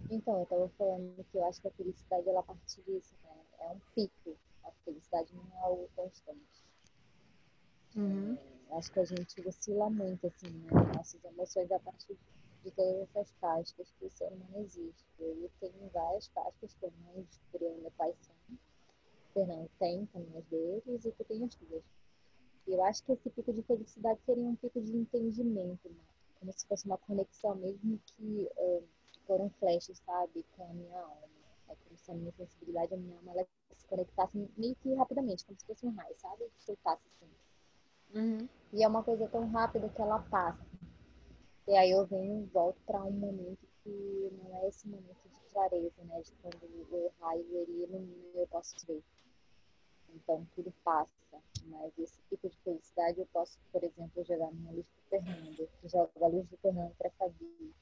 Então, 0.10 0.38
eu 0.38 0.44
estava 0.44 0.70
falando 0.78 1.26
que 1.32 1.38
eu 1.38 1.46
acho 1.46 1.62
que 1.62 1.68
a 1.68 1.72
felicidade 1.72 2.28
ela 2.28 2.42
parte 2.42 2.82
disso, 2.82 3.14
né? 3.24 3.30
É 3.60 3.68
um 3.68 3.80
pico. 3.94 4.36
A 4.64 4.72
felicidade 4.84 5.34
não 5.36 5.44
é 5.44 5.62
algo 5.64 5.88
constante. 5.96 6.65
Uhum. 7.96 8.38
Acho 8.72 8.92
que 8.92 9.00
a 9.00 9.06
gente 9.06 9.48
oscila 9.48 9.90
muito, 9.90 10.28
assim, 10.28 10.50
né? 10.50 10.70
Nossas 10.96 11.24
emoções 11.24 11.72
a 11.72 11.80
partir 11.80 12.18
de 12.64 12.72
todas 12.72 13.10
essas 13.10 13.32
cascas 13.40 13.94
que 13.98 14.06
o 14.06 14.12
ser 14.12 14.28
humano 14.32 14.58
existe. 14.58 15.06
Ele 15.20 15.50
tem 15.60 15.72
várias 15.94 16.28
cascas, 16.30 16.74
que 16.74 16.92
mãe, 17.06 17.26
criando 17.52 17.92
pais 17.92 18.16
são. 18.22 18.36
Fernando 19.34 19.70
tem 19.80 20.06
também 20.08 20.38
as 20.38 20.46
deles 20.46 21.06
e 21.06 21.12
tu 21.12 21.24
tem 21.26 21.44
as 21.44 21.56
tuas. 21.56 21.84
Eu 22.68 22.84
acho 22.84 23.04
que 23.04 23.12
esse 23.12 23.30
pico 23.30 23.54
de 23.54 23.62
felicidade 23.62 24.20
seria 24.26 24.44
um 24.44 24.56
pico 24.56 24.82
de 24.82 24.96
entendimento, 24.96 25.90
né? 25.90 26.04
como 26.40 26.54
se 26.54 26.66
fosse 26.68 26.86
uma 26.86 26.98
conexão, 26.98 27.56
mesmo 27.56 28.00
que 28.06 28.50
uh, 28.58 28.84
foram 29.26 29.50
flashes, 29.60 30.00
sabe, 30.06 30.44
com 30.56 30.64
a 30.64 30.74
minha 30.74 31.00
alma. 31.00 31.28
É 31.70 31.76
como 31.76 31.98
se 31.98 32.12
a 32.12 32.14
minha 32.14 32.32
sensibilidade, 32.32 32.94
a 32.94 32.98
minha 32.98 33.18
alma, 33.18 33.32
ela 33.32 33.48
se 33.76 33.88
conectasse 33.88 34.38
meio 34.58 34.76
que 34.76 34.94
rapidamente, 34.94 35.46
como 35.46 35.60
se 35.60 35.66
fosse 35.66 35.86
um 35.86 35.92
raio, 35.96 36.16
sabe? 36.18 36.50
Soltasse 36.60 37.04
assim. 37.08 37.30
Uhum. 38.14 38.48
E 38.74 38.84
é 38.84 38.88
uma 38.88 39.04
coisa 39.04 39.28
tão 39.28 39.50
rápida 39.50 39.90
que 39.90 40.02
ela 40.02 40.20
passa. 40.20 40.66
E 41.68 41.76
aí 41.76 41.92
eu 41.92 42.06
venho 42.06 42.44
e 42.44 42.46
volto 42.48 42.80
para 42.86 43.04
um 43.04 43.12
momento 43.12 43.66
que 43.84 44.32
não 44.38 44.58
é 44.58 44.68
esse 44.68 44.88
momento 44.88 45.18
de 45.24 45.50
clareza, 45.52 46.04
né? 46.04 46.22
De 46.22 46.32
quando 46.42 46.64
o 46.64 47.12
raio 47.20 47.46
ele 47.52 47.84
ilumina 47.84 48.28
e 48.34 48.38
eu 48.38 48.48
posso 48.48 48.76
ver. 48.86 49.04
Então 50.14 50.46
tudo 50.56 50.74
passa. 50.84 51.10
Mas 51.66 51.98
esse 51.98 52.20
tipo 52.30 52.48
de 52.48 52.58
felicidade 52.60 53.20
eu 53.20 53.26
posso, 53.28 53.58
por 53.72 53.84
exemplo, 53.84 54.24
jogar 54.24 54.52
minha 54.52 54.72
luz 54.72 54.86
do 54.86 55.10
Fernando, 55.10 55.70
jogar 55.84 56.26
a 56.26 56.28
luz 56.28 56.48
do 56.48 56.58
Fernando 56.58 56.96
para 56.96 57.10
Fabi. 57.12 57.74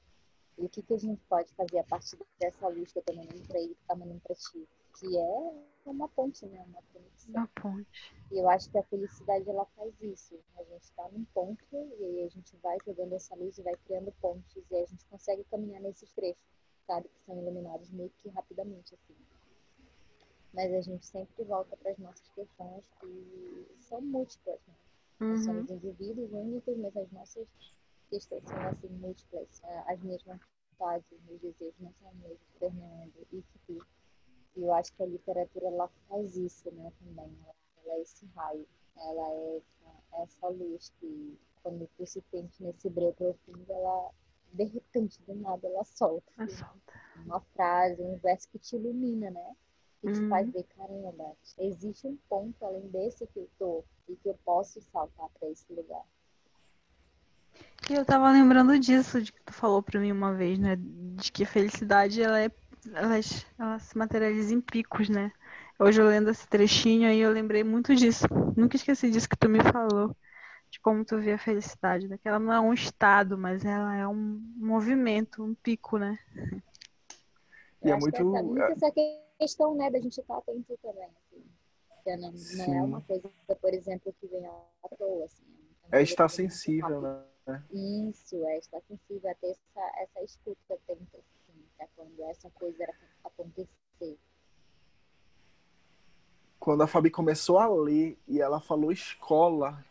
E 0.57 0.65
o 0.65 0.69
que, 0.69 0.81
que 0.81 0.93
a 0.93 0.97
gente 0.97 1.21
pode 1.25 1.51
fazer 1.53 1.79
a 1.79 1.83
partir 1.83 2.17
dessa 2.39 2.67
luz 2.67 2.91
que 2.91 2.99
eu 2.99 3.03
tô 3.03 3.13
mandando 3.13 3.45
para 3.47 3.59
ele, 3.59 3.75
que 3.75 3.85
tá 3.87 3.95
mandando 3.95 4.21
para 4.21 4.35
ti? 4.35 4.67
Que 4.99 5.17
é 5.17 5.89
uma 5.89 6.07
ponte, 6.09 6.45
né? 6.45 6.63
Uma 6.67 6.81
conexão. 6.93 7.33
Uma 7.35 7.47
ponte. 7.47 8.15
E 8.31 8.37
eu 8.37 8.49
acho 8.49 8.69
que 8.69 8.77
a 8.77 8.83
felicidade 8.83 9.49
ela 9.49 9.65
faz 9.75 9.93
isso. 10.01 10.39
A 10.57 10.63
gente 10.63 10.83
está 10.83 11.07
num 11.09 11.25
ponto 11.25 11.65
e 11.71 12.05
aí 12.05 12.23
a 12.23 12.29
gente 12.29 12.55
vai 12.57 12.77
jogando 12.85 13.13
essa 13.13 13.35
luz 13.35 13.57
e 13.57 13.63
vai 13.63 13.75
criando 13.85 14.11
pontes 14.21 14.63
e 14.71 14.75
a 14.75 14.85
gente 14.85 15.05
consegue 15.05 15.43
caminhar 15.45 15.81
nesses 15.81 16.11
trechos, 16.13 16.43
sabe? 16.87 17.09
Que 17.09 17.21
são 17.25 17.37
iluminados 17.37 17.89
meio 17.91 18.11
que 18.21 18.29
rapidamente, 18.29 18.93
assim. 18.95 19.15
Mas 20.53 20.71
a 20.71 20.81
gente 20.81 21.05
sempre 21.05 21.43
volta 21.43 21.75
para 21.77 21.91
as 21.91 21.97
nossas 21.97 22.29
questões 22.29 22.87
que 22.99 23.67
são 23.79 23.99
múltiplas, 24.01 24.59
né? 24.67 24.75
Uhum. 25.19 25.37
Somos 25.37 25.69
indivíduos 25.69 26.31
únicos, 26.31 26.77
mas 26.77 26.95
as 26.95 27.11
nossas 27.11 27.47
questões 28.09 28.43
são 28.43 28.67
assim 28.67 28.89
múltiplas. 28.89 29.61
As 29.87 29.99
mesmas 30.01 30.39
vontades, 30.71 31.11
os 31.11 31.23
meus 31.23 31.41
desejos 31.41 31.79
não 31.79 31.91
são 31.93 32.09
os 32.09 32.17
mesmos, 32.17 32.39
Fernando 32.59 33.27
e 33.31 33.41
Fifi. 33.41 33.81
E 34.55 34.61
eu 34.63 34.73
acho 34.73 34.93
que 34.93 35.03
a 35.03 35.07
literatura 35.07 35.67
ela 35.67 35.89
faz 36.07 36.35
isso, 36.37 36.69
né, 36.71 36.91
também. 36.99 37.35
Ela 37.43 37.53
ela 37.85 37.95
é 37.95 38.01
esse 38.01 38.25
raio, 38.35 38.67
ela 38.97 39.29
é 39.31 39.61
essa 40.23 40.47
luz 40.47 40.91
que 40.99 41.37
quando 41.61 41.87
tu 41.97 42.05
se 42.05 42.21
sente 42.31 42.63
nesse 42.63 42.89
breu 42.89 43.13
profundo, 43.13 43.65
ela 43.69 44.11
de 44.53 44.65
repente, 44.65 45.19
do 45.23 45.33
nada, 45.35 45.67
ela 45.67 45.83
solta. 45.83 46.31
Assim, 46.37 46.63
uma 47.15 47.39
frase, 47.39 48.01
um 48.01 48.17
verso 48.17 48.47
que 48.49 48.59
te 48.59 48.75
ilumina, 48.75 49.31
né? 49.31 49.55
E 50.03 50.09
te 50.09 50.19
Uhum. 50.19 50.29
faz 50.29 50.49
ver, 50.51 50.63
caramba, 50.63 51.35
existe 51.57 52.07
um 52.07 52.17
ponto 52.29 52.63
além 52.65 52.87
desse 52.89 53.25
que 53.27 53.39
eu 53.39 53.49
tô 53.57 53.83
e 54.07 54.15
que 54.15 54.29
eu 54.29 54.37
posso 54.45 54.81
saltar 54.81 55.29
para 55.29 55.49
esse 55.49 55.71
lugar. 55.73 56.05
E 57.89 57.93
eu 57.93 58.05
tava 58.05 58.31
lembrando 58.31 58.77
disso, 58.79 59.21
de 59.21 59.31
que 59.31 59.41
tu 59.43 59.53
falou 59.53 59.81
pra 59.83 59.99
mim 59.99 60.11
uma 60.11 60.33
vez, 60.33 60.57
né? 60.57 60.75
De 60.77 61.31
que 61.31 61.43
a 61.43 61.47
felicidade, 61.47 62.21
ela 62.21 62.39
é. 62.39 62.49
Ela, 62.93 63.15
ela 63.59 63.79
se 63.79 63.97
materializa 63.97 64.53
em 64.53 64.61
picos, 64.61 65.09
né? 65.09 65.31
Hoje 65.79 66.01
eu 66.01 66.07
lendo 66.07 66.29
esse 66.29 66.47
trechinho 66.47 67.07
aí, 67.09 67.19
eu 67.19 67.31
lembrei 67.31 67.63
muito 67.63 67.95
disso. 67.95 68.25
Nunca 68.55 68.75
esqueci 68.75 69.09
disso 69.09 69.29
que 69.29 69.37
tu 69.37 69.49
me 69.49 69.59
falou. 69.61 70.15
De 70.69 70.79
como 70.79 71.05
tu 71.05 71.19
vê 71.19 71.33
a 71.33 71.37
felicidade, 71.37 72.07
né? 72.07 72.17
Que 72.17 72.27
ela 72.27 72.39
não 72.39 72.51
é 72.51 72.59
um 72.59 72.73
estado, 72.73 73.37
mas 73.37 73.63
ela 73.63 73.95
é 73.95 74.07
um 74.07 74.41
movimento, 74.55 75.43
um 75.43 75.53
pico, 75.53 75.97
né? 75.97 76.17
E 77.83 77.91
é 77.91 77.95
muito- 77.95 78.15
essa, 78.15 78.43
muito 78.43 78.61
essa 78.71 78.91
questão, 79.39 79.75
né, 79.75 79.91
da 79.91 79.99
gente 79.99 80.19
estar 80.19 80.37
atento 80.37 80.77
também, 80.81 81.03
assim. 81.03 81.43
Que 82.03 82.17
não, 82.17 82.31
não 82.31 82.73
é 82.73 82.81
uma 82.81 83.01
coisa, 83.01 83.29
por 83.61 83.73
exemplo, 83.73 84.13
que 84.19 84.27
vem 84.27 84.45
à 84.45 84.51
toa, 84.97 85.25
assim. 85.25 85.43
É 85.85 85.89
coisa 85.91 86.03
estar 86.03 86.29
sensível, 86.29 87.01
né? 87.01 87.23
Isso, 87.71 88.35
é 88.45 88.57
estar 88.57 88.81
sensível 88.81 89.29
a 89.29 89.35
ter 89.35 89.51
essa, 89.51 89.91
essa 90.01 90.23
escuta 90.23 90.73
atenta, 90.73 91.17
assim, 91.17 91.42
pra 91.83 91.87
quando 91.95 92.23
essa 92.29 92.49
coisa 92.51 92.85
acontecer. 93.23 94.17
Quando 96.59 96.83
a 96.83 96.87
Fabi 96.87 97.09
começou 97.09 97.57
a 97.57 97.67
ler 97.67 98.17
e 98.27 98.39
ela 98.39 98.61
falou 98.61 98.91
escola, 98.91 99.83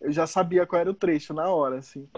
eu 0.00 0.10
já 0.10 0.26
sabia 0.26 0.66
qual 0.66 0.80
era 0.80 0.90
o 0.90 0.94
trecho 0.94 1.32
na 1.32 1.48
hora, 1.48 1.78
assim. 1.78 2.08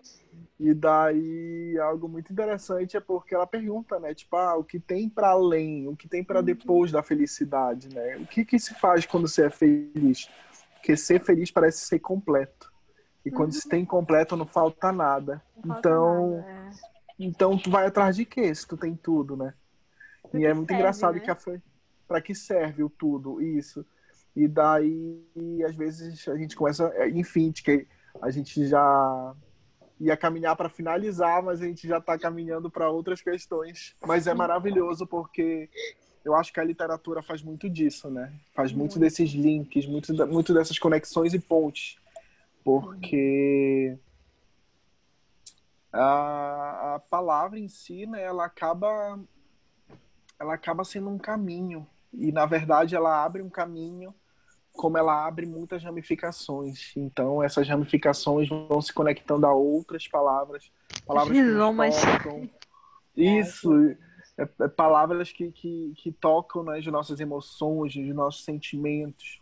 E 0.58 0.72
daí 0.72 1.78
algo 1.78 2.08
muito 2.08 2.32
interessante 2.32 2.96
é 2.96 3.00
porque 3.00 3.34
ela 3.34 3.46
pergunta, 3.46 3.98
né, 3.98 4.14
tipo, 4.14 4.36
ah, 4.36 4.56
o 4.56 4.64
que 4.64 4.78
tem 4.78 5.08
para 5.08 5.30
além, 5.30 5.86
o 5.88 5.96
que 5.96 6.08
tem 6.08 6.24
para 6.24 6.40
depois 6.40 6.92
da 6.92 7.02
felicidade, 7.02 7.94
né? 7.94 8.16
O 8.16 8.26
que 8.26 8.44
que 8.44 8.58
se 8.58 8.74
faz 8.74 9.04
quando 9.04 9.28
você 9.28 9.46
é 9.46 9.50
feliz? 9.50 10.30
Porque 10.74 10.96
ser 10.96 11.22
feliz 11.22 11.50
parece 11.50 11.84
ser 11.84 11.98
completo. 11.98 12.70
E 13.24 13.30
quando 13.30 13.52
se 13.52 13.68
tem 13.68 13.84
completo 13.84 14.34
não 14.34 14.46
falta 14.46 14.90
nada. 14.90 15.42
Não 15.56 15.74
falta 15.74 15.88
Então, 15.88 16.30
nada, 16.38 16.50
é. 16.50 16.99
Então 17.24 17.56
tu 17.58 17.70
vai 17.70 17.86
atrás 17.86 18.16
de 18.16 18.24
quê 18.24 18.54
se 18.54 18.66
tu 18.66 18.76
tem 18.76 18.94
tudo, 18.96 19.36
né? 19.36 19.54
Pra 20.30 20.40
E 20.40 20.44
é 20.44 20.54
muito 20.54 20.68
serve, 20.68 20.80
engraçado 20.80 21.14
né? 21.14 21.20
que 21.20 21.30
a 21.30 21.34
foi 21.34 21.60
para 22.08 22.20
que 22.20 22.34
serve 22.34 22.82
o 22.82 22.90
tudo, 22.90 23.40
isso. 23.40 23.86
E 24.34 24.48
daí, 24.48 25.22
às 25.64 25.76
vezes, 25.76 26.26
a 26.28 26.36
gente 26.36 26.56
começa, 26.56 26.92
enfim, 27.08 27.50
de 27.50 27.62
que 27.62 27.86
a 28.20 28.30
gente 28.30 28.66
já 28.66 29.34
ia 30.00 30.16
caminhar 30.16 30.56
para 30.56 30.68
finalizar, 30.68 31.42
mas 31.42 31.60
a 31.60 31.66
gente 31.66 31.86
já 31.86 31.98
está 31.98 32.18
caminhando 32.18 32.70
para 32.70 32.90
outras 32.90 33.20
questões. 33.20 33.94
Mas 34.04 34.26
é 34.26 34.34
maravilhoso 34.34 35.06
porque 35.06 35.68
eu 36.24 36.34
acho 36.34 36.52
que 36.52 36.58
a 36.58 36.64
literatura 36.64 37.22
faz 37.22 37.42
muito 37.42 37.68
disso, 37.68 38.10
né? 38.10 38.32
Faz 38.54 38.72
muito, 38.72 38.92
Muito. 38.92 38.98
desses 39.00 39.30
links, 39.30 39.86
muito, 39.86 40.12
muito 40.26 40.52
dessas 40.52 40.78
conexões 40.78 41.32
e 41.34 41.38
pontes. 41.38 41.96
Porque 42.64 43.96
a, 45.92 46.94
a 46.94 46.98
palavra 46.98 47.58
em 47.58 47.68
si, 47.68 48.06
né, 48.06 48.22
ela 48.22 48.44
acaba 48.44 49.18
ela 50.38 50.54
acaba 50.54 50.84
sendo 50.84 51.10
um 51.10 51.18
caminho. 51.18 51.86
E 52.12 52.32
na 52.32 52.46
verdade 52.46 52.96
ela 52.96 53.22
abre 53.24 53.42
um 53.42 53.50
caminho 53.50 54.14
como 54.72 54.96
ela 54.96 55.26
abre 55.26 55.46
muitas 55.46 55.82
ramificações. 55.82 56.92
Então 56.96 57.42
essas 57.42 57.68
ramificações 57.68 58.48
vão 58.48 58.80
se 58.80 58.92
conectando 58.92 59.46
a 59.46 59.52
outras 59.52 60.08
palavras 60.08 60.72
palavras 61.06 61.36
que 61.36 61.42
nos 61.42 62.00
tocam. 62.00 62.50
Isso 63.16 63.70
é, 64.38 64.48
é 64.60 64.68
palavras 64.68 65.32
que, 65.32 65.50
que, 65.52 65.92
que 65.96 66.12
tocam 66.12 66.62
nas 66.62 66.86
nossas 66.86 67.20
emoções 67.20 67.94
nos 67.96 68.14
nossos 68.14 68.44
sentimentos. 68.44 69.40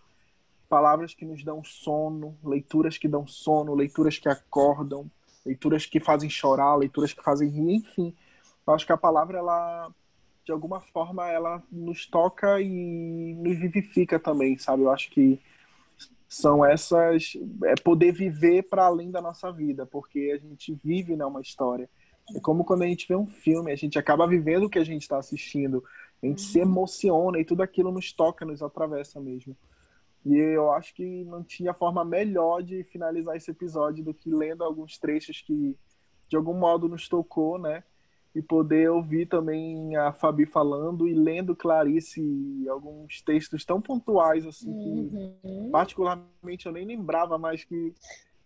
Palavras 0.69 1.15
que 1.15 1.25
nos 1.25 1.45
dão 1.45 1.63
sono 1.63 2.37
leituras 2.43 2.99
que 2.99 3.09
dão 3.09 3.27
sono 3.27 3.75
leituras 3.75 4.19
que 4.19 4.29
acordam 4.29 5.11
leituras 5.49 5.87
que 5.87 5.99
fazem 5.99 6.31
chorar 6.31 6.77
leituras 6.77 7.13
que 7.13 7.23
fazem 7.23 7.49
rir 7.49 7.77
enfim 7.77 8.15
eu 8.67 8.75
acho 8.75 8.85
que 8.87 8.93
a 8.93 8.99
palavra 8.99 9.39
ela 9.39 9.91
de 10.49 10.53
alguma 10.53 10.81
forma 10.81 11.31
ela 11.31 11.63
nos 11.71 12.07
toca 12.07 12.59
e 12.59 13.35
nos 13.35 13.59
vivifica 13.59 14.19
também, 14.19 14.57
sabe? 14.57 14.83
Eu 14.83 14.91
acho 14.91 15.11
que 15.11 15.39
são 16.27 16.65
essas 16.65 17.33
é 17.65 17.75
poder 17.75 18.13
viver 18.13 18.63
para 18.63 18.87
além 18.87 19.11
da 19.11 19.21
nossa 19.21 19.53
vida, 19.53 19.85
porque 19.85 20.33
a 20.35 20.39
gente 20.39 20.79
vive 20.83 21.17
né, 21.17 21.25
uma 21.27 21.43
história. 21.43 21.89
É 22.35 22.41
como 22.41 22.65
quando 22.65 22.83
a 22.83 22.87
gente 22.87 23.07
vê 23.07 23.15
um 23.15 23.27
filme, 23.27 23.71
a 23.71 23.77
gente 23.77 23.99
acaba 23.99 24.27
vivendo 24.27 24.65
o 24.65 24.71
que 24.71 24.79
a 24.79 24.85
gente 24.85 25.03
está 25.03 25.19
assistindo. 25.19 25.85
A 26.23 26.27
gente 26.27 26.41
se 26.41 26.59
emociona 26.59 27.39
e 27.39 27.45
tudo 27.45 27.63
aquilo 27.63 27.93
nos 27.93 28.11
toca, 28.13 28.47
nos 28.47 28.63
atravessa 28.63 29.21
mesmo. 29.21 29.55
E 30.29 30.37
eu 30.37 30.71
acho 30.73 30.95
que 30.95 31.25
não 31.25 31.43
tinha 31.43 31.73
forma 31.73 32.05
melhor 32.05 32.63
de 32.63 32.85
finalizar 32.85 33.35
esse 33.35 33.51
episódio 33.51 34.05
do 34.05 34.13
que 34.13 34.31
lendo 34.31 34.63
alguns 34.63 34.99
trechos 34.99 35.41
que 35.41 35.75
de 36.29 36.37
algum 36.37 36.53
modo 36.53 36.87
nos 36.87 37.09
tocou, 37.09 37.59
né? 37.59 37.83
E 38.35 38.43
poder 38.43 38.91
ouvir 38.91 39.27
também 39.27 39.97
a 39.97 40.13
Fabi 40.13 40.45
falando 40.45 41.09
e 41.09 41.15
lendo 41.15 41.57
Clarice 41.57 42.21
alguns 42.69 43.23
textos 43.23 43.65
tão 43.65 43.81
pontuais 43.81 44.45
assim 44.47 44.71
que 44.71 45.17
Uhum. 45.45 45.71
particularmente 45.71 46.67
eu 46.67 46.73
nem 46.73 46.85
lembrava 46.85 47.39
mais 47.39 47.65
que 47.65 47.95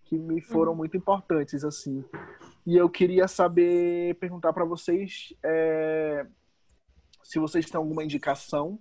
que 0.04 0.16
me 0.16 0.40
foram 0.40 0.74
muito 0.74 0.96
importantes 0.96 1.64
assim. 1.64 2.04
E 2.64 2.76
eu 2.76 2.88
queria 2.88 3.26
saber 3.26 4.14
perguntar 4.16 4.52
para 4.52 4.64
vocês 4.64 5.34
é, 5.42 6.26
se 7.24 7.38
vocês 7.40 7.68
têm 7.68 7.78
alguma 7.78 8.04
indicação 8.04 8.78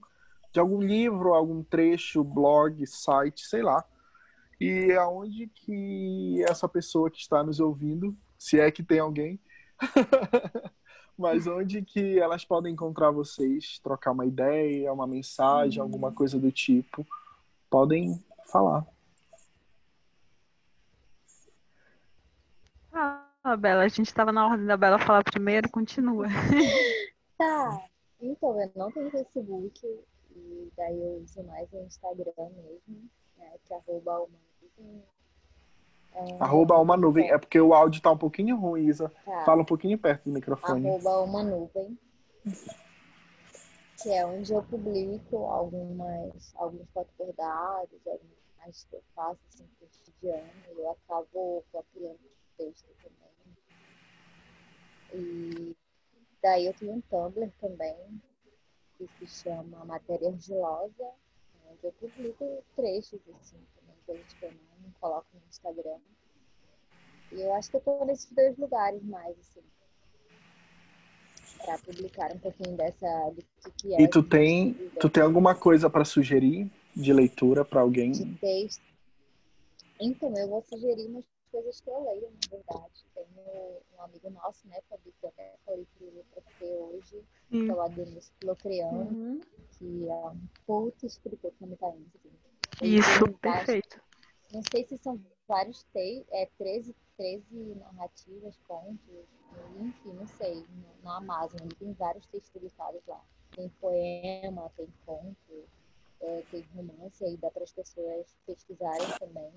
de 0.52 0.60
algum 0.60 0.82
livro, 0.82 1.34
algum 1.34 1.64
trecho, 1.64 2.24
blog, 2.24 2.86
site, 2.86 3.46
sei 3.46 3.62
lá. 3.62 3.84
E 4.60 4.92
aonde 4.94 5.48
que 5.48 6.44
essa 6.48 6.68
pessoa 6.68 7.10
que 7.10 7.20
está 7.20 7.44
nos 7.44 7.60
ouvindo, 7.60 8.16
se 8.38 8.60
é 8.60 8.70
que 8.70 8.84
tem 8.84 9.00
alguém, 9.00 9.40
mas 11.18 11.48
onde 11.48 11.82
que 11.82 12.20
elas 12.20 12.46
podem 12.46 12.74
encontrar 12.74 13.12
vocês, 13.12 13.80
trocar 13.80 14.12
uma 14.12 14.26
ideia, 14.26 14.94
uma 14.94 15.08
mensagem, 15.08 15.82
alguma 15.82 16.12
coisa 16.12 16.38
do 16.38 16.52
tipo, 16.52 17.06
podem 17.70 18.24
falar. 18.52 18.86
Ah, 22.94 23.58
Bela, 23.58 23.84
a 23.84 23.88
gente 23.88 24.14
tava 24.14 24.32
na 24.32 24.46
ordem 24.46 24.66
da 24.66 24.78
Bela 24.78 25.00
falar 25.00 25.24
primeiro, 25.24 25.70
continua. 25.70 26.28
Tá. 27.42 27.84
Então, 28.22 28.62
eu 28.62 28.72
não 28.76 28.92
tenho 28.92 29.10
Facebook, 29.10 29.82
e 30.36 30.72
daí 30.76 31.00
eu 31.00 31.22
uso 31.24 31.44
mais 31.44 31.72
o 31.74 31.78
Instagram 31.84 32.34
mesmo, 32.38 33.10
né, 33.38 33.54
que 33.66 33.74
é 33.74 33.78
arroba 33.78 34.20
uma 34.20 34.40
nuvem. 34.62 35.04
É, 36.14 36.44
Arroba 36.44 36.78
uma 36.78 36.98
nuvem. 36.98 37.32
É 37.32 37.38
porque 37.38 37.60
o 37.60 37.74
áudio 37.74 38.02
tá 38.02 38.12
um 38.12 38.18
pouquinho 38.18 38.58
ruim, 38.58 38.86
Isa. 38.86 39.10
tá. 39.24 39.46
Fala 39.46 39.62
um 39.62 39.66
pouquinho 39.66 39.98
perto 39.98 40.26
do 40.26 40.32
microfone. 40.32 40.88
arroba 40.88 41.22
uma 41.22 41.44
nuvem, 41.44 41.98
que 44.02 44.10
é 44.10 44.26
onde 44.26 44.52
eu 44.54 44.64
publico 44.64 45.38
algumas, 45.46 46.54
alguns 46.56 46.90
fotos 46.92 47.14
bordados, 47.18 48.00
algumas 48.06 48.38
imagens 48.56 48.88
que 48.90 48.96
eu 48.96 49.04
faço 49.16 49.40
assim, 49.48 49.64
no 49.64 49.88
cotidiano, 49.88 50.50
eu 50.76 50.92
acabo 50.92 51.64
copiando 51.72 52.20
texto 52.58 52.90
também. 53.02 53.22
E 55.14 55.76
daí 56.42 56.66
eu 56.66 56.74
tenho 56.74 56.94
um 56.94 57.02
Tumblr 57.02 57.52
também, 57.60 58.22
que 59.18 59.28
se 59.28 59.44
chama 59.44 59.86
Matéria 59.86 60.30
Argilosa, 60.30 61.12
onde 61.70 61.84
eu 61.84 61.92
publico 61.94 62.64
trechos 62.76 63.20
assim, 63.40 63.58
também, 63.76 63.96
coisas 64.06 64.34
que 64.34 64.46
eu 64.46 64.54
não 64.84 64.92
coloco 65.00 65.28
no 65.34 65.42
Instagram. 65.50 66.00
E 67.32 67.42
eu 67.42 67.54
acho 67.54 67.70
que 67.72 67.78
eu 67.78 67.82
tô 67.82 68.06
nesses 68.06 68.32
dois 68.32 68.58
lugares 68.58 69.02
mais, 69.04 69.38
assim, 69.40 69.64
para 71.64 71.78
publicar 71.78 72.34
um 72.34 72.40
pouquinho 72.40 72.76
dessa 72.76 73.30
do 73.30 73.42
que, 73.42 73.72
que 73.78 73.96
é 73.96 74.02
E 74.02 74.08
tu 74.08 74.22
tem, 74.22 74.74
tu 75.00 75.10
tem 75.10 75.24
alguma 75.24 75.56
coisa 75.56 75.90
para 75.90 76.04
sugerir 76.04 76.70
de 76.96 77.14
leitura 77.14 77.64
para 77.64 77.82
alguém? 77.82 78.12
de 78.12 78.26
texto. 78.36 78.84
Então, 80.00 80.36
eu 80.36 80.48
vou 80.50 80.64
sugerir 80.64 81.06
umas 81.08 81.24
coisas 81.52 81.82
que 81.82 81.90
eu 81.90 82.04
leio, 82.04 82.32
na 82.32 82.58
verdade. 82.58 83.06
Tem 83.14 83.26
um 83.98 84.02
amigo 84.02 84.30
nosso, 84.30 84.68
né, 84.68 84.80
Fabi, 84.90 85.14
que 85.20 85.28
até 85.28 85.56
ele 85.68 85.88
pra 86.32 86.42
você 86.42 86.66
hoje, 86.66 87.24
Sim. 87.50 87.66
que 87.66 87.72
é 87.72 87.74
o 87.74 87.82
Adenis 87.82 88.32
Clocriano, 88.40 89.00
Uhum. 89.12 89.40
que 89.78 90.10
é 90.10 90.14
um 90.14 90.48
puta 90.66 91.06
escritor 91.06 91.52
camitaense. 91.60 92.20
Isso, 92.82 93.32
perfeito. 93.42 94.02
Não 94.52 94.62
sei 94.72 94.86
se 94.86 94.98
são 94.98 95.20
vários 95.48 95.84
textos, 95.94 96.28
é 96.32 96.46
13, 96.58 96.96
13 97.18 97.76
narrativas, 97.76 98.58
contos, 98.68 99.28
enfim, 99.80 100.14
não 100.14 100.28
sei, 100.28 100.66
no 101.04 101.10
Amazon. 101.10 101.60
Ele 101.62 101.76
tem 101.76 101.94
vários 101.94 102.26
textos 102.28 102.52
publicados 102.52 103.02
lá. 103.08 103.22
Tem 103.56 103.70
poema, 103.82 104.70
tem 104.76 104.88
conto, 105.06 105.66
é, 106.22 106.42
tem 106.52 106.62
romance, 106.76 107.24
aí 107.24 107.38
dá 107.38 107.50
para 107.52 107.64
as 107.64 107.72
pessoas 107.72 108.36
pesquisarem 108.46 109.08
também. 109.20 109.52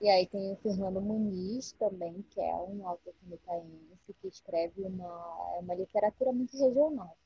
E 0.00 0.08
aí 0.08 0.26
tem 0.28 0.52
o 0.52 0.56
Fernando 0.56 1.00
Muniz 1.00 1.72
também, 1.72 2.24
que 2.30 2.40
é 2.40 2.54
um 2.54 2.86
autor 2.86 3.12
camitaense, 3.20 4.14
que 4.20 4.28
escreve 4.28 4.82
uma, 4.82 5.52
é 5.56 5.60
uma 5.60 5.74
literatura 5.74 6.32
muito 6.32 6.56
regional. 6.56 7.16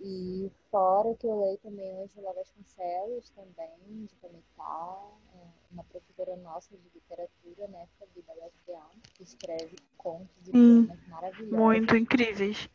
E 0.00 0.50
fora 0.70 1.14
que 1.16 1.26
eu 1.26 1.40
leio 1.40 1.58
também 1.58 1.90
Ângela 2.02 2.32
Vasconcelos, 2.34 3.30
também, 3.30 4.04
de 4.04 4.14
Comitá, 4.16 5.02
é 5.34 5.72
uma 5.72 5.82
professora 5.84 6.36
nossa 6.36 6.76
de 6.76 6.82
literatura, 6.94 7.66
né, 7.68 7.88
Fabi 7.98 8.22
da 8.22 8.34
UFPA, 8.34 8.90
que 9.16 9.22
escreve 9.24 9.78
contos 9.96 10.28
e 10.46 10.52
poemas 10.52 10.98
maravilhosos. 11.08 11.50
Muito 11.58 11.96
incríveis. 11.96 12.68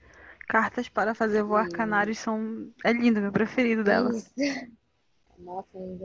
Cartas 0.50 0.90
para 0.90 1.16
fazer 1.16 1.44
voar 1.44 1.68
E- 1.68 1.72
canários 1.72 2.18
são. 2.18 2.70
É 2.84 2.92
lindo, 2.92 3.22
meu 3.22 3.32
preferido 3.32 3.84
dela. 3.84 4.10
Isso. 4.10 4.34
Nossa, 5.44 5.78
um 5.78 5.98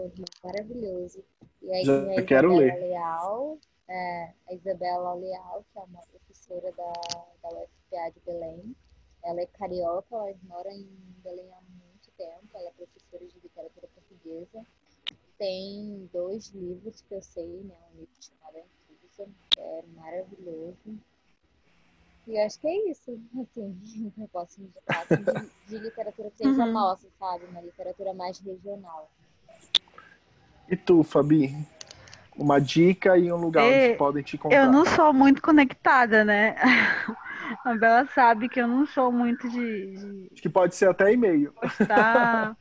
maravilhoso. 0.43 1.25
E 1.63 1.73
aí 1.73 1.85
Já 1.85 2.03
a 2.03 2.23
quero 2.25 2.53
Isabela 2.53 2.75
ler. 2.75 2.81
Leal, 2.81 3.59
é, 3.89 4.33
a 4.49 4.55
Isabela 4.55 5.15
Leal, 5.15 5.65
que 5.73 5.79
é 5.79 5.83
uma 5.83 6.01
professora 6.03 6.73
da, 6.73 6.93
da 7.43 7.49
UFPA 7.51 8.11
de 8.15 8.21
Belém. 8.25 8.77
Ela 9.25 9.41
é 9.41 9.47
carioca, 9.47 10.15
ela 10.15 10.35
mora 10.45 10.73
em 10.73 10.87
Belém 11.23 11.51
há 11.53 11.61
muito 11.61 12.11
tempo, 12.17 12.47
ela 12.55 12.69
é 12.69 12.73
professora 12.73 13.27
de 13.27 13.39
literatura 13.41 13.89
portuguesa. 13.89 14.65
Tem 15.39 16.09
dois 16.13 16.49
livros 16.51 17.03
que 17.03 17.15
eu 17.15 17.23
sei, 17.23 17.47
né? 17.65 17.77
Um 17.93 18.01
livro 18.01 18.15
chamado 18.21 18.57
Antusa, 18.59 19.29
que 19.51 19.61
é 19.61 19.83
maravilhoso. 19.95 20.99
E 22.27 22.37
eu 22.37 22.45
acho 22.45 22.59
que 22.59 22.67
é 22.67 22.91
isso, 22.91 23.21
assim, 23.41 24.13
eu 24.19 24.29
posso 24.29 24.61
indicar 24.61 25.03
assim, 25.03 25.23
de, 25.23 25.69
de 25.69 25.79
literatura 25.79 26.31
que 26.31 26.39
seja 26.39 26.65
Uhum. 26.65 26.73
nossa, 26.73 27.09
sabe? 27.19 27.45
Uma 27.47 27.61
literatura 27.61 28.13
mais 28.15 28.39
regional. 28.41 29.11
E 30.69 30.77
tu, 30.77 31.03
Fabi? 31.03 31.55
Uma 32.37 32.61
dica 32.61 33.17
e 33.17 33.33
um 33.33 33.37
lugar 33.37 33.65
É, 33.65 33.89
onde 33.89 33.97
podem 33.97 34.23
te 34.23 34.37
encontrar. 34.37 34.59
Eu 34.59 34.73
não 34.73 34.85
sou 34.85 35.13
muito 35.13 35.41
conectada, 35.43 36.25
né? 36.25 36.57
A 37.65 37.75
Bela 37.75 38.07
sabe 38.15 38.49
que 38.49 38.61
eu 38.61 38.67
não 38.69 38.87
sou 38.87 39.11
muito 39.13 39.49
de, 39.49 39.59
de 40.29 40.31
Acho 40.33 40.43
que 40.43 40.49
pode 40.49 40.75
ser 40.75 40.89
até 40.89 41.13
e-mail. 41.13 41.53
postar. 41.53 42.57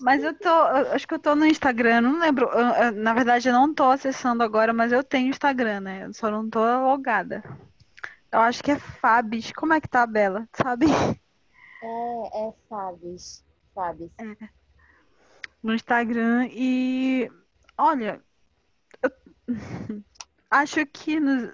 Mas 0.00 0.22
eu 0.24 0.34
tô, 0.38 0.48
eu 0.48 0.92
acho 0.92 1.06
que 1.06 1.14
eu 1.14 1.18
tô 1.18 1.34
no 1.34 1.46
Instagram, 1.46 2.00
não 2.02 2.18
lembro. 2.20 2.46
eu- 2.48 2.84
eu- 2.86 2.92
na 2.92 3.14
verdade, 3.14 3.48
eu 3.48 3.52
não 3.54 3.72
tô 3.74 3.84
acessando 3.90 4.42
agora, 4.42 4.72
mas 4.72 4.92
eu 4.92 5.02
tenho 5.04 5.30
Instagram, 5.30 5.80
né? 5.80 6.04
Eu 6.06 6.12
só 6.14 6.30
não 6.30 6.48
tô 6.48 6.60
logada. 6.60 7.42
Eu 8.32 8.40
acho 8.40 8.62
que 8.62 8.72
é 8.72 8.78
Fabis. 8.78 9.52
Como 9.52 9.72
é 9.74 9.80
que 9.80 9.88
tá 9.88 10.02
a 10.02 10.06
Bela? 10.06 10.48
Sabe? 10.56 10.86
É, 11.80 12.48
é 12.48 12.52
Fabis. 12.68 13.44
Fabis. 13.74 14.10
No 15.64 15.74
Instagram. 15.74 16.46
E 16.52 17.28
olha, 17.76 18.22
acho 20.50 20.84
que 20.86 21.18
no, 21.20 21.50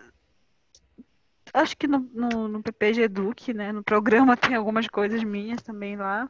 acho 1.54 1.76
que 1.76 1.86
no, 1.86 2.00
no, 2.12 2.48
no 2.48 2.60
PPG 2.62 3.02
Eduque, 3.02 3.54
né? 3.54 3.70
No 3.72 3.82
programa 3.84 4.36
tem 4.36 4.54
algumas 4.56 4.88
coisas 4.88 5.22
minhas 5.22 5.62
também 5.62 5.96
lá. 5.96 6.28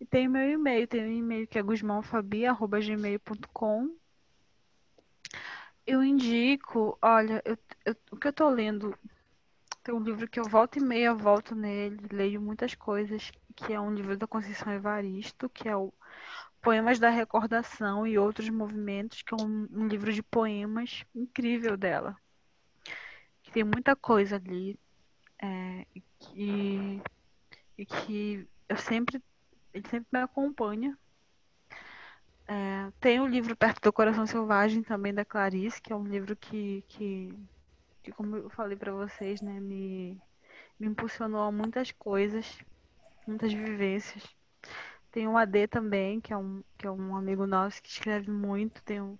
E 0.00 0.04
tem 0.06 0.26
o 0.26 0.30
meu 0.30 0.50
e-mail, 0.50 0.88
tem 0.88 1.04
um 1.04 1.12
e-mail 1.12 1.46
que 1.46 1.58
é 1.58 1.62
guzmãofabi.gmail.com. 1.62 3.94
Eu 5.86 6.02
indico, 6.02 6.98
olha, 7.02 7.42
eu, 7.44 7.56
eu- 7.84 7.96
o 8.12 8.16
que 8.16 8.28
eu 8.28 8.32
tô 8.32 8.48
lendo, 8.48 8.96
tem 9.84 9.94
um 9.94 10.00
livro 10.02 10.28
que 10.28 10.38
eu 10.40 10.48
volto 10.48 10.78
e 10.78 10.82
meia, 10.82 11.14
volto 11.14 11.54
nele, 11.54 11.98
leio 12.12 12.40
muitas 12.40 12.74
coisas, 12.74 13.30
que 13.56 13.72
é 13.72 13.80
um 13.80 13.92
livro 13.94 14.16
da 14.16 14.26
Conceição 14.26 14.72
Evaristo, 14.72 15.48
que 15.50 15.68
é 15.68 15.76
o 15.76 15.92
Poemas 16.60 16.98
da 16.98 17.08
Recordação 17.08 18.06
e 18.06 18.18
Outros 18.18 18.48
Movimentos, 18.50 19.22
que 19.22 19.32
é 19.34 19.36
um, 19.40 19.68
um 19.72 19.88
livro 19.88 20.12
de 20.12 20.22
poemas 20.22 21.04
incrível 21.14 21.76
dela. 21.76 22.16
Que 23.42 23.50
tem 23.50 23.64
muita 23.64 23.96
coisa 23.96 24.36
ali, 24.36 24.78
é, 25.40 25.86
e 25.94 26.02
que, 26.18 27.02
e 27.78 27.86
que 27.86 28.48
eu 28.68 28.76
sempre, 28.76 29.22
ele 29.72 29.88
sempre 29.88 30.08
me 30.12 30.20
acompanha. 30.20 30.96
É, 32.46 32.90
tem 33.00 33.20
o 33.20 33.26
livro 33.26 33.56
Perto 33.56 33.80
do 33.80 33.92
Coração 33.92 34.26
Selvagem 34.26 34.82
também 34.82 35.14
da 35.14 35.24
Clarice, 35.24 35.80
que 35.80 35.92
é 35.92 35.96
um 35.96 36.06
livro 36.06 36.36
que, 36.36 36.84
que, 36.88 37.32
que 38.02 38.12
como 38.12 38.36
eu 38.36 38.50
falei 38.50 38.76
para 38.76 38.92
vocês, 38.92 39.40
né, 39.40 39.60
me, 39.60 40.20
me 40.78 40.88
impulsionou 40.88 41.42
a 41.42 41.52
muitas 41.52 41.92
coisas, 41.92 42.58
muitas 43.26 43.52
vivências. 43.52 44.39
Tem 45.10 45.28
o 45.28 45.36
AD 45.36 45.68
também, 45.68 46.20
que 46.20 46.32
é 46.32 46.36
um, 46.36 46.62
que 46.78 46.86
é 46.86 46.90
um 46.90 47.16
amigo 47.16 47.46
nosso 47.46 47.82
que 47.82 47.88
escreve 47.90 48.30
muito. 48.30 48.82
Tem 48.84 49.00
um, 49.00 49.18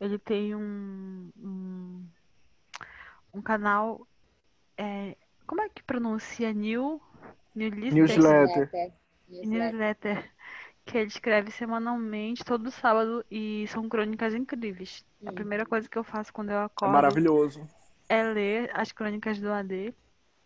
ele 0.00 0.18
tem 0.18 0.54
um, 0.56 1.30
um, 1.38 2.06
um 3.32 3.42
canal. 3.42 4.06
é, 4.78 5.16
como 5.46 5.62
é 5.62 5.68
que 5.68 5.82
pronuncia? 5.82 6.52
New, 6.52 7.00
Newsletter? 7.90 8.70
Newsletter. 8.70 8.92
Newsletter. 9.42 10.32
que 10.86 10.98
ele 10.98 11.08
escreve 11.08 11.50
semanalmente, 11.50 12.44
todo 12.44 12.70
sábado, 12.70 13.24
e 13.30 13.66
são 13.68 13.88
crônicas 13.88 14.34
incríveis. 14.34 15.04
A 15.26 15.32
primeira 15.32 15.66
coisa 15.66 15.88
que 15.88 15.98
eu 15.98 16.04
faço 16.04 16.32
quando 16.32 16.50
eu 16.50 16.58
É 16.82 16.88
acordo 16.88 16.88
maravilhoso. 16.88 17.60
é 18.08 18.22
ler 18.24 18.70
as 18.74 18.92
crônicas 18.92 19.40
do 19.40 19.52
AD, 19.52 19.94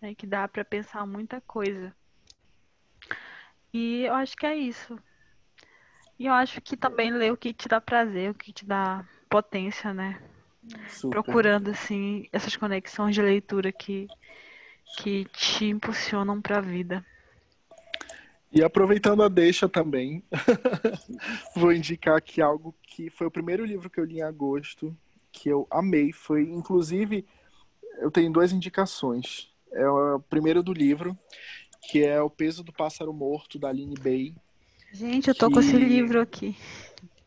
né, 0.02 0.14
que 0.16 0.26
dá 0.26 0.48
pra 0.48 0.64
pensar 0.64 1.06
muita 1.06 1.40
coisa. 1.42 1.94
E 3.72 4.02
eu 4.02 4.14
acho 4.14 4.36
que 4.36 4.46
é 4.46 4.56
isso. 4.56 4.98
E 6.18 6.26
eu 6.26 6.32
acho 6.32 6.60
que 6.60 6.76
também 6.76 7.12
ler 7.12 7.32
o 7.32 7.36
que 7.36 7.52
te 7.52 7.68
dá 7.68 7.80
prazer, 7.80 8.30
o 8.30 8.34
que 8.34 8.52
te 8.52 8.66
dá 8.66 9.06
potência, 9.28 9.94
né? 9.94 10.20
Super. 10.88 11.22
Procurando, 11.22 11.70
assim, 11.70 12.26
essas 12.32 12.56
conexões 12.56 13.14
de 13.14 13.22
leitura 13.22 13.70
que, 13.70 14.08
que 14.98 15.24
te 15.26 15.66
impulsionam 15.66 16.40
pra 16.40 16.60
vida. 16.60 17.04
E 18.50 18.64
aproveitando 18.64 19.22
a 19.22 19.28
deixa 19.28 19.68
também, 19.68 20.24
vou 21.54 21.72
indicar 21.72 22.16
aqui 22.16 22.40
algo 22.40 22.74
que 22.82 23.10
foi 23.10 23.26
o 23.26 23.30
primeiro 23.30 23.64
livro 23.64 23.90
que 23.90 24.00
eu 24.00 24.04
li 24.04 24.18
em 24.18 24.22
agosto, 24.22 24.96
que 25.30 25.48
eu 25.48 25.66
amei. 25.70 26.12
Foi, 26.12 26.42
inclusive, 26.42 27.26
eu 27.98 28.10
tenho 28.10 28.32
duas 28.32 28.50
indicações. 28.50 29.52
É 29.70 29.86
o 29.88 30.18
primeiro 30.18 30.62
do 30.62 30.72
livro, 30.72 31.16
que 31.82 32.04
é 32.04 32.20
O 32.20 32.30
Peso 32.30 32.62
do 32.62 32.72
Pássaro 32.72 33.12
Morto, 33.12 33.58
da 33.58 33.68
Aline 33.68 33.96
Bay. 33.96 34.34
Gente, 34.92 35.28
eu 35.28 35.34
tô 35.34 35.50
com 35.50 35.60
esse 35.60 35.72
Que- 35.72 35.78
livro 35.78 36.20
aqui. 36.20 36.56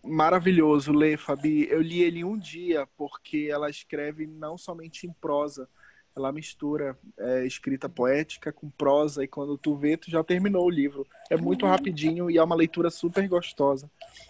Maravilhoso, 0.03 0.91
lê, 0.91 1.15
Fabi. 1.15 1.67
Eu 1.69 1.81
li 1.81 2.01
ele 2.01 2.23
um 2.23 2.37
dia, 2.37 2.87
porque 2.97 3.47
ela 3.51 3.69
escreve 3.69 4.25
não 4.25 4.57
somente 4.57 5.05
em 5.05 5.13
prosa, 5.13 5.69
ela 6.15 6.31
mistura 6.31 6.97
é, 7.17 7.45
escrita 7.45 7.87
poética 7.87 8.51
com 8.51 8.69
prosa, 8.69 9.23
e 9.23 9.27
quando 9.27 9.57
tu 9.57 9.75
vê, 9.75 9.95
tu 9.95 10.09
já 10.09 10.23
terminou 10.23 10.65
o 10.65 10.69
livro. 10.71 11.05
É 11.29 11.37
muito 11.37 11.65
rapidinho 11.67 12.29
e 12.31 12.37
é 12.37 12.43
uma 12.43 12.55
leitura 12.55 12.89
super 12.89 13.27
gostosa, 13.29 13.89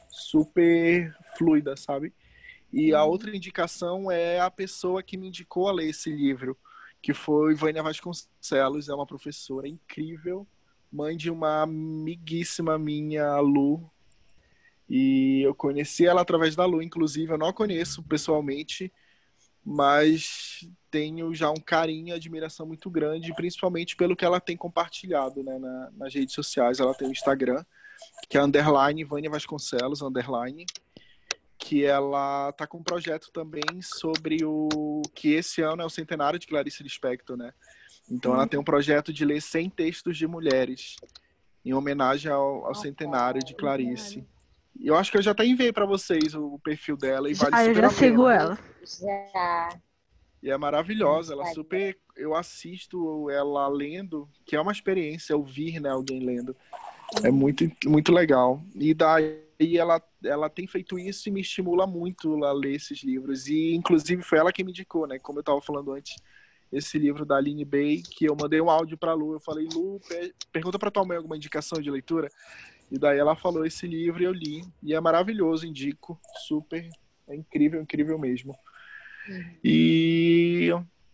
super 0.10 1.15
fluida, 1.38 1.76
sabe? 1.77 2.14
E 2.72 2.93
a 2.93 3.03
outra 3.03 3.35
indicação 3.35 4.11
é 4.11 4.39
a 4.39 4.52
pessoa 4.52 5.02
que 5.02 5.18
me 5.18 5.27
indicou 5.30 5.68
a 5.68 5.72
ler 5.73 5.89
esse 5.89 6.10
livro, 6.10 6.57
que 7.01 7.13
foi 7.13 7.55
Vânia 7.55 7.81
Vasconcelos, 7.83 8.89
é 8.89 8.93
uma 8.93 9.05
professora 9.07 9.67
incrível, 9.67 10.47
mãe 10.91 11.15
de 11.17 11.31
uma 11.31 11.63
amiguíssima 11.63 12.77
minha, 12.77 13.37
Lu, 13.39 13.89
e 14.89 15.41
eu 15.43 15.55
conheci 15.55 16.05
ela 16.05 16.21
através 16.21 16.55
da 16.55 16.65
Lu, 16.65 16.81
inclusive. 16.81 17.31
Eu 17.31 17.37
não 17.37 17.47
a 17.47 17.53
conheço 17.53 18.03
pessoalmente, 18.03 18.91
mas 19.63 20.67
tenho 20.89 21.33
já 21.33 21.49
um 21.49 21.55
carinho 21.59 22.09
e 22.09 22.11
admiração 22.11 22.65
muito 22.65 22.89
grande, 22.89 23.33
principalmente 23.33 23.95
pelo 23.95 24.15
que 24.15 24.25
ela 24.25 24.41
tem 24.41 24.57
compartilhado 24.57 25.41
né, 25.43 25.57
na- 25.57 25.91
nas 25.91 26.13
redes 26.13 26.35
sociais. 26.35 26.79
Ela 26.79 26.93
tem 26.93 27.07
o 27.07 27.11
Instagram, 27.11 27.63
que 28.29 28.37
é 28.37 28.43
underline 28.43 29.03
Vânia 29.05 29.29
Vasconcelos, 29.29 30.01
underline, 30.01 30.65
que 31.63 31.85
ela 31.85 32.51
tá 32.53 32.65
com 32.65 32.79
um 32.79 32.83
projeto 32.83 33.29
também 33.31 33.61
sobre 33.83 34.43
o 34.43 35.03
que 35.13 35.33
esse 35.35 35.61
ano 35.61 35.83
é 35.83 35.85
o 35.85 35.89
centenário 35.89 36.39
de 36.39 36.47
Clarice 36.47 36.81
Lispector, 36.81 37.38
né? 37.38 37.53
Então 38.09 38.33
ela 38.33 38.47
tem 38.47 38.59
um 38.59 38.63
projeto 38.63 39.13
de 39.13 39.23
ler 39.23 39.39
100 39.41 39.69
textos 39.69 40.17
de 40.17 40.25
mulheres 40.25 40.95
em 41.63 41.71
homenagem 41.73 42.31
ao, 42.31 42.65
ao 42.65 42.73
centenário 42.73 43.43
de 43.45 43.53
Clarice. 43.53 44.25
E 44.75 44.88
Eu 44.88 44.95
acho 44.95 45.11
que 45.11 45.17
eu 45.17 45.21
já 45.21 45.31
até 45.31 45.45
enviei 45.45 45.71
pra 45.71 45.85
vocês 45.85 46.33
o 46.33 46.57
perfil 46.63 46.97
dela 46.97 47.29
e 47.29 47.35
vale 47.35 47.51
Ah, 47.53 47.63
eu 47.65 47.75
já 47.75 47.88
a 47.88 47.89
sigo 47.91 48.23
pena. 48.23 48.35
ela. 48.35 48.59
Já. 48.83 49.69
E 50.41 50.49
é 50.49 50.57
maravilhosa, 50.57 51.33
ela 51.33 51.45
super. 51.53 51.95
Eu 52.17 52.35
assisto 52.35 53.29
ela 53.29 53.67
lendo, 53.67 54.27
que 54.45 54.55
é 54.55 54.61
uma 54.61 54.71
experiência 54.71 55.38
ouvir, 55.38 55.79
né, 55.79 55.89
alguém 55.91 56.19
lendo. 56.25 56.55
É 57.23 57.29
muito, 57.29 57.69
muito 57.85 58.11
legal. 58.11 58.59
E 58.73 58.95
daí 58.95 59.43
ela, 59.77 60.01
ela 60.23 60.49
tem 60.49 60.67
feito 60.67 60.97
isso 60.97 61.29
e 61.29 61.31
me 61.31 61.41
estimula 61.41 61.85
muito 61.85 62.43
a 62.43 62.51
ler 62.51 62.75
esses 62.75 63.03
livros. 63.03 63.47
E 63.47 63.73
inclusive 63.73 64.21
foi 64.23 64.38
ela 64.38 64.51
que 64.51 64.63
me 64.63 64.71
indicou, 64.71 65.07
né? 65.07 65.19
Como 65.19 65.39
eu 65.39 65.41
estava 65.41 65.61
falando 65.61 65.91
antes, 65.93 66.15
esse 66.71 66.97
livro 66.97 67.25
da 67.25 67.35
Aline 67.38 67.65
Bay, 67.65 68.01
que 68.01 68.25
eu 68.25 68.35
mandei 68.35 68.61
um 68.61 68.69
áudio 68.69 68.97
para 68.97 69.13
Lu. 69.13 69.33
Eu 69.33 69.39
falei, 69.39 69.67
Lu, 69.73 69.99
pe- 70.07 70.33
pergunta 70.51 70.79
para 70.79 70.91
tua 70.91 71.05
mãe 71.05 71.17
alguma 71.17 71.35
indicação 71.35 71.81
de 71.81 71.91
leitura. 71.91 72.29
E 72.89 72.97
daí 72.97 73.17
ela 73.17 73.35
falou 73.35 73.65
esse 73.65 73.88
livro 73.88 74.21
e 74.21 74.25
eu 74.25 74.33
li. 74.33 74.63
E 74.83 74.93
é 74.93 74.99
maravilhoso, 74.99 75.65
indico. 75.65 76.19
Super. 76.47 76.89
É 77.27 77.35
incrível, 77.35 77.81
incrível 77.81 78.17
mesmo. 78.17 78.57
E 79.63 80.69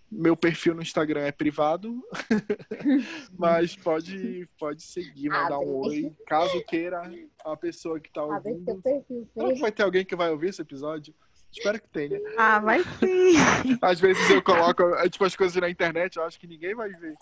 meu 0.09 0.37
perfil 0.37 0.73
no 0.73 0.81
Instagram 0.81 1.21
é 1.21 1.31
privado, 1.31 2.01
mas 3.37 3.75
pode, 3.75 4.47
pode 4.57 4.81
seguir, 4.81 5.29
mandar 5.29 5.59
um 5.59 5.85
oi. 5.85 6.13
Caso 6.25 6.63
queira 6.65 7.01
a 7.43 7.57
pessoa 7.57 7.99
que 7.99 8.07
está 8.07 8.21
seu 8.21 8.33
ouvindo. 8.33 8.81
perfil. 8.81 9.27
Será 9.33 9.53
que 9.53 9.59
vai 9.59 9.71
ter 9.71 9.83
alguém 9.83 10.05
que 10.05 10.15
vai 10.15 10.29
ouvir 10.29 10.49
esse 10.49 10.61
episódio? 10.61 11.13
Espero 11.51 11.81
que 11.81 11.89
tenha. 11.89 12.19
Ah, 12.37 12.59
vai 12.59 12.83
sim. 12.83 13.35
Às 13.81 13.99
vezes 13.99 14.29
eu 14.29 14.41
coloco 14.41 14.83
é, 14.95 15.09
tipo, 15.09 15.25
as 15.25 15.35
coisas 15.35 15.59
na 15.59 15.69
internet, 15.69 16.17
eu 16.17 16.23
acho 16.23 16.39
que 16.39 16.47
ninguém 16.47 16.75
vai 16.75 16.89
ver. 16.89 17.15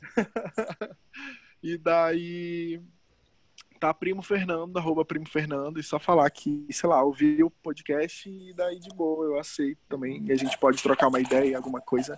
e 1.62 1.76
daí 1.78 2.80
tá 3.82 3.92
Primo 3.92 4.22
Fernando, 4.22 4.76
arroba 4.76 5.04
Primo 5.04 5.28
Fernando, 5.28 5.80
e 5.80 5.82
só 5.82 5.98
falar 5.98 6.30
que, 6.30 6.64
sei 6.70 6.88
lá, 6.88 7.02
ouvir 7.02 7.42
o 7.42 7.50
podcast 7.50 8.30
e 8.30 8.54
daí 8.54 8.78
de 8.78 8.88
boa, 8.90 9.24
eu 9.24 9.36
aceito 9.40 9.80
também. 9.88 10.24
E 10.24 10.30
a 10.30 10.36
gente 10.36 10.56
pode 10.56 10.80
trocar 10.80 11.08
uma 11.08 11.18
ideia, 11.18 11.56
alguma 11.56 11.80
coisa. 11.80 12.16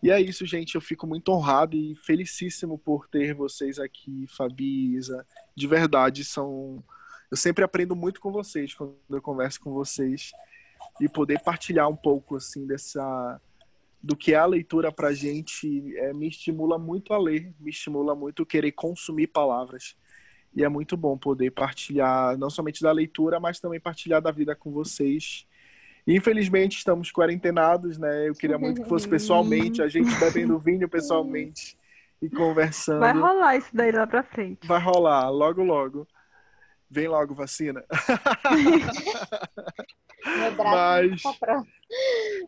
E 0.00 0.12
é 0.12 0.20
isso, 0.20 0.46
gente. 0.46 0.76
Eu 0.76 0.80
fico 0.80 1.08
muito 1.08 1.32
honrado 1.32 1.76
e 1.76 1.96
felicíssimo 1.96 2.78
por 2.78 3.08
ter 3.08 3.34
vocês 3.34 3.80
aqui, 3.80 4.26
Fabi, 4.28 4.94
Isa. 4.94 5.26
De 5.56 5.66
verdade, 5.66 6.22
são. 6.22 6.84
Eu 7.28 7.36
sempre 7.36 7.64
aprendo 7.64 7.96
muito 7.96 8.20
com 8.20 8.30
vocês 8.30 8.72
quando 8.72 8.94
eu 9.10 9.20
converso 9.20 9.60
com 9.60 9.72
vocês 9.72 10.30
e 11.00 11.08
poder 11.08 11.40
partilhar 11.40 11.88
um 11.88 11.96
pouco 11.96 12.36
assim 12.36 12.64
dessa 12.64 13.40
do 14.00 14.16
que 14.16 14.34
é 14.34 14.36
a 14.36 14.46
leitura 14.46 14.92
pra 14.92 15.12
gente 15.12 15.96
é, 15.96 16.12
me 16.14 16.28
estimula 16.28 16.78
muito 16.78 17.12
a 17.12 17.18
ler, 17.18 17.52
me 17.58 17.70
estimula 17.70 18.14
muito 18.14 18.46
querer 18.46 18.70
consumir 18.72 19.26
palavras. 19.26 19.96
E 20.54 20.64
é 20.64 20.68
muito 20.68 20.96
bom 20.96 21.16
poder 21.16 21.50
partilhar 21.52 22.36
não 22.36 22.50
somente 22.50 22.82
da 22.82 22.90
leitura, 22.92 23.38
mas 23.38 23.60
também 23.60 23.78
partilhar 23.80 24.20
da 24.20 24.30
vida 24.32 24.54
com 24.56 24.72
vocês. 24.72 25.46
Infelizmente 26.06 26.78
estamos 26.78 27.12
quarentenados, 27.12 27.98
né? 27.98 28.28
Eu 28.28 28.34
queria 28.34 28.58
muito 28.58 28.82
que 28.82 28.88
fosse 28.88 29.08
pessoalmente, 29.08 29.80
a 29.82 29.88
gente 29.88 30.10
bebendo 30.18 30.58
vinho 30.58 30.88
pessoalmente 30.88 31.78
e 32.20 32.28
conversando. 32.28 33.00
Vai 33.00 33.12
rolar 33.12 33.56
isso 33.56 33.70
daí 33.72 33.92
lá 33.92 34.06
pra 34.06 34.22
frente. 34.24 34.66
Vai 34.66 34.80
rolar, 34.80 35.28
logo, 35.30 35.62
logo. 35.62 36.08
Vem 36.90 37.06
logo, 37.06 37.34
vacina. 37.34 37.84
Mas- 40.56 41.22
tá. 41.38 41.62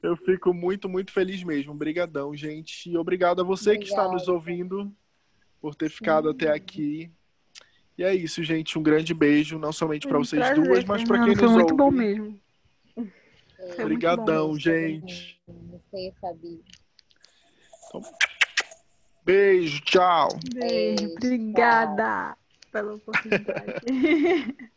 Eu 0.02 0.16
fico 0.16 0.52
muito, 0.52 0.88
muito 0.88 1.12
feliz 1.12 1.42
mesmo. 1.44 1.72
Obrigadão, 1.72 2.34
gente. 2.34 2.90
E 2.90 2.96
obrigado 2.96 3.40
a 3.40 3.44
você 3.44 3.76
que 3.78 3.84
está 3.84 4.02
nos 4.04 4.28
Obrigada. 4.28 4.32
ouvindo 4.32 4.92
por 5.60 5.74
ter 5.74 5.90
ficado 5.90 6.30
até 6.30 6.50
aqui. 6.50 7.10
E 7.96 8.04
é 8.04 8.14
isso, 8.14 8.42
gente. 8.42 8.78
Um 8.78 8.82
grande 8.82 9.12
beijo, 9.12 9.58
não 9.58 9.72
somente 9.72 10.08
para 10.08 10.18
vocês 10.18 10.40
prazer, 10.42 10.64
duas, 10.64 10.84
mas 10.84 11.04
para 11.04 11.24
quem 11.24 11.34
Foi 11.34 11.42
nos 11.44 11.52
muito 11.52 11.72
ouve. 11.72 11.76
bom 11.76 11.90
mesmo. 11.90 12.40
É, 12.96 13.02
Foi 13.02 13.04
muito 13.04 13.76
bom 13.76 13.82
Obrigadão, 13.84 14.46
mesmo. 14.48 14.60
gente. 14.60 15.40
Você, 15.46 16.12
Fabi. 16.20 16.60
Beijo, 19.24 19.80
tchau. 19.82 20.28
Beijo, 20.54 20.96
Beijo, 20.96 21.12
obrigada 21.12 22.36
pela 22.72 22.94
oportunidade. 22.94 23.82